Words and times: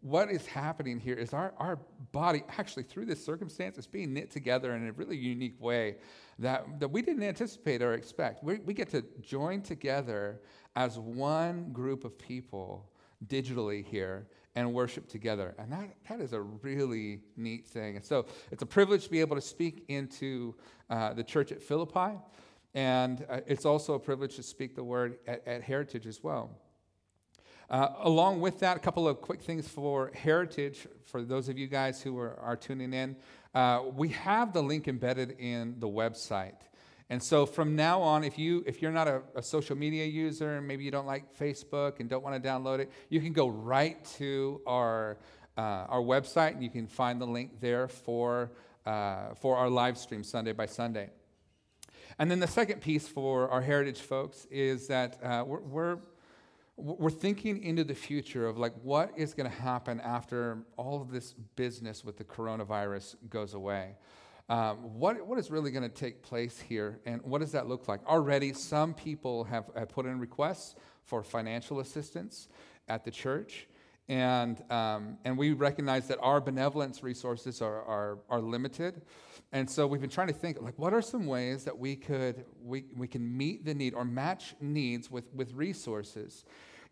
what 0.02 0.32
is 0.32 0.48
happening 0.48 1.00
here 1.00 1.14
is 1.14 1.32
our, 1.32 1.54
our 1.60 1.78
body, 2.12 2.42
actually, 2.58 2.82
through 2.82 3.06
this 3.06 3.24
circumstance, 3.24 3.78
is 3.78 3.86
being 3.86 4.16
knit 4.16 4.32
together 4.32 4.74
in 4.74 4.88
a 4.88 4.92
really 4.94 5.16
unique 5.16 5.62
way 5.62 5.98
that, 6.40 6.80
that 6.80 6.88
we 6.88 7.04
didn't 7.04 7.22
anticipate 7.22 7.84
or 7.84 7.94
expect. 7.94 8.44
We, 8.44 8.56
we 8.66 8.74
get 8.74 8.90
to 8.90 9.06
join 9.22 9.62
together 9.62 10.42
as 10.76 10.98
one 10.98 11.72
group 11.72 12.04
of 12.04 12.18
people 12.18 12.90
digitally 13.26 13.84
here 13.84 14.28
and 14.56 14.74
worship 14.74 15.08
together. 15.08 15.56
And 15.60 15.72
that, 15.72 15.90
that 16.10 16.20
is 16.20 16.34
a 16.34 16.42
really 16.42 17.22
neat 17.36 17.68
thing. 17.68 17.96
And 17.96 18.06
so 18.06 18.26
it's 18.52 18.64
a 18.64 18.66
privilege 18.66 19.04
to 19.06 19.10
be 19.10 19.20
able 19.20 19.36
to 19.36 19.42
speak 19.42 19.86
into 19.88 20.56
uh, 20.90 21.14
the 21.14 21.24
church 21.24 21.52
at 21.52 21.62
Philippi. 21.62 22.18
And 22.74 23.26
uh, 23.30 23.42
it's 23.48 23.66
also 23.66 23.94
a 23.94 24.00
privilege 24.00 24.36
to 24.36 24.44
speak 24.44 24.76
the 24.76 24.84
word 24.84 25.18
at, 25.28 25.48
at 25.48 25.62
Heritage 25.62 26.08
as 26.08 26.24
well. 26.24 26.52
Uh, 27.70 27.90
along 28.00 28.40
with 28.40 28.60
that, 28.60 28.78
a 28.78 28.80
couple 28.80 29.08
of 29.08 29.20
quick 29.22 29.42
things 29.42 29.68
for 29.68 30.12
Heritage, 30.16 30.88
for 31.04 31.22
those 31.22 31.50
of 31.50 31.58
you 31.58 31.68
guys 31.68 32.02
who 32.02 32.18
are, 32.18 32.40
are 32.40 32.56
tuning 32.56 32.94
in. 32.94 33.16
Uh, 33.54 33.84
we 33.94 34.10
have 34.10 34.54
the 34.54 34.64
link 34.64 34.88
embedded 34.88 35.32
in 35.40 35.76
the 35.80 35.88
website. 35.88 36.62
And 37.10 37.24
so 37.24 37.46
from 37.46 37.76
now 37.76 38.02
on, 38.02 38.24
if, 38.24 38.38
you, 38.38 38.64
if 38.68 38.82
you're 38.82 38.92
not 38.92 39.08
a, 39.08 39.22
a, 39.36 39.42
social 39.42 39.78
media 39.78 40.06
user, 40.06 40.58
and 40.58 40.68
maybe 40.68 40.84
you 40.84 40.92
don't 40.92 41.06
like 41.06 41.38
Facebook 41.38 42.02
and 42.02 42.10
don't 42.10 42.22
want 42.22 42.42
to 42.42 42.50
download 42.50 42.80
it, 42.80 42.92
you 43.10 43.22
can 43.22 43.32
go 43.32 43.48
right 43.48 44.04
to 44.18 44.62
our, 44.68 45.18
uh, 45.58 45.86
our 45.88 46.02
website 46.02 46.52
and 46.52 46.64
you 46.64 46.70
can 46.70 46.86
find 46.86 47.22
the 47.22 47.26
link 47.26 47.62
there 47.62 47.88
for, 47.88 48.52
uh, 48.86 49.34
for 49.36 49.56
our 49.56 49.70
live 49.70 49.98
stream 49.98 50.22
Sunday 50.22 50.52
by 50.52 50.66
Sunday. 50.66 51.10
And 52.20 52.30
then 52.30 52.42
the 52.42 52.48
second 52.48 52.82
piece 52.82 53.08
for 53.08 53.50
our 53.50 53.62
heritage 53.62 54.02
folks 54.02 54.46
is 54.52 54.88
that 54.88 55.18
uh, 55.24 55.46
we're, 55.48 55.62
we're, 55.62 55.98
we're 56.76 57.10
thinking 57.10 57.64
into 57.64 57.86
the 57.86 57.96
future 57.96 58.48
of 58.48 58.58
like 58.58 58.74
what 58.84 59.12
is 59.16 59.34
going 59.34 59.50
to 59.50 59.56
happen 59.56 60.02
after 60.02 60.60
all 60.76 61.02
of 61.02 61.12
this 61.12 61.34
business 61.56 62.04
with 62.04 62.18
the 62.18 62.24
coronavirus 62.26 63.16
goes 63.30 63.54
away. 63.54 63.96
Um, 64.50 64.78
what, 64.98 65.28
what 65.28 65.38
is 65.38 65.52
really 65.52 65.72
going 65.72 65.84
to 65.84 65.90
take 65.90 66.24
place 66.24 66.60
here, 66.60 67.00
and 67.06 67.22
what 67.24 67.42
does 67.42 67.52
that 67.52 67.68
look 67.68 67.88
like? 67.88 68.06
Already, 68.06 68.54
some 68.54 68.94
people 68.94 69.44
have, 69.44 69.66
have 69.76 69.90
put 69.90 70.06
in 70.06 70.20
requests 70.20 70.76
for 71.04 71.22
financial 71.24 71.80
assistance 71.80 72.48
at 72.88 73.04
the 73.04 73.12
church. 73.12 73.68
And, 74.10 74.64
um, 74.72 75.18
and 75.26 75.38
we 75.38 75.52
recognize 75.52 76.08
that 76.08 76.18
our 76.22 76.40
benevolence 76.40 77.04
resources 77.04 77.62
are, 77.62 77.84
are, 77.84 78.20
are 78.30 78.40
limited. 78.40 79.02
And 79.52 79.70
so 79.70 79.86
we've 79.86 80.00
been 80.00 80.10
trying 80.10 80.28
to 80.28 80.34
think, 80.34 80.62
like, 80.62 80.80
what 80.80 80.94
are 80.94 81.02
some 81.02 81.26
ways 81.26 81.66
that 81.66 81.78
we 81.78 81.98
could, 81.98 82.46
we, 82.64 82.86
we 82.96 83.08
can 83.08 83.38
meet 83.38 83.66
the 83.66 83.74
need 83.74 83.94
or 83.94 84.06
match 84.06 84.56
needs 84.62 85.12
with, 85.12 85.34
with 85.34 85.54
resources? 85.54 86.46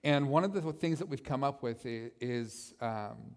And 0.03 0.27
one 0.27 0.43
of 0.43 0.53
the 0.53 0.61
things 0.73 0.99
that 0.99 1.07
we've 1.07 1.23
come 1.23 1.43
up 1.43 1.63
with 1.63 1.85
is, 1.85 2.73
um, 2.81 3.35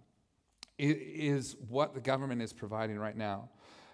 is 0.76 1.56
what 1.68 1.94
the 1.94 2.00
government 2.00 2.42
is 2.42 2.52
providing 2.52 2.98
right 2.98 3.16
now. 3.16 3.48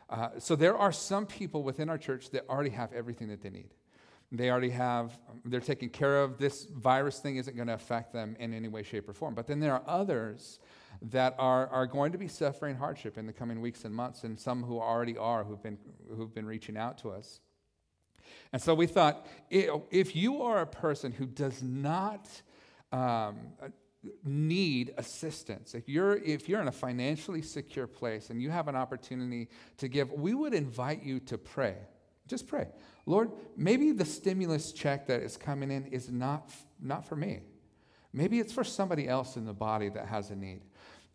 Uh, 0.08 0.28
so 0.38 0.54
there 0.56 0.76
are 0.76 0.92
some 0.92 1.26
people 1.26 1.62
within 1.62 1.88
our 1.88 1.98
church 1.98 2.30
that 2.30 2.48
already 2.48 2.70
have 2.70 2.92
everything 2.92 3.28
that 3.28 3.42
they 3.42 3.50
need. 3.50 3.74
They 4.32 4.50
already 4.50 4.70
have, 4.70 5.18
they're 5.44 5.60
taken 5.60 5.88
care 5.88 6.22
of. 6.22 6.38
This 6.38 6.64
virus 6.64 7.20
thing 7.20 7.36
isn't 7.36 7.54
going 7.54 7.68
to 7.68 7.74
affect 7.74 8.12
them 8.12 8.36
in 8.38 8.52
any 8.52 8.68
way, 8.68 8.82
shape, 8.82 9.08
or 9.08 9.12
form. 9.12 9.34
But 9.34 9.46
then 9.46 9.60
there 9.60 9.72
are 9.72 9.82
others 9.86 10.58
that 11.02 11.34
are, 11.38 11.68
are 11.68 11.86
going 11.86 12.12
to 12.12 12.18
be 12.18 12.28
suffering 12.28 12.76
hardship 12.76 13.16
in 13.16 13.26
the 13.26 13.32
coming 13.32 13.60
weeks 13.60 13.84
and 13.84 13.94
months, 13.94 14.24
and 14.24 14.38
some 14.38 14.62
who 14.62 14.80
already 14.80 15.16
are 15.16 15.44
who've 15.44 15.62
been, 15.62 15.78
who've 16.16 16.34
been 16.34 16.46
reaching 16.46 16.76
out 16.76 16.98
to 16.98 17.10
us. 17.10 17.40
And 18.52 18.60
so 18.60 18.74
we 18.74 18.86
thought 18.86 19.26
if 19.50 20.16
you 20.16 20.42
are 20.42 20.60
a 20.60 20.66
person 20.66 21.12
who 21.12 21.26
does 21.26 21.62
not 21.62 22.28
um, 22.90 23.36
need 24.24 24.94
assistance, 24.96 25.74
if 25.74 25.88
you're, 25.88 26.16
if 26.16 26.48
you're 26.48 26.60
in 26.60 26.68
a 26.68 26.72
financially 26.72 27.42
secure 27.42 27.86
place 27.86 28.30
and 28.30 28.40
you 28.40 28.50
have 28.50 28.68
an 28.68 28.76
opportunity 28.76 29.48
to 29.78 29.88
give, 29.88 30.12
we 30.12 30.34
would 30.34 30.54
invite 30.54 31.02
you 31.02 31.20
to 31.20 31.38
pray. 31.38 31.76
Just 32.26 32.46
pray. 32.46 32.68
Lord, 33.06 33.30
maybe 33.56 33.92
the 33.92 34.04
stimulus 34.04 34.72
check 34.72 35.06
that 35.08 35.22
is 35.22 35.36
coming 35.36 35.70
in 35.70 35.86
is 35.86 36.10
not, 36.10 36.50
not 36.80 37.06
for 37.06 37.16
me. 37.16 37.40
Maybe 38.12 38.38
it's 38.38 38.52
for 38.52 38.64
somebody 38.64 39.08
else 39.08 39.36
in 39.36 39.44
the 39.44 39.52
body 39.52 39.88
that 39.90 40.06
has 40.06 40.30
a 40.30 40.36
need. 40.36 40.62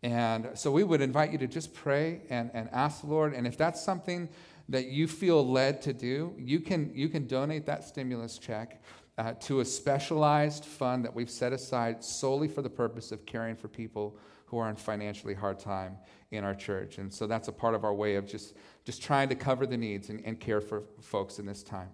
And 0.02 0.50
so 0.54 0.70
we 0.70 0.84
would 0.84 1.00
invite 1.00 1.32
you 1.32 1.38
to 1.38 1.46
just 1.46 1.74
pray 1.74 2.22
and, 2.30 2.50
and 2.54 2.68
ask 2.72 3.00
the 3.00 3.08
Lord. 3.08 3.34
And 3.34 3.46
if 3.46 3.56
that's 3.56 3.82
something 3.82 4.28
that 4.68 4.86
you 4.86 5.08
feel 5.08 5.46
led 5.46 5.82
to 5.82 5.92
do, 5.92 6.34
you 6.38 6.60
can, 6.60 6.92
you 6.94 7.08
can 7.08 7.26
donate 7.26 7.66
that 7.66 7.84
stimulus 7.84 8.38
check 8.38 8.82
uh, 9.18 9.34
to 9.40 9.60
a 9.60 9.64
specialized 9.64 10.64
fund 10.64 11.04
that 11.04 11.14
we've 11.14 11.30
set 11.30 11.52
aside 11.52 12.02
solely 12.02 12.48
for 12.48 12.62
the 12.62 12.70
purpose 12.70 13.12
of 13.12 13.26
caring 13.26 13.56
for 13.56 13.68
people 13.68 14.16
who 14.46 14.58
are 14.58 14.68
in 14.68 14.76
financially 14.76 15.34
hard 15.34 15.58
time 15.58 15.96
in 16.30 16.42
our 16.42 16.54
church. 16.54 16.98
And 16.98 17.12
so 17.12 17.26
that's 17.26 17.48
a 17.48 17.52
part 17.52 17.74
of 17.74 17.84
our 17.84 17.94
way 17.94 18.16
of 18.16 18.26
just, 18.26 18.56
just 18.84 19.02
trying 19.02 19.28
to 19.28 19.34
cover 19.34 19.66
the 19.66 19.76
needs 19.76 20.10
and, 20.10 20.20
and 20.24 20.40
care 20.40 20.60
for 20.60 20.82
folks 21.00 21.38
in 21.38 21.46
this 21.46 21.62
time. 21.62 21.90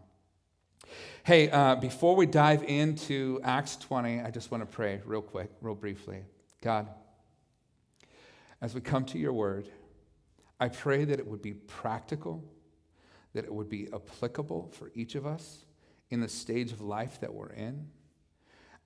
Hey, 1.25 1.51
uh, 1.51 1.75
before 1.75 2.17
we 2.17 2.27
dive 2.27 2.63
into 2.63 3.41
Acts 3.43 3.77
20, 3.77 4.21
I 4.21 4.31
just 4.31 4.51
want 4.51 4.63
to 4.63 4.67
pray 4.67 5.03
real 5.05 5.21
quick, 5.21 5.51
real 5.61 5.75
briefly. 5.75 6.23
God, 6.63 6.89
as 8.63 8.75
we 8.75 8.81
come 8.81 9.05
to 9.07 9.19
your 9.19 9.33
word, 9.33 9.69
I 10.59 10.69
pray 10.69 11.05
that 11.05 11.19
it 11.19 11.27
would 11.27 11.43
be 11.43 11.53
practical, 11.53 12.43
that 13.35 13.45
it 13.45 13.53
would 13.53 13.69
be 13.69 13.89
applicable 13.93 14.71
for 14.73 14.91
each 14.95 15.15
of 15.15 15.27
us 15.27 15.66
in 16.11 16.21
the 16.21 16.29
stage 16.29 16.73
of 16.73 16.81
life 16.81 17.21
that 17.21 17.35
we're 17.35 17.53
in. 17.53 17.89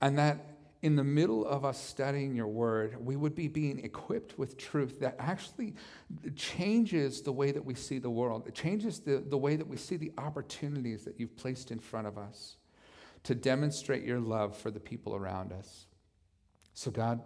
And 0.01 0.19
that 0.19 0.39
in 0.83 0.97
the 0.97 1.05
middle 1.05 1.47
of 1.47 1.65
us 1.65 1.79
studying 1.79 2.35
your 2.35 2.49
word, 2.49 2.97
we 3.05 3.15
would 3.15 3.35
be 3.35 3.49
being 3.49 3.81
equipped 3.85 4.39
with 4.39 4.57
truth 4.57 5.01
that 5.01 5.15
actually 5.19 5.75
changes 6.37 7.21
the 7.21 7.33
way 7.33 7.53
that 7.53 7.63
we 7.65 7.75
see 7.75 7.99
the 7.99 8.09
world. 8.09 8.45
It 8.47 8.55
changes 8.55 9.01
the, 9.01 9.19
the 9.19 9.37
way 9.37 9.57
that 9.57 9.69
we 9.69 9.77
see 9.77 9.97
the 9.99 10.13
opportunities 10.17 11.05
that 11.05 11.21
you've 11.21 11.37
placed 11.37 11.71
in 11.71 11.79
front 11.79 12.07
of 12.07 12.17
us. 12.17 12.57
to 13.25 13.35
demonstrate 13.35 14.05
your 14.05 14.21
love 14.21 14.57
for 14.57 14.71
the 14.71 14.81
people 14.81 15.15
around 15.15 15.53
us. 15.53 15.87
So, 16.73 16.91
God, 16.91 17.21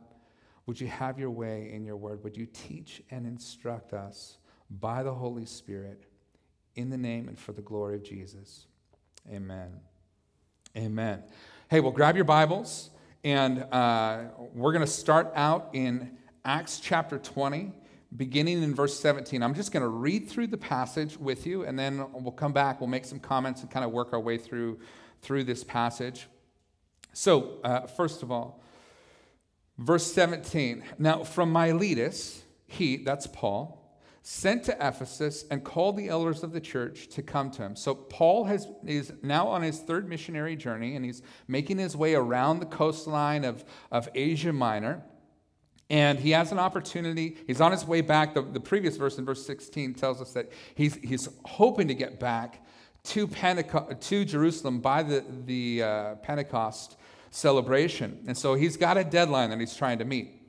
would 0.67 0.81
you 0.81 0.89
have 0.89 1.19
your 1.19 1.31
way 1.31 1.71
in 1.73 1.85
your 1.85 1.97
word? 1.97 2.25
Would 2.25 2.37
you 2.37 2.47
teach 2.47 3.03
and 3.11 3.27
instruct 3.27 3.93
us 3.93 4.39
by 4.71 5.03
the 5.03 5.15
Holy 5.15 5.45
Spirit 5.45 6.05
in 6.75 6.91
the 6.91 6.97
name 6.97 7.29
and 7.29 7.39
for 7.39 7.53
the 7.53 7.63
glory 7.63 7.95
of 7.97 8.03
Jesus? 8.03 8.67
Amen. 9.33 9.81
Amen. 10.77 11.23
Hey, 11.71 11.81
well, 11.81 11.93
grab 11.93 12.15
your 12.15 12.27
Bibles, 12.27 12.91
and 13.25 13.63
uh, 13.73 14.25
we're 14.53 14.73
going 14.73 14.85
to 14.85 14.91
start 14.91 15.33
out 15.35 15.71
in 15.73 16.19
Acts 16.45 16.79
chapter 16.79 17.19
20, 17.19 17.73
beginning 18.15 18.63
in 18.63 18.75
verse 18.75 19.01
17. 19.01 19.43
I'm 19.43 19.55
just 19.55 19.73
going 19.73 19.83
to 19.83 19.89
read 19.89 20.29
through 20.29 20.49
the 20.49 20.59
passage 20.59 21.17
with 21.17 21.47
you, 21.47 21.65
and 21.65 21.79
then 21.79 22.05
we'll 22.13 22.33
come 22.33 22.53
back, 22.53 22.83
we'll 22.83 22.91
make 22.91 23.07
some 23.07 23.19
comments, 23.19 23.63
and 23.63 23.71
kind 23.71 23.83
of 23.83 23.93
work 23.93 24.13
our 24.13 24.21
way 24.21 24.37
through, 24.37 24.79
through 25.23 25.45
this 25.45 25.65
passage. 25.65 26.27
So, 27.15 27.61
uh, 27.65 27.87
first 27.87 28.23
of 28.23 28.31
all, 28.31 28.63
verse 29.79 30.13
17. 30.13 30.85
Now, 30.99 31.25
from 31.25 31.51
Miletus, 31.51 32.43
he, 32.67 32.99
that's 32.99 33.27
Paul, 33.27 33.84
sent 34.27 34.65
to 34.65 34.73
Ephesus 34.81 35.45
and 35.51 35.63
called 35.63 35.99
the 35.99 36.09
elders 36.09 36.43
of 36.43 36.53
the 36.53 36.61
church 36.61 37.09
to 37.09 37.23
come 37.23 37.51
to 37.51 37.61
him. 37.61 37.77
So 37.77 37.95
Paul 37.95 38.45
has, 38.45 38.67
is 38.87 39.13
now 39.23 39.49
on 39.49 39.61
his 39.61 39.81
third 39.81 40.09
missionary 40.09 40.57
journey 40.57 40.97
and 40.97 41.05
he's 41.05 41.21
making 41.47 41.77
his 41.77 41.95
way 41.95 42.15
around 42.15 42.61
the 42.61 42.67
coastline 42.67 43.45
of, 43.45 43.63
of 43.93 44.09
Asia 44.15 44.51
Minor. 44.51 45.03
And 45.91 46.19
he 46.19 46.31
has 46.31 46.53
an 46.53 46.59
opportunity. 46.59 47.37
He's 47.47 47.61
on 47.61 47.71
his 47.71 47.85
way 47.85 48.01
back. 48.01 48.33
The, 48.33 48.41
the 48.41 48.61
previous 48.61 48.97
verse 48.97 49.19
in 49.19 49.27
verse 49.27 49.45
16 49.45 49.93
tells 49.93 50.23
us 50.23 50.33
that 50.33 50.51
he's, 50.75 50.95
he's 50.95 51.29
hoping 51.45 51.89
to 51.89 51.95
get 51.95 52.19
back 52.19 52.65
to, 53.05 53.29
Pentecost, 53.29 54.01
to 54.09 54.25
Jerusalem 54.25 54.81
by 54.81 55.03
the, 55.03 55.23
the 55.45 55.83
uh, 55.83 56.15
Pentecost 56.17 56.97
celebration. 57.31 58.25
And 58.27 58.39
so 58.39 58.55
he's 58.55 58.79
got 58.79 58.97
a 58.97 59.05
deadline 59.05 59.51
that 59.51 59.61
he's 59.61 59.77
trying 59.77 59.99
to 59.99 60.07
meet. 60.07 60.44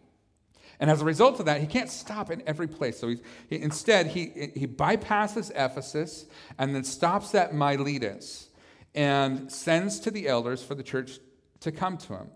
And 0.79 0.89
as 0.89 1.01
a 1.01 1.05
result 1.05 1.39
of 1.39 1.45
that, 1.45 1.61
he 1.61 1.67
can't 1.67 1.89
stop 1.89 2.29
in 2.29 2.43
every 2.45 2.67
place. 2.67 2.99
So 2.99 3.09
he, 3.09 3.17
instead, 3.49 4.07
he, 4.07 4.51
he 4.55 4.67
bypasses 4.67 5.51
Ephesus 5.55 6.25
and 6.57 6.75
then 6.75 6.83
stops 6.83 7.33
at 7.33 7.53
Miletus 7.53 8.49
and 8.93 9.51
sends 9.51 9.99
to 10.01 10.11
the 10.11 10.27
elders 10.27 10.63
for 10.63 10.75
the 10.75 10.83
church 10.83 11.19
to 11.61 11.71
come 11.71 11.97
to 11.97 12.13
him. 12.13 12.27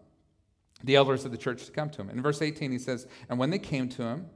The 0.83 0.95
elders 0.95 1.25
of 1.25 1.31
the 1.31 1.37
church 1.37 1.65
to 1.65 1.71
come 1.71 1.89
to 1.91 2.01
him. 2.01 2.09
In 2.09 2.21
verse 2.21 2.41
18, 2.41 2.71
he 2.71 2.79
says, 2.79 3.07
And 3.27 3.37
when 3.37 3.49
they 3.49 3.59
came 3.59 3.89
to 3.89 4.03
him, 4.03 4.27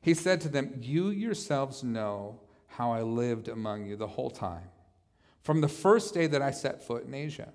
he 0.00 0.14
said 0.14 0.40
to 0.42 0.48
them, 0.48 0.78
You 0.80 1.10
yourselves 1.10 1.82
know 1.82 2.40
how 2.68 2.92
I 2.92 3.02
lived 3.02 3.48
among 3.48 3.86
you 3.86 3.96
the 3.96 4.06
whole 4.06 4.30
time, 4.30 4.68
from 5.42 5.60
the 5.60 5.68
first 5.68 6.14
day 6.14 6.26
that 6.28 6.42
I 6.42 6.50
set 6.52 6.86
foot 6.86 7.04
in 7.04 7.14
Asia 7.14 7.52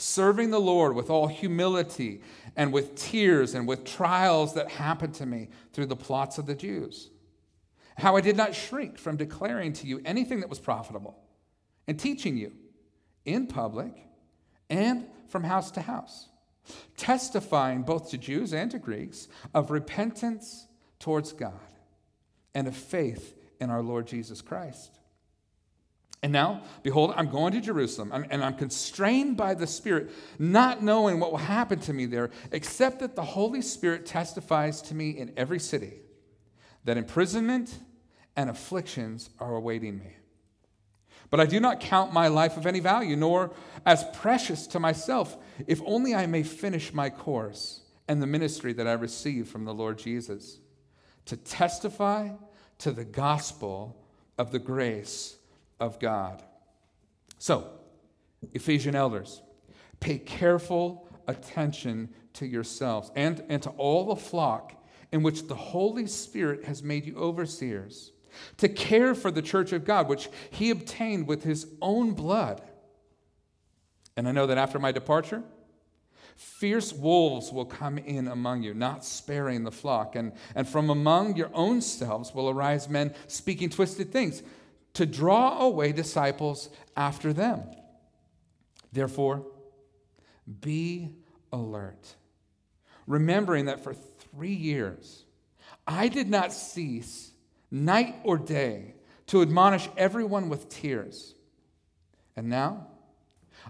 serving 0.00 0.50
the 0.50 0.60
Lord 0.60 0.94
with 0.94 1.10
all 1.10 1.26
humility 1.26 2.22
and 2.56 2.72
with 2.72 2.94
tears 2.94 3.54
and 3.54 3.68
with 3.68 3.84
trials 3.84 4.54
that 4.54 4.70
happened 4.70 5.14
to 5.14 5.26
me 5.26 5.48
through 5.72 5.86
the 5.86 5.96
plots 5.96 6.38
of 6.38 6.46
the 6.46 6.54
Jews. 6.54 7.10
How 7.96 8.16
I 8.16 8.20
did 8.20 8.36
not 8.36 8.54
shrink 8.54 8.98
from 8.98 9.16
declaring 9.16 9.72
to 9.74 9.86
you 9.86 10.00
anything 10.04 10.40
that 10.40 10.48
was 10.48 10.58
profitable 10.58 11.18
and 11.86 11.98
teaching 11.98 12.36
you 12.36 12.52
in 13.24 13.46
public 13.46 14.06
and 14.70 15.06
from 15.28 15.44
house 15.44 15.70
to 15.72 15.80
house, 15.80 16.28
testifying 16.96 17.82
both 17.82 18.10
to 18.10 18.18
Jews 18.18 18.54
and 18.54 18.70
to 18.70 18.78
Greeks 18.78 19.28
of 19.52 19.70
repentance 19.70 20.66
towards 20.98 21.32
God 21.32 21.52
and 22.54 22.66
of 22.66 22.76
faith 22.76 23.36
in 23.60 23.70
our 23.70 23.82
Lord 23.82 24.06
Jesus 24.06 24.40
Christ. 24.40 24.99
And 26.22 26.32
now, 26.32 26.62
behold, 26.82 27.14
I'm 27.16 27.30
going 27.30 27.52
to 27.54 27.60
Jerusalem, 27.62 28.12
and 28.12 28.44
I'm 28.44 28.54
constrained 28.54 29.38
by 29.38 29.54
the 29.54 29.66
Spirit, 29.66 30.10
not 30.38 30.82
knowing 30.82 31.18
what 31.18 31.30
will 31.30 31.38
happen 31.38 31.80
to 31.80 31.94
me 31.94 32.04
there, 32.04 32.30
except 32.52 32.98
that 33.00 33.16
the 33.16 33.24
Holy 33.24 33.62
Spirit 33.62 34.04
testifies 34.04 34.82
to 34.82 34.94
me 34.94 35.10
in 35.10 35.32
every 35.36 35.58
city 35.58 35.94
that 36.84 36.98
imprisonment 36.98 37.78
and 38.36 38.50
afflictions 38.50 39.30
are 39.38 39.54
awaiting 39.54 39.98
me. 39.98 40.16
But 41.30 41.40
I 41.40 41.46
do 41.46 41.58
not 41.58 41.80
count 41.80 42.12
my 42.12 42.28
life 42.28 42.56
of 42.56 42.66
any 42.66 42.80
value, 42.80 43.16
nor 43.16 43.52
as 43.86 44.04
precious 44.12 44.66
to 44.68 44.80
myself, 44.80 45.38
if 45.66 45.80
only 45.86 46.14
I 46.14 46.26
may 46.26 46.42
finish 46.42 46.92
my 46.92 47.08
course 47.08 47.80
and 48.08 48.20
the 48.20 48.26
ministry 48.26 48.72
that 48.74 48.86
I 48.86 48.92
received 48.92 49.48
from 49.48 49.64
the 49.64 49.74
Lord 49.74 49.96
Jesus, 49.96 50.58
to 51.26 51.36
testify 51.36 52.30
to 52.78 52.90
the 52.90 53.04
gospel 53.04 54.04
of 54.36 54.50
the 54.50 54.58
grace 54.58 55.36
of 55.80 55.98
God. 55.98 56.42
So, 57.38 57.66
Ephesian 58.52 58.94
elders, 58.94 59.42
pay 59.98 60.18
careful 60.18 61.08
attention 61.26 62.10
to 62.34 62.46
yourselves 62.46 63.10
and, 63.16 63.42
and 63.48 63.62
to 63.62 63.70
all 63.70 64.06
the 64.06 64.16
flock 64.16 64.74
in 65.12 65.22
which 65.22 65.48
the 65.48 65.54
Holy 65.54 66.06
Spirit 66.06 66.64
has 66.64 66.82
made 66.82 67.04
you 67.04 67.16
overseers, 67.16 68.12
to 68.58 68.68
care 68.68 69.14
for 69.14 69.30
the 69.30 69.42
church 69.42 69.72
of 69.72 69.84
God, 69.84 70.08
which 70.08 70.28
he 70.50 70.70
obtained 70.70 71.26
with 71.26 71.42
his 71.42 71.66
own 71.82 72.12
blood. 72.12 72.62
And 74.16 74.28
I 74.28 74.32
know 74.32 74.46
that 74.46 74.58
after 74.58 74.78
my 74.78 74.92
departure, 74.92 75.42
Fierce 76.36 76.92
wolves 76.92 77.52
will 77.52 77.66
come 77.66 77.98
in 77.98 78.28
among 78.28 78.62
you, 78.62 78.72
not 78.72 79.04
sparing 79.04 79.64
the 79.64 79.70
flock. 79.70 80.16
And, 80.16 80.32
and 80.54 80.66
from 80.66 80.88
among 80.88 81.36
your 81.36 81.50
own 81.52 81.82
selves 81.82 82.34
will 82.34 82.48
arise 82.48 82.88
men 82.88 83.14
speaking 83.26 83.68
twisted 83.68 84.10
things 84.10 84.42
to 84.94 85.06
draw 85.06 85.60
away 85.60 85.92
disciples 85.92 86.68
after 86.96 87.32
them. 87.32 87.62
Therefore, 88.92 89.46
be 90.60 91.10
alert, 91.52 92.16
remembering 93.06 93.66
that 93.66 93.84
for 93.84 93.94
three 93.94 94.52
years 94.54 95.24
I 95.86 96.08
did 96.08 96.28
not 96.28 96.52
cease 96.52 97.32
night 97.70 98.16
or 98.24 98.38
day 98.38 98.94
to 99.26 99.42
admonish 99.42 99.88
everyone 99.96 100.48
with 100.48 100.68
tears. 100.68 101.34
And 102.36 102.48
now 102.48 102.86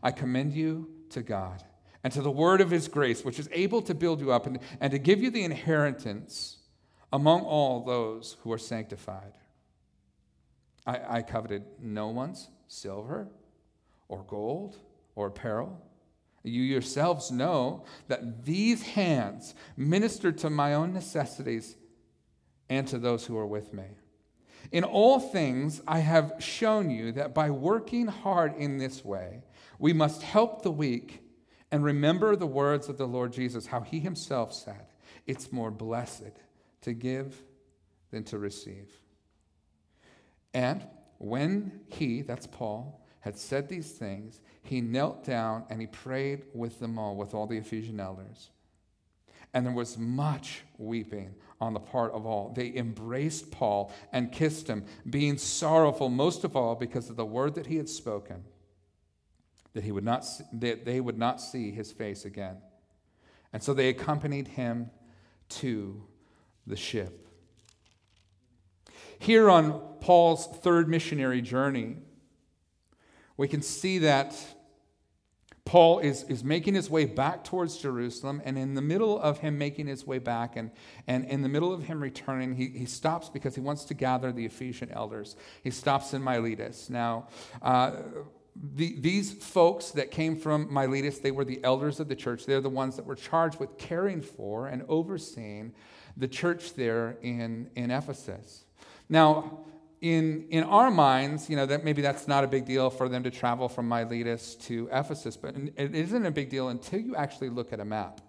I 0.02 0.10
commend 0.10 0.52
you 0.52 0.88
to 1.10 1.22
God 1.22 1.62
and 2.02 2.12
to 2.12 2.22
the 2.22 2.30
word 2.30 2.60
of 2.60 2.70
his 2.70 2.88
grace, 2.88 3.24
which 3.24 3.38
is 3.38 3.48
able 3.52 3.82
to 3.82 3.94
build 3.94 4.20
you 4.20 4.32
up 4.32 4.46
and, 4.46 4.58
and 4.80 4.90
to 4.90 4.98
give 4.98 5.22
you 5.22 5.30
the 5.30 5.44
inheritance 5.44 6.58
among 7.12 7.42
all 7.42 7.84
those 7.84 8.36
who 8.42 8.52
are 8.52 8.58
sanctified. 8.58 9.32
I, 10.90 11.18
I 11.18 11.22
coveted 11.22 11.64
no 11.80 12.08
one's 12.08 12.50
silver 12.66 13.28
or 14.08 14.24
gold 14.24 14.76
or 15.14 15.28
apparel. 15.28 15.80
You 16.42 16.62
yourselves 16.62 17.30
know 17.30 17.84
that 18.08 18.44
these 18.44 18.82
hands 18.82 19.54
ministered 19.76 20.38
to 20.38 20.50
my 20.50 20.74
own 20.74 20.92
necessities 20.92 21.76
and 22.68 22.88
to 22.88 22.98
those 22.98 23.26
who 23.26 23.36
are 23.38 23.46
with 23.46 23.72
me. 23.72 23.84
In 24.72 24.84
all 24.84 25.20
things, 25.20 25.80
I 25.86 26.00
have 26.00 26.32
shown 26.38 26.90
you 26.90 27.12
that 27.12 27.34
by 27.34 27.50
working 27.50 28.06
hard 28.06 28.56
in 28.56 28.78
this 28.78 29.04
way, 29.04 29.42
we 29.78 29.92
must 29.92 30.22
help 30.22 30.62
the 30.62 30.70
weak 30.70 31.22
and 31.70 31.84
remember 31.84 32.34
the 32.34 32.46
words 32.46 32.88
of 32.88 32.98
the 32.98 33.06
Lord 33.06 33.32
Jesus, 33.32 33.66
how 33.66 33.80
he 33.80 34.00
himself 34.00 34.52
said, 34.52 34.86
It's 35.26 35.52
more 35.52 35.70
blessed 35.70 36.32
to 36.82 36.92
give 36.92 37.42
than 38.10 38.24
to 38.24 38.38
receive. 38.38 38.90
And 40.54 40.86
when 41.18 41.80
he, 41.88 42.22
that's 42.22 42.46
Paul, 42.46 43.00
had 43.20 43.38
said 43.38 43.68
these 43.68 43.90
things, 43.92 44.40
he 44.62 44.80
knelt 44.80 45.24
down 45.24 45.64
and 45.68 45.80
he 45.80 45.86
prayed 45.86 46.42
with 46.54 46.80
them 46.80 46.98
all, 46.98 47.16
with 47.16 47.34
all 47.34 47.46
the 47.46 47.58
Ephesian 47.58 48.00
elders. 48.00 48.50
And 49.52 49.66
there 49.66 49.74
was 49.74 49.98
much 49.98 50.62
weeping 50.78 51.34
on 51.60 51.74
the 51.74 51.80
part 51.80 52.12
of 52.12 52.24
all. 52.24 52.52
They 52.54 52.74
embraced 52.74 53.50
Paul 53.50 53.92
and 54.12 54.32
kissed 54.32 54.68
him, 54.68 54.84
being 55.08 55.38
sorrowful 55.38 56.08
most 56.08 56.44
of 56.44 56.56
all 56.56 56.74
because 56.74 57.10
of 57.10 57.16
the 57.16 57.26
word 57.26 57.54
that 57.56 57.66
he 57.66 57.76
had 57.76 57.88
spoken, 57.88 58.44
that, 59.74 59.84
he 59.84 59.92
would 59.92 60.04
not, 60.04 60.24
that 60.52 60.84
they 60.84 61.00
would 61.00 61.18
not 61.18 61.40
see 61.40 61.70
his 61.70 61.92
face 61.92 62.24
again. 62.24 62.56
And 63.52 63.62
so 63.62 63.74
they 63.74 63.88
accompanied 63.88 64.48
him 64.48 64.90
to 65.50 66.04
the 66.66 66.76
ship. 66.76 67.26
Here 69.20 69.50
on 69.50 69.78
Paul's 70.00 70.46
third 70.46 70.88
missionary 70.88 71.42
journey, 71.42 71.96
we 73.36 73.48
can 73.48 73.60
see 73.60 73.98
that 73.98 74.34
Paul 75.66 75.98
is, 75.98 76.22
is 76.22 76.42
making 76.42 76.72
his 76.72 76.88
way 76.88 77.04
back 77.04 77.44
towards 77.44 77.76
Jerusalem, 77.76 78.40
and 78.46 78.56
in 78.56 78.72
the 78.72 78.80
middle 78.80 79.20
of 79.20 79.36
him 79.40 79.58
making 79.58 79.88
his 79.88 80.06
way 80.06 80.18
back, 80.18 80.56
and, 80.56 80.70
and 81.06 81.26
in 81.26 81.42
the 81.42 81.50
middle 81.50 81.70
of 81.70 81.82
him 81.82 82.02
returning, 82.02 82.54
he, 82.54 82.68
he 82.68 82.86
stops 82.86 83.28
because 83.28 83.54
he 83.54 83.60
wants 83.60 83.84
to 83.84 83.94
gather 83.94 84.32
the 84.32 84.46
Ephesian 84.46 84.90
elders. 84.90 85.36
He 85.62 85.70
stops 85.70 86.14
in 86.14 86.24
Miletus. 86.24 86.88
Now, 86.88 87.28
uh, 87.60 87.96
the, 88.56 88.98
these 89.00 89.32
folks 89.32 89.90
that 89.90 90.10
came 90.10 90.34
from 90.34 90.72
Miletus, 90.72 91.18
they 91.18 91.30
were 91.30 91.44
the 91.44 91.62
elders 91.62 92.00
of 92.00 92.08
the 92.08 92.16
church. 92.16 92.46
They're 92.46 92.62
the 92.62 92.70
ones 92.70 92.96
that 92.96 93.04
were 93.04 93.16
charged 93.16 93.60
with 93.60 93.76
caring 93.76 94.22
for 94.22 94.66
and 94.66 94.82
overseeing 94.88 95.74
the 96.16 96.26
church 96.26 96.72
there 96.72 97.18
in, 97.20 97.68
in 97.76 97.90
Ephesus. 97.90 98.64
Now, 99.10 99.58
in, 100.00 100.46
in 100.50 100.64
our 100.64 100.90
minds, 100.90 101.50
you 101.50 101.56
know, 101.56 101.66
that 101.66 101.84
maybe 101.84 102.00
that's 102.00 102.26
not 102.26 102.44
a 102.44 102.46
big 102.46 102.64
deal 102.64 102.88
for 102.88 103.08
them 103.08 103.24
to 103.24 103.30
travel 103.30 103.68
from 103.68 103.88
Miletus 103.88 104.54
to 104.66 104.88
Ephesus, 104.90 105.36
but 105.36 105.54
it 105.76 105.94
isn't 105.94 106.24
a 106.24 106.30
big 106.30 106.48
deal 106.48 106.68
until 106.68 107.00
you 107.00 107.16
actually 107.16 107.50
look 107.50 107.72
at 107.72 107.80
a 107.80 107.84
map. 107.84 108.20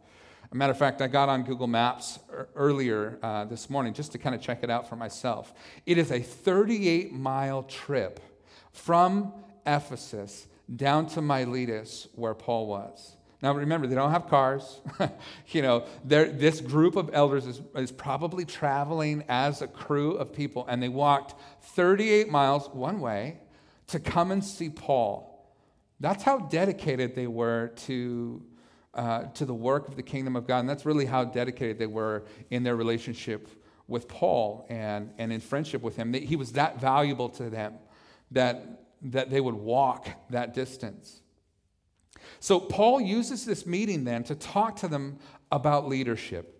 A 0.52 0.56
matter 0.56 0.72
of 0.72 0.78
fact, 0.78 1.02
I 1.02 1.08
got 1.08 1.30
on 1.30 1.44
Google 1.44 1.68
Maps 1.68 2.20
earlier 2.56 3.20
uh, 3.24 3.46
this 3.46 3.70
morning 3.70 3.94
just 3.94 4.12
to 4.14 4.18
kind 4.18 4.36
of 4.36 4.42
check 4.42 4.64
it 4.64 4.70
out 4.70 4.90
for 4.90 4.98
myself. 4.98 5.54
It 5.86 5.98
is 5.98 6.12
a 6.12 6.20
38 6.20 7.14
mile 7.14 7.64
trip 7.64 8.20
from 8.74 9.32
Ephesus 9.66 10.48
down 10.76 11.06
to 11.10 11.22
Miletus, 11.22 12.08
where 12.16 12.34
Paul 12.34 12.68
was. 12.68 13.16
Now 13.42 13.54
remember, 13.54 13.88
they 13.88 13.96
don't 13.96 14.12
have 14.12 14.28
cars. 14.28 14.82
you 15.48 15.62
know, 15.62 15.86
this 16.04 16.62
group 16.62 16.96
of 16.96 17.10
elders 17.14 17.48
is, 17.48 17.62
is 17.76 17.92
probably 17.92 18.46
traveling 18.46 19.24
as 19.28 19.62
a 19.62 19.68
crew 19.68 20.14
of 20.14 20.32
people, 20.32 20.66
and 20.68 20.82
they 20.82 20.90
walked 20.90 21.40
38 21.62 22.30
miles 22.30 22.70
one 22.70 23.00
way 23.00 23.40
to 23.88 24.00
come 24.00 24.32
and 24.32 24.44
see 24.44 24.70
Paul. 24.70 25.28
That's 26.00 26.24
how 26.24 26.40
dedicated 26.40 27.16
they 27.16 27.28
were 27.28 27.72
to, 27.88 28.44
uh, 28.94 29.24
to 29.34 29.46
the 29.46 29.54
work 29.54 29.88
of 29.88 29.96
the 29.96 30.04
kingdom 30.04 30.36
of 30.36 30.48
God. 30.48 30.60
And 30.60 30.70
that's 30.70 30.86
really 30.86 31.06
how 31.06 31.24
dedicated 31.26 31.78
they 31.78 31.88
were 31.88 32.24
in 32.50 32.64
their 32.64 32.76
relationship 32.76 33.48
with 33.88 34.08
Paul 34.08 34.66
and, 34.70 35.12
and 35.18 35.34
in 35.34 35.42
friendship 35.42 35.82
with 35.82 35.96
him. 35.96 36.14
He 36.14 36.36
was 36.36 36.54
that 36.54 36.80
valuable 36.80 37.30
to 37.30 37.50
them 37.50 37.74
that, 38.32 38.88
that 39.04 39.30
they 39.30 39.42
would 39.42 39.56
walk 39.56 40.08
that 40.30 40.54
distance. 40.54 41.21
So 42.42 42.60
Paul 42.60 43.00
uses 43.00 43.46
this 43.46 43.68
meeting 43.68 44.04
then 44.04 44.24
to 44.24 44.34
talk 44.34 44.78
to 44.78 44.88
them 44.88 45.20
about 45.52 45.88
leadership 45.88 46.60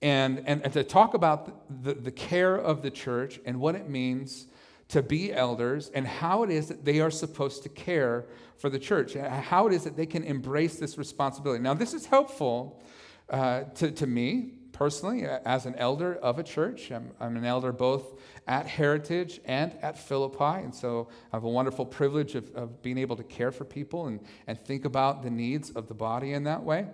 and, 0.00 0.44
and, 0.46 0.62
and 0.62 0.72
to 0.74 0.84
talk 0.84 1.14
about 1.14 1.82
the, 1.82 1.94
the 1.94 2.12
care 2.12 2.54
of 2.54 2.82
the 2.82 2.90
church 2.90 3.40
and 3.44 3.58
what 3.58 3.74
it 3.74 3.90
means 3.90 4.46
to 4.90 5.02
be 5.02 5.32
elders 5.32 5.90
and 5.92 6.06
how 6.06 6.44
it 6.44 6.50
is 6.50 6.68
that 6.68 6.84
they 6.84 7.00
are 7.00 7.10
supposed 7.10 7.64
to 7.64 7.68
care 7.68 8.26
for 8.58 8.70
the 8.70 8.78
church, 8.78 9.14
how 9.14 9.66
it 9.66 9.72
is 9.72 9.82
that 9.82 9.96
they 9.96 10.06
can 10.06 10.22
embrace 10.22 10.76
this 10.76 10.96
responsibility. 10.96 11.60
Now, 11.60 11.74
this 11.74 11.94
is 11.94 12.06
helpful 12.06 12.80
uh, 13.28 13.64
to, 13.74 13.90
to 13.90 14.06
me 14.06 14.52
personally 14.72 15.26
uh, 15.26 15.38
as 15.44 15.66
an 15.66 15.74
elder 15.76 16.14
of 16.14 16.38
a 16.38 16.42
church. 16.42 16.90
I'm, 16.90 17.12
I'm 17.20 17.36
an 17.36 17.44
elder 17.44 17.72
both 17.72 18.20
at 18.46 18.66
Heritage 18.66 19.40
and 19.44 19.76
at 19.82 19.98
Philippi. 19.98 20.64
And 20.64 20.74
so 20.74 21.08
I 21.32 21.36
have 21.36 21.44
a 21.44 21.48
wonderful 21.48 21.86
privilege 21.86 22.34
of, 22.34 22.52
of 22.54 22.82
being 22.82 22.98
able 22.98 23.16
to 23.16 23.22
care 23.22 23.52
for 23.52 23.64
people 23.64 24.06
and, 24.06 24.20
and 24.46 24.58
think 24.58 24.84
about 24.84 25.22
the 25.22 25.30
needs 25.30 25.70
of 25.70 25.88
the 25.88 25.94
body 25.94 26.32
in 26.32 26.44
that 26.44 26.62
way. 26.62 26.86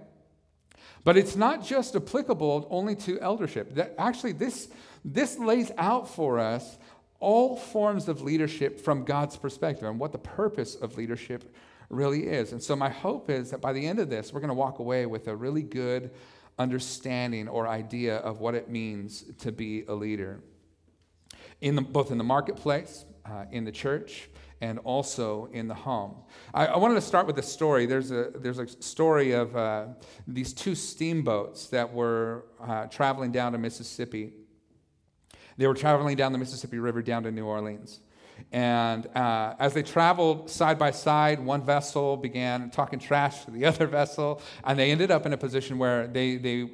But 1.04 1.16
it's 1.16 1.36
not 1.36 1.64
just 1.64 1.96
applicable 1.96 2.66
only 2.70 2.96
to 2.96 3.20
eldership. 3.20 3.74
That 3.74 3.94
actually, 3.98 4.32
this, 4.32 4.68
this 5.04 5.38
lays 5.38 5.70
out 5.78 6.08
for 6.08 6.38
us 6.38 6.78
all 7.20 7.56
forms 7.56 8.08
of 8.08 8.22
leadership 8.22 8.80
from 8.80 9.04
God's 9.04 9.36
perspective 9.36 9.88
and 9.88 9.98
what 9.98 10.12
the 10.12 10.18
purpose 10.18 10.74
of 10.74 10.96
leadership 10.96 11.54
really 11.90 12.26
is. 12.26 12.52
And 12.52 12.62
so, 12.62 12.76
my 12.76 12.90
hope 12.90 13.30
is 13.30 13.50
that 13.50 13.60
by 13.60 13.72
the 13.72 13.86
end 13.86 13.98
of 13.98 14.10
this, 14.10 14.32
we're 14.32 14.40
going 14.40 14.48
to 14.48 14.54
walk 14.54 14.78
away 14.78 15.06
with 15.06 15.28
a 15.28 15.34
really 15.34 15.62
good 15.62 16.10
understanding 16.58 17.48
or 17.48 17.68
idea 17.68 18.16
of 18.18 18.40
what 18.40 18.54
it 18.54 18.68
means 18.68 19.24
to 19.38 19.52
be 19.52 19.84
a 19.88 19.94
leader 19.94 20.40
in 21.60 21.74
the, 21.74 21.82
both 21.82 22.10
in 22.10 22.18
the 22.18 22.24
marketplace, 22.24 23.04
uh, 23.26 23.44
in 23.50 23.64
the 23.64 23.72
church, 23.72 24.28
and 24.60 24.78
also 24.80 25.48
in 25.52 25.68
the 25.68 25.74
home. 25.74 26.16
I, 26.52 26.66
I, 26.66 26.78
wanted 26.78 26.94
to 26.94 27.00
start 27.00 27.26
with 27.26 27.38
a 27.38 27.42
story. 27.42 27.86
There's 27.86 28.10
a, 28.10 28.30
there's 28.34 28.58
a 28.58 28.66
story 28.66 29.32
of 29.32 29.56
uh, 29.56 29.86
these 30.26 30.52
two 30.52 30.74
steamboats 30.74 31.68
that 31.68 31.92
were 31.92 32.46
uh, 32.60 32.86
traveling 32.86 33.30
down 33.30 33.52
to 33.52 33.58
Mississippi. 33.58 34.32
They 35.56 35.66
were 35.66 35.74
traveling 35.74 36.16
down 36.16 36.32
the 36.32 36.38
Mississippi 36.38 36.78
River 36.78 37.02
down 37.02 37.22
to 37.24 37.30
New 37.30 37.46
Orleans. 37.46 38.00
And 38.52 39.06
uh, 39.14 39.54
as 39.58 39.74
they 39.74 39.82
traveled 39.82 40.50
side 40.50 40.78
by 40.78 40.90
side, 40.90 41.38
one 41.40 41.62
vessel 41.62 42.16
began 42.16 42.70
talking 42.70 42.98
trash 42.98 43.44
to 43.44 43.50
the 43.50 43.64
other 43.70 43.86
vessel, 43.86 44.40
and 44.64 44.78
they 44.78 44.90
ended 44.90 45.10
up 45.10 45.26
in 45.26 45.32
a 45.32 45.36
position 45.36 45.78
where 45.78 46.06
they, 46.06 46.36
they 46.36 46.70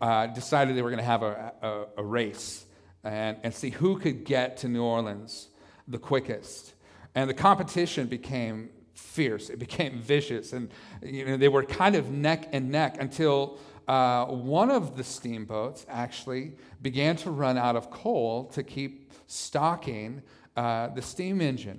uh, 0.00 0.28
decided 0.28 0.76
they 0.76 0.82
were 0.82 0.90
going 0.90 0.98
to 0.98 1.04
have 1.04 1.22
a, 1.22 1.52
a, 1.62 1.84
a 1.98 2.04
race 2.04 2.64
and, 3.04 3.36
and 3.42 3.54
see 3.54 3.70
who 3.70 3.98
could 3.98 4.24
get 4.24 4.56
to 4.58 4.68
New 4.68 4.82
Orleans 4.82 5.48
the 5.86 5.98
quickest. 5.98 6.74
And 7.14 7.28
the 7.28 7.34
competition 7.34 8.06
became 8.06 8.70
fierce, 8.94 9.48
it 9.50 9.58
became 9.58 10.00
vicious, 10.00 10.52
and 10.52 10.70
you 11.02 11.24
know, 11.24 11.36
they 11.36 11.48
were 11.48 11.64
kind 11.64 11.94
of 11.94 12.10
neck 12.10 12.48
and 12.52 12.70
neck 12.70 12.96
until 13.00 13.58
uh, 13.86 14.26
one 14.26 14.70
of 14.70 14.96
the 14.96 15.04
steamboats 15.04 15.86
actually 15.88 16.52
began 16.82 17.16
to 17.16 17.30
run 17.30 17.56
out 17.56 17.74
of 17.74 17.90
coal 17.90 18.44
to 18.44 18.62
keep 18.62 19.12
stocking 19.26 20.22
uh, 20.58 20.88
the 20.88 21.02
steam 21.02 21.40
engine 21.40 21.78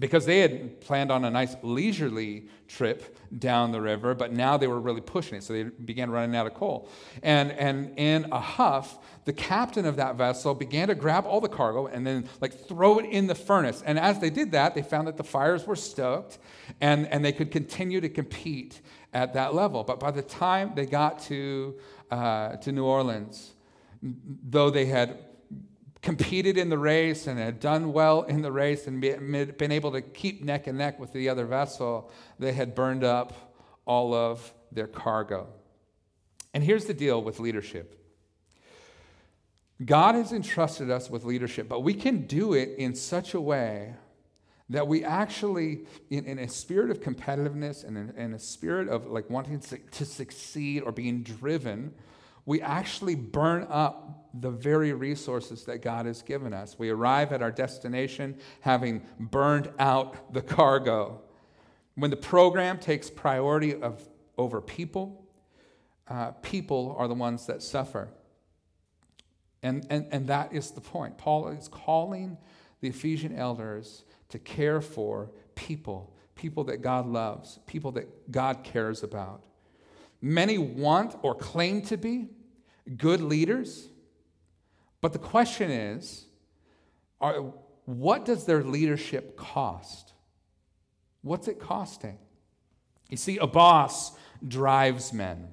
because 0.00 0.26
they 0.26 0.40
had 0.40 0.80
planned 0.80 1.12
on 1.12 1.24
a 1.24 1.30
nice 1.30 1.54
leisurely 1.62 2.48
trip 2.66 3.16
down 3.38 3.70
the 3.70 3.80
river, 3.80 4.16
but 4.16 4.32
now 4.32 4.56
they 4.56 4.66
were 4.66 4.80
really 4.80 5.00
pushing 5.00 5.38
it, 5.38 5.44
so 5.44 5.52
they 5.52 5.62
began 5.62 6.10
running 6.10 6.34
out 6.34 6.44
of 6.44 6.54
coal. 6.54 6.88
And, 7.22 7.52
and 7.52 7.96
in 7.96 8.26
a 8.32 8.40
huff, 8.40 8.98
the 9.26 9.32
captain 9.32 9.86
of 9.86 9.94
that 9.94 10.16
vessel 10.16 10.56
began 10.56 10.88
to 10.88 10.96
grab 10.96 11.24
all 11.24 11.40
the 11.40 11.48
cargo 11.48 11.86
and 11.86 12.04
then 12.04 12.28
like 12.40 12.66
throw 12.66 12.98
it 12.98 13.04
in 13.04 13.28
the 13.28 13.36
furnace. 13.36 13.80
And 13.86 13.96
as 13.96 14.18
they 14.18 14.30
did 14.30 14.50
that, 14.50 14.74
they 14.74 14.82
found 14.82 15.06
that 15.06 15.16
the 15.16 15.22
fires 15.22 15.64
were 15.64 15.76
stoked 15.76 16.38
and, 16.80 17.06
and 17.06 17.24
they 17.24 17.32
could 17.32 17.52
continue 17.52 18.00
to 18.00 18.08
compete 18.08 18.80
at 19.12 19.34
that 19.34 19.54
level. 19.54 19.84
But 19.84 20.00
by 20.00 20.10
the 20.10 20.22
time 20.22 20.72
they 20.74 20.86
got 20.86 21.20
to, 21.26 21.78
uh, 22.10 22.56
to 22.56 22.72
New 22.72 22.84
Orleans, 22.84 23.52
though 24.02 24.70
they 24.70 24.86
had 24.86 25.18
competed 26.04 26.58
in 26.58 26.68
the 26.68 26.76
race 26.76 27.26
and 27.26 27.38
had 27.38 27.58
done 27.58 27.90
well 27.90 28.22
in 28.24 28.42
the 28.42 28.52
race 28.52 28.86
and 28.86 29.00
been 29.00 29.72
able 29.72 29.90
to 29.90 30.02
keep 30.02 30.44
neck 30.44 30.66
and 30.66 30.76
neck 30.76 31.00
with 31.00 31.12
the 31.14 31.30
other 31.30 31.46
vessel, 31.46 32.10
they 32.38 32.52
had 32.52 32.74
burned 32.74 33.02
up 33.02 33.54
all 33.86 34.12
of 34.12 34.52
their 34.70 34.86
cargo. 34.86 35.48
And 36.52 36.62
here's 36.62 36.84
the 36.84 36.94
deal 36.94 37.22
with 37.22 37.40
leadership 37.40 37.98
God 39.82 40.14
has 40.14 40.30
entrusted 40.30 40.90
us 40.90 41.08
with 41.08 41.24
leadership, 41.24 41.68
but 41.68 41.80
we 41.80 41.94
can 41.94 42.26
do 42.26 42.52
it 42.52 42.76
in 42.76 42.94
such 42.94 43.32
a 43.32 43.40
way 43.40 43.94
that 44.68 44.86
we 44.86 45.04
actually, 45.04 45.86
in, 46.10 46.26
in 46.26 46.38
a 46.38 46.48
spirit 46.48 46.90
of 46.90 47.00
competitiveness 47.00 47.82
and 47.82 47.96
in, 47.96 48.10
in 48.16 48.34
a 48.34 48.38
spirit 48.38 48.88
of 48.88 49.06
like 49.06 49.28
wanting 49.30 49.58
to, 49.58 49.78
to 49.78 50.04
succeed 50.04 50.82
or 50.82 50.92
being 50.92 51.22
driven, 51.22 51.94
we 52.46 52.60
actually 52.60 53.14
burn 53.14 53.66
up 53.70 54.28
the 54.34 54.50
very 54.50 54.92
resources 54.92 55.64
that 55.64 55.78
God 55.78 56.06
has 56.06 56.22
given 56.22 56.52
us. 56.52 56.78
We 56.78 56.90
arrive 56.90 57.32
at 57.32 57.40
our 57.40 57.52
destination 57.52 58.36
having 58.60 59.02
burned 59.18 59.70
out 59.78 60.34
the 60.34 60.42
cargo. 60.42 61.22
When 61.94 62.10
the 62.10 62.16
program 62.16 62.78
takes 62.78 63.08
priority 63.08 63.74
of, 63.74 64.06
over 64.36 64.60
people, 64.60 65.24
uh, 66.08 66.32
people 66.42 66.96
are 66.98 67.08
the 67.08 67.14
ones 67.14 67.46
that 67.46 67.62
suffer. 67.62 68.08
And, 69.62 69.86
and, 69.88 70.06
and 70.10 70.26
that 70.26 70.52
is 70.52 70.72
the 70.72 70.80
point. 70.80 71.16
Paul 71.16 71.48
is 71.48 71.68
calling 71.68 72.36
the 72.80 72.88
Ephesian 72.88 73.34
elders 73.34 74.04
to 74.28 74.38
care 74.38 74.82
for 74.82 75.30
people, 75.54 76.12
people 76.34 76.64
that 76.64 76.82
God 76.82 77.06
loves, 77.06 77.60
people 77.66 77.92
that 77.92 78.30
God 78.30 78.64
cares 78.64 79.02
about. 79.02 79.42
Many 80.26 80.56
want 80.56 81.16
or 81.20 81.34
claim 81.34 81.82
to 81.82 81.98
be 81.98 82.30
good 82.96 83.20
leaders, 83.20 83.90
but 85.02 85.12
the 85.12 85.18
question 85.18 85.70
is 85.70 86.24
are, 87.20 87.52
what 87.84 88.24
does 88.24 88.46
their 88.46 88.64
leadership 88.64 89.36
cost? 89.36 90.14
What's 91.20 91.46
it 91.46 91.60
costing? 91.60 92.16
You 93.10 93.18
see, 93.18 93.36
a 93.36 93.46
boss 93.46 94.12
drives 94.48 95.12
men, 95.12 95.48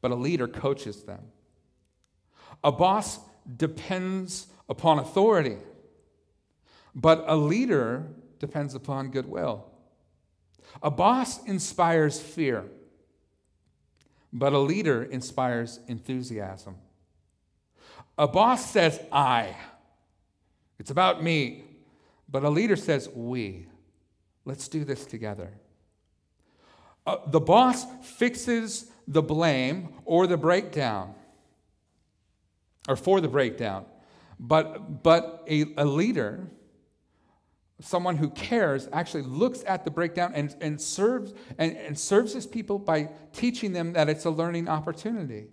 but 0.00 0.12
a 0.12 0.14
leader 0.14 0.46
coaches 0.46 1.02
them. 1.02 1.22
A 2.62 2.70
boss 2.70 3.18
depends 3.56 4.46
upon 4.68 5.00
authority, 5.00 5.56
but 6.94 7.24
a 7.26 7.34
leader 7.34 8.06
depends 8.38 8.76
upon 8.76 9.10
goodwill. 9.10 9.66
A 10.84 10.90
boss 10.90 11.42
inspires 11.46 12.20
fear, 12.20 12.64
but 14.32 14.52
a 14.52 14.58
leader 14.58 15.02
inspires 15.02 15.80
enthusiasm. 15.88 16.76
A 18.16 18.26
boss 18.26 18.70
says, 18.70 19.00
I. 19.10 19.56
It's 20.78 20.90
about 20.90 21.22
me. 21.22 21.64
But 22.28 22.44
a 22.44 22.50
leader 22.50 22.76
says, 22.76 23.08
we. 23.08 23.66
Let's 24.44 24.68
do 24.68 24.84
this 24.84 25.04
together. 25.04 25.50
Uh, 27.06 27.16
the 27.26 27.40
boss 27.40 27.84
fixes 28.02 28.90
the 29.06 29.22
blame 29.22 29.88
or 30.04 30.26
the 30.26 30.36
breakdown, 30.36 31.14
or 32.88 32.96
for 32.96 33.20
the 33.20 33.28
breakdown. 33.28 33.84
But, 34.38 35.02
but 35.02 35.44
a, 35.48 35.66
a 35.76 35.84
leader 35.84 36.48
someone 37.82 38.16
who 38.16 38.30
cares 38.30 38.88
actually 38.92 39.22
looks 39.22 39.62
at 39.66 39.84
the 39.84 39.90
breakdown 39.90 40.32
and, 40.34 40.54
and, 40.60 40.80
serves, 40.80 41.32
and, 41.58 41.76
and 41.76 41.98
serves 41.98 42.32
his 42.32 42.46
people 42.46 42.78
by 42.78 43.10
teaching 43.32 43.72
them 43.72 43.92
that 43.94 44.08
it's 44.08 44.24
a 44.24 44.30
learning 44.30 44.68
opportunity. 44.68 45.48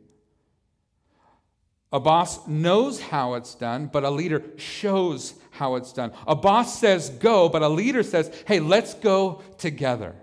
A 1.91 1.99
boss 1.99 2.47
knows 2.47 3.01
how 3.01 3.33
it's 3.33 3.55
done, 3.55 3.87
but 3.87 4.03
a 4.03 4.11
leader 4.11 4.43
shows 4.57 5.33
how 5.49 5.75
it's 5.75 5.91
done. 5.91 6.11
A 6.27 6.35
boss 6.35 6.79
says 6.79 7.09
go, 7.09 7.49
but 7.49 7.63
a 7.63 7.69
leader 7.69 8.03
says, 8.03 8.31
hey, 8.45 8.59
let's 8.59 8.93
go 8.93 9.41
together. 9.57 10.15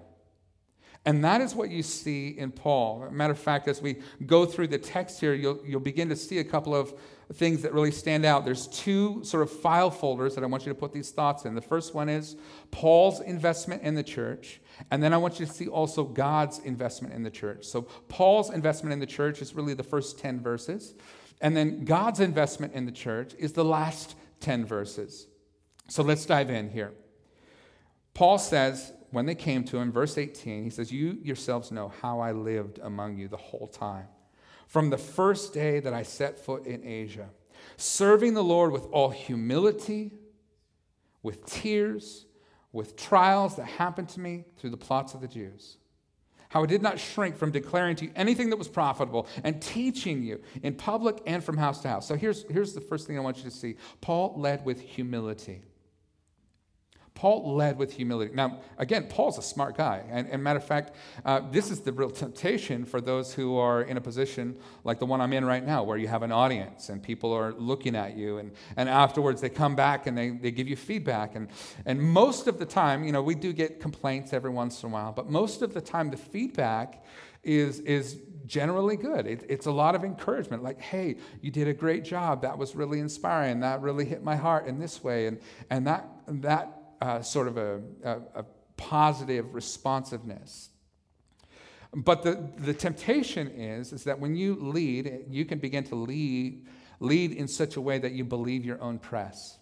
And 1.06 1.24
that 1.24 1.40
is 1.40 1.54
what 1.54 1.70
you 1.70 1.84
see 1.84 2.30
in 2.36 2.50
Paul. 2.50 3.08
Matter 3.12 3.32
of 3.32 3.38
fact, 3.38 3.68
as 3.68 3.80
we 3.80 4.02
go 4.26 4.44
through 4.44 4.66
the 4.66 4.78
text 4.78 5.20
here, 5.20 5.34
you'll, 5.34 5.60
you'll 5.64 5.78
begin 5.78 6.08
to 6.08 6.16
see 6.16 6.40
a 6.40 6.44
couple 6.44 6.74
of 6.74 6.92
things 7.32 7.62
that 7.62 7.72
really 7.72 7.92
stand 7.92 8.24
out. 8.24 8.44
There's 8.44 8.66
two 8.66 9.22
sort 9.22 9.44
of 9.44 9.50
file 9.50 9.90
folders 9.90 10.34
that 10.34 10.42
I 10.42 10.48
want 10.48 10.66
you 10.66 10.72
to 10.72 10.78
put 10.78 10.92
these 10.92 11.12
thoughts 11.12 11.44
in. 11.44 11.54
The 11.54 11.60
first 11.60 11.94
one 11.94 12.08
is 12.08 12.36
Paul's 12.72 13.20
investment 13.20 13.82
in 13.82 13.94
the 13.94 14.02
church, 14.02 14.60
and 14.90 15.00
then 15.00 15.12
I 15.12 15.16
want 15.16 15.38
you 15.38 15.46
to 15.46 15.52
see 15.52 15.68
also 15.68 16.02
God's 16.02 16.58
investment 16.58 17.14
in 17.14 17.22
the 17.22 17.30
church. 17.30 17.64
So, 17.64 17.82
Paul's 18.08 18.50
investment 18.50 18.92
in 18.92 18.98
the 18.98 19.06
church 19.06 19.40
is 19.40 19.54
really 19.54 19.74
the 19.74 19.84
first 19.84 20.18
10 20.18 20.40
verses, 20.40 20.94
and 21.40 21.56
then 21.56 21.84
God's 21.84 22.18
investment 22.18 22.74
in 22.74 22.84
the 22.84 22.92
church 22.92 23.32
is 23.38 23.52
the 23.52 23.64
last 23.64 24.16
10 24.40 24.64
verses. 24.64 25.26
So, 25.88 26.02
let's 26.02 26.26
dive 26.26 26.50
in 26.50 26.70
here. 26.70 26.92
Paul 28.14 28.38
says, 28.38 28.92
when 29.10 29.26
they 29.26 29.34
came 29.34 29.64
to 29.64 29.78
him, 29.78 29.92
verse 29.92 30.18
18, 30.18 30.64
he 30.64 30.70
says, 30.70 30.92
You 30.92 31.18
yourselves 31.22 31.70
know 31.70 31.92
how 32.02 32.20
I 32.20 32.32
lived 32.32 32.78
among 32.82 33.16
you 33.18 33.28
the 33.28 33.36
whole 33.36 33.66
time, 33.66 34.06
from 34.66 34.90
the 34.90 34.98
first 34.98 35.54
day 35.54 35.80
that 35.80 35.92
I 35.92 36.02
set 36.02 36.38
foot 36.38 36.66
in 36.66 36.84
Asia, 36.84 37.28
serving 37.76 38.34
the 38.34 38.44
Lord 38.44 38.72
with 38.72 38.86
all 38.86 39.10
humility, 39.10 40.12
with 41.22 41.44
tears, 41.46 42.26
with 42.72 42.96
trials 42.96 43.56
that 43.56 43.64
happened 43.64 44.08
to 44.10 44.20
me 44.20 44.44
through 44.58 44.70
the 44.70 44.76
plots 44.76 45.14
of 45.14 45.20
the 45.20 45.28
Jews. 45.28 45.78
How 46.48 46.62
I 46.62 46.66
did 46.66 46.82
not 46.82 47.00
shrink 47.00 47.36
from 47.36 47.50
declaring 47.50 47.96
to 47.96 48.04
you 48.06 48.12
anything 48.14 48.50
that 48.50 48.56
was 48.56 48.68
profitable 48.68 49.26
and 49.42 49.60
teaching 49.60 50.22
you 50.22 50.40
in 50.62 50.74
public 50.74 51.20
and 51.26 51.42
from 51.42 51.56
house 51.56 51.80
to 51.82 51.88
house. 51.88 52.06
So 52.06 52.14
here's, 52.14 52.44
here's 52.50 52.72
the 52.72 52.80
first 52.80 53.06
thing 53.06 53.18
I 53.18 53.20
want 53.20 53.38
you 53.38 53.44
to 53.44 53.50
see 53.50 53.76
Paul 54.00 54.34
led 54.36 54.64
with 54.64 54.80
humility. 54.80 55.62
Paul 57.16 57.56
led 57.56 57.78
with 57.78 57.94
humility. 57.94 58.32
Now, 58.34 58.60
again, 58.78 59.08
Paul's 59.08 59.38
a 59.38 59.42
smart 59.42 59.76
guy. 59.76 60.04
And, 60.08 60.28
and 60.28 60.42
matter 60.44 60.58
of 60.58 60.64
fact, 60.64 60.94
uh, 61.24 61.40
this 61.50 61.70
is 61.70 61.80
the 61.80 61.92
real 61.92 62.10
temptation 62.10 62.84
for 62.84 63.00
those 63.00 63.34
who 63.34 63.56
are 63.56 63.82
in 63.82 63.96
a 63.96 64.00
position 64.00 64.54
like 64.84 65.00
the 65.00 65.06
one 65.06 65.20
I'm 65.20 65.32
in 65.32 65.44
right 65.44 65.64
now, 65.66 65.82
where 65.82 65.96
you 65.96 66.06
have 66.06 66.22
an 66.22 66.30
audience 66.30 66.90
and 66.90 67.02
people 67.02 67.32
are 67.32 67.52
looking 67.54 67.96
at 67.96 68.16
you. 68.16 68.38
And, 68.38 68.52
and 68.76 68.88
afterwards, 68.88 69.40
they 69.40 69.48
come 69.48 69.74
back 69.74 70.06
and 70.06 70.16
they, 70.16 70.30
they 70.30 70.52
give 70.52 70.68
you 70.68 70.76
feedback. 70.76 71.34
And, 71.34 71.48
and 71.86 72.00
most 72.00 72.46
of 72.46 72.58
the 72.58 72.66
time, 72.66 73.02
you 73.02 73.12
know, 73.12 73.22
we 73.22 73.34
do 73.34 73.52
get 73.52 73.80
complaints 73.80 74.32
every 74.32 74.50
once 74.50 74.82
in 74.82 74.90
a 74.90 74.92
while, 74.92 75.10
but 75.10 75.28
most 75.28 75.62
of 75.62 75.74
the 75.74 75.80
time, 75.80 76.10
the 76.10 76.16
feedback 76.16 77.02
is, 77.42 77.80
is 77.80 78.18
generally 78.44 78.96
good. 78.96 79.26
It, 79.26 79.46
it's 79.48 79.66
a 79.66 79.72
lot 79.72 79.94
of 79.94 80.04
encouragement, 80.04 80.62
like, 80.62 80.80
hey, 80.80 81.16
you 81.40 81.50
did 81.50 81.68
a 81.68 81.72
great 81.72 82.04
job. 82.04 82.42
That 82.42 82.58
was 82.58 82.74
really 82.74 83.00
inspiring. 83.00 83.60
That 83.60 83.80
really 83.80 84.04
hit 84.04 84.22
my 84.22 84.36
heart 84.36 84.66
in 84.66 84.78
this 84.78 85.02
way. 85.02 85.26
And, 85.26 85.40
and 85.70 85.86
that, 85.86 86.08
that 86.26 86.75
uh, 87.00 87.22
sort 87.22 87.48
of 87.48 87.56
a, 87.56 87.80
a, 88.04 88.16
a 88.36 88.44
positive 88.76 89.54
responsiveness. 89.54 90.70
But 91.94 92.22
the, 92.22 92.50
the 92.58 92.74
temptation 92.74 93.48
is, 93.48 93.92
is 93.92 94.04
that 94.04 94.18
when 94.20 94.36
you 94.36 94.56
lead, 94.60 95.24
you 95.30 95.44
can 95.44 95.58
begin 95.58 95.84
to 95.84 95.94
lead, 95.94 96.66
lead 97.00 97.32
in 97.32 97.48
such 97.48 97.76
a 97.76 97.80
way 97.80 97.98
that 97.98 98.12
you 98.12 98.24
believe 98.24 98.64
your 98.64 98.80
own 98.82 98.98
press. 98.98 99.58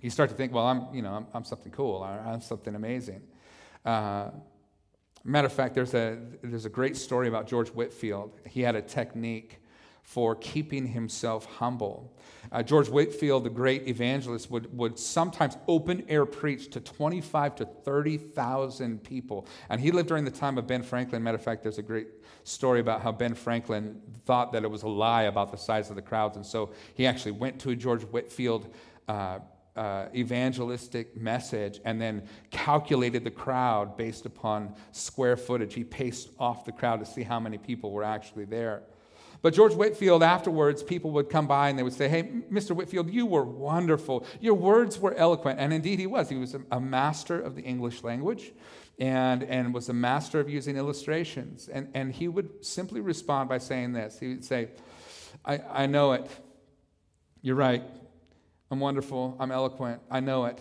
You 0.00 0.10
start 0.10 0.30
to 0.30 0.36
think, 0.36 0.52
well, 0.52 0.66
I'm, 0.66 0.94
you 0.94 1.02
know, 1.02 1.12
I'm, 1.12 1.26
I'm 1.34 1.44
something 1.44 1.72
cool, 1.72 2.02
I'm 2.02 2.40
something 2.40 2.74
amazing. 2.74 3.22
Uh, 3.84 4.30
matter 5.22 5.46
of 5.46 5.52
fact, 5.52 5.74
there's 5.74 5.94
a, 5.94 6.18
there's 6.42 6.66
a 6.66 6.70
great 6.70 6.96
story 6.96 7.28
about 7.28 7.46
George 7.46 7.68
Whitefield. 7.68 8.38
He 8.46 8.60
had 8.60 8.76
a 8.76 8.82
technique 8.82 9.60
for 10.04 10.36
keeping 10.36 10.86
himself 10.86 11.46
humble. 11.46 12.14
Uh, 12.52 12.62
George 12.62 12.88
Whitefield, 12.88 13.42
the 13.42 13.50
great 13.50 13.88
evangelist, 13.88 14.50
would, 14.50 14.76
would 14.76 14.98
sometimes 14.98 15.56
open 15.66 16.04
air 16.08 16.26
preach 16.26 16.70
to 16.70 16.80
25 16.80 17.56
to 17.56 17.64
30,000 17.64 19.02
people. 19.02 19.46
And 19.70 19.80
he 19.80 19.90
lived 19.90 20.08
during 20.08 20.24
the 20.24 20.30
time 20.30 20.58
of 20.58 20.66
Ben 20.66 20.82
Franklin. 20.82 21.22
Matter 21.22 21.36
of 21.36 21.42
fact, 21.42 21.62
there's 21.62 21.78
a 21.78 21.82
great 21.82 22.08
story 22.44 22.80
about 22.80 23.00
how 23.00 23.12
Ben 23.12 23.34
Franklin 23.34 24.00
thought 24.26 24.52
that 24.52 24.62
it 24.62 24.70
was 24.70 24.82
a 24.82 24.88
lie 24.88 25.22
about 25.22 25.50
the 25.50 25.56
size 25.56 25.88
of 25.88 25.96
the 25.96 26.02
crowds. 26.02 26.36
And 26.36 26.44
so 26.44 26.70
he 26.94 27.06
actually 27.06 27.32
went 27.32 27.58
to 27.60 27.70
a 27.70 27.74
George 27.74 28.02
Whitefield 28.02 28.72
uh, 29.08 29.38
uh, 29.74 30.06
evangelistic 30.14 31.16
message 31.16 31.80
and 31.84 32.00
then 32.00 32.22
calculated 32.50 33.24
the 33.24 33.30
crowd 33.30 33.96
based 33.96 34.26
upon 34.26 34.74
square 34.92 35.36
footage. 35.36 35.74
He 35.74 35.82
paced 35.82 36.28
off 36.38 36.64
the 36.64 36.72
crowd 36.72 37.00
to 37.00 37.06
see 37.06 37.22
how 37.22 37.40
many 37.40 37.58
people 37.58 37.90
were 37.90 38.04
actually 38.04 38.44
there. 38.44 38.82
But 39.44 39.52
George 39.52 39.74
Whitefield, 39.74 40.22
afterwards, 40.22 40.82
people 40.82 41.10
would 41.10 41.28
come 41.28 41.46
by 41.46 41.68
and 41.68 41.78
they 41.78 41.82
would 41.82 41.92
say, 41.92 42.08
Hey, 42.08 42.22
Mr. 42.50 42.70
Whitefield, 42.70 43.10
you 43.10 43.26
were 43.26 43.44
wonderful. 43.44 44.24
Your 44.40 44.54
words 44.54 44.98
were 44.98 45.12
eloquent. 45.12 45.60
And 45.60 45.70
indeed, 45.70 45.98
he 45.98 46.06
was. 46.06 46.30
He 46.30 46.36
was 46.36 46.56
a 46.70 46.80
master 46.80 47.42
of 47.42 47.54
the 47.54 47.60
English 47.60 48.02
language 48.02 48.54
and, 48.98 49.42
and 49.42 49.74
was 49.74 49.90
a 49.90 49.92
master 49.92 50.40
of 50.40 50.48
using 50.48 50.78
illustrations. 50.78 51.68
And, 51.68 51.90
and 51.92 52.10
he 52.10 52.26
would 52.26 52.64
simply 52.64 53.02
respond 53.02 53.50
by 53.50 53.58
saying 53.58 53.92
this 53.92 54.18
He 54.18 54.28
would 54.28 54.46
say, 54.46 54.68
I, 55.44 55.60
I 55.70 55.86
know 55.88 56.12
it. 56.12 56.26
You're 57.42 57.54
right. 57.54 57.84
I'm 58.70 58.80
wonderful. 58.80 59.36
I'm 59.38 59.52
eloquent. 59.52 60.00
I 60.10 60.20
know 60.20 60.46
it. 60.46 60.58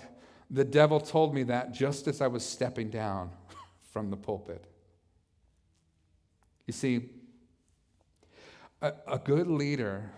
The 0.52 0.66
devil 0.66 1.00
told 1.00 1.34
me 1.34 1.44
that 1.44 1.72
just 1.72 2.10
as 2.10 2.20
I 2.20 2.28
was 2.28 2.46
stepping 2.46 2.90
down 2.90 3.32
from 3.94 4.10
the 4.10 4.18
pulpit. 4.18 4.66
You 6.68 6.74
see, 6.74 7.10
a, 8.84 8.94
a 9.08 9.18
good 9.18 9.48
leader 9.48 10.12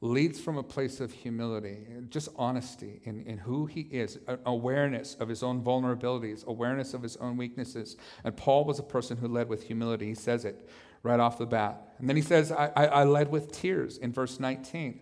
leads 0.00 0.40
from 0.40 0.56
a 0.56 0.62
place 0.62 1.00
of 1.00 1.12
humility, 1.12 1.86
just 2.08 2.28
honesty 2.36 3.00
in, 3.04 3.22
in 3.24 3.38
who 3.38 3.66
he 3.66 3.82
is, 3.82 4.18
awareness 4.46 5.14
of 5.16 5.28
his 5.28 5.42
own 5.42 5.62
vulnerabilities, 5.62 6.44
awareness 6.46 6.94
of 6.94 7.02
his 7.02 7.16
own 7.18 7.36
weaknesses. 7.36 7.96
And 8.24 8.36
Paul 8.36 8.64
was 8.64 8.78
a 8.78 8.82
person 8.82 9.16
who 9.16 9.28
led 9.28 9.48
with 9.48 9.64
humility. 9.64 10.06
He 10.06 10.14
says 10.14 10.44
it 10.44 10.68
right 11.02 11.20
off 11.20 11.38
the 11.38 11.46
bat. 11.46 11.94
And 11.98 12.08
then 12.08 12.16
he 12.16 12.22
says, 12.22 12.50
I, 12.50 12.72
I, 12.74 12.86
I 12.86 13.04
led 13.04 13.30
with 13.30 13.52
tears 13.52 13.98
in 13.98 14.12
verse 14.12 14.40
19. 14.40 15.00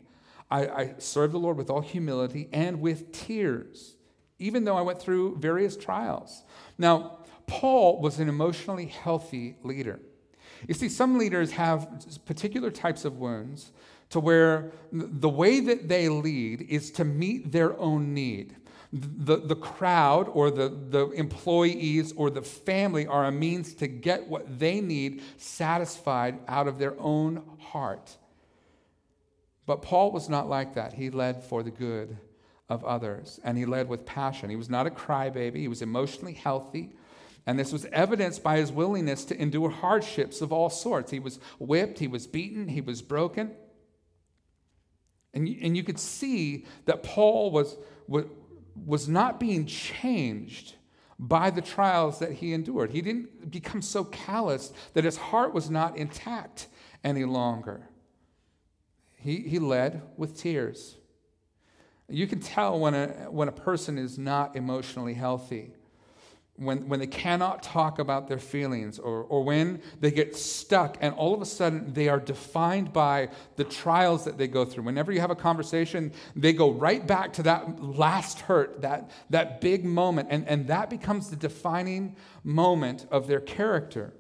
I, 0.51 0.67
I 0.67 0.95
served 0.99 1.33
the 1.33 1.39
Lord 1.39 1.57
with 1.57 1.71
all 1.71 1.81
humility 1.81 2.49
and 2.53 2.81
with 2.81 3.13
tears, 3.13 3.97
even 4.39 4.65
though 4.65 4.77
I 4.77 4.83
went 4.83 5.01
through 5.01 5.37
various 5.39 5.77
trials. 5.77 6.43
Now, 6.77 7.21
Paul 7.47 8.01
was 8.01 8.19
an 8.19 8.29
emotionally 8.29 8.87
healthy 8.87 9.57
leader. 9.63 10.01
You 10.69 10.75
see, 10.75 10.89
some 10.89 11.19
leaders 11.19 11.53
have 11.53 11.89
particular 12.27 12.71
types 12.71 13.05
of 13.05 13.19
wounds 13.19 13.73
to 14.11 14.21
where 14.21 14.73
the 14.93 15.29
way 15.29 15.61
that 15.61 15.89
they 15.89 16.09
lead 16.09 16.63
is 16.63 16.91
to 16.93 17.05
meet 17.05 17.53
their 17.53 17.79
own 17.79 18.13
need. 18.13 18.57
The, 18.93 19.37
the 19.37 19.55
crowd 19.55 20.29
or 20.33 20.51
the, 20.51 20.69
the 20.69 21.11
employees 21.11 22.13
or 22.17 22.29
the 22.29 22.43
family 22.43 23.07
are 23.07 23.27
a 23.27 23.31
means 23.31 23.73
to 23.75 23.87
get 23.87 24.27
what 24.27 24.59
they 24.59 24.81
need 24.81 25.23
satisfied 25.37 26.41
out 26.49 26.67
of 26.67 26.79
their 26.79 26.99
own 27.01 27.43
heart. 27.61 28.17
But 29.65 29.83
Paul 29.83 30.11
was 30.11 30.29
not 30.29 30.49
like 30.49 30.75
that. 30.75 30.93
He 30.93 31.11
led 31.11 31.45
for 31.45 31.63
the 31.63 31.71
good 31.71 32.19
of 32.69 32.85
others, 32.85 33.39
and 33.45 33.57
he 33.57 33.65
led 33.65 33.89
with 33.89 34.05
passion. 34.05 34.51
He 34.51 34.57
was 34.57 34.69
not 34.69 34.89
a 34.89 34.91
crybaby, 34.91 35.57
he 35.57 35.69
was 35.69 35.83
emotionally 35.83 36.35
healthy. 36.35 36.91
And 37.51 37.59
this 37.59 37.73
was 37.73 37.85
evidenced 37.87 38.45
by 38.45 38.59
his 38.59 38.71
willingness 38.71 39.25
to 39.25 39.37
endure 39.37 39.71
hardships 39.71 40.41
of 40.41 40.53
all 40.53 40.71
sorts. 40.71 41.11
He 41.11 41.19
was 41.19 41.41
whipped, 41.59 41.99
he 41.99 42.07
was 42.07 42.29
beaten, 42.29 42.69
he 42.69 42.81
was 42.81 43.03
broken. 43.03 43.51
And 45.35 45.49
you, 45.49 45.59
and 45.61 45.77
you 45.77 45.83
could 45.83 45.99
see 45.99 46.65
that 46.85 47.03
Paul 47.03 47.51
was, 47.51 47.77
was, 48.07 48.27
was 48.87 49.09
not 49.09 49.41
being 49.41 49.67
changed 49.67 50.77
by 51.19 51.51
the 51.51 51.61
trials 51.61 52.21
that 52.21 52.35
he 52.35 52.53
endured. 52.53 52.93
He 52.93 53.01
didn't 53.03 53.51
become 53.51 53.83
so 53.83 54.05
callous 54.05 54.73
that 54.95 55.03
his 55.03 55.17
heart 55.17 55.53
was 55.53 55.69
not 55.69 55.97
intact 55.97 56.69
any 57.03 57.25
longer. 57.25 57.89
He, 59.17 59.39
he 59.39 59.59
led 59.59 60.03
with 60.17 60.39
tears. 60.39 60.99
You 62.09 62.29
can 62.29 62.39
tell 62.39 62.79
when 62.79 62.95
a, 62.95 63.09
when 63.29 63.49
a 63.49 63.53
person 63.53 63.99
is 63.99 64.21
not 64.21 64.55
emotionally 64.55 65.15
healthy 65.15 65.73
when, 66.61 66.87
when 66.89 67.01
they 67.01 67.07
cannot 67.07 67.63
talk 67.63 67.99
about 67.99 68.29
their 68.29 68.39
feelings 68.39 68.99
or, 68.99 69.23
or 69.23 69.43
when 69.43 69.81
they 69.99 70.11
get 70.11 70.37
stuck 70.37 70.99
and 71.01 71.15
all 71.15 71.33
of 71.33 71.41
a 71.41 71.47
sudden 71.47 71.91
they 71.95 72.07
are 72.07 72.21
defined 72.21 72.93
by 72.93 73.31
the 73.57 73.65
trials 73.65 74.27
that 74.27 74.37
they 74.37 74.47
go 74.47 74.67
through. 74.67 74.85
Whenever 74.85 75.11
you 75.11 75.21
have 75.21 75.31
a 75.31 75.37
conversation, 75.37 76.13
they 76.37 76.53
go 76.53 76.71
right 76.71 77.07
back 77.07 77.33
to 77.33 77.43
that 77.45 77.83
last 77.83 78.41
hurt, 78.41 78.83
that, 78.83 79.11
that 79.31 79.63
big 79.63 79.87
moment, 79.87 80.29
and, 80.31 80.47
and 80.47 80.67
that 80.67 80.91
becomes 80.91 81.31
the 81.31 81.37
defining 81.37 82.15
moment 82.45 83.07
of 83.11 83.27
their 83.27 83.41
character. 83.41 84.13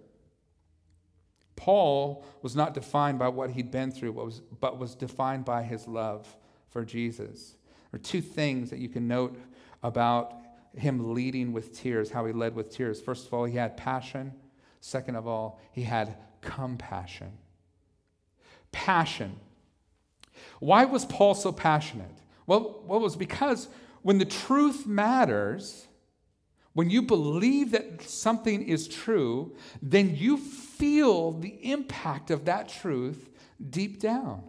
Paul 1.57 2.25
was 2.41 2.57
not 2.57 2.73
defined 2.73 3.19
by 3.19 3.29
what 3.29 3.51
he'd 3.51 3.71
been 3.71 3.91
through, 3.91 4.15
but 4.15 4.25
was, 4.25 4.41
but 4.61 4.79
was 4.79 4.95
defined 4.95 5.45
by 5.45 5.63
his 5.63 5.87
love 5.87 6.27
for 6.71 6.87
Jesus. 6.87 7.57
There 7.91 8.01
are 8.01 8.03
two 8.03 8.23
things 8.23 8.71
that 8.71 8.79
you 8.79 8.89
can 8.89 9.07
note 9.07 9.39
about 9.83 10.40
him 10.77 11.15
leading 11.15 11.53
with 11.53 11.77
tears, 11.77 12.11
how 12.11 12.27
he 12.27 12.33
led 12.33 12.55
with 12.55 12.71
tears. 12.71 13.01
First 13.01 13.27
of 13.27 13.35
all, 13.35 13.45
he 13.45 13.57
had 13.57 13.77
passion. 13.77 14.33
Second 14.81 15.17
of 15.17 15.27
all, 15.27 15.61
he 15.73 15.83
had 15.83 16.17
compassion. 16.41 17.33
Passion. 18.73 19.37
Why 20.59 20.85
was 20.85 21.05
Paul 21.05 21.35
so 21.35 21.53
passionate? 21.53 22.11
Well, 22.47 22.83
well, 22.87 22.99
it 22.99 23.03
was 23.03 23.17
because 23.17 23.69
when 24.03 24.19
the 24.19 24.25
truth 24.25 24.87
matters, 24.87 25.87
when 26.73 26.89
you 26.89 27.03
believe 27.03 27.73
that 27.73 28.03
something 28.03 28.63
is 28.63 28.89
true, 28.89 29.55
then 29.83 30.15
you 30.17 30.37
feel 30.37 31.33
the 31.33 31.59
impact 31.71 32.31
of 32.31 32.45
that 32.47 32.69
truth 32.69 33.29
deep 33.69 34.01
down. 34.01 34.43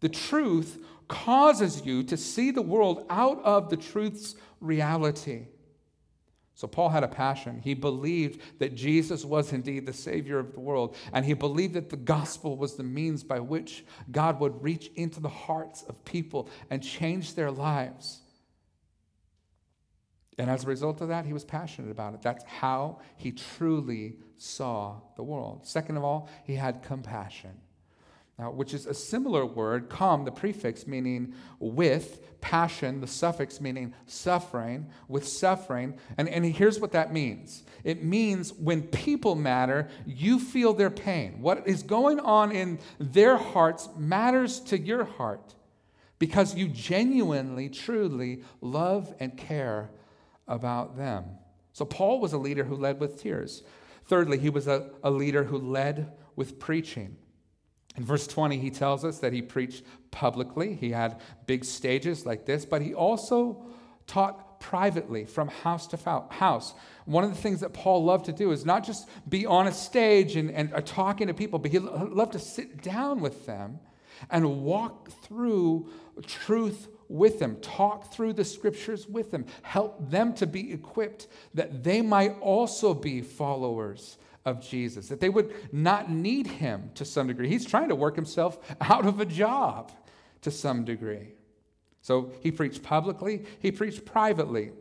The 0.00 0.08
truth 0.08 0.84
causes 1.08 1.84
you 1.84 2.02
to 2.04 2.16
see 2.16 2.50
the 2.50 2.62
world 2.62 3.06
out 3.08 3.42
of 3.42 3.70
the 3.70 3.76
truth's 3.76 4.36
reality. 4.60 5.46
So, 6.54 6.66
Paul 6.66 6.88
had 6.88 7.04
a 7.04 7.08
passion. 7.08 7.60
He 7.62 7.74
believed 7.74 8.40
that 8.58 8.74
Jesus 8.74 9.24
was 9.24 9.52
indeed 9.52 9.86
the 9.86 9.92
Savior 9.92 10.40
of 10.40 10.54
the 10.54 10.60
world, 10.60 10.96
and 11.12 11.24
he 11.24 11.34
believed 11.34 11.74
that 11.74 11.88
the 11.88 11.96
gospel 11.96 12.56
was 12.56 12.74
the 12.74 12.82
means 12.82 13.22
by 13.22 13.38
which 13.38 13.84
God 14.10 14.40
would 14.40 14.60
reach 14.62 14.90
into 14.96 15.20
the 15.20 15.28
hearts 15.28 15.82
of 15.82 16.04
people 16.04 16.48
and 16.68 16.82
change 16.82 17.34
their 17.34 17.52
lives. 17.52 18.22
And 20.36 20.48
as 20.50 20.64
a 20.64 20.68
result 20.68 21.00
of 21.00 21.08
that, 21.08 21.26
he 21.26 21.32
was 21.32 21.44
passionate 21.44 21.90
about 21.90 22.14
it. 22.14 22.22
That's 22.22 22.44
how 22.44 23.00
he 23.16 23.32
truly 23.32 24.16
saw 24.36 25.00
the 25.16 25.22
world. 25.22 25.66
Second 25.66 25.96
of 25.96 26.04
all, 26.04 26.28
he 26.44 26.54
had 26.54 26.82
compassion 26.82 27.60
uh, 28.38 28.44
which 28.44 28.72
is 28.72 28.86
a 28.86 28.94
similar 28.94 29.44
word, 29.44 29.88
com, 29.88 30.24
the 30.24 30.30
prefix 30.30 30.86
meaning 30.86 31.34
with, 31.58 32.20
passion, 32.40 33.00
the 33.00 33.06
suffix 33.06 33.60
meaning 33.60 33.92
suffering, 34.06 34.88
with 35.08 35.26
suffering. 35.26 35.98
And, 36.16 36.28
and 36.28 36.44
here's 36.44 36.78
what 36.78 36.92
that 36.92 37.12
means 37.12 37.64
it 37.82 38.04
means 38.04 38.52
when 38.52 38.82
people 38.82 39.34
matter, 39.34 39.88
you 40.06 40.38
feel 40.38 40.72
their 40.72 40.90
pain. 40.90 41.40
What 41.40 41.66
is 41.66 41.82
going 41.82 42.20
on 42.20 42.52
in 42.52 42.78
their 42.98 43.36
hearts 43.36 43.88
matters 43.96 44.60
to 44.60 44.78
your 44.78 45.04
heart 45.04 45.54
because 46.18 46.54
you 46.54 46.68
genuinely, 46.68 47.68
truly 47.68 48.42
love 48.60 49.14
and 49.18 49.36
care 49.36 49.90
about 50.46 50.96
them. 50.96 51.24
So, 51.72 51.84
Paul 51.84 52.20
was 52.20 52.32
a 52.32 52.38
leader 52.38 52.64
who 52.64 52.76
led 52.76 53.00
with 53.00 53.20
tears. 53.20 53.62
Thirdly, 54.06 54.38
he 54.38 54.50
was 54.50 54.66
a, 54.66 54.90
a 55.02 55.10
leader 55.10 55.44
who 55.44 55.58
led 55.58 56.12
with 56.34 56.58
preaching. 56.58 57.16
In 57.98 58.04
verse 58.04 58.28
20, 58.28 58.58
he 58.58 58.70
tells 58.70 59.04
us 59.04 59.18
that 59.18 59.32
he 59.32 59.42
preached 59.42 59.82
publicly. 60.12 60.74
He 60.76 60.92
had 60.92 61.20
big 61.46 61.64
stages 61.64 62.24
like 62.24 62.46
this, 62.46 62.64
but 62.64 62.80
he 62.80 62.94
also 62.94 63.66
taught 64.06 64.60
privately 64.60 65.24
from 65.24 65.48
house 65.48 65.88
to 65.88 66.26
house. 66.30 66.74
One 67.06 67.24
of 67.24 67.30
the 67.30 67.36
things 67.36 67.60
that 67.60 67.72
Paul 67.72 68.04
loved 68.04 68.26
to 68.26 68.32
do 68.32 68.52
is 68.52 68.64
not 68.64 68.84
just 68.84 69.08
be 69.28 69.46
on 69.46 69.66
a 69.66 69.72
stage 69.72 70.36
and, 70.36 70.48
and 70.52 70.72
uh, 70.72 70.80
talking 70.80 71.26
to 71.26 71.34
people, 71.34 71.58
but 71.58 71.72
he 71.72 71.80
loved 71.80 72.32
to 72.32 72.38
sit 72.38 72.82
down 72.82 73.20
with 73.20 73.46
them 73.46 73.80
and 74.30 74.62
walk 74.62 75.10
through 75.22 75.90
truth 76.24 76.86
with 77.08 77.40
them, 77.40 77.56
talk 77.56 78.12
through 78.12 78.34
the 78.34 78.44
scriptures 78.44 79.08
with 79.08 79.32
them, 79.32 79.44
help 79.62 80.08
them 80.08 80.34
to 80.34 80.46
be 80.46 80.72
equipped 80.72 81.26
that 81.54 81.82
they 81.82 82.00
might 82.00 82.38
also 82.40 82.94
be 82.94 83.22
followers 83.22 84.18
of 84.48 84.60
Jesus, 84.60 85.08
that 85.08 85.20
they 85.20 85.28
would 85.28 85.54
not 85.72 86.10
need 86.10 86.46
him 86.46 86.90
to 86.94 87.04
some 87.04 87.26
degree. 87.26 87.48
He's 87.48 87.66
trying 87.66 87.88
to 87.88 87.94
work 87.94 88.16
himself 88.16 88.58
out 88.80 89.06
of 89.06 89.20
a 89.20 89.26
job 89.26 89.92
to 90.42 90.50
some 90.50 90.84
degree. 90.84 91.34
So 92.00 92.32
he 92.40 92.50
preached 92.50 92.82
publicly, 92.82 93.44
he 93.60 93.70
preached 93.70 94.04
privately. 94.04 94.72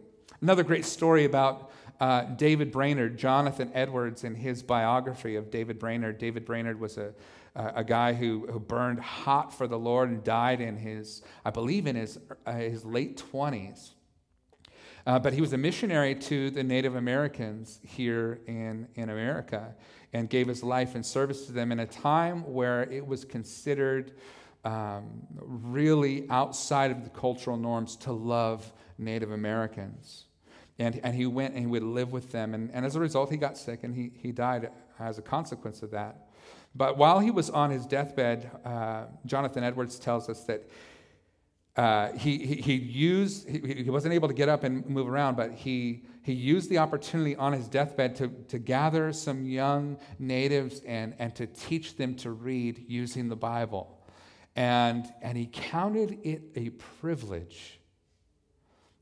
Another 0.41 0.63
great 0.63 0.85
story 0.85 1.25
about 1.25 1.71
uh, 1.99 2.21
David 2.23 2.71
Brainerd, 2.71 3.17
Jonathan 3.17 3.71
Edwards, 3.73 4.23
in 4.23 4.35
his 4.35 4.61
biography 4.61 5.35
of 5.35 5.49
David 5.49 5.79
Brainerd. 5.79 6.19
David 6.19 6.45
Brainerd 6.45 6.79
was 6.79 6.97
a, 6.97 7.13
a 7.55 7.83
guy 7.83 8.13
who, 8.13 8.47
who 8.51 8.59
burned 8.59 8.99
hot 8.99 9.51
for 9.51 9.67
the 9.67 9.79
Lord 9.79 10.09
and 10.09 10.23
died 10.23 10.61
in 10.61 10.77
his, 10.77 11.23
I 11.43 11.49
believe, 11.49 11.87
in 11.87 11.95
his, 11.95 12.19
uh, 12.45 12.53
his 12.53 12.85
late 12.85 13.21
20s. 13.33 13.93
Uh, 15.07 15.17
but 15.17 15.31
he 15.31 15.39
was 15.39 15.53
a 15.53 15.57
missionary 15.57 16.13
to 16.13 16.51
the 16.51 16.61
Native 16.61 16.95
Americans 16.95 17.79
here 17.81 18.41
in, 18.45 18.89
in 18.95 19.09
America 19.09 19.73
and 20.11 20.29
gave 20.29 20.47
his 20.47 20.63
life 20.63 20.95
and 20.95 21.05
service 21.05 21.45
to 21.45 21.53
them 21.53 21.71
in 21.71 21.79
a 21.79 21.85
time 21.85 22.41
where 22.53 22.83
it 22.91 23.07
was 23.07 23.23
considered 23.23 24.11
um, 24.65 25.25
really 25.39 26.29
outside 26.29 26.91
of 26.91 27.05
the 27.05 27.09
cultural 27.09 27.55
norms 27.55 27.95
to 27.95 28.11
love 28.11 28.69
Native 28.97 29.31
Americans. 29.31 30.25
And, 30.77 30.99
and 31.01 31.15
he 31.15 31.25
went 31.25 31.53
and 31.53 31.61
he 31.61 31.67
would 31.67 31.83
live 31.83 32.11
with 32.11 32.33
them. 32.33 32.53
And, 32.53 32.69
and 32.73 32.85
as 32.85 32.97
a 32.97 32.99
result, 32.99 33.31
he 33.31 33.37
got 33.37 33.57
sick 33.57 33.85
and 33.85 33.95
he, 33.95 34.11
he 34.21 34.33
died 34.33 34.71
as 34.99 35.17
a 35.17 35.21
consequence 35.21 35.83
of 35.83 35.91
that. 35.91 36.27
But 36.75 36.97
while 36.97 37.19
he 37.19 37.31
was 37.31 37.49
on 37.49 37.71
his 37.71 37.85
deathbed, 37.85 38.51
uh, 38.65 39.05
Jonathan 39.25 39.63
Edwards 39.63 39.99
tells 39.99 40.27
us 40.27 40.43
that 40.43 40.69
uh, 41.77 42.11
he, 42.13 42.39
he, 42.39 42.55
he, 42.55 42.73
used, 42.73 43.47
he, 43.47 43.83
he 43.83 43.89
wasn't 43.91 44.11
able 44.11 44.27
to 44.27 44.33
get 44.33 44.49
up 44.49 44.63
and 44.63 44.83
move 44.87 45.07
around, 45.07 45.37
but 45.37 45.53
he, 45.53 46.03
he 46.23 46.33
used 46.33 46.71
the 46.71 46.79
opportunity 46.79 47.35
on 47.35 47.53
his 47.53 47.67
deathbed 47.67 48.15
to, 48.15 48.29
to 48.47 48.57
gather 48.57 49.13
some 49.13 49.45
young 49.45 49.99
natives 50.17 50.81
and, 50.87 51.13
and 51.19 51.35
to 51.35 51.45
teach 51.45 51.95
them 51.95 52.15
to 52.15 52.31
read 52.31 52.83
using 52.87 53.29
the 53.29 53.35
Bible. 53.35 54.01
And, 54.55 55.05
and 55.21 55.37
he 55.37 55.45
counted 55.45 56.17
it 56.23 56.41
a 56.55 56.69
privilege 56.99 57.79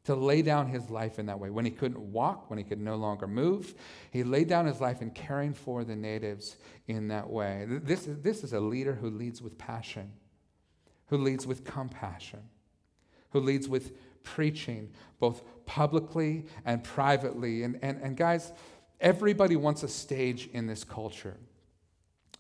to 0.04 0.14
lay 0.14 0.42
down 0.42 0.68
his 0.68 0.90
life 0.90 1.18
in 1.18 1.28
that 1.28 1.40
way. 1.40 1.50
When 1.50 1.64
he 1.64 1.72
couldn't 1.72 1.98
walk, 1.98 2.50
when 2.50 2.60
he 2.60 2.66
could 2.66 2.82
no 2.82 2.98
longer 2.98 3.26
move, 3.26 3.74
he 4.12 4.26
laid 4.26 4.50
down 4.50 4.66
his 4.66 4.82
life 4.82 5.02
in 5.02 5.12
caring 5.12 5.54
for 5.54 5.86
the 5.86 5.96
natives 5.96 6.58
in 6.88 7.08
that 7.08 7.30
way. 7.30 7.66
This, 7.70 8.06
this 8.06 8.44
is 8.44 8.52
a 8.52 8.60
leader 8.60 8.94
who 8.94 9.10
leads 9.10 9.42
with 9.42 9.58
passion, 9.58 10.12
who 11.08 11.18
leads 11.18 11.48
with 11.48 11.64
compassion 11.64 12.42
who 13.36 13.46
leads 13.46 13.68
with 13.68 13.94
preaching, 14.24 14.90
both 15.20 15.44
publicly 15.66 16.46
and 16.66 16.84
privately. 16.84 17.64
And, 17.64 17.80
and, 17.82 18.02
and 18.02 18.18
guys, 18.18 18.52
everybody 19.00 19.56
wants 19.56 19.84
a 19.84 19.88
stage 19.88 20.50
in 20.54 20.68
this 20.68 20.84
culture. 20.84 21.38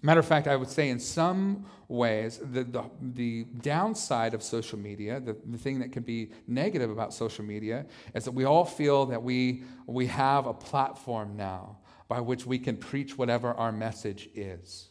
Matter 0.01 0.19
of 0.19 0.27
fact, 0.27 0.47
I 0.47 0.55
would 0.55 0.69
say 0.69 0.89
in 0.89 0.99
some 0.99 1.65
ways, 1.87 2.39
the, 2.39 2.63
the, 2.63 2.83
the 3.01 3.43
downside 3.61 4.33
of 4.33 4.43
social 4.43 4.77
media, 4.77 5.19
the, 5.19 5.35
the 5.45 5.57
thing 5.57 5.79
that 5.79 5.91
can 5.91 6.03
be 6.03 6.31
negative 6.47 6.91
about 6.91 7.13
social 7.13 7.43
media, 7.43 7.85
is 8.13 8.25
that 8.25 8.31
we 8.31 8.43
all 8.43 8.65
feel 8.65 9.07
that 9.07 9.23
we, 9.23 9.63
we 9.87 10.05
have 10.07 10.45
a 10.45 10.53
platform 10.53 11.35
now 11.35 11.77
by 12.07 12.19
which 12.19 12.45
we 12.45 12.59
can 12.59 12.77
preach 12.77 13.17
whatever 13.17 13.53
our 13.53 13.71
message 13.71 14.29
is. 14.35 14.89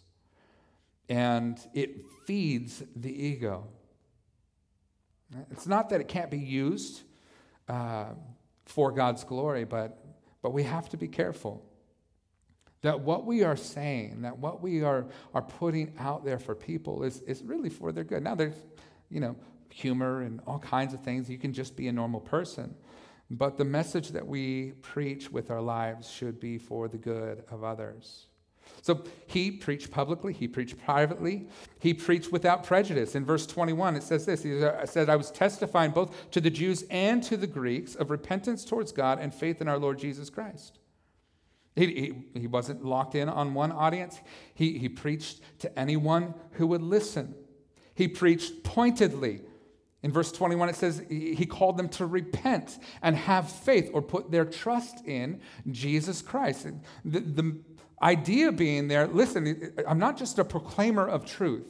And 1.08 1.60
it 1.74 2.06
feeds 2.26 2.82
the 2.96 3.12
ego. 3.12 3.68
It's 5.50 5.66
not 5.66 5.90
that 5.90 6.00
it 6.00 6.08
can't 6.08 6.30
be 6.30 6.38
used 6.38 7.02
uh, 7.68 8.06
for 8.66 8.92
God's 8.92 9.24
glory, 9.24 9.64
but, 9.64 9.98
but 10.42 10.52
we 10.52 10.62
have 10.64 10.88
to 10.90 10.96
be 10.96 11.08
careful 11.08 11.64
that 12.84 13.00
what 13.00 13.24
we 13.24 13.42
are 13.42 13.56
saying, 13.56 14.22
that 14.22 14.38
what 14.38 14.62
we 14.62 14.82
are, 14.82 15.06
are 15.32 15.40
putting 15.40 15.94
out 15.98 16.22
there 16.22 16.38
for 16.38 16.54
people 16.54 17.02
is, 17.02 17.22
is 17.22 17.42
really 17.42 17.70
for 17.70 17.92
their 17.92 18.04
good. 18.04 18.22
Now, 18.22 18.34
there's, 18.34 18.54
you 19.08 19.20
know, 19.20 19.36
humor 19.70 20.20
and 20.20 20.38
all 20.46 20.58
kinds 20.58 20.92
of 20.92 21.00
things. 21.00 21.30
You 21.30 21.38
can 21.38 21.54
just 21.54 21.76
be 21.76 21.88
a 21.88 21.92
normal 21.92 22.20
person. 22.20 22.74
But 23.30 23.56
the 23.56 23.64
message 23.64 24.10
that 24.10 24.26
we 24.26 24.72
preach 24.82 25.32
with 25.32 25.50
our 25.50 25.62
lives 25.62 26.10
should 26.10 26.38
be 26.38 26.58
for 26.58 26.88
the 26.88 26.98
good 26.98 27.42
of 27.50 27.64
others. 27.64 28.26
So 28.82 29.02
he 29.26 29.50
preached 29.50 29.90
publicly, 29.90 30.32
he 30.32 30.46
preached 30.46 30.78
privately, 30.84 31.48
he 31.78 31.94
preached 31.94 32.30
without 32.30 32.64
prejudice. 32.64 33.14
In 33.14 33.24
verse 33.24 33.46
21, 33.46 33.96
it 33.96 34.02
says 34.02 34.26
this 34.26 34.42
He 34.42 34.60
said, 34.84 35.08
I 35.08 35.16
was 35.16 35.30
testifying 35.30 35.90
both 35.90 36.30
to 36.32 36.40
the 36.40 36.50
Jews 36.50 36.84
and 36.90 37.22
to 37.22 37.36
the 37.36 37.46
Greeks 37.46 37.94
of 37.94 38.10
repentance 38.10 38.64
towards 38.64 38.92
God 38.92 39.18
and 39.20 39.32
faith 39.32 39.60
in 39.62 39.68
our 39.68 39.78
Lord 39.78 39.98
Jesus 39.98 40.28
Christ. 40.28 40.80
He, 41.76 41.86
he, 42.34 42.40
he 42.40 42.46
wasn't 42.46 42.84
locked 42.84 43.14
in 43.14 43.28
on 43.28 43.54
one 43.54 43.72
audience, 43.72 44.20
he, 44.54 44.78
he 44.78 44.88
preached 44.88 45.40
to 45.60 45.78
anyone 45.78 46.34
who 46.52 46.66
would 46.66 46.82
listen. 46.82 47.34
He 47.94 48.08
preached 48.08 48.64
pointedly. 48.64 49.42
In 50.02 50.12
verse 50.12 50.30
21, 50.30 50.68
it 50.68 50.76
says 50.76 51.02
he 51.08 51.46
called 51.46 51.78
them 51.78 51.88
to 51.90 52.04
repent 52.04 52.78
and 53.00 53.16
have 53.16 53.50
faith 53.50 53.88
or 53.94 54.02
put 54.02 54.30
their 54.30 54.44
trust 54.44 55.02
in 55.06 55.40
Jesus 55.70 56.20
Christ. 56.20 56.66
The, 57.06 57.20
the, 57.20 57.56
idea 58.04 58.52
being 58.52 58.88
there 58.88 59.06
listen, 59.06 59.72
I'm 59.88 59.98
not 59.98 60.16
just 60.16 60.38
a 60.38 60.44
proclaimer 60.44 61.06
of 61.06 61.24
truth. 61.24 61.66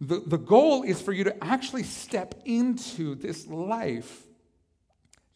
The, 0.00 0.20
the 0.20 0.38
goal 0.38 0.82
is 0.82 1.00
for 1.00 1.12
you 1.12 1.24
to 1.24 1.44
actually 1.44 1.84
step 1.84 2.34
into 2.44 3.14
this 3.14 3.46
life 3.46 4.24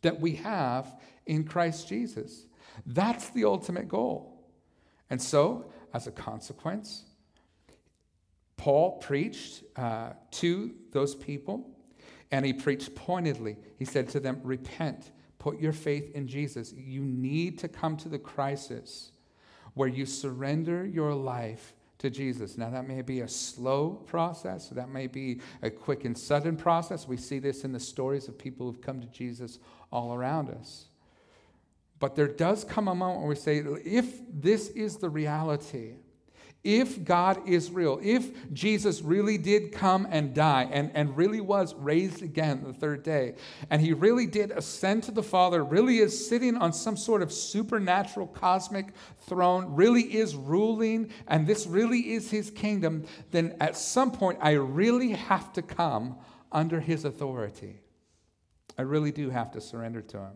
that 0.03 0.21
we 0.21 0.37
have 0.37 0.93
in 1.25 1.45
Christ 1.45 1.89
Jesus. 1.89 2.47
That's 2.85 3.31
the 3.31 3.45
ultimate 3.45 3.89
goal. 3.89 4.45
And 5.09 5.23
so, 5.23 5.71
as 5.95 6.07
a 6.07 6.11
consequence, 6.11 7.05
Paul 8.57 8.99
preached 8.99 9.63
uh, 9.77 10.11
to 10.33 10.75
those 10.91 11.15
people, 11.15 11.71
and 12.33 12.45
he 12.45 12.53
preached 12.53 12.95
pointedly. 12.97 13.57
He 13.79 13.85
said 13.85 14.09
to 14.11 14.21
them, 14.21 14.41
Repent, 14.43 15.13
put 15.39 15.61
your 15.61 15.73
faith 15.73 16.11
in 16.15 16.27
Jesus. 16.27 16.73
You 16.73 17.03
need 17.03 17.59
to 17.61 17.69
come 17.69 17.97
to 17.99 18.09
the 18.09 18.19
crisis 18.19 19.13
where 19.77 19.89
you 19.89 20.07
surrender 20.07 20.87
your 20.87 21.15
life 21.15 21.75
to 21.99 22.09
Jesus. 22.09 22.57
Now, 22.57 22.71
that 22.71 22.89
may 22.89 23.03
be 23.03 23.21
a 23.21 23.29
slow 23.29 23.91
process, 23.91 24.71
that 24.71 24.89
may 24.89 25.07
be 25.07 25.43
a 25.63 25.69
quick 25.69 26.07
and 26.07 26.17
sudden 26.17 26.57
process. 26.57 27.07
We 27.07 27.19
see 27.19 27.39
this 27.39 27.63
in 27.63 27.73
the 27.73 27.81
stories 27.81 28.27
of 28.27 28.39
people 28.39 28.67
who've 28.67 28.81
come 28.81 29.03
to 29.03 29.07
Jesus 29.09 29.59
all 29.93 30.15
around 30.15 30.49
us. 30.49 30.87
But 31.99 32.17
there 32.17 32.27
does 32.27 32.65
come 32.65 32.89
a 32.89 32.95
moment 32.95 33.21
where 33.21 33.29
we 33.29 33.37
say, 33.37 33.59
if 33.85 34.21
this 34.33 34.69
is 34.69 34.97
the 34.97 35.11
reality, 35.11 35.97
if 36.67 37.05
God 37.05 37.49
is 37.49 37.71
real, 37.71 38.01
if 38.03 38.53
Jesus 38.53 39.01
really 39.01 39.39
did 39.39 39.71
come 39.71 40.09
and 40.11 40.35
die 40.35 40.69
and, 40.73 40.91
and 40.95 41.17
really 41.17 41.41
was 41.41 41.77
raised 41.77 42.23
again 42.23 42.65
the 42.65 42.73
third 42.73 43.05
day, 43.05 43.37
and 43.71 43.81
he 43.81 43.93
really 43.93 44.27
did 44.27 44.51
ascend 44.51 45.05
to 45.05 45.13
the 45.13 45.23
Father, 45.23 45.63
really 45.63 45.99
is 45.99 46.29
sitting 46.29 46.57
on 46.57 46.73
some 46.73 46.97
sort 46.97 47.23
of 47.23 47.33
supernatural 47.33 48.27
cosmic 48.27 48.87
throne, 49.21 49.77
really 49.77 50.03
is 50.17 50.35
ruling, 50.35 51.09
and 51.29 51.47
this 51.47 51.69
really 51.69 52.13
is 52.15 52.33
his 52.33 52.51
kingdom, 52.51 53.05
then 53.31 53.55
at 53.61 53.77
some 53.77 54.11
point 54.11 54.39
I 54.43 54.53
really 54.53 55.13
have 55.13 55.53
to 55.53 55.63
come 55.63 56.19
under 56.51 56.81
his 56.81 57.05
authority. 57.05 57.79
I 58.77 58.83
really 58.83 59.13
do 59.13 59.31
have 59.31 59.53
to 59.53 59.61
surrender 59.61 60.03
to 60.03 60.19
him. 60.19 60.33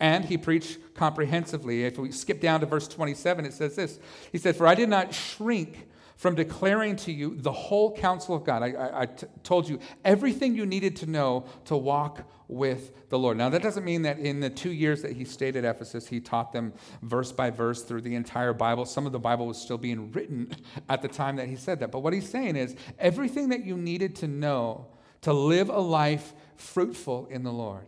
And 0.00 0.24
he 0.24 0.38
preached 0.38 0.78
comprehensively. 0.94 1.84
If 1.84 1.98
we 1.98 2.10
skip 2.12 2.40
down 2.40 2.60
to 2.60 2.66
verse 2.66 2.88
27, 2.88 3.44
it 3.44 3.52
says 3.52 3.76
this 3.76 3.98
He 4.32 4.38
said, 4.38 4.56
For 4.56 4.66
I 4.66 4.74
did 4.74 4.88
not 4.88 5.14
shrink 5.14 5.88
from 6.16 6.34
declaring 6.34 6.96
to 6.96 7.12
you 7.12 7.36
the 7.36 7.52
whole 7.52 7.96
counsel 7.96 8.34
of 8.34 8.44
God. 8.44 8.62
I, 8.62 8.70
I, 8.70 9.00
I 9.02 9.06
t- 9.06 9.26
told 9.42 9.68
you 9.68 9.80
everything 10.04 10.54
you 10.54 10.64
needed 10.64 10.96
to 10.96 11.06
know 11.06 11.44
to 11.66 11.76
walk 11.76 12.22
with 12.46 13.08
the 13.08 13.18
Lord. 13.18 13.36
Now, 13.36 13.48
that 13.48 13.62
doesn't 13.62 13.84
mean 13.84 14.02
that 14.02 14.18
in 14.18 14.40
the 14.40 14.50
two 14.50 14.70
years 14.70 15.02
that 15.02 15.12
he 15.12 15.24
stayed 15.24 15.56
at 15.56 15.64
Ephesus, 15.64 16.06
he 16.06 16.20
taught 16.20 16.52
them 16.52 16.72
verse 17.02 17.32
by 17.32 17.50
verse 17.50 17.82
through 17.82 18.02
the 18.02 18.14
entire 18.14 18.52
Bible. 18.52 18.84
Some 18.84 19.06
of 19.06 19.12
the 19.12 19.18
Bible 19.18 19.46
was 19.46 19.60
still 19.60 19.78
being 19.78 20.12
written 20.12 20.54
at 20.88 21.02
the 21.02 21.08
time 21.08 21.36
that 21.36 21.48
he 21.48 21.56
said 21.56 21.80
that. 21.80 21.90
But 21.90 22.00
what 22.00 22.12
he's 22.12 22.28
saying 22.28 22.56
is 22.56 22.76
everything 22.98 23.48
that 23.48 23.64
you 23.64 23.76
needed 23.76 24.14
to 24.16 24.28
know 24.28 24.86
to 25.22 25.32
live 25.32 25.68
a 25.68 25.80
life 25.80 26.32
fruitful 26.56 27.26
in 27.30 27.42
the 27.42 27.52
Lord 27.52 27.86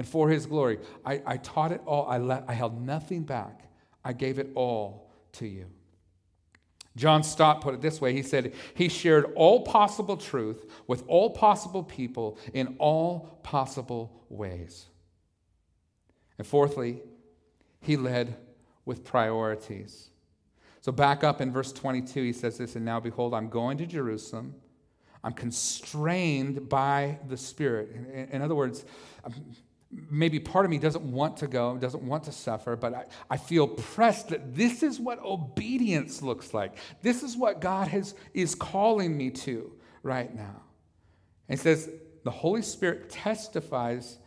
and 0.00 0.08
for 0.08 0.30
his 0.30 0.46
glory. 0.46 0.78
I, 1.04 1.20
I 1.26 1.36
taught 1.36 1.72
it 1.72 1.82
all. 1.84 2.06
I, 2.06 2.16
let, 2.16 2.44
I 2.48 2.54
held 2.54 2.80
nothing 2.80 3.22
back. 3.22 3.68
I 4.02 4.14
gave 4.14 4.38
it 4.38 4.50
all 4.54 5.10
to 5.32 5.46
you. 5.46 5.66
John 6.96 7.22
Stott 7.22 7.60
put 7.60 7.74
it 7.74 7.82
this 7.82 8.00
way 8.00 8.14
He 8.14 8.22
said, 8.22 8.54
He 8.72 8.88
shared 8.88 9.26
all 9.36 9.60
possible 9.60 10.16
truth 10.16 10.64
with 10.86 11.04
all 11.06 11.28
possible 11.28 11.82
people 11.82 12.38
in 12.54 12.76
all 12.78 13.40
possible 13.42 14.24
ways. 14.30 14.86
And 16.38 16.46
fourthly, 16.46 17.02
he 17.82 17.98
led 17.98 18.38
with 18.86 19.04
priorities. 19.04 20.08
So 20.80 20.92
back 20.92 21.22
up 21.22 21.42
in 21.42 21.52
verse 21.52 21.74
22, 21.74 22.22
he 22.22 22.32
says 22.32 22.56
this, 22.56 22.74
and 22.74 22.86
now 22.86 23.00
behold, 23.00 23.34
I'm 23.34 23.50
going 23.50 23.76
to 23.76 23.84
Jerusalem. 23.84 24.54
I'm 25.22 25.34
constrained 25.34 26.70
by 26.70 27.18
the 27.28 27.36
Spirit. 27.36 27.90
In, 28.14 28.28
in 28.30 28.40
other 28.40 28.54
words, 28.54 28.86
maybe 29.90 30.38
part 30.38 30.64
of 30.64 30.70
me 30.70 30.78
doesn't 30.78 31.04
want 31.04 31.38
to 31.38 31.48
go, 31.48 31.76
doesn't 31.76 32.02
want 32.02 32.24
to 32.24 32.32
suffer, 32.32 32.76
but 32.76 32.94
I, 32.94 33.04
I 33.28 33.36
feel 33.36 33.66
pressed 33.66 34.28
that 34.28 34.54
this 34.54 34.82
is 34.82 35.00
what 35.00 35.18
obedience 35.24 36.22
looks 36.22 36.54
like. 36.54 36.76
This 37.02 37.22
is 37.22 37.36
what 37.36 37.60
God 37.60 37.88
has, 37.88 38.14
is 38.32 38.54
calling 38.54 39.16
me 39.16 39.30
to 39.30 39.72
right 40.02 40.32
now. 40.34 40.62
And 41.48 41.58
he 41.58 41.62
says, 41.62 41.90
the 42.22 42.30
Holy 42.30 42.62
Spirit 42.62 43.10
testifies, 43.10 44.18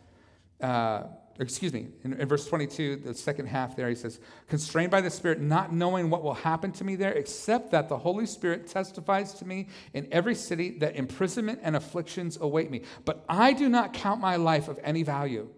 uh, 0.60 1.04
excuse 1.38 1.72
me, 1.72 1.88
in, 2.04 2.12
in 2.14 2.28
verse 2.28 2.46
22, 2.46 2.96
the 2.96 3.14
second 3.14 3.46
half 3.46 3.76
there, 3.76 3.88
he 3.88 3.94
says, 3.94 4.20
constrained 4.48 4.90
by 4.90 5.00
the 5.00 5.10
Spirit, 5.10 5.40
not 5.40 5.72
knowing 5.72 6.10
what 6.10 6.22
will 6.22 6.34
happen 6.34 6.72
to 6.72 6.84
me 6.84 6.96
there, 6.96 7.12
except 7.12 7.70
that 7.72 7.88
the 7.88 7.98
Holy 7.98 8.26
Spirit 8.26 8.66
testifies 8.66 9.34
to 9.34 9.44
me 9.44 9.68
in 9.92 10.06
every 10.12 10.34
city 10.34 10.70
that 10.78 10.96
imprisonment 10.96 11.60
and 11.62 11.76
afflictions 11.76 12.38
await 12.40 12.70
me. 12.70 12.82
But 13.04 13.24
I 13.28 13.52
do 13.52 13.68
not 13.68 13.92
count 13.92 14.20
my 14.20 14.36
life 14.36 14.68
of 14.68 14.78
any 14.82 15.02
value 15.02 15.48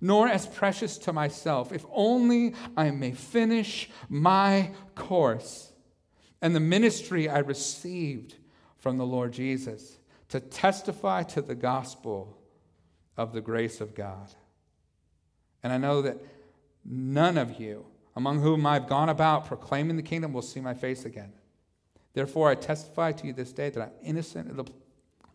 nor 0.00 0.28
as 0.28 0.46
precious 0.46 0.96
to 0.96 1.12
myself, 1.12 1.72
if 1.72 1.84
only 1.92 2.54
I 2.76 2.92
may 2.92 3.10
finish 3.12 3.90
my 4.08 4.70
course 4.94 5.72
and 6.40 6.54
the 6.54 6.60
ministry 6.60 7.28
I 7.28 7.38
received 7.38 8.36
from 8.76 8.96
the 8.96 9.06
Lord 9.06 9.32
Jesus 9.32 9.98
to 10.28 10.40
testify 10.40 11.22
to 11.24 11.42
the 11.42 11.54
gospel 11.54 12.38
of 13.16 13.32
the 13.32 13.40
grace 13.40 13.80
of 13.80 13.94
God. 13.94 14.28
And 15.62 15.72
I 15.72 15.78
know 15.78 16.02
that 16.02 16.18
none 16.84 17.36
of 17.36 17.60
you, 17.60 17.84
among 18.16 18.40
whom 18.40 18.66
I've 18.66 18.88
gone 18.88 19.08
about 19.08 19.46
proclaiming 19.46 19.96
the 19.96 20.02
kingdom, 20.02 20.32
will 20.32 20.42
see 20.42 20.60
my 20.60 20.74
face 20.74 21.04
again. 21.04 21.32
Therefore, 22.14 22.48
I 22.50 22.54
testify 22.54 23.12
to 23.12 23.26
you 23.26 23.32
this 23.32 23.52
day 23.52 23.70
that 23.70 23.80
I'm 23.80 23.92
innocent 24.02 24.50
of 24.50 24.56
the 24.56 24.72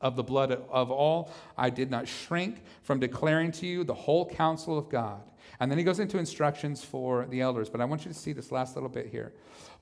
of 0.04 0.18
the 0.18 0.24
blood 0.24 0.52
of 0.52 0.92
all. 0.92 1.32
I 1.58 1.70
did 1.70 1.90
not 1.90 2.08
shrink 2.08 2.62
from 2.84 3.00
declaring 3.00 3.54
to 3.54 3.66
you 3.66 3.86
the 3.86 3.94
whole 3.94 4.30
counsel 4.30 4.78
of 4.78 4.90
God. 4.90 5.22
And 5.60 5.72
then 5.72 5.78
he 5.78 5.84
goes 5.84 6.00
into 6.00 6.18
instructions 6.18 6.84
for 6.84 7.26
the 7.30 7.42
elders. 7.42 7.70
But 7.70 7.80
I 7.80 7.86
want 7.86 8.06
you 8.06 8.12
to 8.12 8.18
see 8.18 8.34
this 8.34 8.52
last 8.52 8.76
little 8.76 8.90
bit 8.90 9.08
here. 9.08 9.34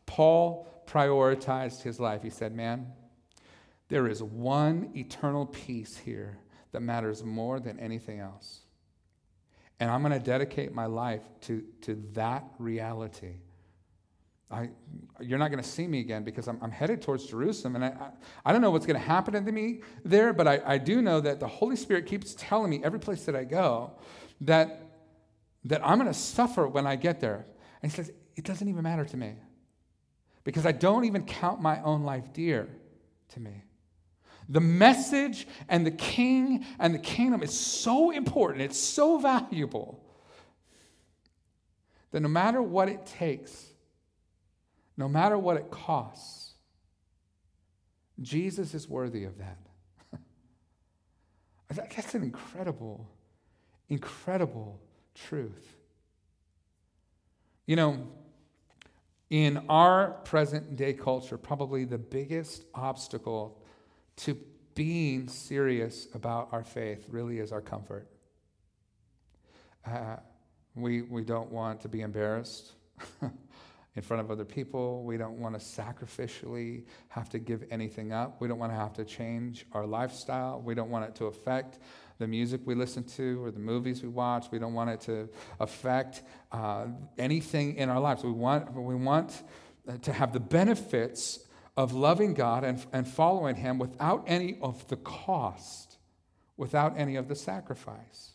Paul 0.05 0.67
prioritized 0.85 1.81
his 1.81 1.99
life. 1.99 2.21
He 2.21 2.29
said, 2.29 2.53
Man, 2.53 2.87
there 3.89 4.07
is 4.07 4.21
one 4.21 4.91
eternal 4.95 5.47
peace 5.47 5.97
here 5.97 6.37
that 6.71 6.81
matters 6.81 7.23
more 7.23 7.59
than 7.59 7.79
anything 7.79 8.19
else. 8.19 8.59
And 9.81 9.89
I'm 9.89 10.03
going 10.03 10.13
to 10.13 10.23
dedicate 10.23 10.75
my 10.75 10.85
life 10.85 11.23
to, 11.41 11.63
to 11.81 11.95
that 12.13 12.45
reality. 12.59 13.33
I, 14.51 14.69
you're 15.19 15.39
not 15.39 15.49
going 15.49 15.61
to 15.63 15.67
see 15.67 15.87
me 15.87 16.01
again 16.01 16.23
because 16.23 16.47
I'm, 16.47 16.59
I'm 16.61 16.69
headed 16.69 17.01
towards 17.01 17.25
Jerusalem. 17.25 17.75
And 17.77 17.85
I, 17.85 17.87
I, 17.87 18.09
I, 18.45 18.51
don't 18.51 18.61
know 18.61 18.69
what's 18.69 18.85
going 18.85 18.99
to 18.99 19.05
happen 19.05 19.33
to 19.43 19.51
me 19.51 19.81
there, 20.05 20.33
but 20.33 20.47
I, 20.47 20.61
I 20.63 20.77
do 20.77 21.01
know 21.01 21.19
that 21.21 21.39
the 21.39 21.47
Holy 21.47 21.75
Spirit 21.75 22.05
keeps 22.05 22.35
telling 22.37 22.69
me 22.69 22.79
every 22.83 22.99
place 22.99 23.25
that 23.25 23.35
I 23.35 23.43
go 23.43 23.93
that, 24.41 24.83
that 25.65 25.81
I'm 25.83 25.97
going 25.97 26.11
to 26.11 26.17
suffer 26.17 26.67
when 26.67 26.85
I 26.85 26.95
get 26.95 27.19
there. 27.19 27.47
And 27.81 27.91
he 27.91 27.95
says, 27.95 28.11
It 28.35 28.45
doesn't 28.45 28.67
even 28.67 28.83
matter 28.83 29.05
to 29.05 29.17
me 29.17 29.33
because 30.43 30.67
I 30.67 30.73
don't 30.73 31.05
even 31.05 31.25
count 31.25 31.59
my 31.59 31.81
own 31.81 32.03
life 32.03 32.31
dear 32.33 32.69
to 33.29 33.39
me. 33.39 33.63
The 34.51 34.59
message 34.59 35.47
and 35.69 35.85
the 35.85 35.91
king 35.91 36.65
and 36.77 36.93
the 36.93 36.99
kingdom 36.99 37.41
is 37.41 37.57
so 37.57 38.11
important, 38.11 38.61
it's 38.61 38.77
so 38.77 39.17
valuable 39.17 40.03
that 42.11 42.19
no 42.19 42.27
matter 42.27 42.61
what 42.61 42.89
it 42.89 43.05
takes, 43.05 43.67
no 44.97 45.07
matter 45.07 45.37
what 45.37 45.55
it 45.55 45.71
costs. 45.71 46.49
Jesus 48.21 48.73
is 48.73 48.89
worthy 48.89 49.23
of 49.23 49.37
that. 49.37 49.57
That's 51.69 52.13
an 52.13 52.23
incredible, 52.23 53.07
incredible 53.87 54.81
truth. 55.15 55.77
You 57.65 57.77
know, 57.77 58.07
in 59.29 59.63
our 59.69 60.11
present 60.25 60.75
day 60.75 60.91
culture, 60.91 61.37
probably 61.37 61.85
the 61.85 61.97
biggest 61.97 62.65
obstacle 62.75 63.60
to 64.21 64.37
being 64.75 65.27
serious 65.27 66.07
about 66.13 66.49
our 66.51 66.63
faith 66.63 67.05
really 67.09 67.39
is 67.39 67.51
our 67.51 67.61
comfort. 67.61 68.07
Uh, 69.85 70.17
we, 70.75 71.01
we 71.01 71.23
don't 71.23 71.51
want 71.51 71.81
to 71.81 71.89
be 71.89 72.01
embarrassed. 72.01 72.73
in 73.95 74.01
front 74.01 74.21
of 74.21 74.31
other 74.31 74.45
people. 74.45 75.03
We 75.03 75.17
don't 75.17 75.37
want 75.37 75.59
to 75.59 75.59
sacrificially 75.59 76.83
have 77.09 77.29
to 77.29 77.39
give 77.39 77.65
anything 77.71 78.13
up. 78.13 78.39
We 78.39 78.47
don't 78.47 78.59
want 78.59 78.71
to 78.71 78.77
have 78.77 78.93
to 78.93 79.05
change 79.05 79.65
our 79.73 79.85
lifestyle. 79.85 80.61
We 80.61 80.75
don't 80.75 80.89
want 80.89 81.05
it 81.05 81.15
to 81.15 81.25
affect 81.25 81.79
the 82.17 82.27
music 82.27 82.61
we 82.65 82.75
listen 82.75 83.03
to 83.03 83.43
or 83.43 83.51
the 83.51 83.59
movies 83.59 84.01
we 84.01 84.09
watch. 84.09 84.47
We 84.51 84.59
don't 84.59 84.73
want 84.73 84.91
it 84.91 85.01
to 85.01 85.29
affect 85.59 86.23
uh, 86.51 86.85
anything 87.17 87.75
in 87.75 87.89
our 87.89 87.99
lives. 87.99 88.23
We 88.23 88.31
want, 88.31 88.73
we 88.73 88.95
want 88.95 89.43
to 90.03 90.13
have 90.13 90.31
the 90.31 90.39
benefits 90.39 91.39
of 91.77 91.93
loving 91.93 92.33
God 92.33 92.63
and, 92.63 92.85
and 92.91 93.07
following 93.07 93.55
Him 93.55 93.79
without 93.79 94.23
any 94.27 94.57
of 94.61 94.87
the 94.87 94.97
cost, 94.97 95.97
without 96.57 96.97
any 96.97 97.15
of 97.15 97.27
the 97.27 97.35
sacrifice. 97.35 98.31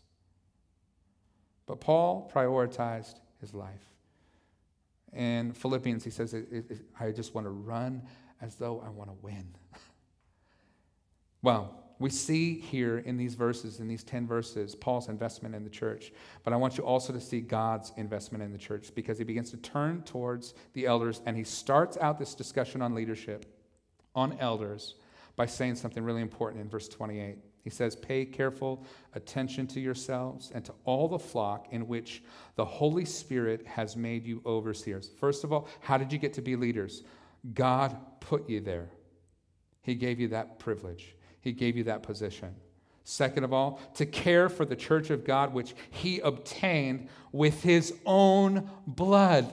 But 1.66 1.80
Paul 1.80 2.30
prioritized 2.32 3.16
his 3.40 3.52
life. 3.52 3.92
In 5.12 5.52
Philippians, 5.52 6.04
he 6.04 6.10
says, 6.10 6.34
I 6.98 7.10
just 7.10 7.34
want 7.34 7.46
to 7.46 7.50
run 7.50 8.02
as 8.40 8.54
though 8.54 8.82
I 8.84 8.90
want 8.90 9.10
to 9.10 9.16
win. 9.22 9.46
well, 11.42 11.85
we 11.98 12.10
see 12.10 12.58
here 12.60 12.98
in 12.98 13.16
these 13.16 13.34
verses, 13.34 13.80
in 13.80 13.88
these 13.88 14.04
10 14.04 14.26
verses, 14.26 14.74
Paul's 14.74 15.08
investment 15.08 15.54
in 15.54 15.64
the 15.64 15.70
church. 15.70 16.12
But 16.44 16.52
I 16.52 16.56
want 16.56 16.76
you 16.76 16.84
also 16.84 17.12
to 17.12 17.20
see 17.20 17.40
God's 17.40 17.92
investment 17.96 18.44
in 18.44 18.52
the 18.52 18.58
church 18.58 18.94
because 18.94 19.16
he 19.16 19.24
begins 19.24 19.50
to 19.52 19.56
turn 19.56 20.02
towards 20.02 20.54
the 20.74 20.86
elders 20.86 21.22
and 21.24 21.36
he 21.36 21.44
starts 21.44 21.96
out 21.98 22.18
this 22.18 22.34
discussion 22.34 22.82
on 22.82 22.94
leadership, 22.94 23.46
on 24.14 24.36
elders, 24.40 24.96
by 25.36 25.46
saying 25.46 25.76
something 25.76 26.04
really 26.04 26.22
important 26.22 26.62
in 26.62 26.68
verse 26.68 26.88
28. 26.88 27.38
He 27.66 27.70
says, 27.70 27.96
Pay 27.96 28.26
careful 28.26 28.84
attention 29.14 29.66
to 29.68 29.80
yourselves 29.80 30.52
and 30.54 30.64
to 30.66 30.74
all 30.84 31.08
the 31.08 31.18
flock 31.18 31.66
in 31.72 31.88
which 31.88 32.22
the 32.54 32.64
Holy 32.64 33.04
Spirit 33.04 33.66
has 33.66 33.96
made 33.96 34.24
you 34.24 34.40
overseers. 34.46 35.10
First 35.18 35.42
of 35.42 35.52
all, 35.52 35.68
how 35.80 35.98
did 35.98 36.12
you 36.12 36.18
get 36.20 36.32
to 36.34 36.42
be 36.42 36.54
leaders? 36.54 37.02
God 37.54 37.96
put 38.20 38.48
you 38.48 38.60
there. 38.60 38.88
He 39.82 39.96
gave 39.96 40.20
you 40.20 40.28
that 40.28 40.60
privilege, 40.60 41.15
He 41.46 41.52
gave 41.52 41.76
you 41.76 41.84
that 41.84 42.02
position. 42.02 42.56
Second 43.04 43.44
of 43.44 43.52
all, 43.52 43.78
to 43.94 44.04
care 44.04 44.48
for 44.48 44.64
the 44.64 44.74
church 44.74 45.10
of 45.10 45.24
God, 45.24 45.54
which 45.54 45.76
He 45.90 46.18
obtained 46.18 47.08
with 47.30 47.62
His 47.62 47.94
own 48.04 48.68
blood. 48.84 49.52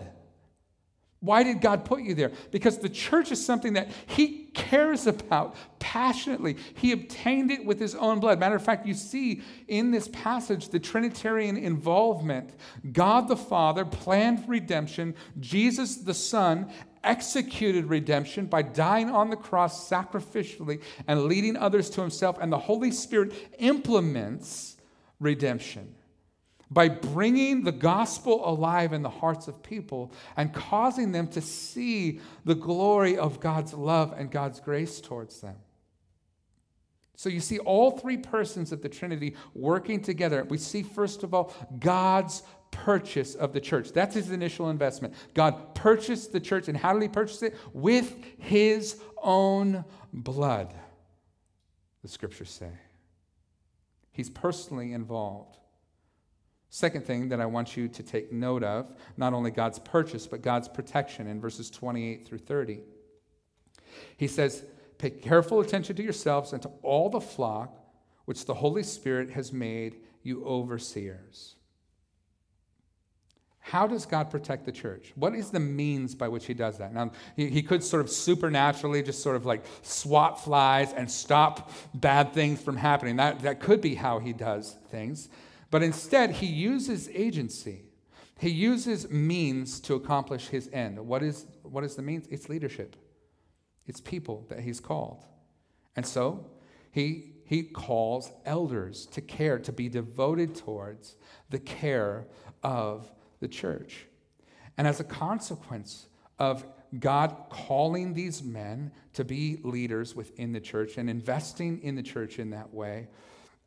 Why 1.20 1.44
did 1.44 1.62
God 1.62 1.86
put 1.86 2.02
you 2.02 2.16
there? 2.16 2.32
Because 2.50 2.80
the 2.80 2.90
church 2.90 3.32
is 3.32 3.46
something 3.46 3.74
that 3.74 3.92
He 4.08 4.46
cares 4.56 5.06
about 5.06 5.56
passionately. 5.78 6.58
He 6.74 6.94
obtained 6.94 7.52
it 7.52 7.64
with 7.64 7.80
His 7.80 7.94
own 7.94 8.20
blood. 8.20 8.40
Matter 8.40 8.56
of 8.56 8.66
fact, 8.66 8.88
you 8.88 8.96
see 8.96 9.44
in 9.68 9.92
this 9.92 10.08
passage 10.08 10.70
the 10.70 10.80
Trinitarian 10.80 11.58
involvement. 11.58 12.56
God 12.92 13.28
the 13.28 13.38
Father 13.38 13.86
planned 13.86 14.50
redemption, 14.50 15.14
Jesus 15.40 15.98
the 15.98 16.16
Son 16.16 16.72
executed 17.04 17.86
redemption 17.86 18.46
by 18.46 18.62
dying 18.62 19.10
on 19.10 19.30
the 19.30 19.36
cross 19.36 19.90
sacrificially 19.90 20.82
and 21.08 21.26
leading 21.26 21.58
others 21.58 21.90
to 21.92 22.02
Himself, 22.02 22.38
and 22.40 22.52
the 22.52 22.58
Holy 22.58 22.92
Spirit 22.92 23.34
implements 23.60 24.78
redemption 25.20 25.96
by 26.72 26.90
bringing 26.90 27.64
the 27.64 27.72
gospel 27.72 28.48
alive 28.48 28.94
in 28.94 29.04
the 29.04 29.10
hearts 29.10 29.48
of 29.48 29.62
people 29.62 30.12
and 30.36 30.54
causing 30.54 31.12
them 31.12 31.28
to 31.28 31.42
see 31.42 32.20
the 32.46 32.56
glory 32.56 33.18
of 33.18 33.40
God's 33.40 33.74
love 33.74 34.14
and 34.18 34.32
God's 34.32 34.60
grace 34.60 35.00
towards 35.00 35.42
them. 35.42 35.56
So 37.16 37.30
you 37.30 37.42
see 37.42 37.60
all 37.60 37.92
three 37.92 38.18
persons 38.18 38.72
of 38.72 38.82
the 38.82 38.90
Trinity 38.90 39.36
working 39.54 40.02
together. 40.02 40.44
We 40.44 40.58
see, 40.58 40.82
first 40.82 41.24
of 41.24 41.34
all, 41.34 41.54
God's 41.80 42.42
purchase 42.74 43.36
of 43.36 43.54
the 43.54 43.62
church. 43.62 43.94
That's 43.94 44.16
his 44.16 44.32
initial 44.32 44.70
investment. 44.70 45.14
God 45.34 45.76
purchased 45.76 46.34
the 46.34 46.42
church. 46.42 46.68
And 46.68 46.78
how 46.78 46.92
did 46.92 47.02
he 47.02 47.08
purchase 47.08 47.42
it? 47.42 47.56
With 47.72 48.14
his 48.38 49.00
own 49.22 49.86
blood, 50.12 50.74
the 52.02 52.10
scriptures 52.10 52.50
say. 52.50 52.72
He's 54.12 54.30
personally 54.30 54.92
involved. 54.92 55.58
Second 56.70 57.06
thing 57.06 57.30
that 57.30 57.40
I 57.40 57.46
want 57.46 57.78
you 57.78 57.88
to 57.88 58.04
take 58.04 58.32
note 58.34 58.64
of 58.64 58.92
not 59.16 59.34
only 59.34 59.52
God's 59.52 59.80
purchase, 59.80 60.28
but 60.28 60.42
God's 60.42 60.68
protection 60.68 61.28
in 61.28 61.40
verses 61.40 61.70
28 61.70 62.28
through 62.28 62.40
30. 62.40 62.80
He 64.18 64.28
says, 64.28 64.64
Pay 64.98 65.12
careful 65.12 65.60
attention 65.60 65.96
to 65.96 66.04
yourselves 66.04 66.54
and 66.54 66.62
to 66.64 66.72
all 66.82 67.10
the 67.10 67.22
flock 67.22 67.78
which 68.26 68.46
the 68.46 68.54
Holy 68.56 68.84
Spirit 68.84 69.30
has 69.32 69.54
made 69.54 69.98
you 70.24 70.44
overseers. 70.46 71.56
How 73.66 73.88
does 73.88 74.06
God 74.06 74.30
protect 74.30 74.66
the 74.66 74.72
church? 74.72 75.14
What 75.16 75.34
is 75.34 75.50
the 75.50 75.60
means 75.60 76.14
by 76.14 76.28
which 76.28 76.46
He 76.46 76.54
does 76.54 76.78
that? 76.78 76.94
Now, 76.94 77.12
He, 77.36 77.50
he 77.50 77.64
could 77.64 77.84
sort 77.84 78.04
of 78.04 78.10
supernaturally 78.10 79.02
just 79.02 79.24
sort 79.24 79.36
of 79.36 79.46
like 79.46 79.66
swat 79.82 80.44
flies 80.44 80.94
and 80.94 81.10
stop 81.10 81.72
bad 81.94 82.34
things 82.34 82.62
from 82.62 82.78
happening. 82.78 83.16
That, 83.16 83.42
that 83.42 83.60
could 83.60 83.82
be 83.82 83.96
how 83.96 84.20
He 84.20 84.34
does 84.34 84.78
things. 84.90 85.30
But 85.74 85.82
instead, 85.82 86.30
he 86.30 86.46
uses 86.46 87.10
agency. 87.10 87.86
He 88.38 88.50
uses 88.50 89.10
means 89.10 89.80
to 89.80 89.96
accomplish 89.96 90.50
his 90.50 90.70
end. 90.72 91.00
What 91.00 91.24
is, 91.24 91.48
what 91.64 91.84
is 91.84 91.96
the 91.96 92.04
means? 92.04 92.28
It's 92.30 92.48
leadership, 92.48 92.96
it's 93.88 94.00
people 94.00 94.46
that 94.50 94.60
he's 94.60 94.80
called. 94.80 95.26
And 95.96 96.06
so 96.06 96.46
he, 96.92 97.38
he 97.46 97.64
calls 97.64 98.32
elders 98.46 99.08
to 99.14 99.22
care, 99.22 99.58
to 99.58 99.72
be 99.72 99.90
devoted 99.90 100.54
towards 100.54 101.16
the 101.50 101.58
care 101.58 102.28
of 102.62 103.12
the 103.44 103.48
church. 103.48 104.08
And 104.78 104.88
as 104.88 105.00
a 105.00 105.04
consequence 105.04 106.08
of 106.40 106.66
God 107.00 107.36
calling 107.50 108.14
these 108.14 108.42
men 108.42 108.92
to 109.14 109.24
be 109.24 109.60
leaders 109.64 110.16
within 110.16 110.54
the 110.54 110.62
church 110.62 110.98
and 110.98 111.10
investing 111.10 111.84
in 111.84 111.96
the 111.96 112.02
church 112.02 112.40
in 112.40 112.50
that 112.52 112.74
way, 112.74 113.10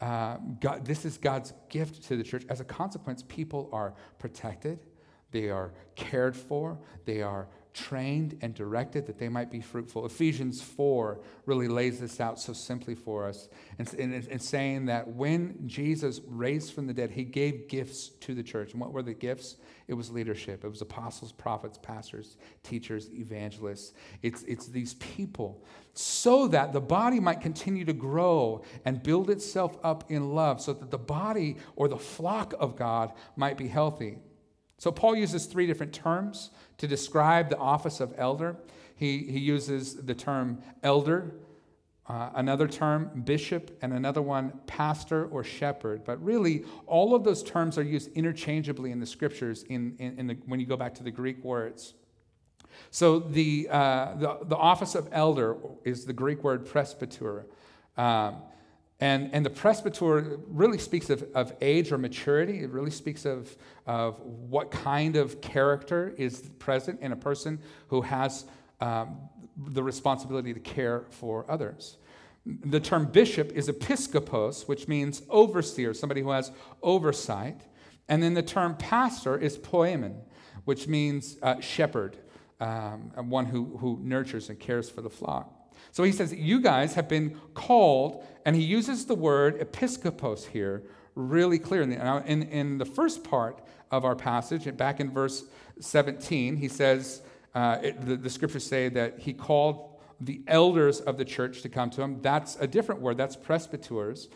uh, 0.00 0.38
God, 0.60 0.84
this 0.84 1.04
is 1.04 1.18
God's 1.18 1.52
gift 1.68 2.04
to 2.04 2.16
the 2.16 2.24
church. 2.24 2.44
As 2.48 2.60
a 2.60 2.64
consequence, 2.64 3.22
people 3.28 3.68
are 3.72 3.94
protected, 4.18 4.78
they 5.30 5.50
are 5.50 5.72
cared 5.94 6.36
for, 6.36 6.78
they 7.04 7.20
are 7.20 7.46
trained 7.76 8.38
and 8.40 8.54
directed 8.54 9.06
that 9.06 9.18
they 9.18 9.28
might 9.28 9.50
be 9.50 9.60
fruitful. 9.60 10.06
Ephesians 10.06 10.62
4 10.62 11.20
really 11.44 11.68
lays 11.68 12.00
this 12.00 12.20
out 12.20 12.40
so 12.40 12.52
simply 12.52 12.94
for 12.94 13.28
us 13.28 13.48
and, 13.78 14.42
saying 14.42 14.86
that 14.86 15.06
when 15.06 15.56
Jesus 15.66 16.20
raised 16.26 16.72
from 16.72 16.86
the 16.86 16.94
dead, 16.94 17.10
he 17.10 17.22
gave 17.22 17.68
gifts 17.68 18.08
to 18.20 18.34
the 18.34 18.42
church. 18.42 18.72
And 18.72 18.80
what 18.80 18.92
were 18.92 19.02
the 19.02 19.12
gifts? 19.12 19.56
It 19.88 19.94
was 19.94 20.10
leadership, 20.10 20.64
it 20.64 20.68
was 20.68 20.80
apostles, 20.80 21.32
prophets, 21.32 21.78
pastors, 21.80 22.36
teachers, 22.62 23.08
evangelists. 23.12 23.92
It's, 24.22 24.42
it's 24.44 24.66
these 24.66 24.94
people 24.94 25.62
so 25.92 26.48
that 26.48 26.72
the 26.72 26.80
body 26.80 27.20
might 27.20 27.40
continue 27.40 27.84
to 27.84 27.92
grow 27.92 28.62
and 28.84 29.02
build 29.02 29.30
itself 29.30 29.78
up 29.82 30.10
in 30.10 30.34
love, 30.34 30.60
so 30.60 30.72
that 30.72 30.90
the 30.90 30.98
body 30.98 31.56
or 31.74 31.88
the 31.88 31.98
flock 31.98 32.52
of 32.58 32.76
God 32.76 33.12
might 33.36 33.56
be 33.56 33.68
healthy. 33.68 34.18
So, 34.78 34.92
Paul 34.92 35.16
uses 35.16 35.46
three 35.46 35.66
different 35.66 35.92
terms 35.92 36.50
to 36.78 36.86
describe 36.86 37.48
the 37.48 37.56
office 37.56 38.00
of 38.00 38.14
elder. 38.18 38.56
He, 38.94 39.18
he 39.18 39.38
uses 39.38 39.94
the 39.94 40.14
term 40.14 40.62
elder, 40.82 41.34
uh, 42.08 42.30
another 42.34 42.68
term 42.68 43.22
bishop, 43.24 43.76
and 43.80 43.92
another 43.92 44.20
one 44.22 44.52
pastor 44.66 45.26
or 45.26 45.42
shepherd. 45.42 46.04
But 46.04 46.22
really, 46.22 46.64
all 46.86 47.14
of 47.14 47.24
those 47.24 47.42
terms 47.42 47.78
are 47.78 47.82
used 47.82 48.12
interchangeably 48.12 48.90
in 48.90 49.00
the 49.00 49.06
scriptures 49.06 49.62
in, 49.64 49.96
in, 49.98 50.18
in 50.18 50.26
the, 50.26 50.34
when 50.46 50.60
you 50.60 50.66
go 50.66 50.76
back 50.76 50.94
to 50.96 51.02
the 51.02 51.10
Greek 51.10 51.42
words. 51.42 51.94
So, 52.90 53.18
the, 53.18 53.68
uh, 53.70 54.14
the, 54.16 54.38
the, 54.44 54.56
office 54.56 54.94
of 54.94 55.08
elder 55.10 55.56
is 55.84 56.04
the 56.04 56.12
Greek 56.12 56.44
word 56.44 56.66
presbyter. 56.66 57.46
Um, 57.96 58.36
and, 58.98 59.30
and 59.34 59.44
the 59.44 59.50
presbyter 59.50 60.38
really 60.48 60.78
speaks 60.78 61.10
of, 61.10 61.22
of 61.34 61.52
age 61.60 61.92
or 61.92 61.98
maturity. 61.98 62.60
It 62.60 62.70
really 62.70 62.90
speaks 62.90 63.26
of, 63.26 63.54
of 63.86 64.18
what 64.20 64.70
kind 64.70 65.16
of 65.16 65.40
character 65.42 66.14
is 66.16 66.48
present 66.58 67.00
in 67.00 67.12
a 67.12 67.16
person 67.16 67.58
who 67.88 68.00
has 68.02 68.46
um, 68.80 69.18
the 69.56 69.82
responsibility 69.82 70.54
to 70.54 70.60
care 70.60 71.04
for 71.10 71.44
others. 71.50 71.98
The 72.46 72.80
term 72.80 73.06
bishop 73.06 73.52
is 73.52 73.68
episkopos, 73.68 74.66
which 74.66 74.88
means 74.88 75.22
overseer, 75.28 75.92
somebody 75.92 76.22
who 76.22 76.30
has 76.30 76.52
oversight. 76.82 77.60
And 78.08 78.22
then 78.22 78.34
the 78.34 78.42
term 78.42 78.76
pastor 78.76 79.36
is 79.36 79.58
poimen, 79.58 80.14
which 80.64 80.88
means 80.88 81.36
uh, 81.42 81.60
shepherd, 81.60 82.16
um, 82.60 83.10
one 83.28 83.46
who, 83.46 83.76
who 83.78 83.98
nurtures 84.00 84.48
and 84.48 84.58
cares 84.58 84.88
for 84.88 85.02
the 85.02 85.10
flock. 85.10 85.52
So 85.92 86.02
he 86.02 86.12
says, 86.12 86.32
You 86.32 86.60
guys 86.60 86.94
have 86.94 87.08
been 87.08 87.38
called, 87.54 88.24
and 88.44 88.54
he 88.56 88.62
uses 88.62 89.06
the 89.06 89.14
word 89.14 89.60
episkopos 89.60 90.46
here 90.46 90.82
really 91.14 91.58
clearly. 91.58 91.96
Now, 91.96 92.18
in, 92.18 92.42
in 92.44 92.78
the 92.78 92.84
first 92.84 93.24
part 93.24 93.62
of 93.90 94.04
our 94.04 94.14
passage, 94.14 94.74
back 94.76 95.00
in 95.00 95.10
verse 95.10 95.44
17, 95.80 96.56
he 96.56 96.68
says, 96.68 97.22
uh, 97.54 97.78
it, 97.82 98.00
the, 98.04 98.16
the 98.16 98.28
scriptures 98.28 98.66
say 98.66 98.90
that 98.90 99.18
he 99.18 99.32
called 99.32 99.98
the 100.20 100.42
elders 100.46 101.00
of 101.00 101.16
the 101.16 101.24
church 101.24 101.62
to 101.62 101.70
come 101.70 101.88
to 101.90 102.02
him. 102.02 102.20
That's 102.20 102.56
a 102.60 102.66
different 102.66 103.00
word, 103.00 103.16
that's 103.16 103.34
presbyters. 103.34 104.28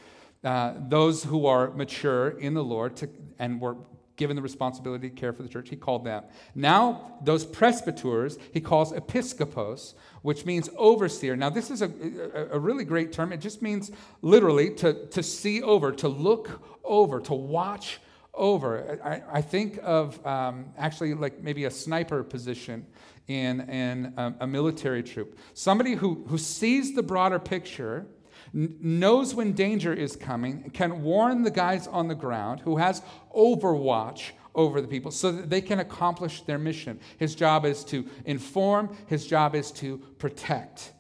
Uh, 0.43 0.73
those 0.89 1.25
who 1.25 1.45
are 1.45 1.71
mature 1.73 2.31
in 2.31 2.55
the 2.55 2.65
Lord 2.65 2.97
to, 2.97 3.11
and 3.39 3.61
were 3.61 3.77
given 4.21 4.37
the 4.37 4.43
responsibility 4.43 5.09
to 5.09 5.15
care 5.17 5.33
for 5.33 5.43
the 5.43 5.49
church, 5.49 5.71
he 5.71 5.77
called 5.77 6.05
them. 6.05 6.23
Now, 6.55 7.19
those 7.23 7.47
presbyters, 7.47 8.37
he 8.53 8.61
calls 8.61 8.93
episkopos, 8.93 9.95
which 10.21 10.45
means 10.45 10.69
overseer. 10.77 11.37
Now, 11.37 11.49
this 11.49 11.71
is 11.71 11.81
a, 11.81 11.91
a, 12.35 12.57
a, 12.57 12.59
really 12.59 12.85
great 12.85 13.13
term. 13.13 13.33
It 13.33 13.39
just 13.41 13.63
means 13.63 13.91
literally 14.21 14.75
to, 14.75 15.07
to 15.07 15.23
see 15.23 15.63
over, 15.63 15.91
to 15.93 16.07
look 16.07 16.63
over, 16.85 17.19
to 17.21 17.33
watch 17.33 17.99
over. 18.35 19.01
I, 19.03 19.39
I 19.39 19.41
think 19.41 19.81
of 19.83 20.25
um, 20.27 20.67
actually 20.77 21.15
like 21.15 21.43
maybe 21.43 21.65
a 21.65 21.71
sniper 21.71 22.23
position 22.23 22.87
in, 23.27 23.63
in 23.71 24.13
a, 24.19 24.35
a 24.41 24.47
military 24.47 25.03
troop. 25.03 25.39
Somebody 25.55 25.95
who, 25.95 26.27
who 26.29 26.37
sees 26.37 26.95
the 26.95 27.03
broader 27.03 27.39
picture 27.39 28.07
knows 28.53 29.35
when 29.35 29.53
danger 29.53 29.93
is 29.93 30.17
coming, 30.17 30.71
can 30.71 31.03
warn 31.03 31.43
the 31.43 31.51
guys 31.51 31.87
on 31.87 32.09
the 32.09 32.15
ground, 32.15 32.61
who 32.61 32.77
has 32.77 33.03
overwatch 33.35 34.31
over 34.55 34.81
the 34.81 34.89
people 34.89 35.11
so 35.11 35.31
that 35.31 35.49
they 35.49 35.61
can 35.61 35.79
accomplish 35.79 36.43
their 36.43 36.59
mission. 36.59 36.99
His 37.19 37.35
job 37.35 37.65
is 37.65 37.85
to 37.85 38.07
inform, 38.25 38.97
his 39.07 39.27
job 39.27 39.55
is 39.55 39.71
to 39.73 39.99
protect. 40.19 40.93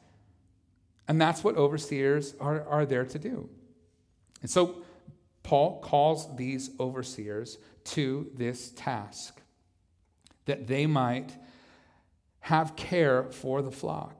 And 1.08 1.20
that's 1.20 1.42
what 1.42 1.56
overseers 1.56 2.34
are, 2.40 2.66
are 2.68 2.86
there 2.86 3.04
to 3.04 3.18
do. 3.18 3.48
And 4.42 4.50
so 4.50 4.82
Paul 5.42 5.80
calls 5.80 6.36
these 6.36 6.70
overseers 6.78 7.58
to 7.84 8.30
this 8.34 8.70
task 8.76 9.40
that 10.46 10.66
they 10.66 10.86
might 10.86 11.36
have 12.40 12.76
care 12.76 13.24
for 13.24 13.62
the 13.62 13.70
flock. 13.70 14.19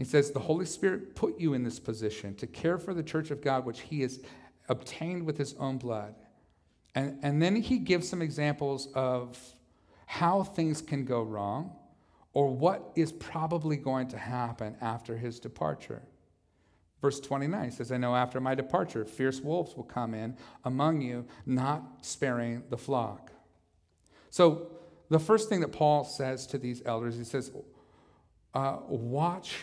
He 0.00 0.06
says, 0.06 0.30
The 0.30 0.40
Holy 0.40 0.64
Spirit 0.64 1.14
put 1.14 1.38
you 1.38 1.52
in 1.52 1.62
this 1.62 1.78
position 1.78 2.34
to 2.36 2.46
care 2.46 2.78
for 2.78 2.94
the 2.94 3.02
church 3.02 3.30
of 3.30 3.42
God, 3.42 3.66
which 3.66 3.80
He 3.80 4.00
has 4.00 4.20
obtained 4.70 5.26
with 5.26 5.36
His 5.36 5.54
own 5.58 5.76
blood. 5.76 6.14
And, 6.94 7.18
and 7.22 7.42
then 7.42 7.54
He 7.54 7.76
gives 7.76 8.08
some 8.08 8.22
examples 8.22 8.88
of 8.94 9.38
how 10.06 10.42
things 10.42 10.80
can 10.80 11.04
go 11.04 11.20
wrong 11.20 11.76
or 12.32 12.48
what 12.48 12.92
is 12.96 13.12
probably 13.12 13.76
going 13.76 14.08
to 14.08 14.16
happen 14.16 14.74
after 14.80 15.18
his 15.18 15.38
departure. 15.38 16.00
Verse 17.02 17.20
29 17.20 17.70
says, 17.72 17.92
I 17.92 17.98
know 17.98 18.16
after 18.16 18.40
my 18.40 18.54
departure, 18.54 19.04
fierce 19.04 19.42
wolves 19.42 19.76
will 19.76 19.84
come 19.84 20.14
in 20.14 20.34
among 20.64 21.02
you, 21.02 21.26
not 21.44 21.82
sparing 22.00 22.62
the 22.70 22.78
flock. 22.78 23.32
So, 24.30 24.70
the 25.10 25.18
first 25.18 25.50
thing 25.50 25.60
that 25.60 25.72
Paul 25.72 26.04
says 26.04 26.46
to 26.48 26.58
these 26.58 26.80
elders, 26.86 27.18
he 27.18 27.24
says, 27.24 27.50
uh, 28.54 28.78
watch, 28.88 29.56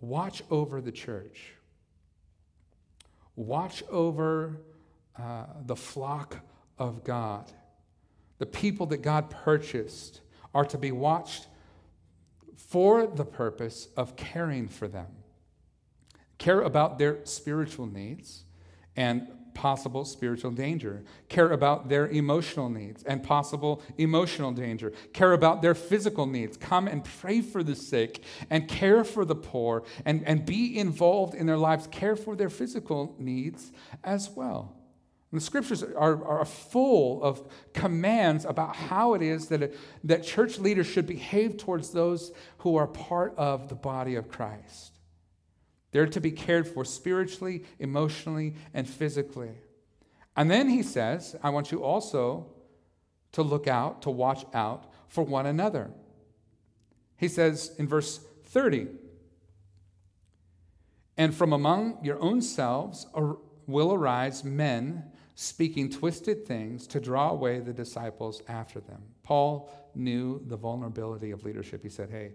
watch 0.00 0.42
over 0.50 0.80
the 0.80 0.92
church. 0.92 1.52
Watch 3.34 3.82
over 3.90 4.60
uh, 5.18 5.44
the 5.64 5.76
flock 5.76 6.38
of 6.78 7.04
God. 7.04 7.50
The 8.38 8.46
people 8.46 8.86
that 8.86 9.02
God 9.02 9.30
purchased 9.30 10.20
are 10.54 10.64
to 10.66 10.78
be 10.78 10.92
watched 10.92 11.48
for 12.56 13.06
the 13.06 13.24
purpose 13.24 13.88
of 13.96 14.16
caring 14.16 14.68
for 14.68 14.88
them. 14.88 15.06
Care 16.38 16.60
about 16.60 16.98
their 16.98 17.24
spiritual 17.24 17.86
needs 17.86 18.44
and 18.96 19.28
possible 19.56 20.04
spiritual 20.04 20.50
danger, 20.50 21.02
care 21.28 21.50
about 21.50 21.88
their 21.88 22.06
emotional 22.08 22.68
needs 22.68 23.02
and 23.02 23.24
possible 23.24 23.82
emotional 23.98 24.52
danger, 24.52 24.92
care 25.14 25.32
about 25.32 25.62
their 25.62 25.74
physical 25.74 26.26
needs, 26.26 26.56
come 26.56 26.86
and 26.86 27.02
pray 27.04 27.40
for 27.40 27.62
the 27.62 27.74
sick 27.74 28.22
and 28.50 28.68
care 28.68 29.02
for 29.02 29.24
the 29.24 29.34
poor 29.34 29.82
and, 30.04 30.22
and 30.26 30.44
be 30.44 30.78
involved 30.78 31.34
in 31.34 31.46
their 31.46 31.56
lives, 31.56 31.88
care 31.88 32.14
for 32.14 32.36
their 32.36 32.50
physical 32.50 33.16
needs 33.18 33.72
as 34.04 34.30
well. 34.30 34.76
And 35.32 35.40
the 35.40 35.44
scriptures 35.44 35.82
are, 35.82 36.24
are 36.24 36.44
full 36.44 37.22
of 37.22 37.42
commands 37.72 38.44
about 38.44 38.76
how 38.76 39.14
it 39.14 39.22
is 39.22 39.48
that, 39.48 39.74
that 40.04 40.22
church 40.22 40.58
leaders 40.58 40.86
should 40.86 41.06
behave 41.06 41.56
towards 41.56 41.90
those 41.90 42.32
who 42.58 42.76
are 42.76 42.86
part 42.86 43.34
of 43.36 43.68
the 43.68 43.74
body 43.74 44.14
of 44.14 44.28
Christ. 44.28 44.95
They're 45.96 46.06
to 46.08 46.20
be 46.20 46.30
cared 46.30 46.68
for 46.68 46.84
spiritually, 46.84 47.64
emotionally, 47.78 48.52
and 48.74 48.86
physically. 48.86 49.52
And 50.36 50.50
then 50.50 50.68
he 50.68 50.82
says, 50.82 51.34
I 51.42 51.48
want 51.48 51.72
you 51.72 51.82
also 51.82 52.48
to 53.32 53.40
look 53.40 53.66
out, 53.66 54.02
to 54.02 54.10
watch 54.10 54.44
out 54.52 54.92
for 55.08 55.24
one 55.24 55.46
another. 55.46 55.90
He 57.16 57.28
says 57.28 57.74
in 57.78 57.88
verse 57.88 58.20
30, 58.44 58.88
and 61.16 61.34
from 61.34 61.54
among 61.54 61.96
your 62.02 62.20
own 62.20 62.42
selves 62.42 63.06
will 63.66 63.94
arise 63.94 64.44
men 64.44 65.02
speaking 65.34 65.88
twisted 65.88 66.46
things 66.46 66.86
to 66.88 67.00
draw 67.00 67.30
away 67.30 67.60
the 67.60 67.72
disciples 67.72 68.42
after 68.48 68.80
them. 68.80 69.00
Paul 69.22 69.70
knew 69.94 70.42
the 70.46 70.58
vulnerability 70.58 71.30
of 71.30 71.42
leadership. 71.42 71.82
He 71.82 71.88
said, 71.88 72.10
Hey, 72.10 72.32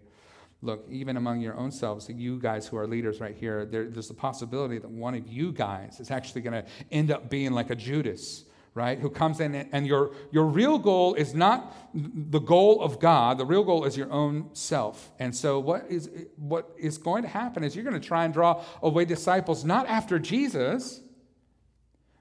look, 0.62 0.86
even 0.90 1.18
among 1.18 1.42
your 1.42 1.56
own 1.58 1.72
selves, 1.72 2.10
you 2.10 2.40
guys 2.40 2.68
who 2.68 2.78
are 2.78 2.86
leaders 2.86 3.20
right 3.20 3.36
here, 3.36 3.66
there, 3.66 3.86
there's 3.86 4.08
the 4.08 4.14
possibility 4.14 4.78
that 4.78 4.90
one 4.90 5.16
of 5.16 5.28
you 5.28 5.52
guys 5.52 6.00
is 6.00 6.12
actually 6.12 6.42
going 6.42 6.64
to 6.64 6.66
end 6.92 7.12
up 7.12 7.30
being 7.30 7.52
like 7.52 7.72
a 7.72 7.76
Judas, 7.76 8.46
right? 8.76 9.00
Who 9.00 9.10
comes 9.10 9.40
in 9.40 9.56
and 9.56 9.88
your, 9.88 10.12
your 10.32 10.46
real 10.46 10.78
goal 10.78 11.16
is 11.16 11.34
not 11.34 11.76
the 11.94 12.40
goal 12.40 12.82
of 12.82 13.00
God, 13.00 13.40
the 13.40 13.46
real 13.46 13.64
goal 13.64 13.86
is 13.86 13.98
your 13.98 14.12
own 14.12 14.50
self. 14.54 15.12
And 15.18 15.36
so, 15.36 15.60
what 15.60 15.86
is, 15.90 16.10
what 16.38 16.70
is 16.78 16.98
going 16.98 17.24
to 17.24 17.30
happen 17.30 17.64
is 17.64 17.76
you're 17.76 17.86
going 17.86 18.00
to 18.00 18.08
try 18.08 18.24
and 18.24 18.34
draw 18.34 18.64
away 18.84 19.06
disciples 19.06 19.66
not 19.66 19.88
after 19.88 20.20
Jesus, 20.20 21.02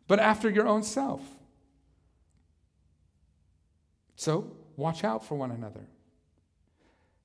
but 0.08 0.18
after 0.18 0.48
your 0.48 0.66
own 0.66 0.82
self. 0.82 1.22
So, 4.16 4.56
watch 4.76 5.04
out 5.04 5.26
for 5.26 5.34
one 5.34 5.50
another. 5.50 5.86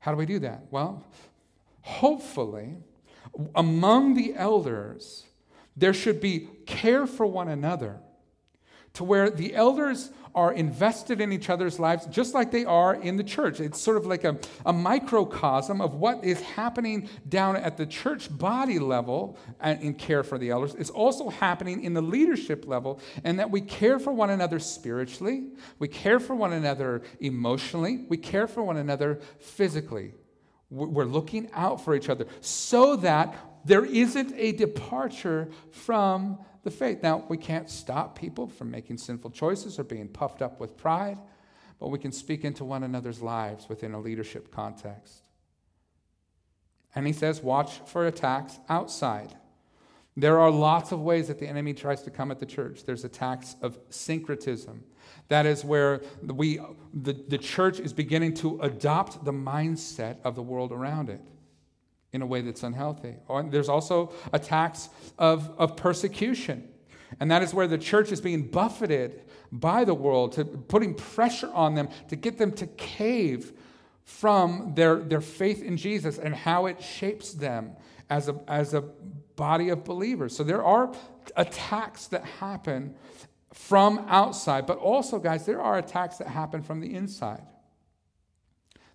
How 0.06 0.12
do 0.12 0.18
we 0.18 0.28
do 0.28 0.38
that? 0.38 0.68
Well, 0.70 1.03
hopefully, 1.82 2.76
among 3.56 4.14
the 4.14 4.36
elders, 4.36 5.24
there 5.76 5.95
should 5.95 6.22
be 6.22 6.47
care 6.68 7.08
for 7.08 7.26
one 7.26 7.47
another 7.47 7.97
to 8.95 9.03
where 9.03 9.29
the 9.29 9.55
elders 9.55 10.11
are 10.35 10.51
invested 10.51 11.21
in 11.21 11.31
each 11.31 11.49
other's 11.49 11.79
lives 11.79 12.05
just 12.07 12.33
like 12.33 12.51
they 12.51 12.65
are 12.65 12.93
in 12.95 13.15
the 13.15 13.23
church. 13.23 13.61
It's 13.61 13.79
sort 13.79 13.95
of 13.95 14.05
like 14.05 14.25
a, 14.25 14.37
a 14.65 14.73
microcosm 14.73 15.79
of 15.79 15.95
what 15.95 16.25
is 16.25 16.41
happening 16.41 17.09
down 17.29 17.55
at 17.55 17.77
the 17.77 17.85
church 17.85 18.27
body 18.37 18.77
level 18.77 19.37
in 19.63 19.93
care 19.93 20.23
for 20.23 20.37
the 20.37 20.49
elders. 20.49 20.75
It's 20.75 20.89
also 20.89 21.29
happening 21.29 21.83
in 21.83 21.93
the 21.93 22.01
leadership 22.01 22.67
level, 22.67 22.99
and 23.23 23.39
that 23.39 23.49
we 23.49 23.61
care 23.61 23.97
for 23.97 24.11
one 24.11 24.29
another 24.29 24.59
spiritually, 24.59 25.51
we 25.79 25.87
care 25.87 26.19
for 26.19 26.35
one 26.35 26.51
another 26.51 27.03
emotionally, 27.21 28.05
we 28.09 28.17
care 28.17 28.47
for 28.47 28.61
one 28.61 28.77
another 28.77 29.21
physically. 29.39 30.13
We're 30.69 31.05
looking 31.05 31.49
out 31.53 31.79
for 31.79 31.95
each 31.95 32.09
other 32.09 32.25
so 32.41 32.97
that 32.97 33.35
there 33.63 33.85
isn't 33.85 34.33
a 34.35 34.51
departure 34.51 35.49
from 35.71 36.39
the 36.66 36.72
faith. 36.72 37.03
Now, 37.03 37.24
we 37.30 37.38
can't 37.38 37.70
stop 37.70 38.18
people 38.18 38.47
from 38.47 38.72
making 38.72 38.97
sinful 38.97 39.30
choices 39.30 39.80
or 39.80 39.84
being 39.84 40.07
puffed 40.09 40.41
up 40.41 40.59
with 40.59 40.76
pride, 40.76 41.20
but 41.80 41.89
we 41.89 41.99
can 41.99 42.11
speak 42.11 42.43
into 42.43 42.66
one 42.66 42.84
another's 42.84 43.22
lives 43.22 43.70
within 43.70 43.93
a 43.93 43.99
leadership 43.99 44.51
context. 44.51 45.22
And 46.95 47.05
he 47.05 47.13
says, 47.13 47.41
watch 47.41 47.80
for 47.86 48.07
attacks 48.07 48.59
outside. 48.68 49.36
There 50.18 50.39
are 50.39 50.49
lots 50.49 50.91
of 50.91 51.01
ways 51.01 51.28
that 51.28 51.39
the 51.39 51.47
enemy 51.47 51.74
tries 51.74 52.01
to 52.03 52.09
come 52.09 52.32
at 52.32 52.39
the 52.39 52.45
church. 52.47 52.84
There's 52.84 53.03
attacks 53.03 53.55
of 53.61 53.78
syncretism. 53.89 54.84
That 55.28 55.45
is 55.45 55.63
where 55.63 56.01
we, 56.24 56.59
the, 56.93 57.13
the 57.13 57.38
church 57.38 57.80
is 57.80 57.93
beginning 57.93 58.34
to 58.36 58.59
adopt 58.61 59.24
the 59.24 59.34
mindset 59.34 60.18
of 60.24 60.34
the 60.34 60.41
world 60.41 60.72
around 60.72 61.09
it 61.09 61.22
in 62.16 62.22
a 62.22 62.26
way 62.26 62.41
that's 62.41 62.63
unhealthy. 62.63 63.16
Oh, 63.30 63.36
or 63.36 63.43
there's 63.43 63.70
also 63.70 64.13
attacks 64.34 64.89
of, 65.20 65.51
of 65.59 65.76
persecution. 65.76 66.70
And 67.20 67.30
that 67.30 67.43
is 67.43 67.53
where 67.53 67.68
the 67.68 67.78
church 67.78 68.11
is 68.11 68.22
being 68.22 68.47
buffeted 68.47 69.22
by 69.51 69.86
the 69.86 69.93
world, 69.93 70.34
to 70.34 70.45
putting 70.45 70.95
pressure 70.95 71.51
on 71.53 71.76
them 71.76 71.89
to 72.09 72.16
get 72.16 72.38
them 72.38 72.51
to 72.53 72.68
cave 72.68 73.53
from 74.03 74.74
their, 74.76 74.97
their 74.97 75.22
faith 75.22 75.63
in 75.63 75.78
Jesus 75.78 76.18
and 76.18 76.34
how 76.36 76.66
it 76.66 76.82
shapes 76.82 77.34
them 77.34 77.72
as 78.09 78.28
a, 78.30 78.39
as 78.47 78.74
a 78.74 78.82
body 79.36 79.70
of 79.70 79.84
believers. 79.84 80.36
So 80.36 80.43
there 80.43 80.63
are 80.63 80.93
attacks 81.36 82.07
that 82.07 82.24
happen 82.24 82.95
from 83.53 83.99
outside, 84.07 84.66
but 84.66 84.78
also, 84.78 85.18
guys, 85.18 85.45
there 85.45 85.61
are 85.61 85.78
attacks 85.78 86.18
that 86.18 86.28
happen 86.28 86.61
from 86.61 86.82
the 86.82 86.93
inside. 86.93 87.43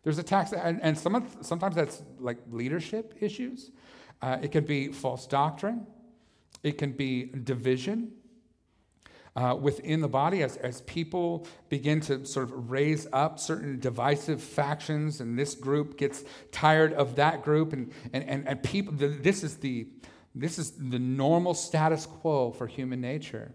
There's 0.02 0.18
attacks, 0.18 0.52
and, 0.52 0.80
and 0.82 0.98
some, 0.98 1.26
sometimes 1.42 1.74
that's 1.74 2.02
like 2.18 2.38
leadership 2.50 3.14
issues. 3.20 3.70
Uh, 4.22 4.38
it 4.42 4.52
can 4.52 4.64
be 4.64 4.88
false 4.88 5.26
doctrine. 5.26 5.86
It 6.62 6.78
can 6.78 6.92
be 6.92 7.24
division 7.24 8.12
uh, 9.36 9.56
within 9.60 10.00
the 10.00 10.08
body 10.08 10.42
as, 10.42 10.56
as 10.56 10.80
people 10.82 11.46
begin 11.68 12.00
to 12.02 12.24
sort 12.26 12.50
of 12.50 12.70
raise 12.70 13.06
up 13.12 13.38
certain 13.38 13.78
divisive 13.78 14.42
factions, 14.42 15.20
and 15.20 15.38
this 15.38 15.54
group 15.54 15.96
gets 15.96 16.24
tired 16.52 16.92
of 16.92 17.16
that 17.16 17.42
group, 17.42 17.72
and, 17.72 17.92
and, 18.12 18.24
and, 18.24 18.48
and 18.48 18.62
people, 18.62 18.92
this 18.94 19.42
is, 19.42 19.56
the, 19.58 19.86
this 20.34 20.58
is 20.58 20.72
the 20.72 20.98
normal 20.98 21.54
status 21.54 22.06
quo 22.06 22.50
for 22.50 22.66
human 22.66 23.00
nature. 23.00 23.54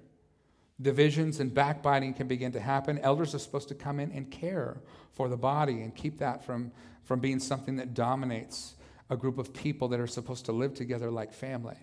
Divisions 0.82 1.40
and 1.40 1.54
backbiting 1.54 2.14
can 2.14 2.28
begin 2.28 2.52
to 2.52 2.60
happen. 2.60 3.00
Elders 3.00 3.34
are 3.34 3.40
supposed 3.40 3.70
to 3.70 3.76
come 3.76 4.00
in 4.00 4.12
and 4.12 4.30
care 4.30 4.82
for 5.14 5.30
the 5.30 5.38
body 5.38 5.82
and 5.82 5.96
keep 5.96 6.18
that 6.20 6.44
from, 6.44 6.72
from 7.04 7.20
being 7.20 7.40
something 7.40 7.78
that 7.78 7.94
dominates 7.94 8.76
a 9.10 9.16
group 9.16 9.38
of 9.38 9.54
people 9.54 9.88
that 9.88 10.00
are 10.00 10.08
supposed 10.08 10.46
to 10.46 10.52
live 10.52 10.74
together 10.74 11.10
like 11.10 11.32
family, 11.32 11.78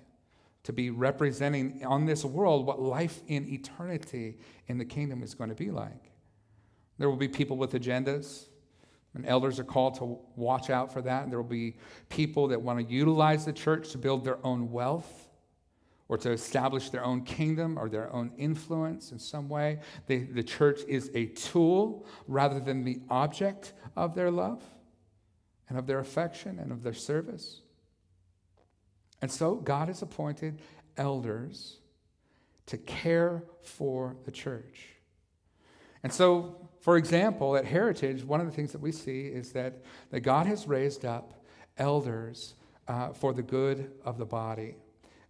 to 0.65 0.73
be 0.73 0.91
representing 0.91 1.83
on 1.87 2.05
this 2.05 2.25
world 2.25 2.67
what 2.67 2.83
life 2.83 3.21
in 3.29 3.49
eternity 3.49 4.37
in 4.67 4.77
the 4.77 4.85
kingdom 4.85 5.23
is 5.23 5.33
going 5.33 5.49
to 5.49 5.57
be 5.57 5.71
like. 5.71 6.13
There 6.99 7.09
will 7.09 7.17
be 7.17 7.29
people 7.29 7.57
with 7.57 7.73
agendas, 7.73 8.47
and 9.15 9.27
elders 9.27 9.59
are 9.59 9.65
called 9.65 9.95
to 9.97 10.19
watch 10.37 10.69
out 10.69 10.93
for 10.93 11.01
that. 11.03 11.31
There 11.31 11.41
will 11.41 11.49
be 11.49 11.77
people 12.11 12.49
that 12.49 12.61
want 12.61 12.87
to 12.87 12.93
utilize 12.93 13.45
the 13.45 13.53
church 13.53 13.91
to 13.93 13.99
build 13.99 14.25
their 14.25 14.45
own 14.45 14.71
wealth 14.71 15.22
or 16.13 16.19
to 16.19 16.31
establish 16.31 16.91
their 16.91 17.03
own 17.03 17.23
kingdom 17.23 17.79
or 17.79 17.89
their 17.89 18.13
own 18.13 18.31
influence 18.37 19.13
in 19.13 19.19
some 19.19 19.49
way. 19.49 19.79
They, 20.07 20.19
the 20.19 20.43
church 20.43 20.83
is 20.87 21.11
a 21.15 21.25
tool 21.25 22.05
rather 22.29 22.61
than 22.61 22.85
the 22.85 23.01
object 23.09 23.73
of 23.97 24.15
their 24.15 24.31
love 24.31 24.63
and 25.71 25.79
of 25.79 25.87
their 25.87 26.01
affection 26.01 26.59
and 26.59 26.71
of 26.71 26.83
their 26.83 26.93
service. 26.93 27.63
And 29.23 29.33
so 29.33 29.55
God 29.55 29.89
has 29.89 30.03
appointed 30.03 30.61
elders 30.99 31.79
to 32.67 32.77
care 32.77 33.45
for 33.63 34.19
the 34.27 34.31
church. 34.31 34.89
And 36.03 36.13
so, 36.13 36.69
for 36.83 36.99
example, 36.99 37.57
at 37.57 37.65
Heritage, 37.65 38.23
one 38.23 38.39
of 38.39 38.45
the 38.45 38.53
things 38.53 38.73
that 38.73 38.83
we 38.83 38.93
see 38.93 39.29
is 39.29 39.53
that, 39.53 39.83
that 40.11 40.21
God 40.21 40.45
has 40.45 40.69
raised 40.69 41.07
up 41.07 41.43
elders 41.79 42.53
uh, 42.87 43.15
for 43.15 43.33
the 43.33 43.43
good 43.43 43.93
of 44.05 44.19
the 44.19 44.27
body. 44.27 44.75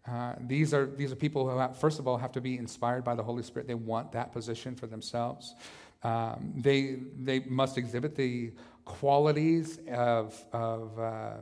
Uh, 0.07 0.35
these, 0.41 0.75
are, 0.75 0.87
these 0.87 1.13
are 1.13 1.17
people 1.17 1.49
who, 1.49 1.59
have, 1.59 1.79
first 1.79 1.99
of 1.99 2.09
all, 2.09 2.17
have 2.17 2.33
to 2.33 2.41
be 2.41 2.59
inspired 2.59 3.05
by 3.05 3.15
the 3.15 3.23
Holy 3.23 3.43
Spirit. 3.43 3.69
They 3.69 3.75
want 3.75 4.13
that 4.13 4.33
position 4.33 4.75
for 4.75 4.87
themselves. 4.87 5.55
Um, 6.03 6.53
they, 6.57 6.99
they 7.21 7.41
must 7.41 7.79
exhibit 7.79 8.17
the 8.17 8.53
qualities 8.85 9.79
of, 9.89 10.45
of 10.53 10.99
uh, 10.99 11.35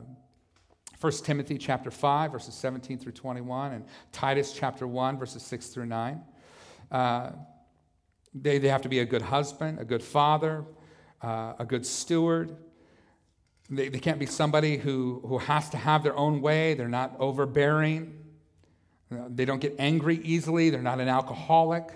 1 0.99 1.11
Timothy 1.23 1.57
chapter 1.57 1.89
5, 1.89 2.31
verses 2.31 2.53
17 2.53 2.99
through 2.99 3.13
21, 3.13 3.73
and 3.73 3.85
Titus 4.11 4.53
chapter 4.53 4.85
1, 4.85 5.17
verses 5.17 5.41
6 5.41 5.67
through 5.67 5.87
9. 5.87 6.21
Uh, 6.91 7.31
they, 8.35 8.59
they 8.59 8.67
have 8.67 8.83
to 8.83 8.89
be 8.89 8.99
a 8.99 9.05
good 9.05 9.23
husband, 9.23 9.79
a 9.79 9.85
good 9.85 10.03
father, 10.03 10.63
uh, 11.23 11.53
a 11.57 11.65
good 11.65 11.85
steward. 11.85 12.55
They, 13.71 13.89
they 13.89 13.99
can't 13.99 14.19
be 14.19 14.27
somebody 14.27 14.77
who, 14.77 15.23
who 15.25 15.39
has 15.39 15.71
to 15.71 15.77
have 15.77 16.03
their 16.03 16.15
own 16.15 16.39
way. 16.41 16.75
They're 16.75 16.87
not 16.87 17.15
overbearing. 17.17 18.20
They 19.11 19.45
don't 19.45 19.59
get 19.59 19.75
angry 19.77 20.21
easily. 20.23 20.69
They're 20.69 20.81
not 20.81 20.99
an 21.01 21.09
alcoholic. 21.09 21.89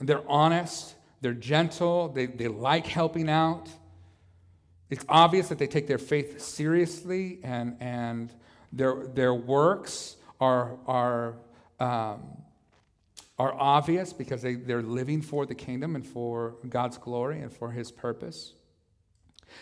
They're 0.00 0.28
honest. 0.28 0.94
They're 1.20 1.34
gentle. 1.34 2.08
They, 2.08 2.26
they 2.26 2.48
like 2.48 2.86
helping 2.86 3.30
out. 3.30 3.68
It's 4.90 5.04
obvious 5.08 5.48
that 5.48 5.58
they 5.58 5.66
take 5.66 5.86
their 5.86 5.98
faith 5.98 6.40
seriously 6.40 7.38
and, 7.42 7.76
and 7.80 8.32
their, 8.72 9.06
their 9.06 9.34
works 9.34 10.16
are, 10.40 10.78
are, 10.86 11.34
um, 11.80 12.22
are 13.38 13.54
obvious 13.54 14.12
because 14.12 14.42
they, 14.42 14.54
they're 14.54 14.82
living 14.82 15.22
for 15.22 15.46
the 15.46 15.54
kingdom 15.54 15.94
and 15.96 16.06
for 16.06 16.56
God's 16.68 16.98
glory 16.98 17.40
and 17.40 17.52
for 17.52 17.70
his 17.70 17.90
purpose. 17.90 18.54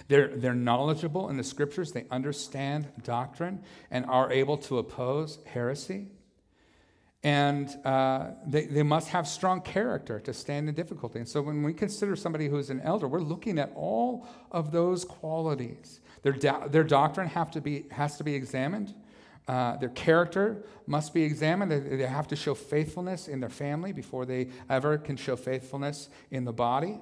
They're, 0.08 0.28
they're 0.28 0.54
knowledgeable 0.54 1.28
in 1.28 1.36
the 1.36 1.44
scriptures, 1.44 1.92
they 1.92 2.06
understand 2.10 2.88
doctrine, 3.02 3.62
and 3.90 4.04
are 4.06 4.32
able 4.32 4.56
to 4.58 4.78
oppose 4.78 5.38
heresy. 5.46 6.08
And 7.22 7.74
uh, 7.86 8.32
they, 8.46 8.66
they 8.66 8.82
must 8.82 9.08
have 9.08 9.26
strong 9.26 9.62
character 9.62 10.20
to 10.20 10.34
stand 10.34 10.68
in 10.68 10.74
difficulty. 10.74 11.18
And 11.18 11.28
so 11.28 11.40
when 11.40 11.62
we 11.62 11.72
consider 11.72 12.16
somebody 12.16 12.48
who's 12.48 12.68
an 12.68 12.82
elder, 12.82 13.08
we're 13.08 13.20
looking 13.20 13.58
at 13.58 13.72
all 13.74 14.28
of 14.52 14.72
those 14.72 15.06
qualities. 15.06 16.00
Their, 16.22 16.32
do- 16.32 16.68
their 16.68 16.84
doctrine 16.84 17.28
have 17.28 17.50
to 17.52 17.62
be, 17.62 17.86
has 17.90 18.18
to 18.18 18.24
be 18.24 18.34
examined. 18.34 18.94
Uh, 19.48 19.76
their 19.78 19.90
character 19.90 20.64
must 20.86 21.14
be 21.14 21.22
examined. 21.22 21.70
They, 21.70 21.78
they 21.80 22.06
have 22.06 22.28
to 22.28 22.36
show 22.36 22.54
faithfulness 22.54 23.26
in 23.26 23.40
their 23.40 23.48
family 23.48 23.92
before 23.92 24.26
they 24.26 24.48
ever 24.68 24.98
can 24.98 25.16
show 25.16 25.36
faithfulness 25.36 26.10
in 26.30 26.44
the 26.44 26.52
body. 26.52 26.98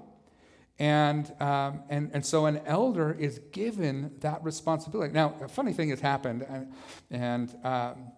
And, 0.78 1.32
um, 1.40 1.82
and, 1.90 2.10
and 2.12 2.24
so 2.24 2.46
an 2.46 2.60
elder 2.66 3.12
is 3.12 3.40
given 3.52 4.12
that 4.20 4.42
responsibility. 4.42 5.12
Now, 5.12 5.34
a 5.42 5.48
funny 5.48 5.72
thing 5.72 5.90
has 5.90 6.00
happened, 6.00 6.44
and, 6.48 6.72
and 7.10 7.54
um, 7.64 8.12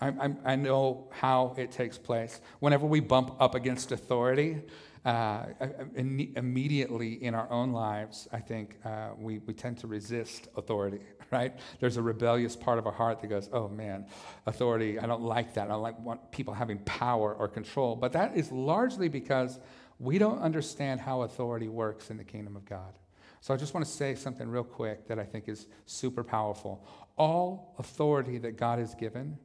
I, 0.00 0.34
I, 0.44 0.56
know 0.56 1.08
how 1.10 1.54
it 1.56 1.70
takes 1.70 1.96
place. 1.96 2.40
Whenever 2.58 2.86
we 2.86 2.98
bump 2.98 3.36
up 3.40 3.54
against 3.54 3.92
authority, 3.92 4.62
uh, 5.04 5.46
immediately 5.94 7.22
in 7.24 7.34
our 7.34 7.50
own 7.50 7.72
lives, 7.72 8.28
I 8.32 8.38
think 8.38 8.78
uh, 8.84 9.10
we, 9.18 9.38
we 9.38 9.54
tend 9.54 9.78
to 9.78 9.86
resist 9.86 10.48
authority, 10.56 11.00
right? 11.30 11.54
There's 11.80 11.96
a 11.96 12.02
rebellious 12.02 12.56
part 12.56 12.78
of 12.78 12.86
our 12.86 12.92
heart 12.92 13.20
that 13.20 13.28
goes, 13.28 13.48
oh 13.52 13.68
man, 13.68 14.06
authority, 14.46 14.98
I 14.98 15.06
don't 15.06 15.22
like 15.22 15.54
that. 15.54 15.64
I 15.64 15.68
don't 15.68 15.82
like 15.82 15.98
want 15.98 16.30
people 16.30 16.54
having 16.54 16.78
power 16.78 17.34
or 17.34 17.48
control. 17.48 17.96
But 17.96 18.12
that 18.12 18.36
is 18.36 18.52
largely 18.52 19.08
because 19.08 19.58
we 20.02 20.18
don't 20.18 20.40
understand 20.40 21.00
how 21.00 21.22
authority 21.22 21.68
works 21.68 22.10
in 22.10 22.16
the 22.16 22.24
kingdom 22.24 22.56
of 22.56 22.64
God. 22.64 22.98
So 23.40 23.54
I 23.54 23.56
just 23.56 23.72
want 23.72 23.86
to 23.86 23.92
say 23.92 24.16
something 24.16 24.48
real 24.48 24.64
quick 24.64 25.06
that 25.06 25.18
I 25.18 25.24
think 25.24 25.48
is 25.48 25.68
super 25.86 26.24
powerful. 26.24 26.84
All 27.16 27.74
authority 27.78 28.38
that 28.38 28.56
God 28.56 28.80
has 28.80 28.94
given 28.96 29.38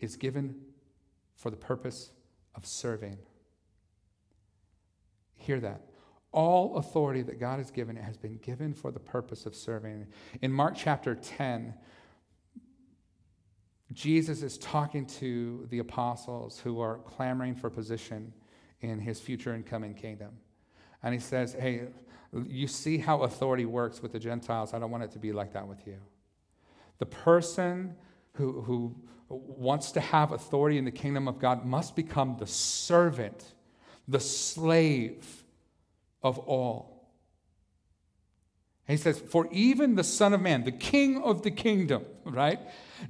is 0.00 0.16
given 0.16 0.56
for 1.36 1.50
the 1.50 1.56
purpose 1.56 2.10
of 2.54 2.64
serving. 2.64 3.18
Hear 5.36 5.60
that. 5.60 5.82
All 6.32 6.76
authority 6.76 7.22
that 7.22 7.38
God 7.38 7.58
has 7.58 7.70
given 7.70 7.96
has 7.96 8.16
been 8.16 8.38
given 8.38 8.72
for 8.72 8.90
the 8.90 9.00
purpose 9.00 9.44
of 9.44 9.54
serving. 9.54 10.06
In 10.40 10.50
Mark 10.50 10.76
chapter 10.76 11.14
10, 11.14 11.74
Jesus 13.92 14.42
is 14.42 14.56
talking 14.58 15.04
to 15.06 15.66
the 15.68 15.80
apostles 15.80 16.58
who 16.60 16.80
are 16.80 16.98
clamoring 16.98 17.54
for 17.54 17.68
position 17.68 18.32
in 18.80 18.98
his 18.98 19.20
future 19.20 19.52
and 19.52 19.64
coming 19.64 19.94
kingdom. 19.94 20.30
And 21.02 21.14
he 21.14 21.20
says, 21.20 21.52
Hey, 21.52 21.88
you 22.46 22.66
see 22.66 22.98
how 22.98 23.22
authority 23.22 23.64
works 23.64 24.02
with 24.02 24.12
the 24.12 24.18
Gentiles. 24.18 24.72
I 24.72 24.78
don't 24.78 24.90
want 24.90 25.04
it 25.04 25.10
to 25.12 25.18
be 25.18 25.32
like 25.32 25.52
that 25.54 25.66
with 25.66 25.86
you. 25.86 25.96
The 26.98 27.06
person 27.06 27.96
who, 28.34 28.60
who 28.62 28.94
wants 29.28 29.92
to 29.92 30.00
have 30.00 30.32
authority 30.32 30.78
in 30.78 30.84
the 30.84 30.90
kingdom 30.90 31.28
of 31.28 31.38
God 31.38 31.64
must 31.64 31.96
become 31.96 32.36
the 32.38 32.46
servant, 32.46 33.54
the 34.06 34.20
slave 34.20 35.44
of 36.22 36.38
all. 36.38 37.00
He 38.86 38.96
says, 38.96 39.20
For 39.20 39.48
even 39.52 39.94
the 39.94 40.04
Son 40.04 40.34
of 40.34 40.40
Man, 40.40 40.64
the 40.64 40.72
King 40.72 41.22
of 41.22 41.42
the 41.42 41.50
kingdom, 41.50 42.04
right, 42.24 42.58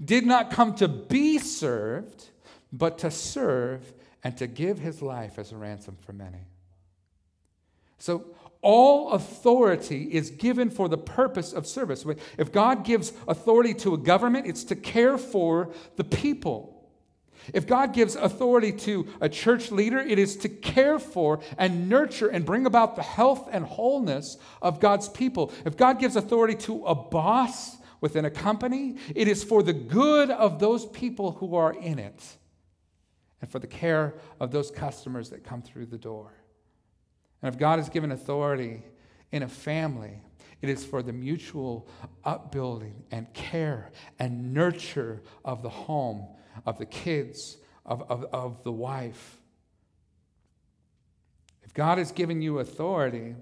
did 0.02 0.26
not 0.26 0.50
come 0.50 0.74
to 0.76 0.88
be 0.88 1.38
served, 1.38 2.30
but 2.72 2.98
to 2.98 3.10
serve 3.10 3.92
and 4.22 4.36
to 4.36 4.46
give 4.46 4.78
his 4.78 5.02
life 5.02 5.38
as 5.38 5.52
a 5.52 5.56
ransom 5.56 5.96
for 6.00 6.12
many. 6.12 6.46
So, 7.98 8.24
all 8.62 9.12
authority 9.12 10.04
is 10.12 10.30
given 10.30 10.68
for 10.68 10.88
the 10.88 10.98
purpose 10.98 11.54
of 11.54 11.66
service. 11.66 12.04
If 12.36 12.52
God 12.52 12.84
gives 12.84 13.12
authority 13.26 13.72
to 13.74 13.94
a 13.94 13.98
government, 13.98 14.46
it's 14.46 14.64
to 14.64 14.76
care 14.76 15.16
for 15.16 15.70
the 15.96 16.04
people. 16.04 16.76
If 17.54 17.66
God 17.66 17.94
gives 17.94 18.16
authority 18.16 18.72
to 18.72 19.08
a 19.22 19.30
church 19.30 19.70
leader, 19.70 19.98
it 19.98 20.18
is 20.18 20.36
to 20.38 20.50
care 20.50 20.98
for 20.98 21.40
and 21.56 21.88
nurture 21.88 22.28
and 22.28 22.44
bring 22.44 22.66
about 22.66 22.96
the 22.96 23.02
health 23.02 23.48
and 23.50 23.64
wholeness 23.64 24.36
of 24.60 24.78
God's 24.78 25.08
people. 25.08 25.52
If 25.64 25.78
God 25.78 25.98
gives 25.98 26.16
authority 26.16 26.54
to 26.66 26.84
a 26.84 26.94
boss 26.94 27.78
within 28.02 28.26
a 28.26 28.30
company, 28.30 28.96
it 29.14 29.26
is 29.26 29.42
for 29.42 29.62
the 29.62 29.72
good 29.72 30.30
of 30.30 30.58
those 30.58 30.84
people 30.84 31.32
who 31.32 31.54
are 31.54 31.72
in 31.72 31.98
it 31.98 32.22
and 33.40 33.50
for 33.50 33.58
the 33.58 33.66
care 33.66 34.14
of 34.38 34.50
those 34.50 34.70
customers 34.70 35.30
that 35.30 35.44
come 35.44 35.62
through 35.62 35.86
the 35.86 35.98
door. 35.98 36.32
And 37.42 37.52
if 37.52 37.58
God 37.58 37.78
has 37.78 37.88
given 37.88 38.12
authority 38.12 38.82
in 39.32 39.42
a 39.42 39.48
family, 39.48 40.20
it 40.60 40.68
is 40.68 40.84
for 40.84 41.02
the 41.02 41.12
mutual 41.12 41.88
upbuilding 42.24 43.04
and 43.10 43.32
care 43.32 43.90
and 44.18 44.52
nurture 44.52 45.22
of 45.44 45.62
the 45.62 45.70
home, 45.70 46.26
of 46.66 46.78
the 46.78 46.86
kids, 46.86 47.56
of, 47.86 48.02
of, 48.10 48.24
of 48.32 48.62
the 48.62 48.72
wife. 48.72 49.40
If 51.62 51.72
God 51.72 51.98
has 51.98 52.12
given 52.12 52.42
you 52.42 52.58
authority, 52.58 53.36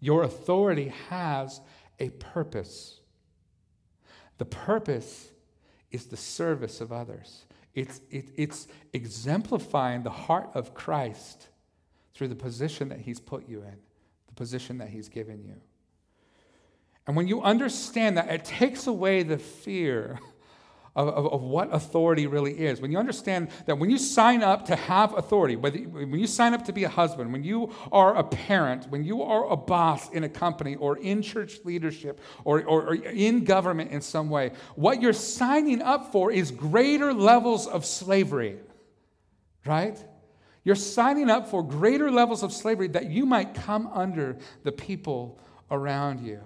your 0.00 0.22
authority 0.22 0.92
has 1.08 1.60
a 1.98 2.10
purpose. 2.10 3.00
The 4.38 4.44
purpose 4.44 5.28
is 5.90 6.06
the 6.06 6.16
service 6.16 6.80
of 6.80 6.92
others. 6.92 7.46
It's, 7.74 8.00
it, 8.10 8.30
it's 8.36 8.66
exemplifying 8.92 10.02
the 10.02 10.10
heart 10.10 10.50
of 10.54 10.74
Christ 10.74 11.48
through 12.14 12.28
the 12.28 12.34
position 12.34 12.88
that 12.88 13.00
He's 13.00 13.20
put 13.20 13.48
you 13.48 13.62
in, 13.62 13.76
the 14.26 14.34
position 14.34 14.78
that 14.78 14.88
He's 14.88 15.08
given 15.08 15.44
you. 15.44 15.54
And 17.06 17.16
when 17.16 17.26
you 17.26 17.42
understand 17.42 18.18
that, 18.18 18.28
it 18.28 18.44
takes 18.44 18.86
away 18.86 19.22
the 19.22 19.38
fear 19.38 20.18
of, 20.98 21.08
of, 21.08 21.32
of, 21.32 21.42
what 21.42 21.72
authority 21.72 22.26
really 22.26 22.58
is. 22.58 22.80
When 22.80 22.90
you 22.90 22.98
understand 22.98 23.50
that 23.66 23.78
when 23.78 23.88
you 23.88 23.98
sign 23.98 24.42
up 24.42 24.64
to 24.66 24.74
have 24.74 25.16
authority, 25.16 25.54
whether, 25.54 25.78
when 25.78 26.18
you 26.18 26.26
sign 26.26 26.54
up 26.54 26.64
to 26.64 26.72
be 26.72 26.82
a 26.82 26.88
husband, 26.88 27.32
when 27.32 27.44
you 27.44 27.72
are 27.92 28.16
a 28.16 28.24
parent, 28.24 28.90
when 28.90 29.04
you 29.04 29.22
are 29.22 29.48
a 29.48 29.56
boss 29.56 30.10
in 30.10 30.24
a 30.24 30.28
company 30.28 30.74
or 30.74 30.98
in 30.98 31.22
church 31.22 31.60
leadership 31.64 32.20
or, 32.44 32.64
or, 32.64 32.88
or 32.88 32.94
in 32.96 33.44
government 33.44 33.92
in 33.92 34.00
some 34.00 34.28
way, 34.28 34.50
what 34.74 35.00
you're 35.00 35.12
signing 35.12 35.80
up 35.82 36.10
for 36.10 36.32
is 36.32 36.50
greater 36.50 37.14
levels 37.14 37.68
of 37.68 37.86
slavery, 37.86 38.58
right? 39.64 40.04
You're 40.64 40.74
signing 40.74 41.30
up 41.30 41.46
for 41.46 41.62
greater 41.62 42.10
levels 42.10 42.42
of 42.42 42.52
slavery 42.52 42.88
that 42.88 43.08
you 43.08 43.24
might 43.24 43.54
come 43.54 43.86
under 43.92 44.36
the 44.64 44.72
people 44.72 45.38
around 45.70 46.26
you. 46.26 46.40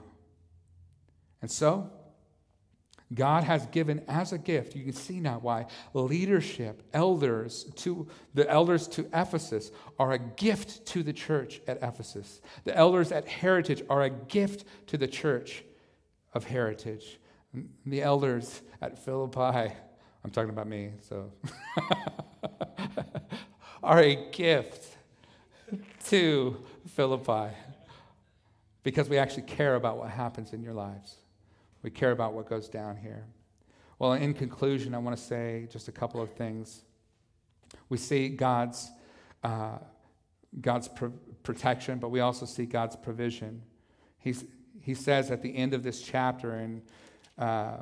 And 1.41 1.51
so, 1.51 1.91
God 3.15 3.45
has 3.45 3.67
given 3.67 4.03
as 4.09 4.33
a 4.33 4.39
gift, 4.39 4.75
you 4.77 4.85
can 4.85 4.93
see 4.93 5.21
now 5.21 5.39
why 5.41 5.67
leadership, 5.93 6.83
elders 6.93 7.65
to 7.77 8.07
the 8.35 8.49
elders 8.49 8.89
to 8.89 9.07
Ephesus 9.13 9.71
are 9.99 10.13
a 10.13 10.19
gift 10.19 10.87
to 10.87 11.03
the 11.03 11.13
church 11.13 11.61
at 11.67 11.79
Ephesus. 11.83 12.41
The 12.65 12.77
elders 12.77 13.13
at 13.13 13.27
Heritage 13.27 13.83
are 13.91 14.03
a 14.03 14.11
gift 14.11 14.65
to 14.89 14.97
the 14.97 15.09
church 15.09 15.65
of 16.33 16.45
Heritage. 16.45 17.19
The 17.85 18.03
elders 18.03 18.63
at 18.81 18.99
Philippi, 18.99 19.75
I'm 20.25 20.31
talking 20.31 20.51
about 20.51 20.69
me, 20.69 20.93
so, 21.01 21.33
are 23.83 24.01
a 24.01 24.31
gift 24.31 24.97
to 26.07 26.57
Philippi 26.89 27.55
because 28.83 29.09
we 29.09 29.19
actually 29.19 29.43
care 29.43 29.75
about 29.75 29.99
what 29.99 30.11
happens 30.11 30.53
in 30.53 30.63
your 30.63 30.75
lives. 30.75 31.17
We 31.83 31.91
care 31.91 32.13
about 32.13 32.33
what 32.33 32.49
goes 32.49 32.69
down 32.69 32.97
here. 32.97 33.27
Well, 33.99 34.15
in 34.15 34.35
conclusion, 34.35 34.95
I 34.95 34.99
want 34.99 35.17
to 35.17 35.23
say 35.23 35.69
just 35.71 35.89
a 35.89 35.93
couple 35.93 36.21
of 36.21 36.31
things. 36.33 36.83
We 37.89 37.99
see 37.99 38.29
God's, 38.29 38.91
uh, 39.45 39.79
God's 40.61 40.89
pro- 40.89 41.13
protection, 41.43 41.99
but 41.99 42.11
we 42.11 42.21
also 42.21 42.47
see 42.47 42.67
God's 42.67 42.97
provision. 42.97 43.63
He's, 44.19 44.45
he 44.81 44.95
says 44.95 45.31
at 45.31 45.43
the 45.43 45.55
end 45.55 45.75
of 45.75 45.83
this 45.83 46.03
chapter, 46.03 46.53
and 46.55 46.83
uh, 47.39 47.79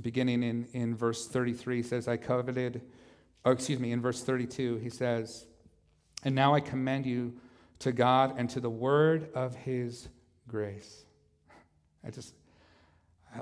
beginning 0.00 0.42
in, 0.42 0.68
in 0.72 0.96
verse 0.96 1.26
33, 1.28 1.76
he 1.76 1.82
says, 1.82 2.08
I 2.08 2.16
coveted, 2.16 2.82
oh, 3.44 3.50
excuse 3.50 3.78
me, 3.78 3.92
in 3.92 4.00
verse 4.00 4.22
32, 4.22 4.76
he 4.76 4.90
says, 4.90 5.46
And 6.24 6.34
now 6.34 6.54
I 6.54 6.60
commend 6.60 7.06
you 7.06 7.34
to 7.80 7.92
God 7.92 8.34
and 8.38 8.48
to 8.50 8.60
the 8.60 8.70
word 8.70 9.28
of 9.34 9.54
his 9.54 10.08
grace. 10.48 11.04
I 12.06 12.10
just, 12.10 12.34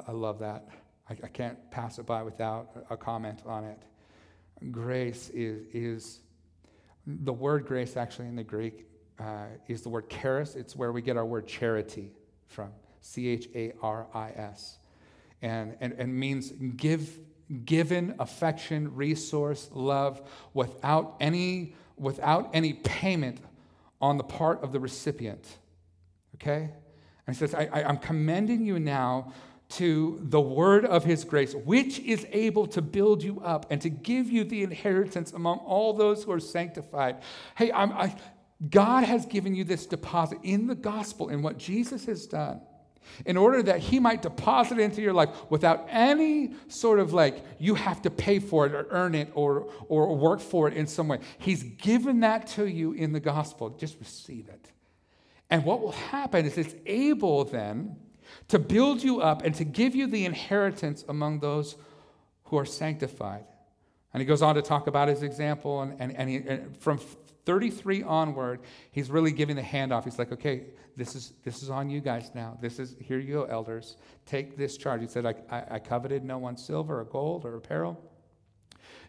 I 0.09 0.12
love 0.12 0.38
that. 0.41 0.68
I, 1.09 1.16
I 1.24 1.28
can't 1.28 1.59
pass 1.70 1.99
it 1.99 2.07
by 2.07 2.22
without 2.22 2.70
a 2.91 2.97
comment 2.97 3.41
on 3.47 3.64
it. 3.64 3.82
Grace 4.70 5.30
is, 5.30 5.66
is 5.72 6.20
the 7.07 7.32
word 7.32 7.66
grace 7.66 7.97
actually 7.97 8.28
in 8.28 8.36
the 8.36 8.45
Greek 8.45 8.86
uh, 9.18 9.47
is 9.68 9.82
the 9.82 9.88
word 9.88 10.09
charis. 10.09 10.55
It's 10.55 10.74
where 10.76 10.93
we 10.93 11.03
get 11.03 11.16
our 11.16 11.26
word 11.26 11.47
charity 11.47 12.12
from. 12.47 12.70
C 13.01 13.28
H 13.28 13.49
A 13.55 13.72
R 13.82 14.07
I 14.14 14.30
S. 14.30 14.78
And, 15.43 15.76
and, 15.80 15.95
and 15.95 16.14
means 16.14 16.53
give, 16.76 17.18
given 17.64 18.14
affection, 18.18 18.95
resource, 18.95 19.70
love 19.72 20.20
without 20.53 21.16
any, 21.20 21.74
without 21.97 22.51
any 22.53 22.74
payment 22.74 23.38
on 24.01 24.18
the 24.18 24.24
part 24.24 24.62
of 24.62 24.72
the 24.72 24.80
recipient. 24.80 25.47
Okay? 26.36 26.70
And 27.26 27.36
he 27.36 27.38
says, 27.38 27.55
I, 27.55 27.68
I, 27.72 27.84
I'm 27.84 27.97
commending 27.97 28.64
you 28.66 28.78
now 28.78 29.32
to 29.70 30.18
the 30.22 30.40
word 30.40 30.84
of 30.84 31.04
his 31.04 31.24
grace, 31.24 31.54
which 31.54 32.00
is 32.00 32.26
able 32.32 32.66
to 32.66 32.82
build 32.82 33.22
you 33.22 33.40
up 33.40 33.66
and 33.70 33.80
to 33.80 33.88
give 33.88 34.28
you 34.28 34.44
the 34.44 34.62
inheritance 34.62 35.32
among 35.32 35.58
all 35.58 35.92
those 35.92 36.24
who 36.24 36.32
are 36.32 36.40
sanctified. 36.40 37.18
Hey, 37.54 37.70
I, 37.72 38.14
God 38.68 39.04
has 39.04 39.26
given 39.26 39.54
you 39.54 39.64
this 39.64 39.86
deposit 39.86 40.38
in 40.42 40.66
the 40.66 40.74
gospel, 40.74 41.28
in 41.28 41.40
what 41.40 41.56
Jesus 41.56 42.04
has 42.06 42.26
done, 42.26 42.60
in 43.24 43.36
order 43.36 43.62
that 43.62 43.78
he 43.78 44.00
might 44.00 44.22
deposit 44.22 44.78
it 44.78 44.82
into 44.82 45.02
your 45.02 45.12
life 45.12 45.30
without 45.50 45.86
any 45.88 46.54
sort 46.66 46.98
of 46.98 47.12
like 47.12 47.44
you 47.58 47.76
have 47.76 48.02
to 48.02 48.10
pay 48.10 48.40
for 48.40 48.66
it 48.66 48.74
or 48.74 48.88
earn 48.90 49.14
it 49.14 49.30
or, 49.34 49.72
or 49.88 50.16
work 50.16 50.40
for 50.40 50.66
it 50.66 50.74
in 50.74 50.88
some 50.88 51.06
way. 51.06 51.20
He's 51.38 51.62
given 51.62 52.20
that 52.20 52.48
to 52.48 52.66
you 52.66 52.92
in 52.92 53.12
the 53.12 53.20
gospel. 53.20 53.70
Just 53.70 53.98
receive 54.00 54.48
it. 54.48 54.72
And 55.48 55.64
what 55.64 55.80
will 55.80 55.92
happen 55.92 56.44
is 56.44 56.58
it's 56.58 56.74
able 56.86 57.44
then 57.44 57.96
to 58.49 58.59
build 58.59 59.03
you 59.03 59.20
up 59.20 59.43
and 59.43 59.55
to 59.55 59.64
give 59.64 59.95
you 59.95 60.07
the 60.07 60.24
inheritance 60.24 61.05
among 61.09 61.41
those 61.41 61.76
who 62.45 62.59
are 62.59 62.64
sanctified. 62.64 63.45
And 64.12 64.20
he 64.20 64.26
goes 64.26 64.43
on 64.43 64.57
to 64.57 64.62
talk 64.62 64.87
about 64.87 65.09
his 65.09 65.22
example, 65.22 65.83
and, 65.83 66.01
and, 66.01 66.16
and, 66.16 66.28
he, 66.28 66.37
and 66.37 66.76
from 66.76 66.99
33 67.47 68.03
onward, 68.03 68.61
he's 68.91 69.11
really 69.11 69.33
giving 69.33 69.57
the 69.57 69.62
handoff. 69.62 70.05
He's 70.05 70.18
like, 70.18 70.33
okay, 70.33 70.64
this 70.97 71.14
is, 71.14 71.33
this 71.45 71.62
is 71.62 71.70
on 71.70 71.89
you 71.89 72.01
guys 72.01 72.31
now. 72.35 72.59
This 72.61 72.78
is, 72.78 72.97
here 73.01 73.18
you 73.18 73.35
go, 73.35 73.45
elders. 73.45 73.97
Take 74.26 74.57
this 74.57 74.76
charge. 74.76 75.01
He 75.01 75.07
said, 75.07 75.26
I, 75.26 75.35
I, 75.51 75.64
I 75.72 75.78
coveted 75.78 76.24
no 76.24 76.39
one's 76.39 76.64
silver 76.64 77.01
or 77.01 77.05
gold 77.05 77.45
or 77.45 77.57
apparel. 77.57 78.03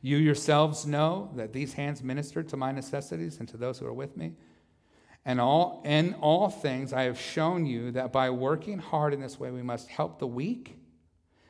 You 0.02 0.18
yourselves 0.18 0.86
know 0.86 1.32
that 1.36 1.54
these 1.54 1.74
hands 1.74 2.04
ministered 2.04 2.48
to 2.50 2.58
my 2.58 2.72
necessities 2.72 3.40
and 3.40 3.48
to 3.50 3.58
those 3.58 3.80
who 3.80 3.86
are 3.86 3.94
with 3.94 4.18
me. 4.18 4.34
And 5.24 5.40
all, 5.40 5.82
in 5.86 6.16
all 6.16 6.50
things, 6.50 6.94
I 6.94 7.04
have 7.04 7.20
shown 7.20 7.66
you 7.66 7.92
that 7.92 8.12
by 8.12 8.30
working 8.32 8.80
hard 8.80 9.14
in 9.14 9.22
this 9.22 9.40
way, 9.40 9.52
we 9.52 9.62
must 9.62 9.88
help 9.88 10.20
the 10.20 10.28
weak. 10.28 10.78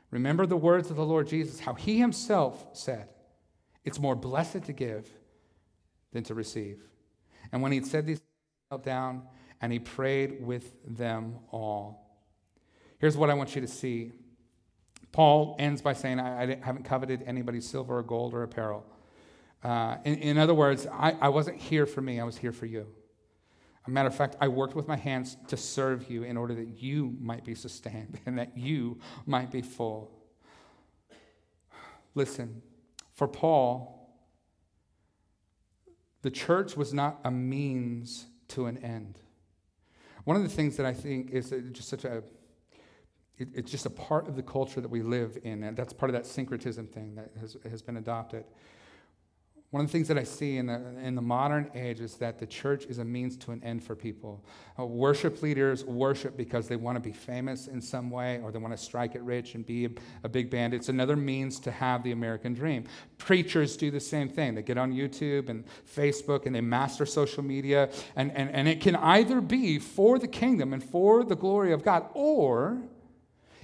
Remember 0.10 0.46
the 0.46 0.58
words 0.58 0.90
of 0.90 0.98
the 0.98 1.06
Lord 1.06 1.28
Jesus, 1.28 1.62
how 1.62 1.74
he 1.74 1.98
himself 1.98 2.66
said, 2.74 3.08
It's 3.86 4.00
more 4.00 4.16
blessed 4.16 4.64
to 4.64 4.74
give 4.74 5.10
than 6.12 6.24
to 6.26 6.34
receive. 6.34 6.82
And 7.52 7.62
when 7.62 7.72
he 7.72 7.82
said 7.82 8.06
these, 8.06 8.20
he 8.20 8.24
knelt 8.70 8.84
down 8.84 9.24
and 9.62 9.72
he 9.72 9.80
prayed 9.80 10.46
with 10.46 10.74
them 10.86 11.36
all. 11.52 12.20
Here's 13.00 13.16
what 13.16 13.30
I 13.30 13.34
want 13.36 13.56
you 13.56 13.62
to 13.62 13.68
see. 13.68 14.12
Paul 15.12 15.56
ends 15.60 15.82
by 15.82 15.94
saying, 15.94 16.20
I, 16.20 16.44
I 16.44 16.60
haven't 16.62 16.84
coveted 16.84 17.24
anybody's 17.26 17.68
silver 17.68 17.98
or 17.98 18.04
gold 18.04 18.34
or 18.34 18.44
apparel. 18.44 18.86
Uh, 19.64 19.98
in, 20.04 20.16
in, 20.16 20.38
other 20.38 20.54
words, 20.54 20.88
I, 20.88 21.16
I 21.22 21.30
wasn't 21.30 21.58
here 21.58 21.86
for 21.86 22.02
me, 22.02 22.20
I 22.20 22.24
was 22.24 22.38
here 22.38 22.52
for 22.52 22.66
you. 22.66 22.88
A 23.88 23.90
matter 23.90 24.08
of 24.08 24.16
fact, 24.16 24.36
I 24.40 24.48
worked 24.48 24.76
with 24.76 24.88
my 24.88 24.96
hands 24.96 25.38
to 25.48 25.58
serve 25.58 26.10
you 26.10 26.24
in 26.24 26.38
order 26.38 26.54
that 26.54 26.82
you 26.82 27.16
might 27.20 27.44
be 27.44 27.56
sustained 27.56 28.20
and 28.26 28.38
that 28.38 28.58
you 28.58 29.00
might 29.26 29.52
be 29.52 29.62
full. 29.62 30.12
Listen, 32.14 32.62
for 33.14 33.28
Paul, 33.28 33.98
the 36.22 36.32
church 36.32 36.78
was 36.78 36.94
not 36.94 37.20
a 37.24 37.32
means 37.32 38.28
to 38.50 38.68
an 38.68 38.78
end. 38.80 39.20
One 40.26 40.38
of 40.38 40.44
the 40.44 40.50
things 40.50 40.78
that 40.78 40.86
I 40.86 40.94
think 40.94 41.32
is 41.32 41.54
just 41.72 41.90
such 41.90 42.06
a 42.06 42.24
it, 43.42 43.50
it's 43.56 43.72
just 43.72 43.88
a 43.88 43.90
part 43.90 44.28
of 44.28 44.36
the 44.36 44.44
culture 44.44 44.82
that 44.82 44.90
we 44.90 45.02
live 45.02 45.40
in, 45.44 45.64
and 45.64 45.76
that's 45.76 45.94
part 45.94 46.12
of 46.12 46.14
that 46.14 46.28
syncretism 46.28 46.88
thing 46.88 47.16
that 47.16 47.32
has, 47.40 47.58
has 47.70 47.82
been 47.82 47.98
adopted. 47.98 48.46
One 49.72 49.86
of 49.86 49.90
the 49.90 49.94
things 49.94 50.10
that 50.10 50.18
I 50.18 50.24
see 50.24 50.58
in 50.58 50.66
the, 50.66 50.82
in 51.02 51.16
the 51.16 51.22
modern 51.22 51.72
age 51.74 52.02
is 52.02 52.16
that 52.16 52.40
the 52.40 52.46
church 52.46 52.86
is 52.88 52.98
a 52.98 53.06
means 53.06 53.38
to 53.38 53.52
an 53.52 53.64
end 53.64 53.82
for 53.82 53.96
people. 53.96 54.44
Uh, 54.78 54.86
worship 54.86 55.42
leaders 55.42 55.86
worship 55.86 56.36
because 56.36 56.68
they 56.68 56.76
want 56.76 56.98
to 56.98 57.00
be 57.00 57.14
famous 57.14 57.68
in 57.68 57.82
some 57.82 58.10
way 58.10 58.42
or 58.44 58.52
they 58.52 58.60
want 58.60 58.76
to 58.76 58.78
strike 58.78 59.16
it 59.16 59.22
rich 59.22 59.56
and 59.56 59.66
be 59.66 59.86
a, 59.86 59.90
a 60.26 60.30
big 60.30 60.50
band. 60.50 60.74
It's 60.74 60.90
another 60.90 61.16
means 61.16 61.58
to 61.62 61.72
have 61.72 62.04
the 62.04 62.12
American 62.12 62.54
dream. 62.54 62.84
Preachers 63.18 63.78
do 63.78 63.92
the 63.92 64.00
same 64.02 64.28
thing. 64.28 64.56
They 64.56 64.62
get 64.62 64.78
on 64.78 64.92
YouTube 64.92 65.48
and 65.48 65.64
Facebook 65.90 66.46
and 66.46 66.54
they 66.54 66.60
master 66.60 67.06
social 67.06 67.42
media, 67.42 67.90
and, 68.18 68.30
and, 68.34 68.52
and 68.52 68.68
it 68.68 68.82
can 68.82 68.98
either 68.98 69.40
be 69.40 69.80
for 69.80 70.20
the 70.20 70.28
kingdom 70.28 70.74
and 70.74 70.84
for 70.84 71.24
the 71.24 71.36
glory 71.36 71.72
of 71.72 71.82
God 71.82 72.08
or 72.14 72.82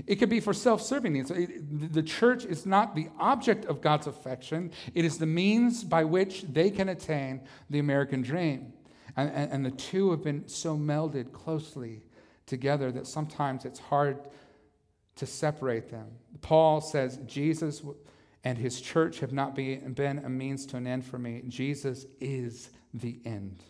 it 0.05 0.17
could 0.17 0.29
be 0.29 0.39
for 0.39 0.53
self 0.53 0.81
serving 0.81 1.13
needs. 1.13 1.31
The 1.31 2.03
church 2.03 2.45
is 2.45 2.65
not 2.65 2.95
the 2.95 3.07
object 3.19 3.65
of 3.65 3.81
God's 3.81 4.07
affection, 4.07 4.71
it 4.93 5.05
is 5.05 5.17
the 5.17 5.25
means 5.25 5.83
by 5.83 6.03
which 6.03 6.43
they 6.43 6.69
can 6.69 6.89
attain 6.89 7.41
the 7.69 7.79
American 7.79 8.21
dream. 8.21 8.73
And, 9.15 9.31
and, 9.31 9.51
and, 9.51 9.65
the 9.65 9.71
two 9.71 10.11
have 10.11 10.23
been 10.23 10.47
so 10.47 10.77
melded 10.77 11.31
closely 11.31 12.03
together 12.45 12.91
that 12.91 13.07
sometimes 13.07 13.65
it's 13.65 13.79
hard 13.79 14.19
to 15.15 15.25
separate 15.25 15.89
them. 15.89 16.07
Paul 16.41 16.81
says, 16.81 17.17
Jesus 17.25 17.81
and 18.43 18.59
his 18.59 18.79
church 18.79 19.19
have 19.19 19.33
not 19.33 19.55
been 19.55 20.21
a 20.23 20.29
means 20.29 20.67
to 20.67 20.77
an 20.77 20.85
end 20.85 21.03
for 21.03 21.17
me. 21.17 21.41
Jesus 21.47 22.05
is 22.21 22.69
the 22.93 23.19
end. 23.25 23.63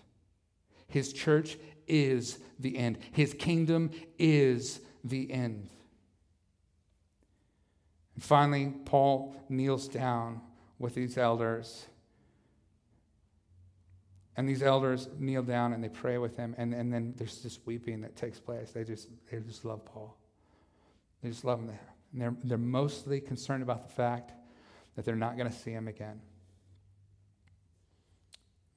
His 0.88 1.14
church 1.14 1.58
is 1.88 2.40
the 2.60 2.78
end. 2.78 2.98
His 3.12 3.34
kingdom 3.34 3.92
is 4.20 4.82
the 5.04 5.32
end. 5.32 5.70
And 8.18 8.24
finally, 8.24 8.74
Paul 8.86 9.36
kneels 9.48 9.88
down 9.88 10.42
with 10.80 10.96
these 10.96 11.20
elders. 11.20 11.86
And 14.36 14.50
these 14.50 14.64
elders 14.64 15.08
kneel 15.20 15.44
down 15.44 15.72
and 15.72 15.84
they 15.84 15.90
pray 15.90 16.18
with 16.18 16.36
him. 16.36 16.56
And, 16.58 16.74
and 16.74 16.92
then 16.92 17.14
there's 17.16 17.44
this 17.44 17.60
weeping 17.68 18.02
that 18.02 18.16
takes 18.16 18.40
place. 18.40 18.72
They 18.72 18.84
just, 18.84 19.10
they 19.30 19.40
just 19.40 19.66
love 19.66 19.86
Paul. 19.86 20.18
They 21.22 21.30
just 21.30 21.46
love 21.46 21.60
him 21.60 21.68
there. 21.68 21.94
And 22.12 22.22
they're, 22.22 22.36
they're 22.44 22.58
mostly 22.58 23.22
concerned 23.22 23.62
about 23.62 23.88
the 23.88 23.94
fact 23.94 24.32
that 24.96 25.06
they're 25.06 25.16
not 25.16 25.38
going 25.38 25.50
to 25.50 25.56
see 25.56 25.72
him 25.72 25.88
again. 25.88 26.20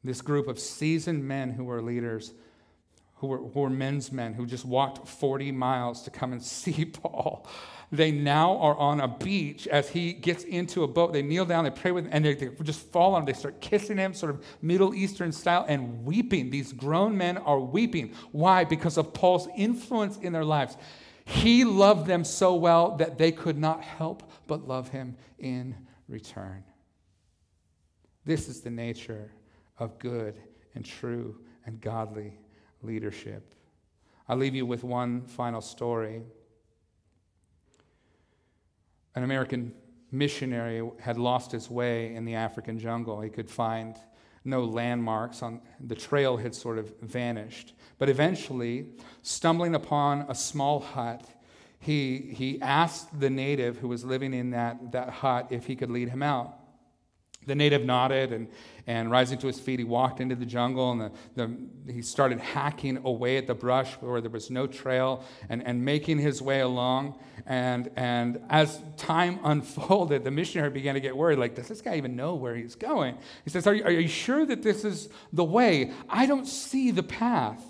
This 0.05 0.21
group 0.21 0.49
of 0.49 0.59
seasoned 0.59 1.25
men 1.25 1.51
who 1.51 1.65
were 1.65 1.81
leaders, 1.81 2.35
who 3.17 3.29
were, 3.29 3.39
who 3.39 3.61
were 3.61 3.71
men's 3.71 4.13
men, 4.13 4.35
who 4.35 4.45
just 4.45 4.67
walked 4.67 5.09
40 5.09 5.51
miles 5.53 6.03
to 6.03 6.11
come 6.11 6.33
and 6.33 6.43
see 6.45 6.85
Paul 6.85 7.47
they 7.93 8.13
now 8.13 8.57
are 8.59 8.77
on 8.77 9.01
a 9.01 9.09
beach 9.09 9.67
as 9.67 9.89
he 9.89 10.13
gets 10.13 10.45
into 10.45 10.85
a 10.85 10.89
boat. 10.89 11.13
They 11.13 11.23
kneel 11.23 11.45
down, 11.45 11.65
they 11.65 11.71
pray 11.71 11.91
with 11.91 12.05
him, 12.05 12.11
and 12.13 12.25
they, 12.25 12.35
they 12.35 12.49
just 12.63 12.81
fall 12.93 13.15
on 13.15 13.23
him. 13.23 13.27
They 13.27 13.33
start 13.33 13.61
kissing 13.61 13.99
him, 13.99 14.15
sort 14.15 14.31
of 14.31 14.45
Middle 14.63 14.95
Eastern 14.95 15.33
style, 15.33 15.65
and 15.69 16.05
weeping. 16.05 16.51
These 16.51 16.73
grown 16.73 17.17
men 17.17 17.37
are 17.39 17.59
weeping. 17.59 18.15
Why? 18.31 18.65
Because 18.65 18.97
of 18.97 19.13
Paul's 19.13 19.49
influence 19.57 20.19
in 20.19 20.33
their 20.33 20.45
lives. 20.45 20.77
He 21.25 21.65
loved 21.65 22.07
them 22.07 22.25
so 22.25 22.55
well 22.55 22.97
that 22.97 23.19
they 23.19 23.33
could 23.33 23.59
not 23.59 23.83
help 23.83 24.31
but 24.47 24.69
love 24.69 24.89
him 24.89 25.17
in 25.39 25.75
return. 26.09 26.63
This 28.25 28.49
is 28.49 28.61
the 28.61 28.71
nature 28.71 29.33
of 29.79 29.99
good 29.99 30.41
and 30.75 30.85
true 30.85 31.39
and 31.67 31.81
godly 31.81 32.39
leadership. 32.83 33.55
I'll 34.29 34.37
leave 34.37 34.55
you 34.55 34.65
with 34.65 34.85
one 34.85 35.23
final 35.23 35.61
story 35.61 36.23
an 39.15 39.23
American 39.23 39.73
missionary 40.13 40.89
had 41.01 41.19
lost 41.19 41.53
his 41.53 41.71
way 41.71 42.15
in 42.15 42.25
the 42.25 42.35
African 42.35 42.79
jungle. 42.79 43.21
He 43.21 43.31
could 43.31 43.51
find 43.51 43.97
no 44.45 44.65
landmarks 44.65 45.43
on 45.43 45.61
the 45.87 45.95
trail 45.95 46.37
had 46.37 46.55
sort 46.55 46.79
of 46.79 46.93
vanished. 47.01 47.75
But 47.99 48.09
eventually, 48.09 48.87
stumbling 49.23 49.75
upon 49.75 50.23
a 50.29 50.35
small 50.35 50.81
hut, 50.81 51.27
he, 51.79 52.19
he 52.35 52.61
asked 52.63 53.19
the 53.19 53.31
native 53.31 53.79
who 53.79 53.89
was 53.89 54.05
living 54.05 54.35
in 54.35 54.51
that, 54.51 54.93
that 54.93 55.11
hut 55.11 55.49
if 55.51 55.67
he 55.67 55.77
could 55.77 55.91
lead 55.91 56.09
him 56.09 56.23
out. 56.23 56.60
The 57.47 57.55
native 57.55 57.85
nodded 57.85 58.33
and, 58.33 58.49
and 58.87 59.11
rising 59.11 59.39
to 59.39 59.47
his 59.47 59.59
feet, 59.59 59.79
he 59.79 59.85
walked 59.85 60.21
into 60.21 60.35
the 60.35 60.45
jungle 60.45 60.93
and 60.93 61.01
the, 61.01 61.13
the, 61.37 61.93
he 61.93 62.03
started 62.03 62.39
hacking 62.39 62.99
away 63.05 63.39
at 63.39 63.47
the 63.47 63.55
brush 63.55 63.95
where 63.95 64.21
there 64.21 64.31
was 64.31 64.51
no 64.51 64.67
trail 64.67 65.25
and, 65.49 65.67
and 65.67 65.83
making 65.83 66.19
his 66.19 66.43
way 66.43 66.61
along. 66.61 67.19
And, 67.47 67.91
and 67.97 68.43
as 68.51 68.83
time 68.99 69.41
unfolded, 69.45 70.23
the 70.23 70.31
missionary 70.31 70.71
began 70.71 70.95
to 70.95 71.01
get 71.01 71.17
worried 71.17 71.39
like, 71.39 71.55
does 71.55 71.69
this 71.69 71.81
guy 71.81 71.97
even 71.97 72.15
know 72.15 72.35
where 72.35 72.55
he's 72.55 72.75
going? 72.75 73.17
He 73.45 73.51
says, 73.51 73.67
Are 73.67 73.75
you, 73.75 73.85
are 73.85 73.91
you 73.91 74.09
sure 74.09 74.45
that 74.45 74.63
this 74.63 74.85
is 74.85 75.09
the 75.33 75.45
way? 75.45 75.93
I 76.09 76.27
don't 76.27 76.47
see 76.47 76.91
the 76.91 77.03
path. 77.03 77.65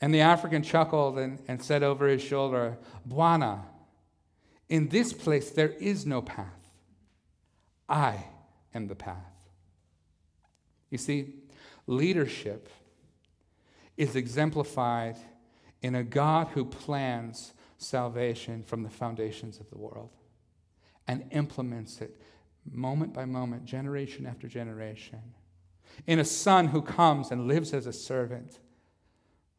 And 0.00 0.12
the 0.14 0.20
African 0.20 0.62
chuckled 0.62 1.18
and, 1.18 1.38
and 1.46 1.62
said 1.62 1.82
over 1.82 2.08
his 2.08 2.22
shoulder, 2.22 2.78
Bwana, 3.08 3.60
in 4.68 4.88
this 4.88 5.12
place 5.12 5.50
there 5.50 5.68
is 5.68 6.06
no 6.06 6.22
path. 6.22 6.46
I 7.88 8.24
am 8.74 8.88
the 8.88 8.94
path. 8.94 9.16
You 10.90 10.98
see, 10.98 11.34
leadership 11.86 12.68
is 13.96 14.16
exemplified 14.16 15.16
in 15.80 15.94
a 15.94 16.04
God 16.04 16.48
who 16.48 16.64
plans 16.64 17.52
salvation 17.78 18.62
from 18.62 18.82
the 18.82 18.90
foundations 18.90 19.58
of 19.58 19.68
the 19.70 19.78
world 19.78 20.10
and 21.08 21.24
implements 21.30 22.00
it 22.00 22.20
moment 22.70 23.12
by 23.12 23.24
moment, 23.24 23.64
generation 23.64 24.26
after 24.26 24.46
generation. 24.46 25.20
In 26.06 26.18
a 26.18 26.24
son 26.24 26.68
who 26.68 26.82
comes 26.82 27.30
and 27.30 27.48
lives 27.48 27.72
as 27.72 27.86
a 27.86 27.92
servant. 27.92 28.60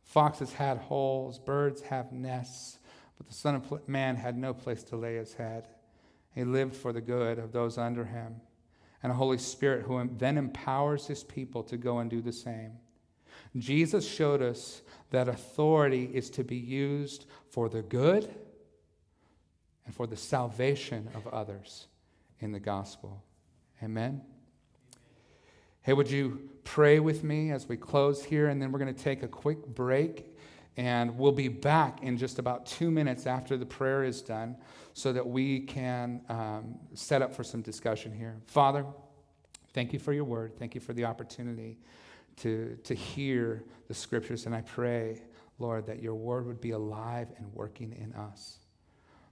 Foxes 0.04 0.54
had 0.54 0.78
holes, 0.78 1.40
birds 1.40 1.82
have 1.82 2.12
nests, 2.12 2.78
but 3.18 3.28
the 3.28 3.34
Son 3.34 3.56
of 3.56 3.88
Man 3.88 4.16
had 4.16 4.38
no 4.38 4.54
place 4.54 4.84
to 4.84 4.96
lay 4.96 5.16
his 5.16 5.34
head. 5.34 5.68
He 6.36 6.44
lived 6.44 6.76
for 6.76 6.92
the 6.92 7.02
good 7.02 7.40
of 7.40 7.52
those 7.52 7.78
under 7.78 8.06
him 8.06 8.42
and 9.04 9.12
a 9.12 9.16
Holy 9.16 9.38
Spirit 9.38 9.84
who 9.84 10.10
then 10.18 10.38
empowers 10.38 11.06
his 11.06 11.24
people 11.24 11.62
to 11.64 11.78
go 11.78 12.00
and 12.00 12.10
do 12.10 12.22
the 12.22 12.32
same. 12.32 12.72
Jesus 13.58 14.08
showed 14.08 14.42
us 14.42 14.82
that 15.12 15.28
authority 15.28 16.10
is 16.14 16.30
to 16.32 16.44
be 16.44 16.56
used 16.56 17.26
for 17.50 17.70
the 17.70 17.84
good 17.84 18.34
and 19.86 19.94
for 19.94 20.08
the 20.08 20.18
salvation 20.18 21.10
of 21.14 21.28
others 21.28 21.88
in 22.40 22.52
the 22.52 22.60
gospel. 22.60 23.22
Amen. 23.84 24.22
Hey, 25.82 25.94
would 25.94 26.10
you 26.10 26.50
pray 26.64 27.00
with 27.00 27.24
me 27.24 27.52
as 27.52 27.68
we 27.68 27.76
close 27.76 28.24
here? 28.24 28.48
And 28.48 28.62
then 28.62 28.72
we're 28.72 28.80
going 28.80 28.94
to 28.94 29.04
take 29.04 29.22
a 29.22 29.28
quick 29.28 29.68
break. 29.68 30.33
And 30.76 31.18
we'll 31.18 31.32
be 31.32 31.50
back 31.50 32.02
in 32.02 32.18
just 32.18 32.40
about 32.40 32.66
two 32.66 32.90
minutes 32.90 33.28
after 33.28 33.58
the 33.58 33.66
prayer 33.66 34.04
is 34.04 34.22
done 34.22 34.58
so 34.94 35.14
that 35.14 35.28
we 35.28 35.60
can 35.60 36.22
um, 36.30 36.76
set 36.94 37.22
up 37.22 37.34
for 37.34 37.44
some 37.44 37.62
discussion 37.62 38.12
here. 38.12 38.38
Father, 38.48 38.86
thank 39.74 39.94
you 39.94 40.00
for 40.00 40.14
your 40.14 40.24
word. 40.24 40.58
Thank 40.58 40.74
you 40.74 40.82
for 40.82 40.94
the 40.94 41.06
opportunity 41.06 41.78
to, 42.38 42.78
to 42.84 42.96
hear 42.96 43.64
the 43.88 43.94
scriptures. 43.94 44.48
And 44.48 44.56
I 44.56 44.62
pray, 44.62 45.22
Lord, 45.60 45.86
that 45.86 46.02
your 46.02 46.16
word 46.16 46.48
would 46.48 46.62
be 46.62 46.72
alive 46.72 47.28
and 47.38 47.54
working 47.54 47.94
in 47.94 48.14
us, 48.14 48.58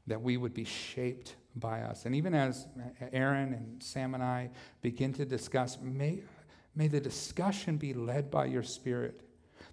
that 0.05 0.21
we 0.21 0.37
would 0.37 0.53
be 0.53 0.65
shaped 0.65 1.35
by 1.55 1.81
us. 1.81 2.05
And 2.05 2.15
even 2.15 2.35
as 2.35 2.67
Aaron 3.11 3.53
and 3.53 3.81
Sam 3.81 4.13
and 4.13 4.23
I 4.23 4.51
begin 4.81 5.11
to 5.13 5.25
discuss, 5.25 5.79
may, 5.81 6.21
may 6.75 6.87
the 6.87 6.99
discussion 6.99 7.77
be 7.77 7.93
led 7.93 8.29
by 8.29 8.45
your 8.45 8.63
spirit 8.63 9.21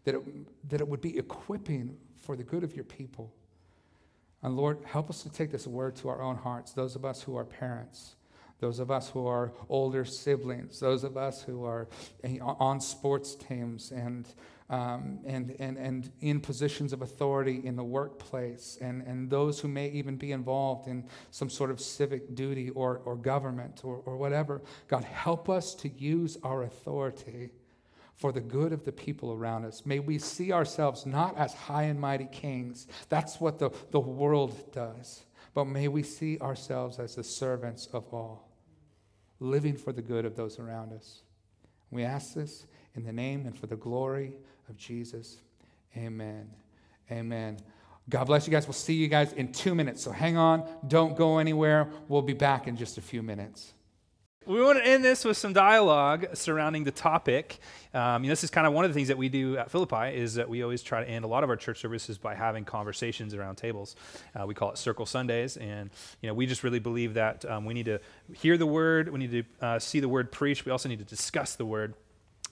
that 0.05 0.15
it, 0.15 0.69
that 0.71 0.81
it 0.81 0.89
would 0.89 1.01
be 1.01 1.19
equipping 1.19 1.97
for 2.17 2.37
the 2.37 2.45
good 2.45 2.65
of 2.65 2.75
your 2.75 2.85
people. 2.85 3.33
And 4.43 4.57
Lord, 4.57 4.79
help 4.85 5.11
us 5.11 5.23
to 5.23 5.31
take 5.31 5.51
this 5.51 5.67
word 5.67 5.97
to 5.97 6.09
our 6.09 6.23
own 6.23 6.37
hearts, 6.37 6.73
those 6.73 6.95
of 6.95 7.05
us 7.05 7.23
who 7.23 7.37
are 7.37 7.45
parents, 7.45 8.15
those 8.61 8.79
of 8.79 8.91
us 8.91 9.11
who 9.11 9.27
are 9.27 9.53
older 9.69 10.05
siblings, 10.05 10.81
those 10.81 11.05
of 11.05 11.17
us 11.17 11.43
who 11.43 11.65
are 11.65 11.89
on 12.41 12.81
sports 12.81 13.35
teams 13.35 13.93
and, 13.93 14.29
um, 14.69 15.21
and, 15.25 15.55
and, 15.59 15.77
and 15.77 16.11
in 16.21 16.41
positions 16.41 16.93
of 16.93 17.03
authority 17.03 17.61
in 17.65 17.77
the 17.77 17.85
workplace, 17.85 18.79
and, 18.81 19.03
and 19.03 19.31
those 19.31 19.61
who 19.61 19.69
may 19.69 19.89
even 19.91 20.17
be 20.17 20.33
involved 20.33 20.89
in 20.89 21.05
some 21.31 21.49
sort 21.49 21.71
of 21.71 21.81
civic 21.81 22.35
duty 22.35 22.71
or, 22.71 23.01
or 23.05 23.17
government 23.17 23.81
or, 23.85 24.03
or 24.05 24.17
whatever. 24.17 24.61
God, 24.89 25.05
help 25.05 25.49
us 25.49 25.75
to 25.77 25.89
use 25.89 26.37
our 26.43 26.65
authority 26.65 27.51
for 28.19 28.33
the 28.33 28.41
good 28.41 28.73
of 28.73 28.85
the 28.85 28.93
people 28.93 29.33
around 29.33 29.65
us. 29.65 29.87
May 29.87 30.01
we 30.01 30.19
see 30.19 30.53
ourselves 30.53 31.07
not 31.07 31.39
as 31.39 31.55
high 31.55 31.85
and 31.85 32.01
mighty 32.01 32.27
kings. 32.27 32.89
That's 33.09 33.41
what 33.41 33.61
the, 33.61 33.71
the 33.93 34.01
world 34.01 34.73
does. 34.73 35.23
But 35.55 35.67
may 35.67 35.87
we 35.89 36.03
see 36.03 36.39
ourselves 36.41 36.99
as 36.99 37.15
the 37.15 37.25
servants 37.25 37.89
of 37.93 38.13
all, 38.13 38.49
living 39.39 39.77
for 39.77 39.93
the 39.93 40.03
good 40.03 40.25
of 40.25 40.35
those 40.35 40.59
around 40.59 40.93
us. 40.93 41.21
We 41.91 42.03
ask 42.03 42.35
this 42.35 42.67
in 42.97 43.05
the 43.05 43.13
name 43.13 43.47
and 43.47 43.57
for 43.57 43.69
the 43.69 43.77
glory 43.77 44.33
of 44.69 44.77
Jesus. 44.77 45.39
Amen. 45.97 46.51
Amen. 47.11 47.59
God 48.11 48.25
bless 48.25 48.47
you 48.47 48.51
guys. 48.51 48.67
We'll 48.67 48.73
see 48.73 48.95
you 48.95 49.07
guys 49.07 49.33
in 49.33 49.53
two 49.53 49.77
minutes. 49.77 50.03
So 50.03 50.11
hang 50.11 50.37
on. 50.37 50.69
Don't 50.89 51.17
go 51.17 51.39
anywhere. 51.39 51.89
We'll 52.09 52.23
be 52.23 52.33
back 52.33 52.67
in 52.67 52.77
just 52.77 52.99
a 52.99 53.03
few 53.03 53.23
minutes 53.23 53.75
we 54.49 54.63
want 54.63 54.79
to 54.79 54.87
end 54.87 55.05
this 55.05 55.27
with 55.27 55.37
some 55.37 55.53
dialogue 55.53 56.29
surrounding 56.33 56.85
the 56.85 56.91
topic. 56.91 57.59
Um, 57.93 58.25
you 58.25 58.29
know, 58.29 58.33
this 58.33 58.45
is 58.45 58.51
kind 58.51 58.67
of 58.67 58.73
one 58.73 58.87
of 58.87 58.91
the 58.91 58.95
things 58.95 59.09
that 59.09 59.19
we 59.19 59.29
do 59.29 59.59
at 59.59 59.71
Philippi 59.71 60.17
is 60.17 60.35
that 60.35 60.49
we 60.49 60.63
always 60.63 60.83
try 60.83 61.05
to 61.05 61.09
end 61.09 61.27
a 61.27 61.29
lot 61.29 61.45
of 61.45 61.51
our 61.51 61.57
church 61.57 61.81
services 61.81 62.17
by 62.17 62.35
having 62.35 62.65
conversations 62.65 63.35
around 63.35 63.57
tables. 63.57 63.95
Uh, 64.35 64.47
we 64.47 64.55
call 64.55 64.71
it 64.71 64.79
Circle 64.79 65.05
Sundays, 65.05 65.59
and 65.59 65.91
you 66.23 66.29
know, 66.29 66.35
we 66.35 66.47
just 66.47 66.65
really 66.65 66.79
believe 66.79 67.15
that 67.15 67.45
um, 67.45 67.67
we 67.67 67.75
need 67.75 67.85
to 67.87 68.01
hear 68.33 68.57
the 68.57 68.67
word, 68.67 69.11
we 69.11 69.19
need 69.19 69.33
to 69.33 69.67
uh, 69.67 69.79
see 69.79 70.01
the 70.01 70.09
word 70.09 70.33
preached, 70.33 70.65
we 70.65 70.73
also 70.73 70.89
need 70.89 70.99
to 70.99 71.05
discuss 71.05 71.55
the 71.55 71.67
word 71.67 71.93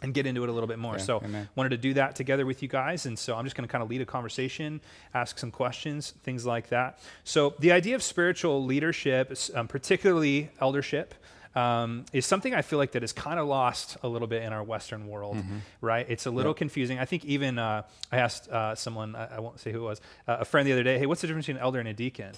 and 0.03 0.13
get 0.13 0.27
into 0.27 0.43
it 0.43 0.51
a 0.51 0.53
little 0.53 0.67
bit 0.67 0.79
more. 0.79 0.99
Yeah, 0.99 1.03
so 1.03 1.23
amen. 1.25 1.49
wanted 1.55 1.71
to 1.71 1.79
do 1.79 1.95
that 1.95 2.15
together 2.15 2.45
with 2.45 2.63
you 2.63 2.69
guys. 2.69 3.07
And 3.07 3.19
so 3.19 3.35
I'm 3.35 3.45
just 3.45 3.57
going 3.57 3.67
to 3.67 3.73
kind 3.73 3.83
of 3.83 3.89
lead 3.89 4.03
a 4.03 4.05
conversation, 4.05 4.83
ask 5.15 5.39
some 5.39 5.51
questions, 5.51 6.13
things 6.23 6.45
like 6.45 6.69
that. 6.69 6.99
So 7.25 7.55
the 7.61 7.73
idea 7.73 7.95
of 7.95 8.03
spiritual 8.03 8.63
leadership, 8.63 9.35
um, 9.55 9.69
particularly 9.69 10.51
eldership, 10.61 11.15
um, 11.57 12.05
is 12.13 12.27
something 12.27 12.55
I 12.55 12.63
feel 12.63 12.79
like 12.79 12.93
that 12.93 13.03
is 13.03 13.13
kind 13.13 13.41
of 13.41 13.49
lost 13.49 13.97
a 14.03 14.09
little 14.09 14.29
bit 14.29 14.43
in 14.43 14.53
our 14.53 14.63
Western 14.63 15.09
world, 15.09 15.39
mm-hmm. 15.39 15.57
right? 15.81 16.07
It's 16.09 16.27
a 16.27 16.31
little 16.31 16.51
yep. 16.51 16.59
confusing. 16.59 16.99
I 16.99 17.07
think 17.07 17.25
even 17.25 17.59
uh, 17.59 17.83
I 18.13 18.19
asked 18.19 18.49
uh, 18.49 18.75
someone, 18.75 19.17
I, 19.17 19.37
I, 19.37 19.41
won't 19.41 19.59
say 19.59 19.73
who 19.73 19.79
it 19.79 19.89
was, 19.89 20.01
uh, 20.29 20.37
a 20.41 20.45
friend 20.45 20.69
the 20.69 20.73
other 20.73 20.83
day, 20.83 20.99
hey, 20.99 21.07
what's 21.07 21.23
the 21.23 21.27
difference 21.27 21.47
between 21.47 21.57
an 21.57 21.63
elder 21.63 21.81
and 21.81 21.89
a 21.89 21.95
deacon? 21.95 22.33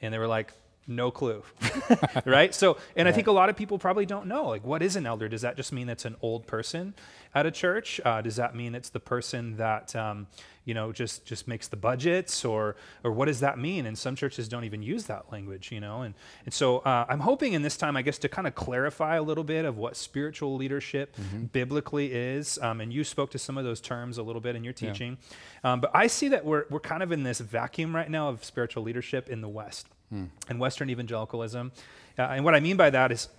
And 0.00 0.12
they 0.12 0.18
were 0.18 0.26
like, 0.26 0.52
no 0.88 1.10
clue 1.10 1.42
right 2.24 2.54
so 2.54 2.76
and 2.94 3.08
i 3.08 3.12
think 3.12 3.26
a 3.26 3.32
lot 3.32 3.48
of 3.48 3.56
people 3.56 3.76
probably 3.76 4.06
don't 4.06 4.26
know 4.26 4.48
like 4.48 4.64
what 4.64 4.82
is 4.82 4.94
an 4.94 5.04
elder 5.04 5.28
does 5.28 5.42
that 5.42 5.56
just 5.56 5.72
mean 5.72 5.88
it's 5.88 6.04
an 6.04 6.14
old 6.22 6.46
person 6.46 6.94
at 7.34 7.44
a 7.44 7.50
church 7.50 8.00
uh, 8.04 8.20
does 8.20 8.36
that 8.36 8.54
mean 8.54 8.72
it's 8.72 8.90
the 8.90 9.00
person 9.00 9.56
that 9.56 9.96
um, 9.96 10.28
you 10.66 10.74
know, 10.74 10.92
just 10.92 11.24
just 11.24 11.46
makes 11.46 11.68
the 11.68 11.76
budgets, 11.76 12.44
or 12.44 12.74
or 13.04 13.12
what 13.12 13.26
does 13.26 13.40
that 13.40 13.56
mean? 13.56 13.86
And 13.86 13.96
some 13.96 14.16
churches 14.16 14.48
don't 14.48 14.64
even 14.64 14.82
use 14.82 15.04
that 15.04 15.30
language, 15.32 15.70
you 15.70 15.80
know. 15.80 16.02
And 16.02 16.14
and 16.44 16.52
so 16.52 16.78
uh, 16.78 17.06
I'm 17.08 17.20
hoping 17.20 17.52
in 17.54 17.62
this 17.62 17.76
time, 17.76 17.96
I 17.96 18.02
guess, 18.02 18.18
to 18.18 18.28
kind 18.28 18.48
of 18.48 18.56
clarify 18.56 19.14
a 19.16 19.22
little 19.22 19.44
bit 19.44 19.64
of 19.64 19.78
what 19.78 19.96
spiritual 19.96 20.56
leadership 20.56 21.16
mm-hmm. 21.16 21.44
biblically 21.44 22.12
is. 22.12 22.58
Um, 22.60 22.80
and 22.80 22.92
you 22.92 23.04
spoke 23.04 23.30
to 23.30 23.38
some 23.38 23.56
of 23.56 23.64
those 23.64 23.80
terms 23.80 24.18
a 24.18 24.24
little 24.24 24.42
bit 24.42 24.56
in 24.56 24.64
your 24.64 24.72
teaching, 24.72 25.18
yeah. 25.64 25.72
um, 25.72 25.80
but 25.80 25.92
I 25.94 26.08
see 26.08 26.28
that 26.28 26.44
we're 26.44 26.64
we're 26.68 26.80
kind 26.80 27.04
of 27.04 27.12
in 27.12 27.22
this 27.22 27.38
vacuum 27.38 27.94
right 27.94 28.10
now 28.10 28.28
of 28.28 28.44
spiritual 28.44 28.82
leadership 28.82 29.28
in 29.28 29.40
the 29.40 29.48
West 29.48 29.86
mm. 30.12 30.28
and 30.48 30.58
Western 30.58 30.90
evangelicalism. 30.90 31.70
Uh, 32.18 32.22
and 32.22 32.44
what 32.44 32.54
I 32.54 32.60
mean 32.60 32.76
by 32.76 32.90
that 32.90 33.12
is. 33.12 33.28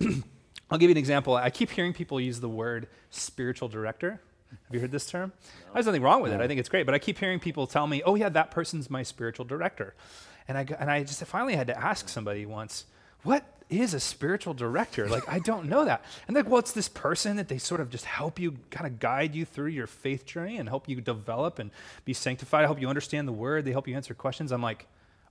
I'll 0.70 0.76
give 0.76 0.90
you 0.90 0.94
an 0.94 0.98
example. 0.98 1.34
I 1.34 1.48
keep 1.48 1.70
hearing 1.70 1.94
people 1.94 2.20
use 2.20 2.40
the 2.40 2.48
word 2.48 2.88
spiritual 3.08 3.68
director. 3.68 4.20
Have 4.68 4.74
you 4.74 4.80
heard 4.80 4.92
this 4.92 5.06
term? 5.06 5.32
No. 5.66 5.74
There's 5.74 5.86
nothing 5.86 6.02
wrong 6.02 6.20
with 6.20 6.32
no. 6.32 6.38
it. 6.38 6.44
I 6.44 6.46
think 6.46 6.60
it's 6.60 6.68
great. 6.68 6.84
But 6.84 6.94
I 6.94 6.98
keep 6.98 7.18
hearing 7.18 7.40
people 7.40 7.66
tell 7.66 7.86
me, 7.86 8.02
oh, 8.04 8.16
yeah, 8.16 8.28
that 8.28 8.50
person's 8.50 8.90
my 8.90 9.02
spiritual 9.02 9.46
director. 9.46 9.94
And 10.46 10.58
I, 10.58 10.66
and 10.78 10.90
I 10.90 11.02
just 11.04 11.24
finally 11.24 11.56
had 11.56 11.68
to 11.68 11.78
ask 11.78 12.08
somebody 12.08 12.44
once, 12.44 12.84
what 13.22 13.44
is 13.70 13.94
a 13.94 14.00
spiritual 14.00 14.52
director? 14.52 15.08
Like, 15.08 15.26
I 15.26 15.38
don't 15.38 15.70
know 15.70 15.86
that. 15.86 16.04
And 16.26 16.36
like, 16.36 16.48
well, 16.48 16.58
it's 16.58 16.72
this 16.72 16.88
person 16.88 17.36
that 17.36 17.48
they 17.48 17.56
sort 17.56 17.80
of 17.80 17.88
just 17.88 18.04
help 18.04 18.38
you, 18.38 18.56
kind 18.70 18.86
of 18.86 18.98
guide 18.98 19.34
you 19.34 19.46
through 19.46 19.68
your 19.68 19.86
faith 19.86 20.26
journey 20.26 20.58
and 20.58 20.68
help 20.68 20.86
you 20.86 21.00
develop 21.00 21.58
and 21.58 21.70
be 22.04 22.12
sanctified, 22.12 22.66
help 22.66 22.80
you 22.80 22.88
understand 22.88 23.26
the 23.26 23.32
word, 23.32 23.64
they 23.64 23.72
help 23.72 23.88
you 23.88 23.96
answer 23.96 24.12
questions. 24.12 24.52
I'm 24.52 24.62
like, 24.62 24.86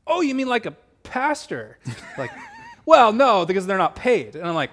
oh, 0.08 0.22
you 0.22 0.34
mean 0.34 0.48
like 0.48 0.66
a 0.66 0.76
pastor? 1.04 1.78
like, 2.18 2.32
well, 2.86 3.14
no, 3.14 3.46
because 3.46 3.68
they're 3.68 3.78
not 3.78 3.96
paid. 3.96 4.36
And 4.36 4.48
I'm 4.48 4.56
like, 4.56 4.72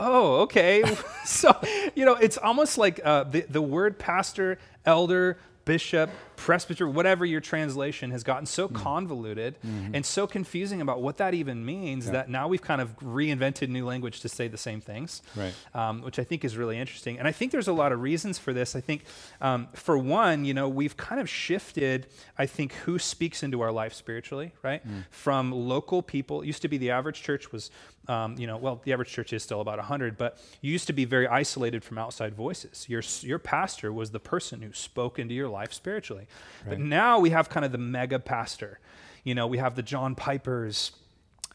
oh, 0.00 0.40
okay. 0.42 0.82
so, 1.24 1.54
you 1.94 2.04
know, 2.04 2.14
it's 2.14 2.38
almost 2.38 2.78
like 2.78 3.00
uh, 3.04 3.24
the, 3.24 3.42
the 3.42 3.62
word 3.62 3.98
pastor, 3.98 4.58
elder, 4.84 5.38
bishop, 5.64 6.10
presbyter, 6.44 6.88
whatever 6.88 7.26
your 7.26 7.40
translation 7.40 8.10
has 8.12 8.22
gotten 8.24 8.46
so 8.46 8.66
convoluted 8.66 9.56
and 9.92 10.04
so 10.06 10.26
confusing 10.26 10.80
about 10.80 11.02
what 11.02 11.18
that 11.18 11.34
even 11.34 11.64
means 11.66 12.06
Yeah. 12.06 12.12
that 12.12 12.30
now 12.30 12.48
we've 12.48 12.62
kind 12.62 12.80
of 12.80 12.98
reinvented 13.00 13.68
new 13.68 13.84
language 13.84 14.20
to 14.22 14.28
say 14.28 14.48
the 14.48 14.56
same 14.56 14.80
things, 14.80 15.20
Right. 15.36 15.52
um, 15.74 16.00
which 16.00 16.18
I 16.18 16.24
think 16.24 16.42
is 16.44 16.56
really 16.56 16.78
interesting. 16.78 17.18
And 17.18 17.28
I 17.28 17.32
think 17.32 17.52
there's 17.52 17.68
a 17.68 17.74
lot 17.74 17.92
of 17.92 18.00
reasons 18.00 18.38
for 18.38 18.54
this. 18.54 18.74
I 18.74 18.80
think, 18.80 19.04
um, 19.42 19.68
for 19.74 19.98
one, 19.98 20.46
you 20.46 20.54
know, 20.54 20.66
we've 20.68 20.96
kind 20.96 21.20
of 21.20 21.28
shifted, 21.28 22.06
I 22.38 22.46
think, 22.46 22.72
who 22.84 22.98
speaks 22.98 23.42
into 23.42 23.60
our 23.60 23.70
life 23.72 23.92
spiritually, 23.92 24.52
right? 24.62 24.82
From 25.10 25.52
local 25.52 26.00
people. 26.02 26.40
It 26.40 26.46
used 26.46 26.62
to 26.62 26.68
be 26.68 26.78
the 26.78 26.90
average 26.90 27.20
church 27.22 27.52
was, 27.52 27.70
um, 28.08 28.36
you 28.38 28.46
know, 28.46 28.56
well, 28.56 28.80
the 28.84 28.92
average 28.94 29.10
church 29.10 29.32
is 29.34 29.42
still 29.42 29.60
about 29.60 29.78
100, 29.78 30.16
but 30.16 30.38
you 30.62 30.72
used 30.72 30.86
to 30.86 30.92
be 30.94 31.04
very 31.04 31.28
isolated 31.28 31.84
from 31.84 31.98
outside 31.98 32.34
voices. 32.34 32.86
Your, 32.88 33.02
your 33.20 33.38
pastor 33.38 33.92
was 33.92 34.10
the 34.10 34.18
person 34.20 34.62
who 34.62 34.72
spoke 34.72 35.18
into 35.18 35.34
your 35.34 35.48
life 35.48 35.72
spiritually. 35.72 36.26
But 36.68 36.78
now 36.78 37.18
we 37.18 37.30
have 37.30 37.48
kind 37.48 37.64
of 37.64 37.72
the 37.72 37.78
mega 37.78 38.18
pastor. 38.18 38.78
You 39.24 39.34
know, 39.34 39.46
we 39.46 39.58
have 39.58 39.76
the 39.76 39.82
John 39.82 40.14
Pipers 40.14 40.92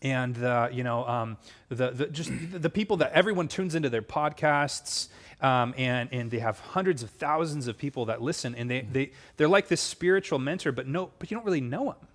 and 0.02 0.36
the 0.36 0.70
you 0.72 0.84
know 0.84 1.06
um, 1.08 1.38
the, 1.70 1.92
the 1.92 2.08
just 2.08 2.30
the, 2.30 2.60
the 2.60 2.70
people 2.70 2.98
that 2.98 3.12
everyone 3.14 3.48
tunes 3.48 3.76
into 3.76 3.90
their 3.90 4.02
podcasts 4.02 5.08
um, 5.42 5.74
and 5.78 6.10
and 6.12 6.32
they 6.32 6.40
have 6.40 6.60
hundreds 6.60 7.02
of 7.02 7.10
thousands 7.10 7.68
of 7.68 7.78
people 7.78 8.06
that 8.06 8.22
listen 8.22 8.56
and 8.56 8.70
they 8.70 8.82
they 8.82 9.12
they're 9.38 9.48
like 9.48 9.68
this 9.68 9.82
spiritual 9.82 10.38
mentor 10.38 10.72
but 10.72 10.88
no 10.88 11.12
but 11.18 11.32
you 11.32 11.36
don't 11.36 11.46
really 11.46 11.62
know 11.62 11.86
them 11.86 12.08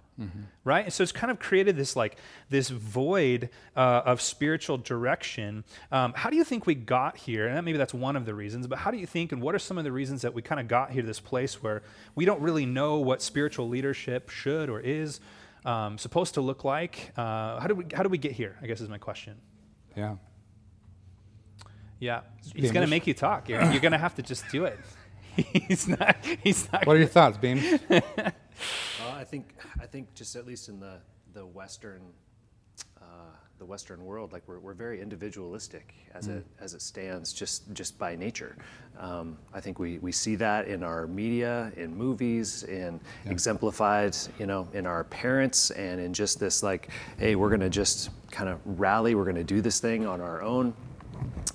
right? 0.65 0.85
And 0.85 0.93
so 0.93 1.03
it's 1.03 1.13
kind 1.13 1.31
of 1.31 1.39
created 1.39 1.77
this 1.77 1.97
like 1.97 2.17
this 2.49 2.69
void 2.69 3.51
uh, 3.77 4.03
of 4.05 4.21
spiritual 4.21 4.79
direction. 4.79 5.65
Um, 5.91 6.13
how 6.15 6.31
do 6.31 6.37
you 6.37 6.45
think 6.45 6.67
we 6.67 6.75
got 6.75 7.17
here? 7.17 7.47
And 7.47 7.57
that, 7.57 7.63
maybe 7.63 7.79
that's 7.79 7.95
one 7.95 8.17
of 8.17 8.27
the 8.27 8.35
reasons 8.35 8.67
but 8.67 8.79
how 8.79 8.91
do 8.91 8.99
you 8.99 9.07
think 9.07 9.33
and 9.33 9.43
what 9.43 9.55
are 9.55 9.59
some 9.59 9.79
of 9.79 9.85
the 9.85 9.93
reasons 9.93 10.23
that 10.23 10.35
we 10.35 10.43
kind 10.43 10.61
of 10.61 10.69
got 10.69 10.91
here 10.91 11.03
to 11.03 11.07
this 11.07 11.21
place 11.21 11.63
where 11.63 11.83
we 12.15 12.25
don't 12.25 12.41
really 12.41 12.67
know 12.67 12.99
what 12.99 13.23
spiritual 13.23 13.69
leadership 13.69 14.31
should 14.31 14.71
or 14.71 14.81
is 14.81 15.21
um, 15.65 15.99
supposed 15.99 16.35
to 16.35 16.41
look 16.41 16.65
like? 16.65 17.13
Uh, 17.17 17.61
how 17.61 17.67
do 17.67 17.75
we 17.75 17.85
how 17.95 18.03
do 18.03 18.09
we 18.09 18.19
get 18.19 18.33
here 18.33 18.57
i 18.63 18.67
guess 18.67 18.81
is 18.81 18.89
my 18.89 18.99
question. 18.99 19.37
Yeah. 19.97 20.17
yeah. 21.99 22.21
He's 22.55 22.71
going 22.71 22.87
to 22.87 22.91
make 22.91 23.07
you 23.07 23.15
talk. 23.15 23.49
You're, 23.49 23.63
you're 23.73 23.81
going 23.81 23.93
to 23.93 23.99
have 23.99 24.15
to 24.15 24.23
just 24.23 24.49
do 24.51 24.65
it. 24.65 24.79
He's 25.37 25.87
not 25.89 26.17
he's 26.43 26.71
not 26.73 26.87
What 26.87 26.97
are 26.97 26.99
your 26.99 27.09
thoughts, 27.09 27.39
Beam? 27.39 27.61
I 29.21 29.25
think 29.25 29.55
I 29.79 29.85
think 29.85 30.15
just 30.15 30.35
at 30.35 30.47
least 30.47 30.71
in 30.71 30.81
the 30.81 30.95
the 31.35 31.45
Western 31.45 32.01
uh, 32.99 33.05
the 33.59 33.67
Western 33.67 34.03
world, 34.03 34.33
like 34.33 34.43
we're, 34.47 34.59
we're 34.59 34.73
very 34.73 35.03
individualistic 35.03 35.93
as 36.15 36.27
it 36.29 36.47
as 36.59 36.73
it 36.73 36.81
stands, 36.81 37.35
just 37.35 37.71
just 37.75 37.99
by 37.99 38.17
nature. 38.17 38.57
Um, 38.99 39.37
I 39.53 39.61
think 39.61 39.79
we, 39.79 39.99
we 39.99 40.11
see 40.11 40.37
that 40.37 40.69
in 40.69 40.83
our 40.83 41.07
media, 41.07 41.71
in 41.77 41.95
movies, 41.95 42.63
in 42.63 42.99
exemplified, 43.27 44.17
you 44.39 44.47
know, 44.47 44.67
in 44.73 44.87
our 44.87 45.05
parents, 45.05 45.71
and 45.73 46.01
in 46.01 46.15
just 46.15 46.41
this 46.41 46.63
like, 46.63 46.89
hey, 47.19 47.37
we're 47.37 47.51
gonna 47.51 47.69
just 47.69 48.09
kind 48.31 48.49
of 48.49 48.59
rally, 48.65 49.15
we're 49.15 49.27
gonna 49.27 49.45
do 49.45 49.61
this 49.61 49.81
thing 49.81 50.07
on 50.07 50.23
our 50.23 50.41
own 50.41 50.73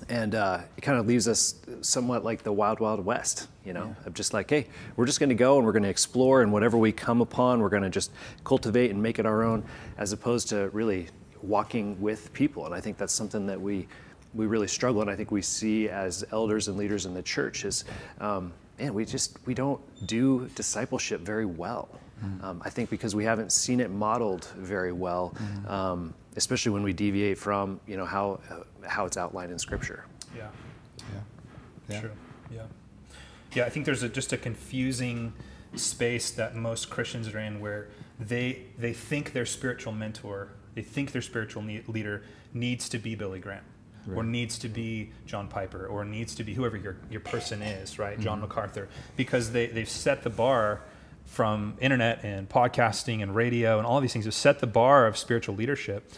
and 0.08 0.34
uh, 0.34 0.60
it 0.76 0.80
kind 0.80 0.98
of 0.98 1.06
leaves 1.06 1.26
us 1.26 1.56
somewhat 1.80 2.24
like 2.24 2.42
the 2.42 2.52
wild 2.52 2.80
wild 2.80 3.04
west 3.04 3.48
you 3.64 3.72
know 3.72 3.94
of 4.04 4.14
just 4.14 4.32
like 4.32 4.48
hey 4.48 4.66
we're 4.96 5.06
just 5.06 5.18
going 5.18 5.28
to 5.28 5.34
go 5.34 5.56
and 5.56 5.66
we're 5.66 5.72
going 5.72 5.82
to 5.82 5.88
explore 5.88 6.42
and 6.42 6.52
whatever 6.52 6.78
we 6.78 6.92
come 6.92 7.20
upon 7.20 7.60
we're 7.60 7.68
going 7.68 7.82
to 7.82 7.90
just 7.90 8.10
cultivate 8.44 8.90
and 8.90 9.02
make 9.02 9.18
it 9.18 9.26
our 9.26 9.42
own 9.42 9.64
as 9.98 10.12
opposed 10.12 10.48
to 10.48 10.68
really 10.70 11.08
walking 11.42 12.00
with 12.00 12.32
people. 12.32 12.66
And 12.66 12.74
i 12.74 12.80
think 12.80 12.96
that's 12.96 13.12
something 13.12 13.46
that 13.46 13.60
we 13.60 13.86
we 14.34 14.46
really 14.46 14.68
struggle 14.68 15.00
and 15.00 15.10
i 15.10 15.16
think 15.16 15.30
we 15.30 15.42
see 15.42 15.88
as 15.88 16.24
elders 16.32 16.68
and 16.68 16.76
leaders 16.76 17.06
in 17.06 17.14
the 17.14 17.22
church 17.22 17.64
is 17.64 17.84
um, 18.20 18.52
man 18.78 18.92
we 18.94 19.04
just 19.04 19.38
we 19.46 19.54
don't 19.54 19.80
do 20.06 20.48
discipleship 20.54 21.20
very 21.20 21.46
well. 21.46 21.88
Um, 22.42 22.62
i 22.64 22.70
think 22.70 22.88
because 22.88 23.14
we 23.14 23.24
haven't 23.24 23.52
seen 23.52 23.78
it 23.78 23.90
modeled 23.90 24.46
very 24.56 24.92
well 24.92 25.34
um, 25.68 26.14
especially 26.36 26.72
when 26.72 26.82
we 26.82 26.92
deviate 26.94 27.36
from 27.38 27.78
you 27.86 27.96
know 27.98 28.06
how 28.06 28.40
uh, 28.50 28.60
how 28.88 29.04
it's 29.06 29.16
outlined 29.16 29.50
in 29.52 29.58
scripture 29.58 30.04
yeah 30.36 30.48
Yeah. 30.98 31.20
Yeah. 31.88 32.00
True. 32.00 32.10
Yeah. 32.50 32.62
Yeah, 33.54 33.64
I 33.64 33.70
think 33.70 33.86
there's 33.86 34.02
a, 34.02 34.08
just 34.08 34.32
a 34.32 34.36
confusing 34.36 35.32
space 35.76 36.30
that 36.32 36.56
most 36.56 36.90
Christians 36.90 37.28
are 37.28 37.38
in 37.38 37.60
where 37.60 37.88
they 38.18 38.62
they 38.78 38.92
think 38.92 39.32
their 39.32 39.46
spiritual 39.46 39.92
mentor, 39.92 40.48
they 40.74 40.82
think 40.82 41.12
their 41.12 41.22
spiritual 41.22 41.62
ne- 41.62 41.84
leader 41.86 42.22
needs 42.52 42.88
to 42.90 42.98
be 42.98 43.14
Billy 43.14 43.38
Graham. 43.40 43.64
Or 44.14 44.22
needs 44.22 44.56
to 44.60 44.68
be 44.68 45.10
John 45.26 45.48
Piper, 45.48 45.84
or 45.88 46.04
needs 46.04 46.36
to 46.36 46.44
be 46.44 46.54
whoever 46.54 46.76
your, 46.76 46.94
your 47.10 47.18
person 47.20 47.60
is, 47.60 47.98
right? 47.98 48.16
John 48.20 48.38
Mm-hmm. 48.38 48.46
MacArthur, 48.46 48.88
because 49.16 49.50
they, 49.50 49.66
they've 49.66 49.88
set 49.88 50.22
the 50.22 50.30
bar 50.30 50.82
from 51.24 51.76
internet 51.80 52.22
and 52.24 52.48
podcasting 52.48 53.20
and 53.20 53.34
radio 53.34 53.78
and 53.78 53.86
all 53.86 54.00
these 54.00 54.12
things 54.12 54.24
have 54.24 54.34
set 54.34 54.60
the 54.60 54.66
bar 54.68 55.08
of 55.08 55.16
spiritual 55.16 55.56
leadership. 55.56 56.08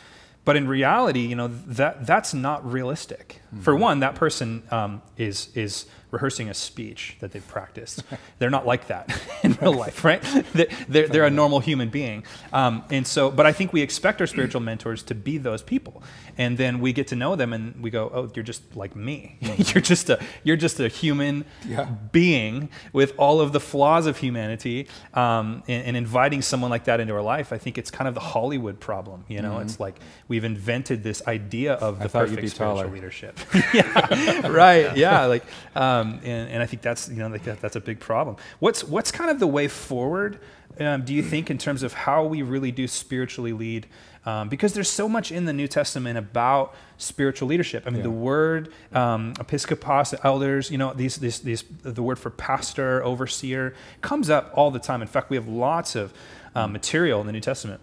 But 0.48 0.56
in 0.56 0.66
reality, 0.66 1.26
you 1.26 1.36
know 1.36 1.48
that 1.66 2.06
that's 2.06 2.32
not 2.32 2.64
realistic. 2.64 3.42
For 3.60 3.74
Mm-hmm. 3.74 3.82
one, 3.82 4.00
that 4.00 4.14
person 4.14 4.62
um, 4.70 5.02
is 5.18 5.54
is 5.54 5.84
rehearsing 6.10 6.48
a 6.48 6.54
speech 6.54 7.16
that 7.20 7.32
they've 7.32 7.46
practiced. 7.48 8.02
they're 8.38 8.50
not 8.50 8.66
like 8.66 8.86
that 8.88 9.10
in 9.42 9.52
real 9.60 9.72
life, 9.74 10.04
right? 10.04 10.22
They- 10.54 10.68
They're, 10.88 11.08
they're 11.08 11.24
a 11.24 11.30
normal 11.30 11.60
human 11.60 11.88
being, 11.90 12.24
um, 12.52 12.84
and 12.90 13.06
so. 13.06 13.30
But 13.30 13.46
I 13.46 13.52
think 13.52 13.72
we 13.72 13.82
expect 13.82 14.20
our 14.20 14.26
spiritual 14.26 14.60
mentors 14.62 15.02
to 15.04 15.14
be 15.14 15.38
those 15.38 15.62
people, 15.62 16.02
and 16.38 16.56
then 16.58 16.80
we 16.80 16.92
get 16.92 17.06
to 17.08 17.16
know 17.16 17.36
them, 17.36 17.52
and 17.52 17.80
we 17.82 17.90
go, 17.90 18.10
"Oh, 18.14 18.30
you're 18.34 18.42
just 18.52 18.62
like 18.76 18.96
me. 18.96 19.36
you're 19.40 19.82
just 19.82 20.08
a 20.10 20.18
you're 20.44 20.56
just 20.56 20.80
a 20.80 20.88
human 20.88 21.44
Yeah. 21.66 21.84
being 22.12 22.68
with 22.92 23.12
all 23.18 23.40
of 23.40 23.52
the 23.52 23.60
flaws 23.60 24.06
of 24.06 24.16
humanity." 24.18 24.88
Um, 25.14 25.62
and, 25.68 25.80
and 25.88 25.96
inviting 25.96 26.42
someone 26.42 26.70
like 26.70 26.84
that 26.84 27.00
into 27.00 27.14
our 27.14 27.22
life, 27.22 27.52
I 27.52 27.58
think 27.58 27.76
it's 27.78 27.90
kind 27.90 28.08
of 28.08 28.14
the 28.14 28.20
Hollywood 28.34 28.78
problem. 28.80 29.24
You 29.28 29.42
know, 29.42 29.58
it's 29.58 29.78
like 29.78 29.96
we've 30.28 30.44
invented 30.44 31.02
this 31.02 31.20
idea 31.26 31.74
of 31.74 31.98
the 32.00 32.08
perfect 32.08 32.48
spiritual 32.50 32.76
taller. 32.76 32.88
leadership. 32.96 33.38
yeah, 33.74 34.46
right. 34.48 34.96
Yeah, 34.96 35.26
like, 35.26 35.44
um, 35.76 35.97
and, 36.24 36.50
and 36.50 36.62
I 36.62 36.66
think 36.66 36.82
that's 36.82 37.08
you 37.08 37.16
know 37.16 37.28
like 37.28 37.44
that, 37.44 37.60
that's 37.60 37.76
a 37.76 37.80
big 37.80 38.00
problem. 38.00 38.36
What's 38.58 38.84
what's 38.84 39.10
kind 39.10 39.30
of 39.30 39.38
the 39.38 39.46
way 39.46 39.68
forward? 39.68 40.38
Um, 40.80 41.04
do 41.04 41.12
you 41.12 41.22
think 41.22 41.50
in 41.50 41.58
terms 41.58 41.82
of 41.82 41.92
how 41.92 42.24
we 42.24 42.42
really 42.42 42.70
do 42.70 42.86
spiritually 42.86 43.52
lead? 43.52 43.86
Um, 44.24 44.48
because 44.48 44.74
there's 44.74 44.90
so 44.90 45.08
much 45.08 45.32
in 45.32 45.44
the 45.46 45.52
New 45.52 45.66
Testament 45.66 46.18
about 46.18 46.74
spiritual 46.98 47.48
leadership. 47.48 47.84
I 47.86 47.90
mean, 47.90 47.98
Yeah. 47.98 48.02
the 48.04 48.10
word 48.10 48.72
um, 48.92 49.32
episkopos, 49.34 50.14
elders, 50.22 50.70
you 50.70 50.76
know, 50.76 50.92
these, 50.92 51.16
these, 51.16 51.40
these, 51.40 51.64
the 51.82 52.02
word 52.02 52.18
for 52.18 52.28
pastor, 52.30 53.02
overseer, 53.02 53.74
comes 54.02 54.28
up 54.28 54.52
all 54.54 54.70
the 54.70 54.78
time. 54.78 55.00
In 55.00 55.08
fact, 55.08 55.30
we 55.30 55.36
have 55.36 55.48
lots 55.48 55.96
of 55.96 56.12
um, 56.54 56.72
material 56.72 57.20
in 57.22 57.26
the 57.26 57.32
New 57.32 57.40
Testament 57.40 57.80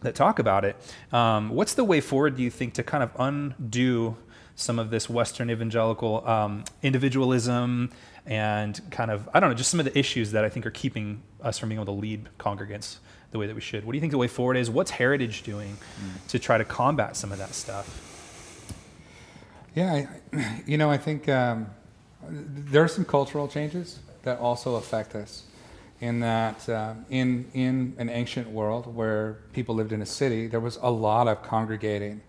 that 0.00 0.14
talk 0.14 0.38
about 0.38 0.64
it. 0.64 0.76
Um, 1.12 1.50
what's 1.50 1.74
the 1.74 1.84
way 1.84 2.00
forward, 2.00 2.36
do 2.36 2.42
you 2.42 2.50
think, 2.50 2.72
to 2.74 2.82
kind 2.82 3.02
of 3.04 3.10
undo 3.18 4.16
some 4.62 4.78
of 4.78 4.90
this 4.90 5.10
Western 5.10 5.50
evangelical 5.50 6.26
um, 6.26 6.64
individualism 6.82 7.90
and 8.24 8.80
kind 8.90 9.10
of, 9.10 9.28
I 9.34 9.40
don't 9.40 9.50
know, 9.50 9.56
just 9.56 9.70
some 9.70 9.80
of 9.80 9.86
the 9.86 9.98
issues 9.98 10.32
that 10.32 10.44
I 10.44 10.48
think 10.48 10.64
are 10.64 10.70
keeping 10.70 11.22
us 11.42 11.58
from 11.58 11.68
being 11.68 11.80
able 11.80 11.92
to 11.92 12.00
lead 12.00 12.28
congregants 12.38 12.98
the 13.32 13.38
way 13.38 13.46
that 13.46 13.54
we 13.54 13.60
should? 13.60 13.84
What 13.84 13.92
do 13.92 13.96
you 13.96 14.00
think 14.00 14.12
the 14.12 14.18
way 14.18 14.28
forward 14.28 14.56
is? 14.56 14.70
What's 14.70 14.92
Heritage 14.92 15.42
doing 15.42 15.76
to 16.28 16.38
try 16.38 16.58
to 16.58 16.64
combat 16.64 17.16
some 17.16 17.32
of 17.32 17.38
that 17.38 17.54
stuff? 17.54 18.08
Yeah, 19.74 20.06
I, 20.34 20.62
you 20.66 20.76
know, 20.76 20.90
I 20.90 20.98
think 20.98 21.28
um, 21.28 21.66
there 22.28 22.84
are 22.84 22.88
some 22.88 23.04
cultural 23.04 23.48
changes 23.48 23.98
that 24.22 24.38
also 24.38 24.76
affect 24.76 25.14
us. 25.14 25.44
In 26.00 26.18
that, 26.18 26.68
uh, 26.68 26.94
in 27.10 27.48
in 27.54 27.94
an 27.96 28.10
ancient 28.10 28.50
world 28.50 28.92
where 28.92 29.38
people 29.52 29.76
lived 29.76 29.92
in 29.92 30.02
a 30.02 30.06
city, 30.06 30.48
there 30.48 30.58
was 30.58 30.76
a 30.82 30.90
lot 30.90 31.28
of 31.28 31.44
congregating 31.44 32.20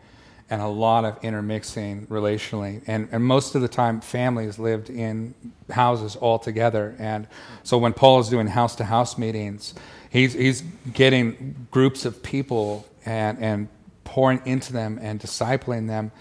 and 0.50 0.62
a 0.62 0.68
lot 0.68 1.06
of 1.06 1.18
intermixing 1.24 2.08
relationally, 2.08 2.82
and 2.88 3.08
and 3.12 3.24
most 3.24 3.56
of 3.56 3.62
the 3.62 3.68
time, 3.68 4.02
families 4.02 4.60
lived 4.60 4.89
in 4.89 5.34
houses 5.72 6.16
all 6.16 6.39
together. 6.39 6.96
And 7.00 7.28
so, 7.64 7.78
when 7.78 7.94
Paul 7.94 8.20
is 8.20 8.30
doing 8.30 8.48
house 8.48 8.76
to 8.76 8.84
house 8.84 9.18
meetings, 9.18 9.74
he's 10.10 10.34
he's 10.34 10.62
getting 10.94 11.68
groups 11.72 12.06
of 12.06 12.22
people 12.22 12.86
and 13.06 13.39
and 13.39 13.68
pouring 14.04 14.41
into 14.46 14.74
them 14.74 15.00
and 15.02 15.20
discipling 15.20 15.88
them 15.88 16.12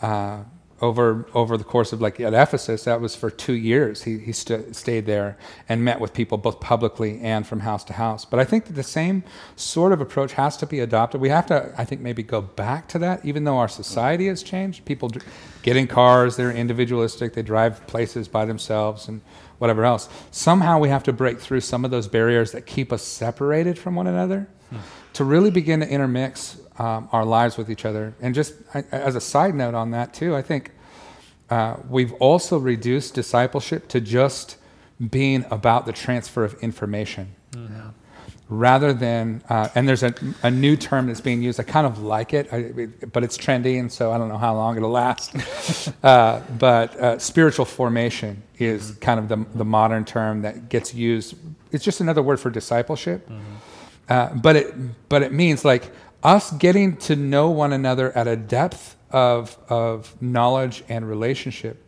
uh, 0.00 0.44
over 0.80 1.26
over 1.34 1.56
the 1.56 1.64
course 1.64 1.92
of 1.92 2.00
like 2.00 2.20
at 2.20 2.34
Ephesus. 2.34 2.84
That 2.84 3.00
was 3.00 3.14
for 3.14 3.30
two 3.30 3.52
years. 3.52 4.02
He 4.02 4.18
he 4.18 4.32
st- 4.32 4.74
stayed 4.74 5.06
there 5.06 5.36
and 5.68 5.84
met 5.84 6.00
with 6.00 6.12
people 6.12 6.36
both 6.38 6.60
publicly 6.60 7.20
and 7.20 7.46
from 7.46 7.60
house 7.60 7.84
to 7.84 7.92
house. 7.92 8.24
But 8.24 8.40
I 8.40 8.44
think 8.44 8.66
that 8.66 8.72
the 8.74 8.82
same 8.82 9.22
sort 9.56 9.92
of 9.92 10.00
approach 10.00 10.32
has 10.32 10.56
to 10.58 10.66
be 10.66 10.80
adopted. 10.80 11.20
We 11.20 11.28
have 11.28 11.46
to, 11.46 11.72
I 11.78 11.84
think, 11.84 12.00
maybe 12.00 12.22
go 12.22 12.40
back 12.40 12.88
to 12.88 12.98
that, 13.00 13.24
even 13.24 13.44
though 13.44 13.58
our 13.58 13.68
society 13.68 14.26
has 14.26 14.42
changed. 14.42 14.84
People 14.84 15.08
dr- 15.08 15.24
get 15.62 15.76
in 15.76 15.86
cars, 15.86 16.36
they're 16.36 16.50
individualistic, 16.50 17.34
they 17.34 17.42
drive 17.42 17.86
places 17.86 18.28
by 18.28 18.44
themselves 18.44 19.08
and 19.08 19.20
whatever 19.58 19.84
else. 19.84 20.08
Somehow 20.30 20.78
we 20.78 20.88
have 20.88 21.04
to 21.04 21.12
break 21.12 21.40
through 21.40 21.60
some 21.60 21.84
of 21.84 21.90
those 21.90 22.08
barriers 22.08 22.52
that 22.52 22.66
keep 22.66 22.92
us 22.92 23.02
separated 23.02 23.78
from 23.78 23.94
one 23.94 24.06
another 24.06 24.48
hmm. 24.70 24.78
to 25.14 25.24
really 25.24 25.50
begin 25.50 25.80
to 25.80 25.88
intermix 25.88 26.58
um, 26.78 27.08
our 27.12 27.24
lives 27.24 27.56
with 27.56 27.70
each 27.70 27.84
other. 27.84 28.14
And 28.20 28.34
just 28.34 28.54
I, 28.74 28.84
as 28.90 29.16
a 29.16 29.20
side 29.20 29.54
note 29.54 29.74
on 29.74 29.90
that, 29.92 30.14
too, 30.14 30.34
I 30.34 30.42
think 30.42 30.72
uh, 31.50 31.76
we've 31.88 32.12
also 32.14 32.58
reduced 32.58 33.14
discipleship 33.14 33.88
to 33.88 34.00
just 34.00 34.56
being 35.10 35.44
about 35.50 35.86
the 35.86 35.92
transfer 35.92 36.44
of 36.44 36.54
information. 36.62 37.34
rather 38.48 38.92
than, 38.92 39.42
uh, 39.48 39.68
and 39.74 39.88
there's 39.88 40.02
a, 40.02 40.14
a 40.42 40.50
new 40.50 40.76
term 40.76 41.06
that's 41.06 41.20
being 41.20 41.42
used. 41.42 41.58
I 41.58 41.62
kind 41.62 41.86
of 41.86 42.02
like 42.02 42.34
it, 42.34 42.48
I, 42.52 42.56
it 42.56 43.12
but 43.12 43.24
it's 43.24 43.38
trendy, 43.38 43.80
and 43.80 43.90
so 43.90 44.12
I 44.12 44.18
don't 44.18 44.28
know 44.28 44.38
how 44.38 44.54
long 44.54 44.76
it'll 44.76 44.90
last. 44.90 45.92
uh, 46.02 46.40
but 46.58 46.94
uh, 46.96 47.18
spiritual 47.18 47.64
formation 47.64 48.42
is 48.58 48.92
kind 49.00 49.18
of 49.18 49.28
the, 49.28 49.44
the 49.56 49.64
modern 49.64 50.04
term 50.04 50.42
that 50.42 50.68
gets 50.68 50.94
used. 50.94 51.34
It's 51.72 51.84
just 51.84 52.00
another 52.00 52.22
word 52.22 52.38
for 52.38 52.50
discipleship. 52.50 53.28
Mm-hmm. 53.28 54.38
but, 54.40 54.56
it, 54.56 55.08
but 55.08 55.22
it 55.22 55.32
means 55.32 55.64
like 55.64 55.90
us 56.24 56.50
getting 56.52 56.96
to 56.96 57.14
know 57.14 57.50
one 57.50 57.72
another 57.72 58.16
at 58.16 58.26
a 58.26 58.36
depth 58.36 58.96
of, 59.10 59.56
of 59.68 60.20
knowledge 60.20 60.82
and 60.88 61.08
relationship 61.08 61.80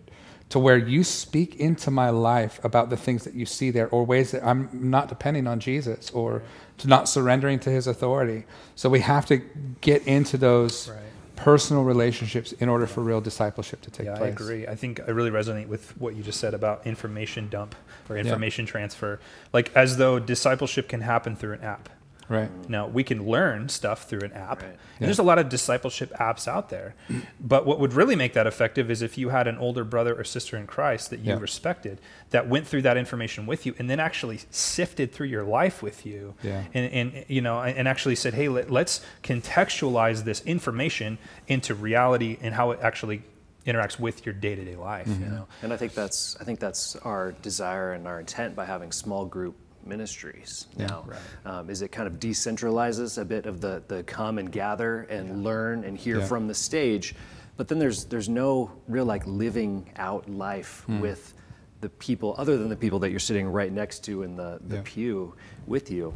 to 0.49 0.59
where 0.59 0.77
you 0.77 1.03
speak 1.03 1.57
into 1.57 1.91
my 1.91 2.11
life 2.11 2.63
about 2.65 2.89
the 2.89 2.97
things 2.97 3.25
that 3.25 3.35
you 3.35 3.45
see 3.45 3.71
there 3.71 3.89
or 3.89 4.05
ways 4.05 4.31
that 4.31 4.47
I'm 4.47 4.69
not 4.73 5.09
depending 5.09 5.47
on 5.47 5.59
Jesus 5.59 6.11
or 6.11 6.43
to 6.79 6.87
not 6.87 7.09
surrendering 7.09 7.59
to 7.61 7.71
his 7.71 7.87
authority. 7.87 8.45
So 8.77 8.89
we 8.89 9.01
have 9.01 9.27
to 9.27 9.39
get 9.81 10.07
into 10.07 10.37
those 10.37 10.89
right. 10.89 10.99
personal 11.35 11.83
relationships 11.83 12.53
in 12.53 12.69
order 12.69 12.87
for 12.87 13.01
real 13.01 13.21
discipleship 13.21 13.81
to 13.83 13.91
take 13.91 14.07
yeah, 14.07 14.19
place. 14.19 14.29
I 14.29 14.33
agree. 14.33 14.67
I 14.69 14.77
think 14.77 15.01
I 15.01 15.11
really 15.11 15.31
resonate 15.31 15.67
with 15.67 15.99
what 16.01 16.15
you 16.15 16.23
just 16.23 16.39
said 16.39 16.55
about 16.55 16.87
information 16.87 17.49
dump 17.49 17.75
or 18.09 18.17
information 18.17 18.67
yeah. 18.67 18.71
transfer. 18.71 19.19
Like 19.53 19.75
as 19.75 19.97
though 19.97 20.21
discipleship 20.21 20.89
can 20.89 21.01
happen 21.01 21.35
through 21.35 21.55
an 21.55 21.63
app. 21.63 21.89
Right. 22.29 22.51
Now, 22.69 22.87
we 22.87 23.05
can 23.05 23.27
learn 23.27 23.69
stuff 23.69 24.09
through 24.09 24.21
an 24.21 24.33
app. 24.33 24.63
Right. 24.63 24.71
And 24.71 24.79
yeah. 25.01 25.07
there's 25.07 25.19
a 25.19 25.23
lot 25.23 25.39
of 25.39 25.49
discipleship 25.49 26.13
apps 26.19 26.49
out 26.49 26.71
there. 26.71 26.95
But 27.41 27.67
what 27.67 27.79
would 27.79 27.93
really 27.93 28.17
make 28.17 28.33
that 28.33 28.47
effective 28.47 28.91
is 28.91 29.03
if 29.03 29.17
you 29.17 29.29
had 29.29 29.47
an 29.47 29.59
older 29.59 29.85
brother 29.85 30.19
or 30.19 30.25
sister 30.25 30.57
in 30.57 30.67
Christ 30.67 31.11
that 31.11 31.21
you 31.21 31.33
yeah. 31.33 31.39
respected 31.39 32.01
that 32.31 32.49
went 32.49 32.67
through 32.67 32.83
that 32.83 32.97
information 32.97 33.47
with 33.47 33.67
you 33.67 33.75
and 33.79 33.89
then 33.89 34.01
actually 34.01 34.41
sifted 34.51 35.13
through 35.13 35.29
your 35.29 35.45
life 35.45 35.83
with 35.83 36.05
you 36.05 36.35
yeah. 36.43 36.65
and, 36.75 36.93
and, 36.93 37.25
you 37.29 37.41
know, 37.41 37.61
and 37.61 37.87
actually 37.87 38.17
said, 38.17 38.35
hey, 38.35 38.49
let, 38.49 38.71
let's 38.71 39.01
contextualize 39.23 40.25
this 40.25 40.41
information 40.45 41.19
into 41.47 41.75
reality 41.75 42.39
and 42.41 42.55
how 42.55 42.73
it 42.73 42.81
actually 42.83 43.23
interacts 43.67 43.99
with 43.99 44.25
your 44.25 44.33
day-to-day 44.33 44.77
life 44.77 45.09
mm-hmm. 45.09 45.25
you 45.25 45.29
know 45.29 45.49
and 45.63 45.73
i 45.73 45.77
think 45.77 45.93
that's 45.93 46.37
i 46.41 46.45
think 46.45 46.61
that's 46.61 46.95
our 46.97 47.33
desire 47.33 47.93
and 47.93 48.07
our 48.07 48.21
intent 48.21 48.55
by 48.55 48.65
having 48.65 48.93
small 48.93 49.25
group 49.25 49.57
ministries 49.87 50.67
yeah, 50.77 50.87
now 50.87 51.05
right. 51.07 51.19
um, 51.45 51.71
is 51.71 51.83
it 51.83 51.93
kind 51.93 52.07
of 52.07 52.15
decentralizes 52.15 53.19
a 53.19 53.25
bit 53.25 53.47
of 53.47 53.61
the, 53.61 53.83
the 53.89 54.03
come 54.05 54.39
and 54.39 54.51
gather 54.51 55.03
and 55.03 55.29
yeah. 55.29 55.45
learn 55.45 55.85
and 55.85 55.97
hear 55.97 56.19
yeah. 56.19 56.27
from 56.27 56.47
the 56.47 56.55
stage 56.55 57.15
but 57.57 57.69
then 57.69 57.79
there's 57.79 58.05
there's 58.05 58.29
no 58.29 58.71
real 58.89 59.05
like 59.05 59.27
living 59.27 59.91
out 59.97 60.29
life 60.29 60.85
mm. 60.89 61.01
with 61.01 61.35
the 61.81 61.89
people 61.91 62.35
other 62.39 62.57
than 62.57 62.69
the 62.69 62.77
people 62.77 62.99
that 62.99 63.11
you're 63.11 63.21
sitting 63.21 63.47
right 63.47 63.73
next 63.73 64.01
to 64.05 64.23
in 64.23 64.37
the, 64.37 64.59
the 64.67 64.83
pew 64.83 65.35
with 65.67 65.91
you 65.91 66.13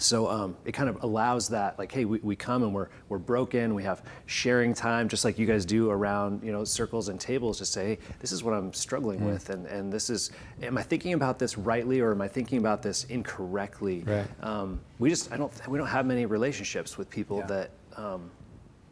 so 0.00 0.28
um, 0.28 0.56
it 0.64 0.72
kind 0.72 0.88
of 0.88 1.02
allows 1.02 1.48
that 1.48 1.78
like 1.78 1.92
hey 1.92 2.04
we, 2.04 2.18
we 2.22 2.34
come 2.34 2.62
and 2.62 2.74
we're, 2.74 2.88
we're 3.08 3.18
broken 3.18 3.74
we 3.74 3.82
have 3.82 4.02
sharing 4.26 4.74
time 4.74 5.08
just 5.08 5.24
like 5.24 5.38
you 5.38 5.46
guys 5.46 5.64
do 5.64 5.90
around 5.90 6.42
you 6.42 6.52
know 6.52 6.64
circles 6.64 7.08
and 7.08 7.20
tables 7.20 7.58
to 7.58 7.66
say 7.66 7.86
hey, 7.86 7.98
this 8.20 8.32
is 8.32 8.42
what 8.42 8.54
i'm 8.54 8.72
struggling 8.72 9.20
mm. 9.20 9.26
with 9.26 9.50
and, 9.50 9.66
and 9.66 9.92
this 9.92 10.10
is 10.10 10.30
am 10.62 10.78
i 10.78 10.82
thinking 10.82 11.12
about 11.12 11.38
this 11.38 11.58
rightly 11.58 12.00
or 12.00 12.12
am 12.12 12.20
i 12.20 12.28
thinking 12.28 12.58
about 12.58 12.82
this 12.82 13.04
incorrectly 13.04 14.00
right. 14.06 14.26
um, 14.42 14.80
we 14.98 15.10
just 15.10 15.30
i 15.32 15.36
don't 15.36 15.52
we 15.68 15.78
don't 15.78 15.86
have 15.86 16.06
many 16.06 16.26
relationships 16.26 16.96
with 16.96 17.08
people 17.10 17.38
yeah. 17.38 17.46
that 17.46 17.70
um, 17.96 18.30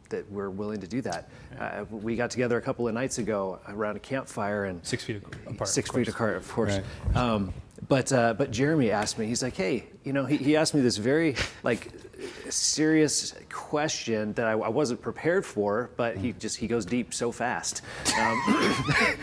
that 0.09 0.29
we're 0.31 0.49
willing 0.49 0.81
to 0.81 0.87
do 0.87 1.01
that. 1.01 1.29
Uh, 1.59 1.85
we 1.89 2.15
got 2.15 2.31
together 2.31 2.57
a 2.57 2.61
couple 2.61 2.87
of 2.87 2.93
nights 2.93 3.17
ago 3.17 3.59
around 3.67 3.95
a 3.95 3.99
campfire 3.99 4.65
and 4.65 4.85
six 4.85 5.03
feet 5.03 5.21
apart. 5.47 5.69
Six 5.69 5.91
feet 5.91 6.07
apart, 6.07 6.37
of 6.37 6.47
course. 6.51 6.79
Right. 7.07 7.15
Um, 7.15 7.53
but 7.87 8.11
uh, 8.11 8.33
but 8.33 8.51
Jeremy 8.51 8.91
asked 8.91 9.17
me. 9.17 9.25
He's 9.27 9.41
like, 9.41 9.55
hey, 9.55 9.85
you 10.03 10.13
know, 10.13 10.25
he, 10.25 10.37
he 10.37 10.55
asked 10.55 10.73
me 10.73 10.81
this 10.81 10.97
very 10.97 11.35
like 11.63 11.91
serious 12.49 13.33
question 13.51 14.33
that 14.33 14.47
I, 14.47 14.51
I 14.51 14.69
wasn't 14.69 15.01
prepared 15.01 15.45
for. 15.45 15.91
But 15.95 16.17
he 16.17 16.33
just 16.33 16.57
he 16.57 16.67
goes 16.67 16.85
deep 16.85 17.13
so 17.13 17.31
fast. 17.31 17.81
Um, 18.19 18.41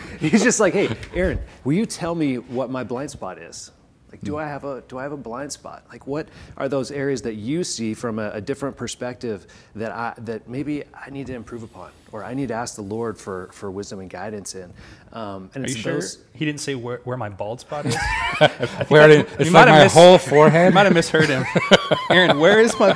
he's 0.21 0.43
just 0.43 0.61
like, 0.61 0.73
hey, 0.73 0.89
Aaron, 1.15 1.41
will 1.65 1.75
you 1.75 1.87
tell 1.87 2.15
me 2.15 2.37
what 2.39 2.71
my 2.71 2.85
blind 2.85 3.11
spot 3.11 3.39
is? 3.39 3.73
Like, 4.11 4.21
do 4.23 4.37
I 4.37 4.47
have 4.47 4.65
a 4.65 4.83
do 4.83 4.99
I 4.99 5.03
have 5.03 5.13
a 5.13 5.17
blind 5.17 5.53
spot? 5.53 5.85
Like, 5.91 6.07
what 6.07 6.29
are 6.57 6.69
those 6.69 6.91
areas 6.91 7.23
that 7.23 7.35
you 7.35 7.65
see 7.65 7.93
from 7.93 8.19
a, 8.19 8.31
a, 8.31 8.41
different 8.41 8.77
perspective 8.77 9.47
that 9.75 9.91
I 9.91 10.15
that 10.19 10.49
maybe 10.49 10.85
I 10.95 11.11
need 11.11 11.27
to 11.27 11.35
improve 11.35 11.65
upon, 11.65 11.91
or 12.13 12.23
I 12.23 12.33
need 12.33 12.49
to 12.49 12.55
ask 12.55 12.77
the 12.77 12.83
Lord 12.83 13.19
for 13.19 13.51
for 13.53 13.71
wisdom 13.71 13.99
and 13.99 14.09
guidance 14.09 14.55
in? 14.55 14.73
Um, 15.13 15.51
and 15.55 15.65
are 15.65 15.69
you 15.69 15.75
sure 15.75 16.01
he 16.35 16.45
didn't 16.45 16.61
say 16.61 16.75
where, 16.75 17.01
where 17.05 17.17
my 17.17 17.29
bald 17.29 17.61
spot 17.61 17.87
is? 17.87 17.97
where 18.89 19.09
did, 19.09 19.27
it's 19.41 19.51
like 19.51 19.69
my 19.69 19.85
mis- 19.85 19.95
whole 19.95 20.19
forehead. 20.19 20.75
might 20.75 20.85
have 20.85 20.95
misheard 20.95 21.29
him. 21.29 21.45
Aaron, 22.11 22.39
where 22.39 22.61
is 22.61 22.79
my 22.79 22.93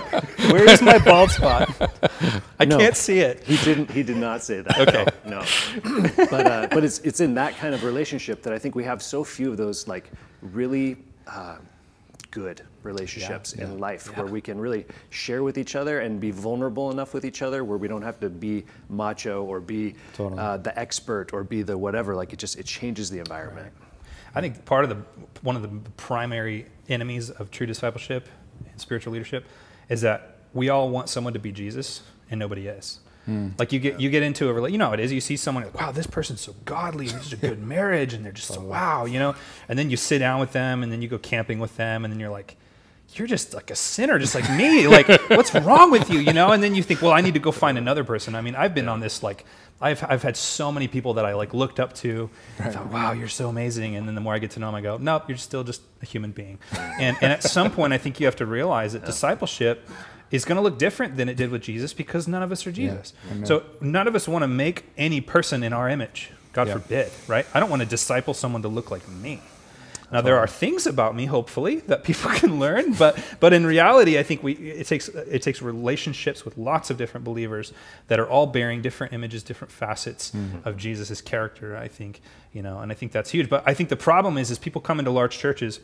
where 0.50 0.68
is 0.68 0.82
my 0.82 0.98
bald 0.98 1.30
spot? 1.30 1.69
I 2.58 2.64
no, 2.64 2.78
can't 2.78 2.96
see 2.96 3.20
it. 3.20 3.42
He 3.44 3.56
didn't. 3.64 3.90
He 3.90 4.02
did 4.02 4.16
not 4.16 4.42
say 4.42 4.60
that. 4.60 4.88
Okay. 4.88 5.06
No. 5.24 5.40
no. 5.40 6.26
But 6.30 6.46
uh, 6.46 6.68
but 6.70 6.84
it's 6.84 6.98
it's 7.00 7.20
in 7.20 7.34
that 7.34 7.56
kind 7.56 7.74
of 7.74 7.84
relationship 7.84 8.42
that 8.42 8.52
I 8.52 8.58
think 8.58 8.74
we 8.74 8.84
have 8.84 9.02
so 9.02 9.24
few 9.24 9.50
of 9.50 9.56
those 9.56 9.88
like 9.88 10.10
really 10.42 10.96
uh, 11.26 11.56
good 12.30 12.62
relationships 12.82 13.54
yeah, 13.56 13.64
in 13.64 13.72
yeah, 13.72 13.78
life 13.78 14.08
yeah. 14.10 14.22
where 14.22 14.32
we 14.32 14.40
can 14.40 14.58
really 14.58 14.86
share 15.10 15.42
with 15.42 15.58
each 15.58 15.74
other 15.76 16.00
and 16.00 16.20
be 16.20 16.30
vulnerable 16.30 16.90
enough 16.90 17.12
with 17.12 17.24
each 17.24 17.42
other 17.42 17.64
where 17.64 17.78
we 17.78 17.88
don't 17.88 18.02
have 18.02 18.18
to 18.20 18.30
be 18.30 18.64
macho 18.88 19.44
or 19.44 19.60
be 19.60 19.94
totally. 20.14 20.40
uh, 20.40 20.56
the 20.56 20.76
expert 20.78 21.32
or 21.32 21.44
be 21.44 21.62
the 21.62 21.76
whatever 21.76 22.14
like 22.14 22.32
it 22.32 22.38
just 22.38 22.58
it 22.58 22.64
changes 22.64 23.10
the 23.10 23.18
environment 23.18 23.70
right. 23.80 23.88
i 24.34 24.40
think 24.40 24.64
part 24.64 24.84
of 24.84 24.90
the 24.90 24.96
one 25.42 25.56
of 25.56 25.62
the 25.62 25.90
primary 25.96 26.66
enemies 26.88 27.30
of 27.30 27.50
true 27.50 27.66
discipleship 27.66 28.28
and 28.70 28.80
spiritual 28.80 29.12
leadership 29.12 29.44
is 29.88 30.00
that 30.00 30.39
we 30.52 30.68
all 30.68 30.90
want 30.90 31.08
someone 31.08 31.32
to 31.32 31.38
be 31.38 31.52
jesus 31.52 32.02
and 32.30 32.38
nobody 32.38 32.66
is 32.66 33.00
Mm. 33.28 33.58
Like 33.58 33.72
you 33.72 33.78
get 33.78 34.00
you 34.00 34.10
get 34.10 34.22
into 34.22 34.48
a 34.48 34.52
relationship, 34.52 34.72
you 34.72 34.78
know 34.78 34.86
how 34.86 34.92
it 34.94 35.00
is. 35.00 35.12
You 35.12 35.20
see 35.20 35.36
someone 35.36 35.64
like, 35.64 35.78
wow, 35.78 35.92
this 35.92 36.06
person's 36.06 36.40
so 36.40 36.54
godly, 36.64 37.08
and 37.08 37.18
this 37.18 37.26
is 37.26 37.32
a 37.32 37.36
good 37.36 37.62
marriage, 37.62 38.14
and 38.14 38.24
they're 38.24 38.32
just 38.32 38.48
so 38.48 38.60
wow, 38.60 39.04
you 39.04 39.18
know. 39.18 39.34
And 39.68 39.78
then 39.78 39.90
you 39.90 39.96
sit 39.96 40.18
down 40.18 40.40
with 40.40 40.52
them, 40.52 40.82
and 40.82 40.90
then 40.90 41.02
you 41.02 41.08
go 41.08 41.18
camping 41.18 41.58
with 41.58 41.76
them, 41.76 42.04
and 42.04 42.12
then 42.12 42.18
you're 42.18 42.30
like, 42.30 42.56
you're 43.14 43.28
just 43.28 43.54
like 43.54 43.70
a 43.70 43.76
sinner, 43.76 44.18
just 44.18 44.34
like 44.34 44.48
me. 44.50 44.86
Like, 44.90 45.08
what's 45.30 45.54
wrong 45.54 45.90
with 45.90 46.10
you, 46.10 46.18
you 46.18 46.32
know? 46.32 46.50
And 46.52 46.62
then 46.62 46.74
you 46.74 46.82
think, 46.82 47.02
well, 47.02 47.12
I 47.12 47.20
need 47.20 47.34
to 47.34 47.40
go 47.40 47.52
find 47.52 47.76
another 47.78 48.04
person. 48.04 48.34
I 48.34 48.40
mean, 48.40 48.54
I've 48.54 48.74
been 48.74 48.88
on 48.88 49.00
this 49.00 49.22
like. 49.22 49.44
I've, 49.82 50.04
I've 50.06 50.22
had 50.22 50.36
so 50.36 50.70
many 50.70 50.88
people 50.88 51.14
that 51.14 51.24
I 51.24 51.32
like 51.32 51.54
looked 51.54 51.80
up 51.80 51.94
to. 51.94 52.28
Right. 52.58 52.68
I 52.68 52.70
thought, 52.70 52.88
wow, 52.92 53.12
you're 53.12 53.28
so 53.28 53.48
amazing. 53.48 53.96
And 53.96 54.06
then 54.06 54.14
the 54.14 54.20
more 54.20 54.34
I 54.34 54.38
get 54.38 54.50
to 54.50 54.60
know 54.60 54.66
them, 54.66 54.74
I 54.74 54.82
go, 54.82 54.98
nope, 54.98 55.22
you're 55.26 55.38
still 55.38 55.64
just 55.64 55.80
a 56.02 56.04
human 56.04 56.32
being. 56.32 56.58
and, 56.98 57.16
and 57.22 57.32
at 57.32 57.42
some 57.42 57.70
point, 57.70 57.94
I 57.94 57.96
think 57.96 58.20
you 58.20 58.26
have 58.26 58.36
to 58.36 58.44
realize 58.46 58.92
that 58.92 58.98
yeah. 59.04 59.06
discipleship 59.06 59.88
is 60.30 60.44
going 60.44 60.56
to 60.56 60.62
look 60.62 60.78
different 60.78 61.16
than 61.16 61.28
it 61.28 61.36
did 61.36 61.50
with 61.50 61.62
Jesus 61.62 61.92
because 61.92 62.28
none 62.28 62.42
of 62.42 62.52
us 62.52 62.66
are 62.66 62.72
Jesus. 62.72 63.12
Yeah. 63.38 63.44
So 63.44 63.62
none 63.80 64.06
of 64.06 64.14
us 64.14 64.28
want 64.28 64.42
to 64.42 64.48
make 64.48 64.84
any 64.96 65.20
person 65.20 65.62
in 65.62 65.72
our 65.72 65.88
image. 65.88 66.30
God 66.52 66.68
yeah. 66.68 66.74
forbid, 66.74 67.10
right? 67.28 67.46
I 67.54 67.60
don't 67.60 67.70
want 67.70 67.82
to 67.82 67.88
disciple 67.88 68.34
someone 68.34 68.62
to 68.62 68.68
look 68.68 68.90
like 68.90 69.08
me. 69.08 69.40
Now 70.12 70.20
there 70.20 70.38
are 70.38 70.46
things 70.46 70.86
about 70.86 71.14
me, 71.14 71.26
hopefully, 71.26 71.76
that 71.80 72.04
people 72.04 72.30
can 72.30 72.58
learn, 72.58 72.94
but 72.94 73.18
but 73.38 73.52
in 73.52 73.64
reality, 73.64 74.18
I 74.18 74.22
think 74.22 74.42
we 74.42 74.54
it 74.54 74.86
takes 74.86 75.08
it 75.08 75.42
takes 75.42 75.62
relationships 75.62 76.44
with 76.44 76.58
lots 76.58 76.90
of 76.90 76.96
different 76.96 77.24
believers 77.24 77.72
that 78.08 78.18
are 78.18 78.28
all 78.28 78.46
bearing 78.46 78.82
different 78.82 79.12
images, 79.12 79.42
different 79.42 79.70
facets 79.70 80.32
mm-hmm. 80.32 80.66
of 80.68 80.76
Jesus' 80.76 81.20
character. 81.20 81.76
I 81.76 81.88
think 81.88 82.20
you 82.52 82.62
know, 82.62 82.80
and 82.80 82.90
I 82.90 82.94
think 82.94 83.12
that's 83.12 83.30
huge. 83.30 83.48
But 83.48 83.62
I 83.66 83.74
think 83.74 83.88
the 83.88 83.96
problem 83.96 84.36
is, 84.36 84.50
is 84.50 84.58
people 84.58 84.80
come 84.80 84.98
into 84.98 85.12
large 85.12 85.38
churches, 85.38 85.78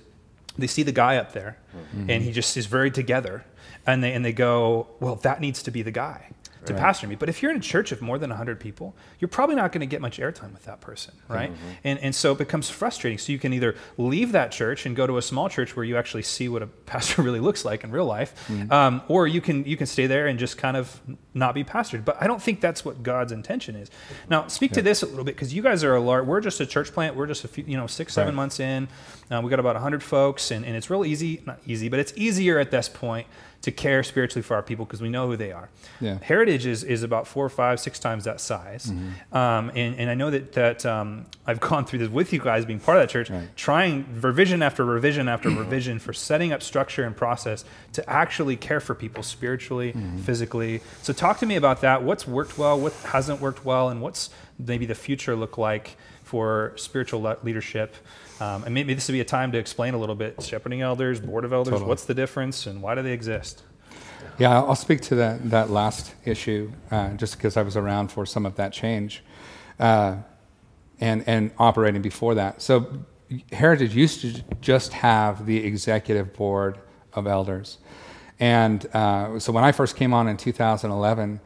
they 0.59 0.67
see 0.67 0.83
the 0.83 0.93
guy 0.93 1.17
up 1.17 1.33
there, 1.33 1.59
mm-hmm. 1.77 2.11
and 2.11 2.23
he 2.23 2.33
just 2.33 2.57
is 2.57 2.67
very 2.67 2.91
together, 2.91 3.45
and 3.87 4.03
they 4.03 4.13
and 4.13 4.25
they 4.25 4.33
go, 4.33 4.89
well, 5.01 5.17
that 5.17 5.41
needs 5.41 5.63
to 5.65 5.71
be 5.71 5.83
the 5.83 5.91
guy 5.91 6.31
to 6.67 6.75
right. 6.75 6.83
pastor 6.83 7.07
me. 7.07 7.15
But 7.15 7.29
if 7.29 7.43
you're 7.43 7.51
in 7.51 7.59
a 7.59 7.61
church 7.61 7.93
of 7.93 8.03
more 8.03 8.19
than 8.19 8.31
100 8.31 8.61
people, 8.61 8.95
you're 9.19 9.29
probably 9.29 9.57
not 9.57 9.73
going 9.73 9.81
to 9.81 9.87
get 9.87 10.01
much 10.01 10.19
airtime 10.19 10.53
with 10.53 10.65
that 10.65 10.81
person, 10.81 11.15
right? 11.29 11.53
Mm-hmm. 11.53 11.69
And, 11.85 11.99
and 12.01 12.15
so 12.15 12.33
it 12.33 12.39
becomes 12.39 12.69
frustrating. 12.69 13.19
So 13.19 13.33
you 13.33 13.39
can 13.39 13.53
either 13.53 13.77
leave 13.97 14.33
that 14.33 14.53
church 14.53 14.87
and 14.87 14.95
go 14.95 15.07
to 15.07 15.17
a 15.17 15.23
small 15.23 15.49
church 15.49 15.77
where 15.77 15.85
you 15.85 15.97
actually 15.97 16.23
see 16.23 16.49
what 16.49 16.63
a 16.63 16.67
pastor 16.87 17.23
really 17.23 17.41
looks 17.41 17.65
like 17.65 17.85
in 17.85 17.91
real 17.91 18.05
life, 18.05 18.47
mm-hmm. 18.49 18.71
um, 18.73 19.03
or 19.09 19.27
you 19.27 19.41
can 19.41 19.65
you 19.65 19.77
can 19.77 19.87
stay 19.87 20.07
there 20.07 20.27
and 20.27 20.39
just 20.39 20.57
kind 20.59 20.77
of 20.77 21.01
not 21.35 21.55
be 21.55 21.65
pastored. 21.65 22.05
But 22.05 22.21
I 22.21 22.27
don't 22.27 22.41
think 22.41 22.61
that's 22.61 22.85
what 22.85 23.03
God's 23.03 23.33
intention 23.33 23.77
is. 23.77 23.91
Now, 24.29 24.47
speak 24.47 24.71
yeah. 24.71 24.77
to 24.77 24.83
this 24.83 25.03
a 25.03 25.07
little 25.07 25.25
bit 25.25 25.35
because 25.35 25.53
you 25.53 25.63
guys 25.63 25.83
are 25.83 25.95
a 25.97 26.01
large. 26.01 26.27
We're 26.27 26.41
just 26.41 26.61
a 26.61 26.67
church 26.67 26.93
plant. 26.93 27.17
We're 27.17 27.27
just 27.27 27.45
a 27.45 27.49
few, 27.49 27.65
you 27.67 27.77
know, 27.77 27.87
six 27.87 28.13
seven 28.13 28.35
right. 28.35 28.37
months 28.37 28.61
in. 28.61 28.89
Uh, 29.31 29.41
we 29.43 29.51
got 29.51 29.59
about 29.59 29.75
100 29.75 30.05
folks, 30.05 30.53
and, 30.53 30.65
and 30.65 30.77
it's 30.77 30.89
real 30.89 31.05
easy. 31.05 31.43
Not 31.45 31.59
easy, 31.67 31.89
but 31.89 31.99
it's 31.99 32.13
easier 32.17 32.59
at 32.61 32.71
this 32.71 32.89
point 32.89 33.27
to 33.67 33.73
care 33.73 34.05
spiritually 34.05 34.45
for 34.45 34.55
our 34.55 34.63
people 34.63 34.85
because 34.85 35.03
we 35.03 35.09
know 35.09 35.27
who 35.27 35.37
they 35.37 35.51
are. 35.51 35.69
Yeah. 36.01 36.19
Heritage 36.23 36.67
is, 36.67 36.85
is 36.85 37.03
about 37.03 37.27
four, 37.27 37.49
five, 37.49 37.81
six 37.81 37.99
times 37.99 38.23
that 38.23 38.41
size. 38.41 38.87
Mm-hmm. 38.87 39.37
Um, 39.37 39.73
and, 39.75 39.97
and 39.97 40.09
I 40.09 40.15
know 40.15 40.31
that, 40.31 40.53
that 40.53 40.87
um, 40.87 41.27
I've 41.49 41.59
gone 41.69 41.85
through 41.85 41.99
this 41.99 42.09
with 42.09 42.33
you 42.33 42.39
guys 42.39 42.65
being 42.65 42.79
part 42.79 42.99
of 42.99 43.03
that 43.03 43.11
church, 43.11 43.29
right. 43.29 43.49
trying 43.57 44.21
revision 44.21 44.63
after 44.63 44.85
revision 44.85 45.27
after 45.27 45.51
revision 45.65 45.99
for 45.99 46.13
setting 46.13 46.53
up 46.53 46.63
structure 46.63 47.03
and 47.03 47.17
process 47.17 47.65
to 47.95 48.09
actually 48.09 48.55
care 48.55 48.79
for 48.79 48.95
people 48.95 49.25
spiritually, 49.25 49.93
mm-hmm. 49.93 50.19
physically. 50.19 50.81
So 51.03 51.13
talk 51.13 51.41
to 51.41 51.47
me 51.47 51.57
about 51.57 51.81
that. 51.81 52.05
What's 52.05 52.25
worked 52.25 52.57
well, 52.57 52.79
what 52.79 52.93
hasn't 52.93 53.41
worked 53.41 53.65
well, 53.65 53.89
and 53.89 54.01
what's 54.01 54.31
maybe 54.61 54.87
the 54.87 54.95
future 54.95 55.35
look 55.35 55.59
like 55.59 55.97
for 56.23 56.73
spiritual 56.77 57.23
le- 57.23 57.39
leadership. 57.43 57.97
Um, 58.41 58.65
and 58.65 58.75
maybe 58.75 58.93
this 58.93 59.09
would 59.09 59.15
be 59.15 59.21
a 59.21 59.25
time 59.25 59.53
to 59.53 59.59
explain 59.59 59.95
a 59.95 59.99
little 59.99 60.15
bit 60.15 60.43
shepherding 60.43 60.83
elders, 60.83 61.21
board 61.21 61.45
of 61.45 61.53
elders, 61.53 61.73
Totally. 61.73 61.89
what's 61.89 62.05
the 62.05 62.15
difference 62.15 62.67
and 62.67 62.83
why 62.83 62.95
do 62.95 63.03
they 63.03 63.13
exist? 63.13 63.63
Yeah, 64.39 64.61
I'll 64.61 64.75
speak 64.75 65.01
to 65.03 65.15
that, 65.17 65.51
that 65.51 65.71
last 65.71 66.15
issue 66.25 66.71
uh, 66.91 67.15
just 67.15 67.37
because 67.37 67.57
I 67.57 67.63
was 67.63 67.77
around 67.77 68.09
for 68.09 68.27
some 68.27 68.45
of 68.45 68.57
that 68.57 68.73
change 68.73 69.23
uh, 69.79 70.17
and, 71.01 71.25
and 71.27 71.51
operating 71.59 72.03
before 72.03 72.35
that. 72.35 72.61
So, 72.61 73.05
Heritage 73.51 73.93
used 73.97 74.21
to 74.21 74.45
just 74.61 74.93
have 74.93 75.47
the 75.47 75.65
executive 75.65 76.33
board 76.33 76.79
of 77.13 77.27
elders. 77.27 77.79
And 78.39 78.87
uh, 78.95 79.41
so, 79.41 79.53
when 79.53 79.65
I 79.65 79.73
first 79.73 79.97
came 79.97 80.13
on 80.13 80.29
in 80.29 80.37
2011, 80.37 81.41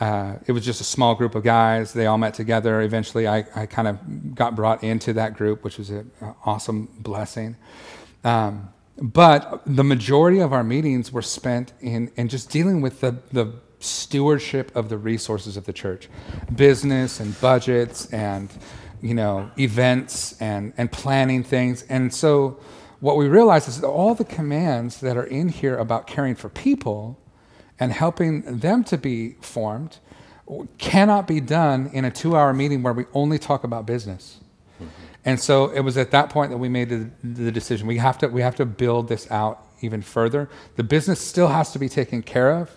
uh, 0.00 0.34
it 0.46 0.52
was 0.52 0.64
just 0.64 0.80
a 0.80 0.84
small 0.84 1.14
group 1.14 1.34
of 1.34 1.44
guys. 1.44 1.92
They 1.92 2.06
all 2.06 2.18
met 2.18 2.34
together. 2.34 2.80
Eventually, 2.82 3.28
I, 3.28 3.44
I 3.54 3.66
kind 3.66 3.86
of 3.86 4.34
got 4.34 4.56
brought 4.56 4.82
into 4.82 5.12
that 5.12 5.34
group, 5.34 5.62
which 5.62 5.78
was 5.78 5.90
an 5.90 6.10
awesome 6.44 6.88
blessing. 6.98 7.56
Um, 8.24 8.70
but 8.96 9.62
the 9.66 9.84
majority 9.84 10.40
of 10.40 10.52
our 10.52 10.64
meetings 10.64 11.12
were 11.12 11.22
spent 11.22 11.72
in, 11.80 12.10
in 12.16 12.28
just 12.28 12.50
dealing 12.50 12.80
with 12.80 13.00
the, 13.00 13.18
the 13.32 13.52
stewardship 13.80 14.74
of 14.74 14.88
the 14.88 14.98
resources 14.98 15.56
of 15.56 15.66
the 15.66 15.72
church 15.72 16.08
business 16.54 17.20
and 17.20 17.38
budgets 17.40 18.06
and 18.12 18.50
you 19.02 19.14
know 19.14 19.50
events 19.58 20.40
and, 20.40 20.72
and 20.78 20.90
planning 20.90 21.42
things 21.42 21.82
and 21.90 22.14
so 22.14 22.58
what 23.00 23.18
we 23.18 23.28
realized 23.28 23.68
is 23.68 23.80
that 23.80 23.86
all 23.86 24.14
the 24.14 24.24
commands 24.24 25.00
that 25.00 25.18
are 25.18 25.26
in 25.26 25.50
here 25.50 25.76
about 25.76 26.06
caring 26.06 26.34
for 26.34 26.48
people 26.48 27.18
and 27.78 27.92
helping 27.92 28.42
them 28.58 28.84
to 28.84 28.96
be 28.96 29.36
formed 29.40 29.98
cannot 30.78 31.26
be 31.26 31.40
done 31.40 31.90
in 31.92 32.04
a 32.04 32.10
two 32.10 32.36
hour 32.36 32.52
meeting 32.52 32.82
where 32.82 32.92
we 32.92 33.04
only 33.14 33.38
talk 33.38 33.64
about 33.64 33.86
business 33.86 34.40
mm-hmm. 34.78 34.88
and 35.24 35.40
so 35.40 35.70
it 35.70 35.80
was 35.80 35.96
at 35.96 36.10
that 36.10 36.28
point 36.30 36.50
that 36.50 36.58
we 36.58 36.68
made 36.68 36.88
the, 36.88 37.10
the 37.22 37.50
decision. 37.50 37.86
We 37.86 37.98
have 37.98 38.18
to 38.18 38.28
we 38.28 38.42
have 38.42 38.56
to 38.56 38.66
build 38.66 39.08
this 39.08 39.30
out 39.30 39.66
even 39.80 40.02
further. 40.02 40.48
The 40.76 40.84
business 40.84 41.20
still 41.20 41.48
has 41.48 41.72
to 41.72 41.78
be 41.78 41.88
taken 41.88 42.22
care 42.22 42.52
of, 42.52 42.70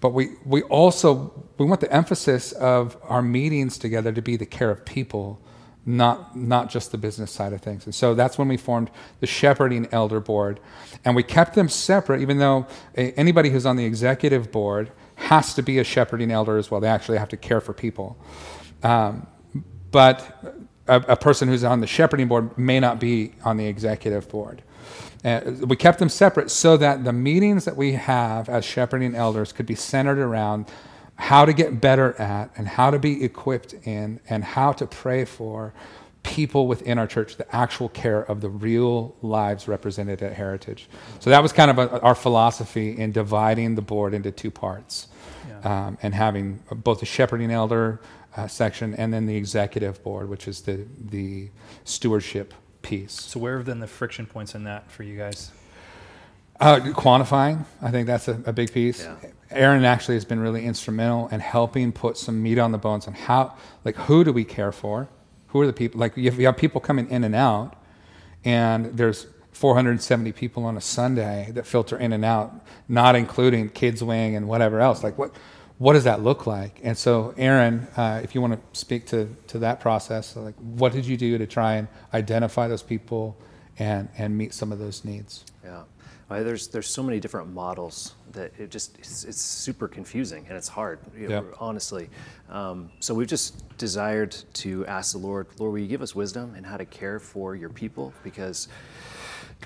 but 0.00 0.10
we 0.10 0.30
we 0.44 0.62
also 0.62 1.32
we 1.58 1.66
want 1.66 1.80
the 1.80 1.92
emphasis 1.92 2.52
of 2.52 2.96
our 3.02 3.22
meetings 3.22 3.78
together 3.78 4.12
to 4.12 4.22
be 4.22 4.36
the 4.36 4.46
care 4.46 4.70
of 4.70 4.84
people, 4.84 5.40
not 5.88 6.36
not 6.36 6.68
just 6.68 6.92
the 6.92 6.98
business 6.98 7.30
side 7.30 7.54
of 7.54 7.62
things. 7.62 7.86
And 7.86 7.94
so 7.94 8.14
that's 8.14 8.36
when 8.36 8.46
we 8.46 8.58
formed 8.58 8.90
the 9.20 9.26
shepherding 9.26 9.88
elder 9.90 10.20
board, 10.20 10.60
and 11.04 11.16
we 11.16 11.22
kept 11.22 11.54
them 11.54 11.68
separate, 11.68 12.20
even 12.20 12.38
though 12.38 12.66
anybody 12.94 13.48
who's 13.48 13.64
on 13.64 13.76
the 13.76 13.86
executive 13.86 14.52
board 14.52 14.92
has 15.14 15.54
to 15.54 15.62
be 15.62 15.78
a 15.78 15.84
shepherding 15.84 16.30
elder 16.30 16.58
as 16.58 16.70
well. 16.70 16.80
They 16.80 16.88
actually 16.88 17.18
have 17.18 17.30
to 17.30 17.38
care 17.38 17.60
for 17.60 17.72
people. 17.72 18.18
Um, 18.82 19.26
but 19.90 20.44
a, 20.86 20.96
a, 21.08 21.16
person 21.16 21.48
who's 21.48 21.64
on 21.64 21.80
the 21.80 21.86
shepherding 21.86 22.28
board 22.28 22.56
may 22.56 22.78
not 22.78 23.00
be 23.00 23.32
on 23.42 23.56
the 23.56 23.66
executive 23.66 24.28
board. 24.28 24.62
Uh, 25.24 25.40
we 25.66 25.74
kept 25.74 25.98
them 25.98 26.10
separate 26.10 26.50
so 26.50 26.76
that 26.76 27.02
the 27.02 27.12
meetings 27.12 27.64
that 27.64 27.76
we 27.76 27.92
have 27.92 28.48
as 28.48 28.64
shepherding 28.64 29.14
elders 29.14 29.52
could 29.52 29.66
be 29.66 29.74
centered 29.74 30.18
around 30.18 30.66
how 31.18 31.44
to 31.44 31.52
get 31.52 31.80
better 31.80 32.14
at 32.20 32.50
and 32.56 32.66
how 32.68 32.90
to 32.90 32.98
be 32.98 33.24
equipped 33.24 33.74
in 33.84 34.20
and 34.28 34.44
how 34.44 34.72
to 34.72 34.86
pray 34.86 35.24
for 35.24 35.74
people 36.22 36.66
within 36.66 36.98
our 36.98 37.06
church, 37.06 37.36
the 37.36 37.54
actual 37.54 37.88
care 37.88 38.22
of 38.22 38.40
the 38.40 38.48
real 38.48 39.14
lives 39.20 39.66
represented 39.66 40.22
at 40.22 40.32
Heritage. 40.34 40.88
So 41.18 41.30
that 41.30 41.42
was 41.42 41.52
kind 41.52 41.70
of 41.70 41.78
a, 41.78 42.00
our 42.00 42.14
philosophy 42.14 42.96
in 42.96 43.12
dividing 43.12 43.74
the 43.74 43.82
board 43.82 44.14
into 44.14 44.30
two 44.30 44.50
parts 44.50 45.08
yeah. 45.48 45.86
um, 45.86 45.98
and 46.02 46.14
having 46.14 46.62
both 46.70 47.02
a 47.02 47.06
shepherding 47.06 47.50
elder 47.50 48.00
uh, 48.36 48.46
section, 48.46 48.94
and 48.94 49.12
then 49.12 49.26
the 49.26 49.36
executive 49.36 50.02
board, 50.04 50.28
which 50.28 50.46
is 50.46 50.60
the 50.62 50.86
the 51.06 51.50
stewardship 51.84 52.54
piece. 52.82 53.12
So 53.12 53.40
where 53.40 53.56
have 53.56 53.66
been 53.66 53.80
the 53.80 53.88
friction 53.88 54.26
points 54.26 54.54
in 54.54 54.64
that 54.64 54.90
for 54.90 55.02
you 55.02 55.16
guys? 55.16 55.50
Uh, 56.60 56.78
quantifying, 56.92 57.64
I 57.82 57.90
think 57.90 58.06
that's 58.06 58.28
a, 58.28 58.40
a 58.46 58.52
big 58.52 58.72
piece. 58.72 59.02
Yeah. 59.02 59.16
Aaron 59.50 59.84
actually 59.84 60.14
has 60.14 60.24
been 60.24 60.40
really 60.40 60.64
instrumental 60.64 61.28
in 61.28 61.40
helping 61.40 61.92
put 61.92 62.16
some 62.16 62.42
meat 62.42 62.58
on 62.58 62.72
the 62.72 62.78
bones 62.78 63.06
on 63.06 63.14
how, 63.14 63.54
like, 63.84 63.96
who 63.96 64.24
do 64.24 64.32
we 64.32 64.44
care 64.44 64.72
for? 64.72 65.08
Who 65.48 65.60
are 65.60 65.66
the 65.66 65.72
people? 65.72 65.98
Like, 66.00 66.16
you 66.16 66.30
have 66.30 66.56
people 66.56 66.80
coming 66.80 67.08
in 67.10 67.24
and 67.24 67.34
out, 67.34 67.74
and 68.44 68.96
there's 68.96 69.26
470 69.52 70.32
people 70.32 70.64
on 70.64 70.76
a 70.76 70.80
Sunday 70.80 71.50
that 71.54 71.66
filter 71.66 71.96
in 71.96 72.12
and 72.12 72.24
out, 72.24 72.52
not 72.88 73.16
including 73.16 73.70
kids 73.70 74.02
wing 74.02 74.36
and 74.36 74.46
whatever 74.46 74.80
else. 74.80 75.02
Like, 75.02 75.16
what? 75.16 75.34
what 75.78 75.92
does 75.92 76.04
that 76.04 76.22
look 76.22 76.46
like? 76.46 76.80
And 76.82 76.98
so, 76.98 77.34
Aaron, 77.36 77.86
uh, 77.96 78.20
if 78.22 78.34
you 78.34 78.40
want 78.40 78.54
to 78.54 78.78
speak 78.78 79.06
to, 79.06 79.34
to 79.48 79.60
that 79.60 79.80
process, 79.80 80.36
like 80.36 80.56
what 80.56 80.92
did 80.92 81.06
you 81.06 81.16
do 81.16 81.38
to 81.38 81.46
try 81.46 81.74
and 81.74 81.88
identify 82.12 82.66
those 82.66 82.82
people 82.82 83.36
and, 83.78 84.08
and 84.18 84.36
meet 84.36 84.52
some 84.52 84.72
of 84.72 84.80
those 84.80 85.04
needs? 85.04 85.44
Yeah, 85.64 85.84
well, 86.28 86.44
there's 86.44 86.68
there's 86.68 86.88
so 86.88 87.02
many 87.02 87.20
different 87.20 87.52
models 87.52 88.14
that 88.32 88.52
it 88.58 88.70
just 88.70 88.98
it's, 88.98 89.24
it's 89.24 89.40
super 89.40 89.88
confusing 89.88 90.44
and 90.48 90.56
it's 90.56 90.68
hard, 90.68 90.98
you 91.16 91.28
know, 91.28 91.42
yep. 91.42 91.54
honestly. 91.58 92.10
Um, 92.50 92.90
so 93.00 93.14
we've 93.14 93.28
just 93.28 93.76
desired 93.78 94.36
to 94.54 94.86
ask 94.86 95.12
the 95.12 95.18
Lord, 95.18 95.46
Lord, 95.58 95.72
will 95.72 95.78
you 95.78 95.88
give 95.88 96.02
us 96.02 96.14
wisdom 96.14 96.54
in 96.54 96.64
how 96.64 96.76
to 96.76 96.84
care 96.84 97.18
for 97.18 97.54
your 97.56 97.70
people? 97.70 98.12
Because 98.22 98.68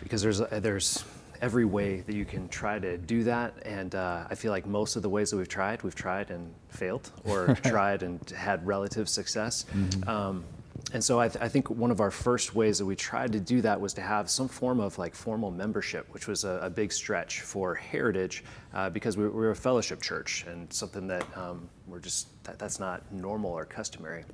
because 0.00 0.22
there's 0.22 0.38
there's 0.38 1.04
every 1.42 1.64
way 1.64 2.00
that 2.02 2.14
you 2.14 2.24
can 2.24 2.48
try 2.48 2.78
to 2.78 2.96
do 2.96 3.24
that. 3.24 3.54
And 3.66 3.94
uh, 3.96 4.26
I 4.30 4.34
feel 4.36 4.52
like 4.52 4.64
most 4.64 4.94
of 4.94 5.02
the 5.02 5.08
ways 5.08 5.30
that 5.32 5.36
we've 5.36 5.48
tried, 5.48 5.82
we've 5.82 5.94
tried 5.94 6.30
and 6.30 6.54
failed, 6.68 7.10
or 7.24 7.54
tried 7.64 8.04
and 8.04 8.20
had 8.30 8.64
relative 8.64 9.08
success. 9.08 9.66
Mm-hmm. 9.74 10.08
Um, 10.08 10.44
and 10.92 11.02
so 11.02 11.18
I, 11.18 11.28
th- 11.28 11.42
I, 11.42 11.48
think 11.48 11.70
one 11.70 11.90
of 11.90 12.00
our 12.00 12.10
first 12.10 12.54
ways 12.54 12.78
that 12.78 12.84
we 12.84 12.94
tried 12.94 13.32
to 13.32 13.40
do 13.40 13.62
that 13.62 13.80
was 13.80 13.94
to 13.94 14.02
have 14.02 14.28
some 14.28 14.46
form 14.46 14.78
of 14.78 14.98
like 14.98 15.14
formal 15.14 15.50
membership, 15.50 16.06
which 16.10 16.28
was 16.28 16.44
a, 16.44 16.58
a 16.62 16.70
big 16.70 16.92
stretch 16.92 17.40
for 17.40 17.74
Heritage 17.74 18.44
uh, 18.74 18.90
because 18.90 19.16
we, 19.16 19.24
we, 19.24 19.30
were 19.30 19.50
a 19.50 19.56
fellowship 19.56 20.02
church 20.02 20.44
and 20.46 20.70
something 20.72 21.06
that 21.06 21.24
um, 21.36 21.68
we're 21.86 21.98
just 21.98 22.28
that, 22.44 22.58
that's 22.58 22.78
not 22.78 23.10
normal 23.10 23.52
or 23.52 23.64
customary. 23.64 24.24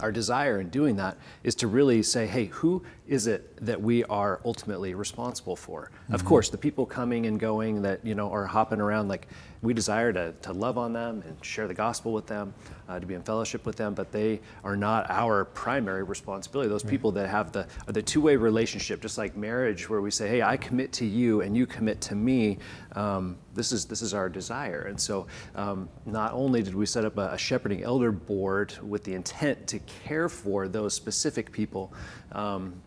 Our 0.00 0.12
desire 0.12 0.60
in 0.60 0.68
doing 0.68 0.96
that 0.96 1.16
is 1.44 1.54
to 1.56 1.66
really 1.66 2.02
say, 2.02 2.26
hey, 2.26 2.46
who 2.46 2.82
is 3.10 3.26
it 3.26 3.56
that 3.66 3.82
we 3.82 4.04
are 4.04 4.40
ultimately 4.44 4.94
responsible 4.94 5.56
for? 5.56 5.90
Mm-hmm. 6.04 6.14
Of 6.14 6.24
course, 6.24 6.48
the 6.48 6.56
people 6.56 6.86
coming 6.86 7.26
and 7.26 7.40
going 7.40 7.82
that 7.82 8.06
you 8.06 8.14
know 8.14 8.30
are 8.30 8.46
hopping 8.46 8.80
around, 8.80 9.08
like 9.08 9.26
we 9.62 9.74
desire 9.74 10.12
to, 10.12 10.32
to 10.42 10.52
love 10.52 10.78
on 10.78 10.92
them 10.92 11.24
and 11.26 11.44
share 11.44 11.66
the 11.66 11.74
gospel 11.74 12.12
with 12.12 12.28
them, 12.28 12.54
uh, 12.88 13.00
to 13.00 13.06
be 13.06 13.14
in 13.14 13.22
fellowship 13.22 13.66
with 13.66 13.74
them, 13.74 13.94
but 13.94 14.12
they 14.12 14.40
are 14.62 14.76
not 14.76 15.10
our 15.10 15.44
primary 15.44 16.04
responsibility. 16.04 16.68
Those 16.70 16.84
right. 16.84 16.90
people 16.90 17.10
that 17.12 17.28
have 17.28 17.50
the 17.50 17.66
the 17.88 18.00
two-way 18.00 18.36
relationship, 18.36 19.02
just 19.02 19.18
like 19.18 19.36
marriage, 19.36 19.90
where 19.90 20.00
we 20.00 20.12
say, 20.12 20.28
hey, 20.28 20.42
I 20.42 20.56
commit 20.56 20.92
to 20.92 21.04
you 21.04 21.40
and 21.40 21.56
you 21.56 21.66
commit 21.66 22.00
to 22.02 22.14
me. 22.14 22.58
Um, 22.92 23.38
this 23.54 23.72
is 23.72 23.86
this 23.86 24.02
is 24.02 24.14
our 24.14 24.28
desire, 24.28 24.82
and 24.82 24.98
so 25.00 25.26
um, 25.56 25.88
not 26.06 26.32
only 26.32 26.62
did 26.62 26.76
we 26.76 26.86
set 26.86 27.04
up 27.04 27.18
a, 27.18 27.32
a, 27.32 27.38
shepherding 27.38 27.82
elder 27.82 28.12
board 28.12 28.78
with 28.80 29.02
the 29.02 29.14
intent 29.14 29.66
to 29.66 29.80
care 29.80 30.28
for 30.28 30.68
those 30.68 30.94
specific 30.94 31.50
people. 31.50 31.92
Um, 32.30 32.80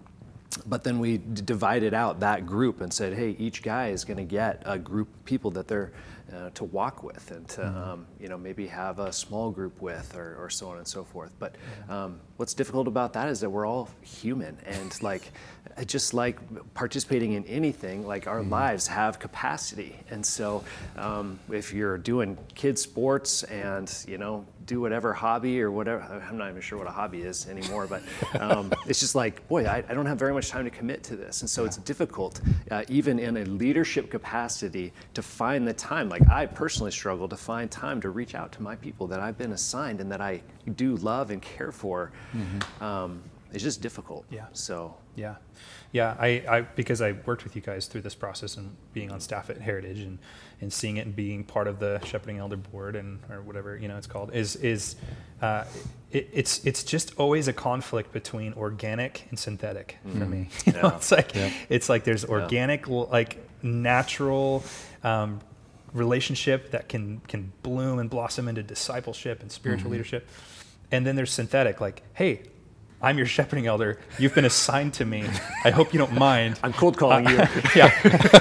but 0.66 0.84
then 0.84 0.99
we 0.99 1.18
d- 1.18 1.41
divided 1.43 1.93
out 1.93 2.20
that 2.20 2.45
group 2.45 2.82
and 2.82 2.93
said, 2.93 3.14
hey, 3.14 3.36
each 3.39 3.64
guy 3.64 3.89
is 3.89 4.06
going 4.06 4.18
to 4.18 4.24
get 4.24 4.62
a 4.66 4.78
group 4.78 5.08
of 5.14 5.26
people 5.26 5.51
that 5.51 5.68
they're 5.68 5.91
uh, 6.34 6.49
to 6.51 6.64
walk 6.64 7.04
with 7.04 7.32
and 7.32 7.47
to 7.47 7.62
mm-hmm. 7.62 7.78
um, 7.78 8.08
you 8.20 8.28
know 8.28 8.38
maybe 8.38 8.66
have 8.66 8.99
a 8.99 9.12
small 9.12 9.51
group 9.51 9.80
with 9.82 10.16
or, 10.16 10.36
or 10.39 10.49
so 10.49 10.70
on 10.70 10.78
and 10.78 10.88
so 10.88 11.04
forth 11.04 11.32
but 11.38 11.56
um, 11.89 12.20
what's 12.38 12.54
difficult 12.54 12.88
about 12.88 13.14
that 13.14 13.28
is 13.28 13.39
that 13.39 13.49
we're 13.49 13.68
all 13.68 13.89
human 14.01 14.58
and 14.66 15.01
like 15.04 15.32
just 15.86 16.14
like 16.14 16.39
participating 16.74 17.34
in 17.34 17.43
anything 17.45 18.08
like 18.08 18.26
our 18.26 18.39
mm-hmm. 18.39 18.51
lives 18.51 18.88
have 18.88 19.20
capacity 19.20 19.95
and 20.10 20.26
so 20.26 20.64
um, 20.97 21.38
if 21.51 21.74
you're 21.74 21.97
doing 21.97 22.38
kids 22.56 22.82
sports 22.82 23.43
and 23.43 24.04
you 24.08 24.18
know 24.18 24.45
do 24.65 24.80
whatever 24.81 25.14
hobby 25.14 25.61
or 25.61 25.72
whatever. 25.72 26.02
I'm 26.02 26.38
not 26.38 26.49
even 26.49 26.61
sure 26.61 26.77
what 26.77 26.88
a 26.88 26.91
hobby 26.91 27.22
is 27.22 27.48
anymore, 27.48 27.88
but 27.88 28.03
um, 28.41 28.72
it's 28.88 28.99
just 28.99 29.15
like, 29.15 29.48
boy, 29.48 29.65
I, 29.65 29.84
I, 29.88 29.94
don't 29.94 30.06
have 30.06 30.18
very 30.18 30.34
much 30.34 30.49
time 30.49 30.64
to 30.65 30.69
commit 30.69 31.03
to 31.06 31.15
this. 31.15 31.41
And 31.41 31.49
so 31.49 31.65
it's 31.65 31.77
difficult, 31.77 32.41
uh, 32.72 32.84
even 32.88 33.19
in 33.19 33.38
a 33.38 33.45
leadership 33.45 34.10
capacity, 34.10 34.94
to 35.14 35.22
find 35.22 35.68
the 35.68 35.73
time. 35.73 36.10
Like 36.10 36.27
I 36.30 36.45
personally 36.45 36.91
struggle 36.91 37.27
to 37.27 37.38
find 37.38 37.69
time 37.69 38.02
to 38.02 38.10
reach 38.10 38.35
out 38.35 38.52
to 38.53 38.64
my 38.64 38.76
people 38.76 39.07
that 39.07 39.19
I've 39.19 39.38
been 39.38 39.52
assigned 39.52 40.02
and 40.02 40.11
that 40.11 40.22
I 40.22 40.41
do 40.76 40.95
love 40.98 41.31
and 41.31 41.41
care 41.41 41.72
for. 41.72 42.11
Mm-hmm. 42.34 42.84
Um, 42.84 43.23
it's 43.53 43.64
just 43.64 43.81
difficult. 43.81 44.26
Yeah. 44.31 44.45
So. 44.53 44.95
Yeah. 45.15 45.35
Yeah. 45.91 46.15
I, 46.19 46.44
I, 46.49 46.61
because 46.61 47.02
I 47.02 47.11
worked 47.26 47.44
with 47.44 47.56
you 47.56 47.61
guys 47.61 47.85
through 47.85 48.02
this 48.02 48.15
process 48.15 48.57
and 48.57 48.76
being 48.94 49.11
on 49.11 49.19
staff 49.19 49.52
at 49.52 49.61
Heritage 49.61 49.99
and 49.99 50.18
and 50.64 50.73
seeing 50.73 50.98
it 50.98 51.06
and 51.06 51.15
being 51.15 51.44
part 51.44 51.68
of 51.68 51.80
the 51.80 51.99
shepherding 52.03 52.40
elder 52.40 52.57
board 52.57 52.95
and 52.95 53.19
or 53.30 53.41
whatever 53.41 53.77
you 53.77 53.88
know 53.88 53.98
it's 53.98 54.07
called 54.07 54.34
is 54.34 54.56
is 54.57 54.95
uh, 55.41 55.65
it, 56.11 56.30
it's 56.31 56.65
it's 56.65 56.84
just 56.84 57.14
always 57.18 57.48
a 57.48 57.53
conflict 57.53 58.11
between 58.14 58.53
organic 58.53 59.27
and 59.30 59.38
synthetic 59.38 59.98
mm. 60.07 60.18
for 60.18 60.26
me. 60.26 60.49
You 60.65 60.73
know, 60.73 60.80
yeah. 60.84 60.95
it's 60.95 61.11
like 61.11 61.35
yeah. 61.35 61.52
it's 61.69 61.90
like 61.90 62.06
there's 62.06 62.26
organic 62.26 62.88
yeah. 62.88 62.94
like 63.11 63.38
natural. 63.61 64.64
Um, 65.03 65.41
relationship 65.94 66.72
that 66.72 66.90
can 66.90 67.22
can 67.27 67.53
bloom 67.61 67.99
and 67.99 68.10
blossom 68.10 68.48
into 68.48 68.64
discipleship 68.64 69.41
and 69.41 69.52
spiritual 69.52 69.84
mm-hmm. 69.84 69.91
leadership 69.91 70.27
and 70.91 71.06
then 71.06 71.15
there's 71.15 71.31
synthetic 71.31 71.80
like 71.80 72.02
hey 72.14 72.41
I'm 73.03 73.17
your 73.17 73.27
shepherding 73.27 73.67
elder. 73.67 73.99
You've 74.17 74.34
been 74.34 74.45
assigned 74.45 74.93
to 74.95 75.05
me. 75.05 75.25
I 75.65 75.71
hope 75.71 75.91
you 75.93 75.99
don't 75.99 76.13
mind. 76.13 76.57
I'm 76.63 76.71
cold 76.71 76.97
calling 76.97 77.27
you. 77.27 77.35
yeah, 77.75 77.89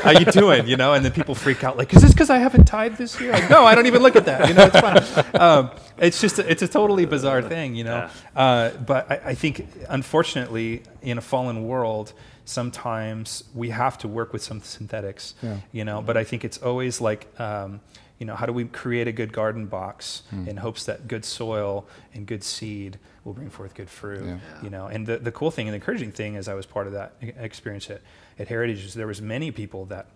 how 0.05 0.13
you 0.13 0.25
doing? 0.25 0.69
You 0.69 0.77
know, 0.77 0.95
and 0.95 1.05
then 1.05 1.11
people 1.11 1.35
freak 1.35 1.65
out 1.65 1.77
like, 1.77 1.93
is 1.93 2.01
this 2.01 2.13
because 2.13 2.31
I 2.31 2.39
haven't 2.39 2.65
tithed 2.65 2.97
this 2.97 3.21
year? 3.21 3.33
Like, 3.33 3.51
no, 3.51 3.65
I 3.65 3.75
don't 3.75 3.87
even 3.87 4.03
look 4.03 4.15
at 4.15 4.25
that. 4.27 4.49
You 4.49 4.55
know, 4.55 4.71
it's 4.73 4.81
fine. 4.81 5.41
Um, 5.43 5.71
it's 5.99 6.21
just 6.21 6.39
a, 6.39 6.49
it's 6.49 6.63
a 6.63 6.69
totally 6.69 7.07
bizarre 7.07 7.43
thing, 7.43 7.75
you 7.75 7.83
know. 7.83 8.09
Uh, 8.37 8.71
but 8.71 9.11
I, 9.11 9.21
I 9.31 9.35
think, 9.35 9.67
unfortunately, 9.89 10.85
in 11.03 11.19
a 11.19 11.23
fallen 11.23 11.67
world, 11.67 12.13
sometimes 12.45 13.43
we 13.55 13.71
have 13.71 13.99
to 13.99 14.09
work 14.09 14.33
with 14.33 14.45
some 14.45 14.63
synthetics. 14.63 15.35
Yeah. 15.43 15.59
You 15.73 15.85
know, 15.85 16.03
but 16.03 16.17
I 16.17 16.23
think 16.23 16.45
it's 16.45 16.59
always 16.59 17.01
like. 17.01 17.29
Um, 17.41 17.81
you 18.23 18.27
know, 18.27 18.37
how 18.37 18.47
do 18.47 18.53
we 18.53 18.65
create 18.67 19.09
a 19.09 19.13
good 19.21 19.33
garden 19.33 19.67
box 19.67 20.23
Hmm. 20.31 20.47
in 20.51 20.57
hopes 20.59 20.85
that 20.85 21.09
good 21.09 21.25
soil 21.25 21.73
and 22.15 22.25
good 22.25 22.45
seed 22.45 22.93
will 23.25 23.33
bring 23.33 23.51
forth 23.51 23.75
good 23.75 23.91
fruit? 23.91 24.25
Yeah. 24.25 24.39
You 24.63 24.71
know, 24.71 24.87
and 24.87 25.05
the, 25.09 25.17
the 25.19 25.33
cool 25.33 25.51
thing 25.51 25.67
and 25.67 25.73
the 25.75 25.81
encouraging 25.83 26.13
thing 26.13 26.37
is 26.37 26.47
I 26.47 26.55
was 26.55 26.65
part 26.65 26.87
of 26.87 26.93
that 26.93 27.15
experience 27.21 27.91
at, 27.91 28.01
at 28.39 28.47
Heritage 28.47 28.85
is 28.85 28.95
there 28.95 29.09
was 29.09 29.21
many 29.21 29.51
people 29.51 29.87
that 29.87 30.07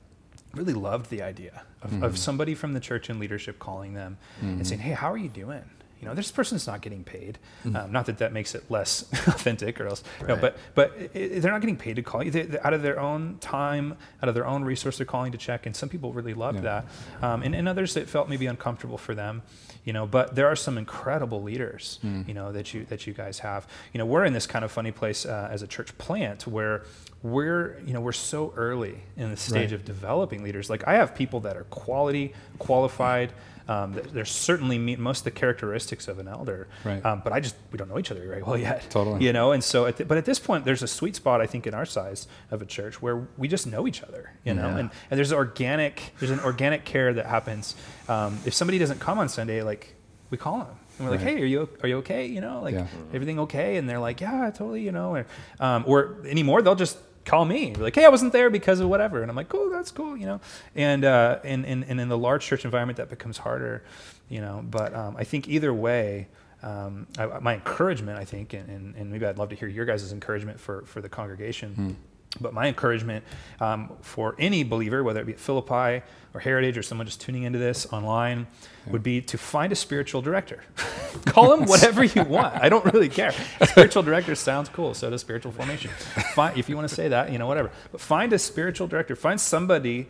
really 0.55 0.73
loved 0.73 1.11
the 1.11 1.20
idea 1.23 1.62
of, 1.83 1.91
Mm-hmm. 1.91 2.05
of 2.05 2.16
somebody 2.16 2.55
from 2.55 2.74
the 2.74 2.81
church 2.81 3.11
and 3.11 3.19
leadership 3.20 3.59
calling 3.59 3.95
them 3.95 4.19
and 4.41 4.65
saying, 4.66 4.81
hey, 4.81 4.93
how 4.93 5.11
are 5.12 5.19
you 5.19 5.28
doing? 5.28 5.65
You 6.07 6.11
know, 6.11 6.15
this 6.15 6.31
person's 6.31 6.69
not 6.69 6.83
getting 6.83 7.03
paid. 7.03 7.37
Mm-hmm. 7.65 7.74
Um, 7.74 7.91
not 7.91 8.07
that 8.07 8.19
that 8.19 8.33
makes 8.33 8.55
it 8.55 8.70
less 8.70 9.03
authentic 9.27 9.81
or 9.81 9.89
else, 9.89 10.05
no, 10.20 10.35
Right. 10.35 10.41
but 10.41 10.57
but 10.77 10.93
i 11.16 11.19
i- 11.19 11.39
they're 11.41 11.51
not 11.51 11.61
getting 11.61 11.77
paid 11.77 11.97
to 11.97 12.03
call 12.03 12.23
you. 12.23 12.31
They, 12.31 12.43
they- 12.43 12.61
out 12.61 12.73
of 12.74 12.83
their 12.83 13.01
own 13.01 13.39
time, 13.41 13.97
out 14.23 14.28
of 14.28 14.37
their 14.37 14.47
own 14.47 14.62
resource, 14.65 14.99
they're 14.99 15.05
calling 15.07 15.33
to 15.33 15.39
check. 15.39 15.66
And 15.66 15.74
some 15.74 15.89
people 15.89 16.12
really 16.12 16.33
loved 16.35 16.59
Yeah. 16.62 16.83
that, 17.20 17.24
um, 17.27 17.43
and, 17.43 17.57
and 17.57 17.69
others 17.69 17.97
it 17.97 18.09
felt 18.09 18.28
maybe 18.28 18.47
uncomfortable 18.47 18.99
for 18.99 19.16
them. 19.16 19.43
You 19.85 19.93
know, 19.93 20.07
but 20.07 20.35
there 20.37 20.47
are 20.47 20.55
some 20.57 20.78
incredible 20.78 21.43
leaders. 21.43 21.99
Mm. 22.05 22.28
You 22.28 22.35
know 22.35 22.53
that 22.53 22.73
you 22.73 22.85
that 22.87 23.09
you 23.09 23.12
guys 23.12 23.41
have. 23.41 23.66
You 23.93 23.99
know, 23.99 24.07
we're 24.07 24.24
in 24.24 24.33
this 24.33 24.47
kind 24.47 24.65
of 24.65 24.70
funny 24.70 24.93
place 24.93 25.27
uh, 25.27 25.49
as 25.51 25.62
a 25.62 25.66
church 25.66 25.97
plant 25.99 26.47
where 26.47 26.85
we're 27.23 27.81
you 27.87 27.93
know 27.95 28.01
we're 28.01 28.12
so 28.12 28.53
early 28.57 28.95
in 29.16 29.31
the 29.31 29.37
stage 29.37 29.70
Right. 29.70 29.81
of 29.81 29.85
developing 29.85 30.45
leaders. 30.45 30.70
Like 30.70 30.87
I 30.87 30.95
have 30.95 31.15
people 31.16 31.41
that 31.41 31.57
are 31.57 31.65
quality, 31.65 32.33
qualified. 32.61 33.33
Um, 33.69 33.95
they're 34.13 34.25
certainly 34.25 34.79
meet 34.79 34.99
most 34.99 35.19
of 35.21 35.25
the 35.25 35.31
characteristics 35.33 36.07
of 36.09 36.19
an 36.21 36.29
elder, 36.29 36.69
Right. 36.85 37.05
um, 37.05 37.21
but 37.25 37.33
I 37.33 37.41
just 37.41 37.57
we 37.73 37.79
don't 37.79 37.89
know 37.89 37.99
each 37.99 38.11
other 38.13 38.25
very 38.27 38.43
well 38.43 38.57
yet. 38.57 38.87
Totally. 38.91 39.25
You 39.25 39.33
know, 39.33 39.53
and 39.53 39.63
so 39.65 39.87
at 39.87 39.97
the, 39.97 40.05
but 40.05 40.17
at 40.19 40.25
this 40.25 40.39
point, 40.39 40.65
there's 40.65 40.83
a 40.83 40.87
sweet 40.89 41.17
spot 41.17 41.41
I 41.41 41.47
think 41.47 41.67
in 41.67 41.75
our 41.75 41.85
size 41.87 42.29
of 42.51 42.63
a 42.63 42.67
church 42.67 43.03
where 43.03 43.27
we 43.37 43.49
just 43.49 43.67
know 43.67 43.87
each 43.89 44.03
other. 44.03 44.31
You 44.45 44.55
know, 44.55 44.69
Yeah. 44.69 44.79
and, 44.79 44.91
and 45.11 45.19
there's 45.19 45.33
organic 45.33 46.13
there's 46.21 46.31
an 46.31 46.41
organic 46.41 46.85
care 46.85 47.13
that 47.15 47.27
happens. 47.27 47.75
Um, 48.09 48.39
if 48.45 48.55
somebody 48.55 48.79
doesn't 48.79 49.01
come 49.01 49.19
on 49.19 49.29
Sunday, 49.29 49.63
like 49.63 49.95
we 50.31 50.39
call 50.39 50.59
them. 50.59 50.69
And 50.99 51.07
we're 51.09 51.17
like, 51.17 51.25
hey, 51.25 51.43
are 51.43 51.45
you 51.45 51.69
are 51.83 51.89
you 51.89 51.97
okay? 51.99 52.27
You 52.27 52.41
know, 52.41 52.61
like 52.63 52.75
Yeah. 52.75 52.87
everything 53.13 53.39
okay? 53.41 53.77
And 53.77 53.89
they're 53.89 53.99
like, 53.99 54.21
yeah, 54.21 54.49
totally. 54.51 54.83
You 54.83 54.93
know, 54.93 55.15
or, 55.17 55.27
um, 55.61 55.85
or 55.87 56.17
anymore, 56.27 56.63
they'll 56.63 56.75
just 56.75 56.99
call 57.27 57.44
me 57.44 57.73
They're 57.73 57.82
like, 57.82 57.94
hey, 57.94 58.07
I 58.07 58.09
wasn't 58.09 58.32
there 58.32 58.48
because 58.48 58.81
of 58.81 58.89
whatever, 58.89 59.20
and 59.20 59.31
I'm 59.31 59.36
like, 59.36 59.51
cool, 59.51 59.69
that's 59.70 59.90
cool. 59.90 60.16
You 60.16 60.27
know, 60.27 60.40
and 60.74 61.05
uh, 61.05 61.40
and, 61.44 61.66
and 61.66 61.85
and 61.86 62.01
in 62.01 62.09
the 62.09 62.16
large 62.16 62.44
church 62.47 62.65
environment, 62.65 62.97
that 62.97 63.11
becomes 63.11 63.39
harder. 63.39 63.82
You 64.31 64.40
know, 64.40 64.65
but 64.69 64.94
um, 64.94 65.16
I 65.19 65.24
think 65.24 65.48
either 65.48 65.74
way. 65.74 66.28
Um, 66.62 67.07
I, 67.19 67.27
my 67.40 67.55
encouragement, 67.55 68.19
I 68.19 68.24
think, 68.24 68.55
and, 68.55 68.69
and, 68.70 68.97
and 68.97 69.12
maybe 69.12 69.27
I'd 69.27 69.39
love 69.39 69.51
to 69.51 69.55
hear 69.55 69.69
your 69.69 69.85
guys' 69.85 70.11
encouragement 70.11 70.59
for, 70.59 70.82
for 70.86 71.01
the 71.03 71.09
congregation. 71.09 71.97
But 72.41 72.53
my 72.55 72.67
encouragement 72.67 73.25
um, 73.61 73.93
for 74.03 74.35
any 74.39 74.65
believer, 74.65 75.03
whether 75.03 75.21
it 75.21 75.27
be 75.27 75.33
at 75.33 75.41
Philippi 75.41 76.05
or 76.35 76.41
Heritage 76.41 76.77
or 76.77 76.83
someone 76.83 77.07
just 77.07 77.21
tuning 77.21 77.45
into 77.45 77.59
this 77.59 77.87
online, 77.93 78.47
would 78.87 79.03
be 79.03 79.21
to 79.23 79.39
find 79.39 79.73
a 79.73 79.77
spiritual 79.77 80.23
director. 80.23 80.63
Call 81.27 81.55
him 81.55 81.67
whatever 81.67 82.05
you 82.05 82.23
want. 82.23 82.55
I 82.55 82.69
don't 82.69 82.85
really 82.93 83.09
care. 83.09 83.33
Spiritual 83.65 84.03
director 84.03 84.35
sounds 84.35 84.69
cool. 84.69 84.95
So 84.95 85.09
does 85.11 85.21
spiritual 85.21 85.53
formation. 85.53 85.91
Find, 86.35 86.57
if 86.59 86.69
you 86.69 86.77
want 86.77 86.89
to 86.89 86.95
say 86.95 87.09
that, 87.09 87.33
you 87.33 87.39
know, 87.39 87.47
whatever. 87.47 87.71
But 87.91 88.01
find 88.01 88.33
a 88.33 88.39
spiritual 88.39 88.87
director. 88.87 89.17
Find 89.17 89.41
somebody 89.41 90.09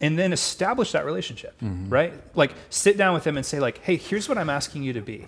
and 0.00 0.18
then 0.18 0.32
establish 0.32 0.92
that 0.92 1.04
relationship, 1.06 1.54
right? 1.88 2.12
Like 2.34 2.52
sit 2.70 2.96
down 2.98 3.14
with 3.14 3.24
them 3.24 3.36
and 3.36 3.46
say, 3.46 3.60
like, 3.60 3.78
hey, 3.78 3.96
here's 3.96 4.28
what 4.28 4.36
I'm 4.38 4.50
asking 4.50 4.82
you 4.82 4.92
to 4.94 5.00
be. 5.00 5.26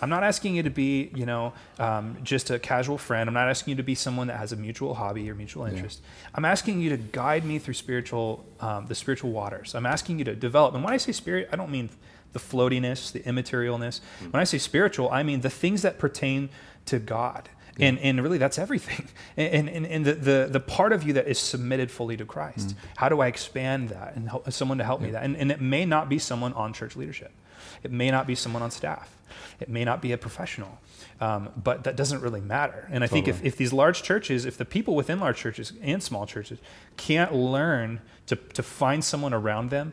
I'm 0.00 0.08
not 0.08 0.22
asking 0.24 0.54
you 0.56 0.62
to 0.62 0.70
be, 0.70 1.10
you 1.14 1.26
know, 1.26 1.52
um, 1.78 2.16
just 2.22 2.50
a 2.50 2.58
casual 2.58 2.98
friend. 2.98 3.28
I'm 3.28 3.34
not 3.34 3.48
asking 3.48 3.72
you 3.72 3.76
to 3.76 3.82
be 3.82 3.94
someone 3.94 4.26
that 4.28 4.38
has 4.38 4.52
a 4.52 4.56
mutual 4.56 4.94
hobby 4.94 5.30
or 5.30 5.34
mutual 5.34 5.66
interest. 5.66 6.02
I'm 6.34 6.44
asking 6.44 6.80
you 6.80 6.90
to 6.90 6.96
guide 6.96 7.44
me 7.44 7.58
through 7.58 7.74
spiritual, 7.74 8.44
um, 8.60 8.86
the 8.86 8.94
spiritual 8.94 9.30
waters. 9.32 9.74
I'm 9.74 9.86
asking 9.86 10.18
you 10.18 10.24
to 10.24 10.34
develop. 10.34 10.74
And 10.74 10.82
when 10.82 10.92
I 10.92 10.96
say 10.96 11.12
spirit, 11.12 11.48
I 11.52 11.56
don't 11.56 11.70
mean 11.70 11.90
the 12.32 12.38
floatiness, 12.38 13.12
the 13.12 13.20
immaterialness. 13.20 14.00
When 14.30 14.40
I 14.40 14.44
say 14.44 14.58
spiritual, 14.58 15.10
I 15.10 15.22
mean 15.22 15.40
the 15.40 15.50
things 15.50 15.82
that 15.82 15.98
pertain 15.98 16.48
to 16.86 16.98
God. 16.98 17.48
And, 17.78 17.98
and 18.00 18.22
really, 18.22 18.36
that's 18.38 18.58
everything. 18.58 19.08
And, 19.36 19.70
and, 19.70 19.86
and 19.86 20.04
the, 20.04 20.12
the, 20.12 20.48
the 20.50 20.60
part 20.60 20.92
of 20.92 21.02
you 21.02 21.14
that 21.14 21.26
is 21.26 21.38
submitted 21.38 21.90
fully 21.90 22.14
to 22.18 22.26
Christ. 22.26 22.74
How 22.96 23.08
do 23.08 23.20
I 23.20 23.26
expand 23.28 23.88
that 23.88 24.14
and 24.16 24.28
help 24.28 24.50
someone 24.52 24.76
to 24.78 24.84
help 24.84 25.00
me 25.00 25.12
that? 25.12 25.22
And, 25.22 25.34
and 25.36 25.50
it 25.50 25.62
may 25.62 25.86
not 25.86 26.10
be 26.10 26.18
someone 26.18 26.52
on 26.52 26.74
church 26.74 26.94
leadership. 26.94 27.32
It 27.82 27.90
may 27.90 28.10
not 28.10 28.26
be 28.26 28.34
someone 28.34 28.62
on 28.62 28.70
staff. 28.70 29.14
It 29.60 29.68
may 29.68 29.84
not 29.84 30.00
be 30.00 30.12
a 30.12 30.18
professional. 30.18 30.78
Um, 31.20 31.50
but 31.62 31.84
that 31.84 31.96
doesn't 31.96 32.22
really 32.22 32.40
matter. 32.40 32.88
And 32.90 33.04
I 33.04 33.06
think 33.06 33.28
if, 33.28 33.44
if 33.44 33.56
these 33.56 33.74
large 33.74 34.02
churches, 34.02 34.46
if 34.46 34.56
the 34.56 34.64
people 34.64 34.94
within 34.94 35.20
large 35.20 35.36
churches 35.36 35.74
and 35.82 36.02
small 36.02 36.26
churches 36.26 36.58
can't 36.96 37.34
learn 37.34 38.00
to, 38.26 38.36
to 38.36 38.62
find 38.62 39.04
someone 39.04 39.34
around 39.34 39.68
them 39.68 39.92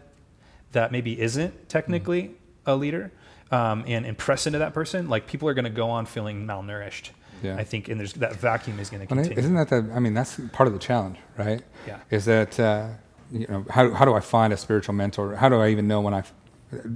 that 0.72 0.92
maybe 0.92 1.20
isn't 1.20 1.68
technically 1.68 2.36
a 2.66 2.76
leader 2.76 3.12
um, 3.52 3.84
and, 3.88 4.06
and 4.06 4.18
press 4.18 4.48
into 4.48 4.60
that 4.60 4.74
person, 4.74 5.10
like 5.10 5.28
people 5.28 5.50
are 5.50 5.54
going 5.54 5.66
to 5.66 5.70
go 5.70 5.90
on 5.90 6.06
feeling 6.06 6.46
malnourished. 6.46 7.10
Yeah. 7.44 7.58
I 7.58 7.64
think, 7.64 7.88
and 7.90 8.00
there's 8.00 8.14
that 8.14 8.36
vacuum 8.38 8.80
is 8.80 8.90
going 8.90 9.02
to 9.02 9.08
continue. 9.08 9.38
isn't 9.38 9.56
that 9.56 9.70
the? 9.70 9.92
I 9.94 10.00
mean, 10.00 10.14
that's 10.14 10.40
part 10.54 10.66
of 10.66 10.74
the 10.74 10.80
challenge, 10.80 11.18
right? 11.38 11.62
Yeah. 11.86 12.00
Is 12.10 12.26
that 12.26 12.60
uh, 12.60 12.88
you 13.32 13.46
know 13.48 13.64
how 13.70 13.92
how 13.94 14.06
do 14.06 14.14
I 14.16 14.22
find 14.22 14.52
a 14.54 14.58
spiritual 14.58 14.96
mentor? 14.96 15.36
How 15.36 15.48
do 15.48 15.58
I 15.58 15.70
even 15.70 15.88
know 15.88 16.02
when 16.02 16.16
I? 16.16 16.24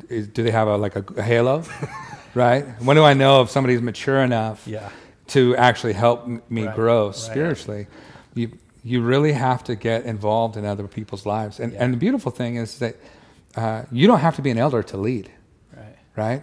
Is, 0.10 0.28
do 0.28 0.44
they 0.44 0.52
have 0.52 0.68
a 0.68 0.76
like 0.78 0.96
a, 0.96 1.06
a 1.18 1.22
halo, 1.24 1.64
right? 2.36 2.66
When 2.82 2.96
do 2.98 3.04
I 3.04 3.14
know 3.14 3.42
if 3.42 3.50
somebody's 3.50 3.82
mature 3.82 4.20
enough 4.22 4.68
yeah. 4.68 4.90
to 5.28 5.56
actually 5.56 5.94
help 5.94 6.24
m- 6.26 6.42
me 6.50 6.66
Right, 6.66 6.76
grow 6.76 7.06
right. 7.08 7.16
spiritually? 7.16 7.88
You 8.36 8.50
you 8.84 9.02
really 9.02 9.32
have 9.34 9.64
to 9.66 9.76
get 9.76 10.06
involved 10.06 10.58
in 10.58 10.66
other 10.66 10.88
people's 10.88 11.26
lives, 11.26 11.60
and 11.60 11.72
Yeah. 11.74 11.84
and 11.84 11.94
the 11.94 11.98
beautiful 11.98 12.32
thing 12.32 12.58
is 12.58 12.80
that 12.80 12.96
uh, 13.56 13.84
you 13.92 14.08
don't 14.08 14.20
have 14.20 14.36
to 14.38 14.42
be 14.42 14.50
an 14.52 14.58
elder 14.58 14.84
to 14.84 14.98
lead 14.98 15.30
Right. 15.76 15.96
right? 16.16 16.42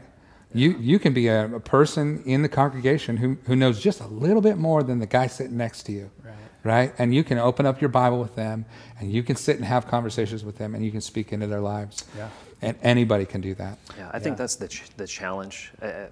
You, 0.55 0.76
you 0.78 0.98
can 0.98 1.12
be 1.12 1.28
a, 1.28 1.55
a 1.56 1.60
person 1.60 2.22
in 2.24 2.40
the 2.42 2.48
congregation 2.48 3.18
who, 3.18 3.36
who 3.46 3.55
knows 3.55 3.78
just 3.80 4.00
a 4.00 4.06
little 4.06 4.40
bit 4.40 4.56
more 4.56 4.82
than 4.82 4.98
the 4.98 5.06
guy 5.06 5.26
sitting 5.26 5.56
next 5.59 5.82
to 5.84 5.92
you, 5.92 6.10
Right. 6.24 6.34
right? 6.64 6.94
And 6.98 7.14
you 7.14 7.22
can 7.24 7.38
open 7.38 7.66
up 7.66 7.80
your 7.82 7.90
Bible 7.90 8.18
with 8.18 8.34
them, 8.34 8.64
and 8.98 9.12
you 9.12 9.22
can 9.22 9.36
sit 9.36 9.56
and 9.56 9.64
have 9.66 9.86
conversations 9.86 10.44
with 10.44 10.56
them, 10.56 10.74
and 10.74 10.82
you 10.84 10.90
can 10.90 11.02
speak 11.02 11.32
into 11.34 11.46
their 11.46 11.60
lives. 11.60 12.05
Yeah. 12.16 12.28
And 12.62 12.76
anybody 12.82 13.24
can 13.24 13.40
do 13.40 13.55
that. 13.55 13.78
Yeah, 13.97 14.10
I 14.12 14.18
think 14.18 14.35
Yeah. 14.35 14.39
that's 14.39 14.56
the, 14.56 14.68
ch- 14.68 14.90
the 14.97 15.06
challenge. 15.06 15.72
I, 15.80 15.86
I, 15.86 16.09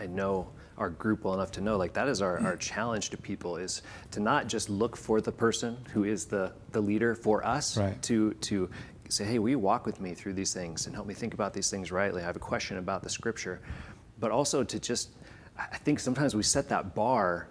I 0.00 0.06
know 0.06 0.48
our 0.76 0.90
group 0.90 1.24
well 1.24 1.34
enough 1.34 1.50
to 1.50 1.60
know 1.60 1.76
like 1.76 1.92
that 1.94 2.06
is 2.06 2.22
our, 2.22 2.38
our 2.38 2.56
challenge 2.56 3.10
to 3.10 3.16
people 3.16 3.56
is 3.56 3.82
to 4.12 4.20
not 4.20 4.46
just 4.46 4.70
look 4.70 4.96
for 4.96 5.20
the 5.20 5.32
person 5.32 5.76
who 5.92 6.04
is 6.04 6.26
the, 6.26 6.52
the 6.70 6.80
leader 6.80 7.16
for 7.16 7.44
us 7.44 7.76
Right. 7.76 8.00
to 8.02 8.32
to 8.34 8.70
say 9.08 9.24
hey 9.24 9.40
will 9.40 9.48
you 9.48 9.58
walk 9.58 9.86
with 9.86 10.00
me 10.00 10.14
through 10.14 10.34
these 10.34 10.54
things 10.54 10.86
and 10.86 10.94
help 10.94 11.08
me 11.08 11.14
think 11.14 11.34
about 11.34 11.52
these 11.52 11.68
things 11.68 11.90
rightly 11.90 12.22
i 12.22 12.24
have 12.24 12.36
a 12.36 12.38
question 12.38 12.76
about 12.78 13.02
the 13.02 13.08
scripture 13.08 13.60
but 14.20 14.30
also 14.30 14.62
to 14.62 14.78
just 14.78 15.08
i 15.58 15.78
think 15.78 15.98
sometimes 15.98 16.36
we 16.36 16.44
set 16.44 16.68
that 16.68 16.94
bar 16.94 17.48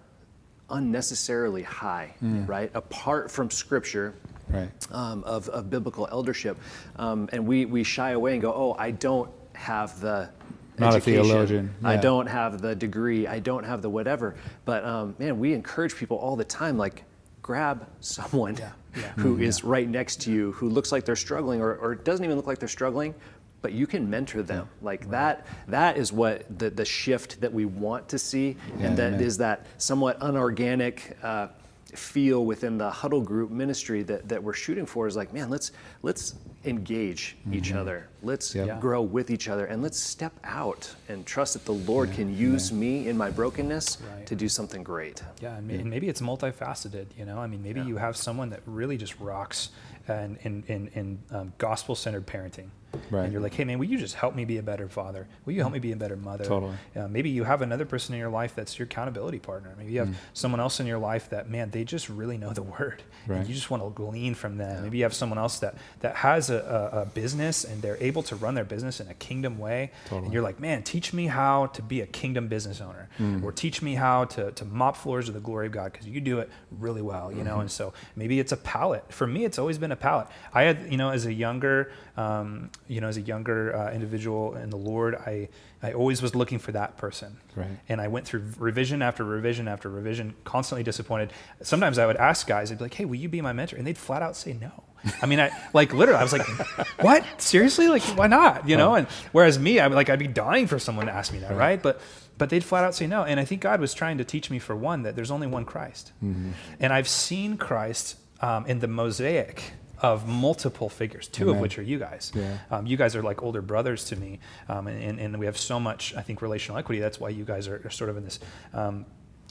unnecessarily 0.70 1.62
high 1.62 2.14
mm. 2.22 2.48
right 2.48 2.70
apart 2.74 3.30
from 3.30 3.50
scripture 3.50 4.14
Right. 4.50 4.70
um, 4.92 5.24
of, 5.24 5.48
of 5.48 5.70
biblical 5.70 6.08
eldership. 6.10 6.56
Um, 6.96 7.28
and 7.32 7.46
we, 7.46 7.64
we 7.66 7.84
shy 7.84 8.10
away 8.10 8.32
and 8.32 8.42
go, 8.42 8.52
oh, 8.52 8.76
I 8.78 8.90
don't 8.92 9.30
have 9.54 10.00
the 10.00 10.30
Not 10.78 10.94
a 10.94 10.96
education. 10.96 11.24
theologian, 11.24 11.74
I 11.84 11.96
don't 11.96 12.26
have 12.26 12.60
the 12.60 12.74
degree. 12.74 13.26
I 13.26 13.38
don't 13.40 13.64
have 13.64 13.82
the 13.82 13.90
whatever. 13.90 14.36
But 14.64 14.84
um, 14.84 15.14
man, 15.18 15.38
we 15.38 15.52
encourage 15.54 15.94
people 15.96 16.16
all 16.18 16.36
the 16.36 16.44
time, 16.44 16.78
like, 16.78 17.04
grab 17.42 17.86
someone 18.00 18.56
who 19.16 19.38
is 19.38 19.58
Mm-hmm. 19.60 19.68
right 19.68 19.88
next 19.88 20.20
to 20.22 20.32
you 20.32 20.52
who 20.52 20.68
looks 20.68 20.92
like 20.92 21.04
they're 21.04 21.16
struggling 21.16 21.60
or, 21.60 21.74
or 21.76 21.94
doesn't 21.94 22.24
even 22.24 22.36
look 22.36 22.46
like 22.46 22.58
they're 22.58 22.68
struggling 22.68 23.14
but 23.62 23.72
you 23.72 23.86
can 23.86 24.08
mentor 24.10 24.42
them 24.42 24.68
like 24.82 25.08
that 25.10 25.46
that 25.68 25.96
is 25.96 26.12
what 26.12 26.44
the, 26.58 26.68
the 26.70 26.84
shift 26.84 27.40
that 27.40 27.52
we 27.52 27.64
want 27.64 28.08
to 28.08 28.18
see 28.18 28.56
and 28.80 28.96
that 28.96 29.20
is 29.20 29.38
that 29.38 29.66
somewhat 29.78 30.16
unorganic 30.20 31.16
uh, 31.22 31.48
feel 31.94 32.44
within 32.44 32.76
the 32.76 32.90
huddle 32.90 33.20
group 33.22 33.50
ministry 33.50 34.02
that, 34.02 34.28
that 34.28 34.42
we're 34.42 34.52
shooting 34.52 34.84
for 34.84 35.06
is 35.06 35.16
like 35.16 35.32
man 35.32 35.48
let's 35.48 35.72
let's 36.02 36.34
engage 36.64 37.36
each 37.52 37.72
other 37.72 38.08
let's 38.22 38.52
Mm-hmm. 38.54 38.66
Yep. 38.66 38.80
grow 38.80 39.02
with 39.02 39.30
each 39.30 39.48
other 39.48 39.64
and 39.66 39.82
let's 39.82 39.98
step 39.98 40.32
out 40.44 40.94
and 41.08 41.24
trust 41.24 41.54
that 41.54 41.64
the 41.64 41.72
lord 41.72 42.12
can 42.12 42.36
use 42.36 42.72
me 42.72 43.08
in 43.08 43.16
my 43.16 43.30
brokenness 43.30 43.98
Right. 44.14 44.26
to 44.26 44.34
do 44.36 44.48
something 44.48 44.82
great 44.82 45.22
Yeah, 45.40 45.56
and, 45.56 45.66
may- 45.66 45.76
and 45.76 45.88
maybe 45.90 46.08
it's 46.08 46.20
multifaceted. 46.20 47.06
You 47.18 47.24
know, 47.24 47.38
I 47.38 47.46
mean, 47.46 47.62
maybe 47.62 47.80
you 47.80 47.96
have 47.96 48.16
someone 48.16 48.50
that 48.50 48.60
really 48.66 48.96
just 48.96 49.18
rocks 49.20 49.70
and 50.08 50.36
in 50.42 50.64
in, 50.68 50.88
in 50.94 51.18
um, 51.30 51.52
gospel 51.58 51.94
centered 51.94 52.26
parenting. 52.26 52.68
Right. 53.10 53.24
And 53.24 53.32
you're 53.32 53.42
like, 53.42 53.54
hey, 53.54 53.64
man, 53.64 53.78
will 53.78 53.86
you 53.86 53.98
just 53.98 54.14
help 54.14 54.34
me 54.34 54.44
be 54.44 54.56
a 54.58 54.62
better 54.62 54.88
father? 54.88 55.26
Will 55.44 55.52
you 55.52 55.60
help 55.60 55.72
me 55.72 55.78
be 55.78 55.92
a 55.92 55.96
better 55.96 56.16
mother? 56.16 56.44
Totally. 56.44 56.74
Uh, 56.96 57.06
maybe 57.08 57.28
you 57.30 57.44
have 57.44 57.60
another 57.62 57.84
person 57.84 58.14
in 58.14 58.20
your 58.20 58.30
life 58.30 58.54
that's 58.54 58.78
your 58.78 58.86
accountability 58.86 59.38
partner. 59.38 59.74
Maybe 59.78 59.92
you 59.92 59.98
have 60.00 60.08
Mm. 60.08 60.14
someone 60.32 60.60
else 60.60 60.80
in 60.80 60.86
your 60.86 60.98
life 60.98 61.28
that, 61.30 61.50
man, 61.50 61.70
they 61.70 61.84
just 61.84 62.08
really 62.08 62.38
know 62.38 62.52
the 62.52 62.62
word. 62.78 63.02
Right. 63.26 63.38
And 63.40 63.48
you 63.48 63.54
just 63.54 63.70
want 63.70 63.82
to 63.82 63.90
glean 63.90 64.34
from 64.34 64.56
them. 64.56 64.82
Maybe 64.84 64.98
you 64.98 65.04
have 65.04 65.12
someone 65.14 65.38
else 65.38 65.58
that, 65.58 65.74
that 66.00 66.16
has 66.16 66.48
a, 66.50 66.90
a, 66.94 67.00
a 67.02 67.06
business 67.06 67.64
and 67.64 67.82
they're 67.82 67.98
able 68.00 68.22
to 68.24 68.36
run 68.36 68.54
their 68.54 68.64
business 68.64 69.00
in 69.00 69.08
a 69.08 69.14
kingdom 69.14 69.58
way. 69.58 69.90
Totally. 70.06 70.24
And 70.26 70.32
you're 70.32 70.42
like, 70.42 70.58
man, 70.60 70.82
teach 70.82 71.12
me 71.12 71.26
how 71.26 71.66
to 71.66 71.82
be 71.82 72.00
a 72.00 72.06
kingdom 72.06 72.48
business 72.48 72.80
owner 72.80 73.08
Mm. 73.18 73.42
or 73.42 73.50
teach 73.52 73.82
me 73.82 73.94
how 73.96 74.26
to, 74.26 74.52
to 74.52 74.64
mop 74.64 74.96
floors 74.96 75.28
of 75.28 75.34
the 75.34 75.40
glory 75.40 75.66
of 75.66 75.72
God 75.72 75.92
because 75.92 76.06
you 76.06 76.20
do 76.20 76.38
it 76.38 76.48
really 76.70 77.02
well, 77.02 77.32
you 77.32 77.42
know? 77.42 77.52
Mm-hmm. 77.52 77.60
And 77.62 77.70
so 77.70 77.92
maybe 78.16 78.38
it's 78.38 78.52
a 78.52 78.56
palette. 78.56 79.12
For 79.12 79.26
me, 79.26 79.44
it's 79.44 79.58
always 79.58 79.76
been 79.78 79.90
a 79.92 79.96
palette. 79.96 80.28
I 80.54 80.62
had, 80.62 80.86
you 80.90 80.96
know, 80.96 81.10
as 81.10 81.26
a 81.26 81.32
younger, 81.32 81.90
um, 82.16 82.70
you 82.88 83.00
know, 83.00 83.08
as 83.08 83.16
a 83.16 83.20
younger 83.20 83.76
uh, 83.76 83.92
individual 83.92 84.56
in 84.56 84.70
the 84.70 84.76
Lord, 84.76 85.14
I, 85.14 85.48
I 85.82 85.92
always 85.92 86.22
was 86.22 86.34
looking 86.34 86.58
for 86.58 86.72
that 86.72 86.96
person. 86.96 87.36
Right. 87.54 87.68
And 87.88 88.00
I 88.00 88.08
went 88.08 88.26
through 88.26 88.44
revision 88.58 89.02
after 89.02 89.24
revision 89.24 89.68
after 89.68 89.88
revision, 89.88 90.34
constantly 90.44 90.82
disappointed. 90.82 91.32
Sometimes 91.62 91.98
I 91.98 92.06
would 92.06 92.16
ask 92.16 92.46
guys, 92.46 92.72
I'd 92.72 92.78
be 92.78 92.84
like, 92.84 92.94
hey, 92.94 93.04
will 93.04 93.16
you 93.16 93.28
be 93.28 93.40
my 93.40 93.52
mentor? 93.52 93.76
And 93.76 93.86
they'd 93.86 93.98
flat 93.98 94.22
out 94.22 94.36
say 94.36 94.54
no. 94.54 94.84
I 95.22 95.26
mean, 95.26 95.38
I 95.38 95.50
like 95.72 95.92
literally, 95.92 96.18
I 96.18 96.22
was 96.22 96.32
like, 96.32 96.46
what? 97.00 97.24
Seriously? 97.40 97.88
Like, 97.88 98.02
why 98.02 98.26
not? 98.26 98.68
You 98.68 98.76
know? 98.76 98.94
And 98.94 99.06
whereas 99.32 99.58
me, 99.58 99.78
I 99.78 99.86
would 99.86 99.94
like, 99.94 100.10
I'd 100.10 100.18
be 100.18 100.26
dying 100.26 100.66
for 100.66 100.78
someone 100.78 101.06
to 101.06 101.12
ask 101.12 101.32
me 101.32 101.38
that, 101.40 101.54
right? 101.54 101.80
But, 101.80 102.00
but 102.36 102.50
they'd 102.50 102.64
flat 102.64 102.84
out 102.84 102.94
say 102.94 103.06
no. 103.06 103.22
And 103.22 103.38
I 103.38 103.44
think 103.44 103.60
God 103.60 103.80
was 103.80 103.94
trying 103.94 104.18
to 104.18 104.24
teach 104.24 104.50
me, 104.50 104.58
for 104.58 104.74
one, 104.74 105.02
that 105.02 105.14
there's 105.14 105.30
only 105.30 105.46
one 105.46 105.64
Christ. 105.64 106.12
Mm-hmm. 106.22 106.50
And 106.80 106.92
I've 106.92 107.08
seen 107.08 107.56
Christ 107.56 108.16
um, 108.40 108.66
in 108.66 108.80
the 108.80 108.88
mosaic 108.88 109.72
of 110.00 110.28
multiple 110.28 110.88
figures, 110.88 111.28
two 111.28 111.50
of 111.50 111.58
which 111.58 111.78
are 111.78 111.82
you 111.82 111.98
guys. 111.98 112.32
Yeah. 112.34 112.58
Um, 112.70 112.86
you 112.86 112.96
guys 112.96 113.16
are 113.16 113.22
like 113.22 113.42
older 113.42 113.62
brothers 113.62 114.04
to 114.06 114.16
me, 114.16 114.38
um, 114.68 114.86
and, 114.86 115.18
and 115.18 115.38
we 115.38 115.46
have 115.46 115.58
so 115.58 115.80
much, 115.80 116.14
I 116.14 116.22
think, 116.22 116.42
relational 116.42 116.78
equity. 116.78 117.00
That's 117.00 117.18
why 117.18 117.30
you 117.30 117.44
guys 117.44 117.68
are, 117.68 117.80
are 117.84 117.90
sort 117.90 118.10
of 118.10 118.16
in 118.16 118.24
this 118.24 118.38
um, 118.74 119.06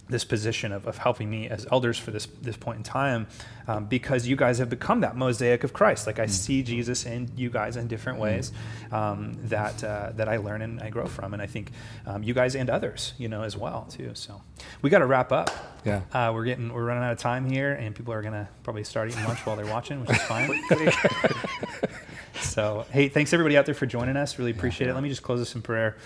this 0.09 0.23
position 0.23 0.71
of, 0.71 0.87
of 0.87 0.97
helping 0.97 1.29
me 1.29 1.47
as 1.49 1.67
elders 1.71 1.97
for 1.97 2.11
this 2.11 2.27
this 2.41 2.57
point 2.57 2.77
in 2.77 2.83
time, 2.83 3.27
um, 3.67 3.85
because 3.85 4.27
you 4.27 4.35
guys 4.35 4.57
have 4.59 4.69
become 4.69 5.01
that 5.01 5.15
mosaic 5.15 5.63
of 5.63 5.73
Christ. 5.73 6.07
Like 6.07 6.19
I 6.19 6.25
see 6.27 6.63
Jesus 6.63 7.05
in 7.05 7.29
you 7.35 7.49
guys 7.49 7.77
in 7.77 7.87
different 7.87 8.19
ways 8.19 8.51
um, 8.91 9.37
that 9.43 9.83
uh, 9.83 10.11
that 10.15 10.29
I 10.29 10.37
learn 10.37 10.61
and 10.61 10.81
I 10.81 10.89
grow 10.89 11.05
from, 11.05 11.33
and 11.33 11.41
I 11.41 11.47
think 11.47 11.71
um, 12.05 12.23
you 12.23 12.33
guys 12.33 12.55
and 12.55 12.69
others, 12.69 13.13
you 13.17 13.27
know, 13.27 13.43
as 13.43 13.57
well 13.57 13.87
too. 13.89 14.11
So 14.13 14.41
we 14.81 14.89
got 14.89 14.99
to 14.99 15.05
wrap 15.05 15.31
up. 15.31 15.49
Yeah. 15.85 16.01
Uh, 16.13 16.31
we're 16.33 16.45
getting 16.45 16.73
we're 16.73 16.85
running 16.85 17.03
out 17.03 17.11
of 17.11 17.19
time 17.19 17.49
here, 17.49 17.73
and 17.73 17.95
people 17.95 18.13
are 18.13 18.21
gonna 18.21 18.49
probably 18.63 18.83
start 18.83 19.09
eating 19.09 19.23
lunch 19.25 19.45
while 19.45 19.55
they're 19.55 19.65
watching, 19.65 20.01
which 20.01 20.11
is 20.11 20.21
fine. 20.23 20.49
so 22.41 22.85
hey, 22.91 23.09
thanks 23.09 23.33
everybody 23.33 23.57
out 23.57 23.65
there 23.65 23.75
for 23.75 23.85
joining 23.85 24.17
us. 24.17 24.39
Really 24.39 24.51
appreciate 24.51 24.89
it. 24.89 24.93
Let 24.93 25.03
me 25.03 25.09
just 25.09 25.23
close 25.23 25.39
this 25.39 25.55
in 25.55 25.61
prayer. 25.61 25.97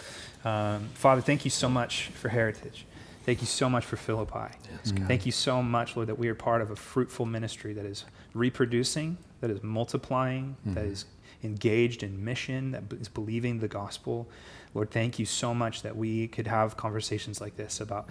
Um, 0.44 0.90
Father, 0.96 1.22
thank 1.22 1.46
you 1.46 1.52
so 1.52 1.70
much 1.70 2.08
for 2.08 2.30
Heritage. 2.30 2.86
Thank 3.26 3.42
you 3.42 3.48
so 3.48 3.70
much 3.70 3.86
for 3.86 3.98
Philippi. 3.98 4.56
Mm. 4.86 5.08
Thank 5.08 5.26
you 5.26 5.32
so 5.32 5.62
much, 5.62 5.96
Lord, 5.96 6.10
that 6.10 6.18
we 6.18 6.28
are 6.28 6.36
part 6.36 6.62
of 6.62 6.72
a 6.72 6.76
fruitful 6.76 7.26
ministry 7.26 7.74
that 7.74 7.86
is 7.86 8.06
reproducing, 8.34 9.18
that 9.42 9.52
is 9.52 9.62
multiplying, 9.62 10.56
that 10.66 10.82
mm-hmm. 10.82 10.92
is 10.92 11.06
engaged 11.44 12.04
in 12.04 12.24
mission, 12.24 12.72
that 12.72 12.84
is 12.94 13.08
believing 13.08 13.60
the 13.60 13.68
gospel. 13.68 14.28
Lord, 14.74 14.90
thank 14.90 15.20
you 15.20 15.26
so 15.26 15.54
much 15.54 15.82
that 15.84 15.96
we 15.96 16.28
could 16.30 16.48
have 16.48 16.78
conversations 16.78 17.42
like 17.42 17.58
this 17.58 17.80
about 17.80 18.08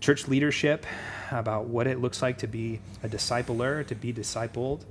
church 0.00 0.28
leadership, 0.28 0.86
about 1.30 1.66
what 1.66 1.86
it 1.86 2.00
looks 2.00 2.20
like 2.20 2.38
to 2.38 2.46
be 2.46 2.80
a 3.02 3.08
discipler, 3.08 3.86
to 3.86 3.94
be 3.94 4.12
discipled. 4.12 4.82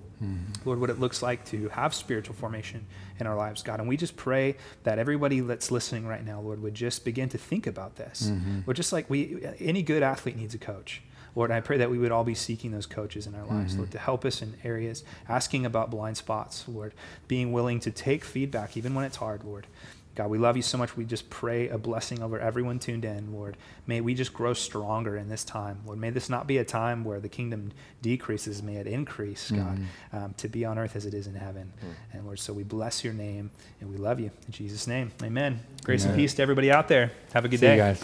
Lord, 0.65 0.79
what 0.79 0.89
it 0.89 0.99
looks 0.99 1.21
like 1.21 1.45
to 1.45 1.69
have 1.69 1.93
spiritual 1.93 2.35
formation 2.35 2.85
in 3.19 3.27
our 3.27 3.35
lives, 3.35 3.63
God. 3.63 3.79
And 3.79 3.87
we 3.87 3.97
just 3.97 4.15
pray 4.15 4.55
that 4.83 4.99
everybody 4.99 5.39
that's 5.39 5.71
listening 5.71 6.05
right 6.05 6.25
now, 6.25 6.41
Lord, 6.41 6.61
would 6.61 6.75
just 6.75 7.05
begin 7.05 7.29
to 7.29 7.37
think 7.37 7.67
about 7.67 7.95
this. 7.95 8.29
Mm-hmm. 8.29 8.69
Or 8.69 8.73
just 8.73 8.91
like 8.91 9.09
we, 9.09 9.39
any 9.59 9.81
good 9.81 10.03
athlete 10.03 10.35
needs 10.35 10.53
a 10.53 10.59
coach. 10.59 11.01
Lord, 11.35 11.51
I 11.51 11.61
pray 11.61 11.77
that 11.77 11.91
we 11.91 11.97
would 11.99 12.11
all 12.11 12.23
be 12.23 12.33
seeking 12.33 12.71
those 12.71 12.85
coaches 12.85 13.27
in 13.27 13.35
our 13.35 13.45
lives, 13.45 13.73
mm-hmm. 13.73 13.81
Lord, 13.81 13.91
to 13.91 13.99
help 13.99 14.25
us 14.25 14.41
in 14.41 14.55
areas, 14.63 15.03
asking 15.27 15.65
about 15.65 15.91
blind 15.91 16.17
spots, 16.17 16.65
Lord, 16.67 16.93
being 17.27 17.51
willing 17.51 17.79
to 17.81 17.91
take 17.91 18.25
feedback 18.25 18.75
even 18.75 18.95
when 18.95 19.05
it's 19.05 19.17
hard, 19.17 19.43
Lord. 19.43 19.67
God, 20.19 20.29
we 20.29 20.37
love 20.37 20.57
you 20.57 20.61
so 20.61 20.77
much. 20.77 20.97
We 20.97 21.05
just 21.05 21.29
pray 21.29 21.69
a 21.69 21.77
blessing 21.77 22.21
over 22.21 22.37
everyone 22.41 22.77
tuned 22.77 23.05
in, 23.05 23.31
Lord. 23.31 23.55
May 23.87 24.01
we 24.01 24.13
just 24.13 24.33
grow 24.33 24.51
stronger 24.53 25.15
in 25.15 25.29
this 25.29 25.45
time, 25.45 25.79
Lord. 25.85 25.97
May 25.97 26.09
this 26.09 26.29
not 26.29 26.45
be 26.45 26.57
a 26.57 26.65
time 26.65 27.05
where 27.05 27.21
the 27.21 27.29
kingdom 27.29 27.71
decreases. 28.01 28.61
May 28.61 28.75
it 28.75 28.85
increase, 28.85 29.49
God, 29.49 29.79
um, 30.11 30.33
to 30.35 30.49
be 30.49 30.65
on 30.65 30.77
earth 30.77 30.97
as 30.97 31.05
it 31.05 31.13
is 31.13 31.27
in 31.27 31.35
heaven. 31.35 31.71
And 32.11 32.25
Lord, 32.25 32.37
so 32.37 32.51
we 32.51 32.63
bless 32.63 33.01
your 33.01 33.13
name 33.13 33.49
and 33.79 33.89
we 33.89 33.95
love 33.95 34.19
you. 34.19 34.29
In 34.45 34.51
Jesus' 34.51 34.87
name, 34.87 35.13
amen. 35.23 35.61
Grace 35.85 36.03
and 36.03 36.13
peace 36.17 36.33
to 36.33 36.41
everybody 36.41 36.69
out 36.69 36.89
there. 36.89 37.11
Have 37.33 37.45
a 37.45 37.47
good 37.47 37.61
See 37.61 37.67
you 37.67 37.71
day. 37.71 37.77
guys. 37.77 38.03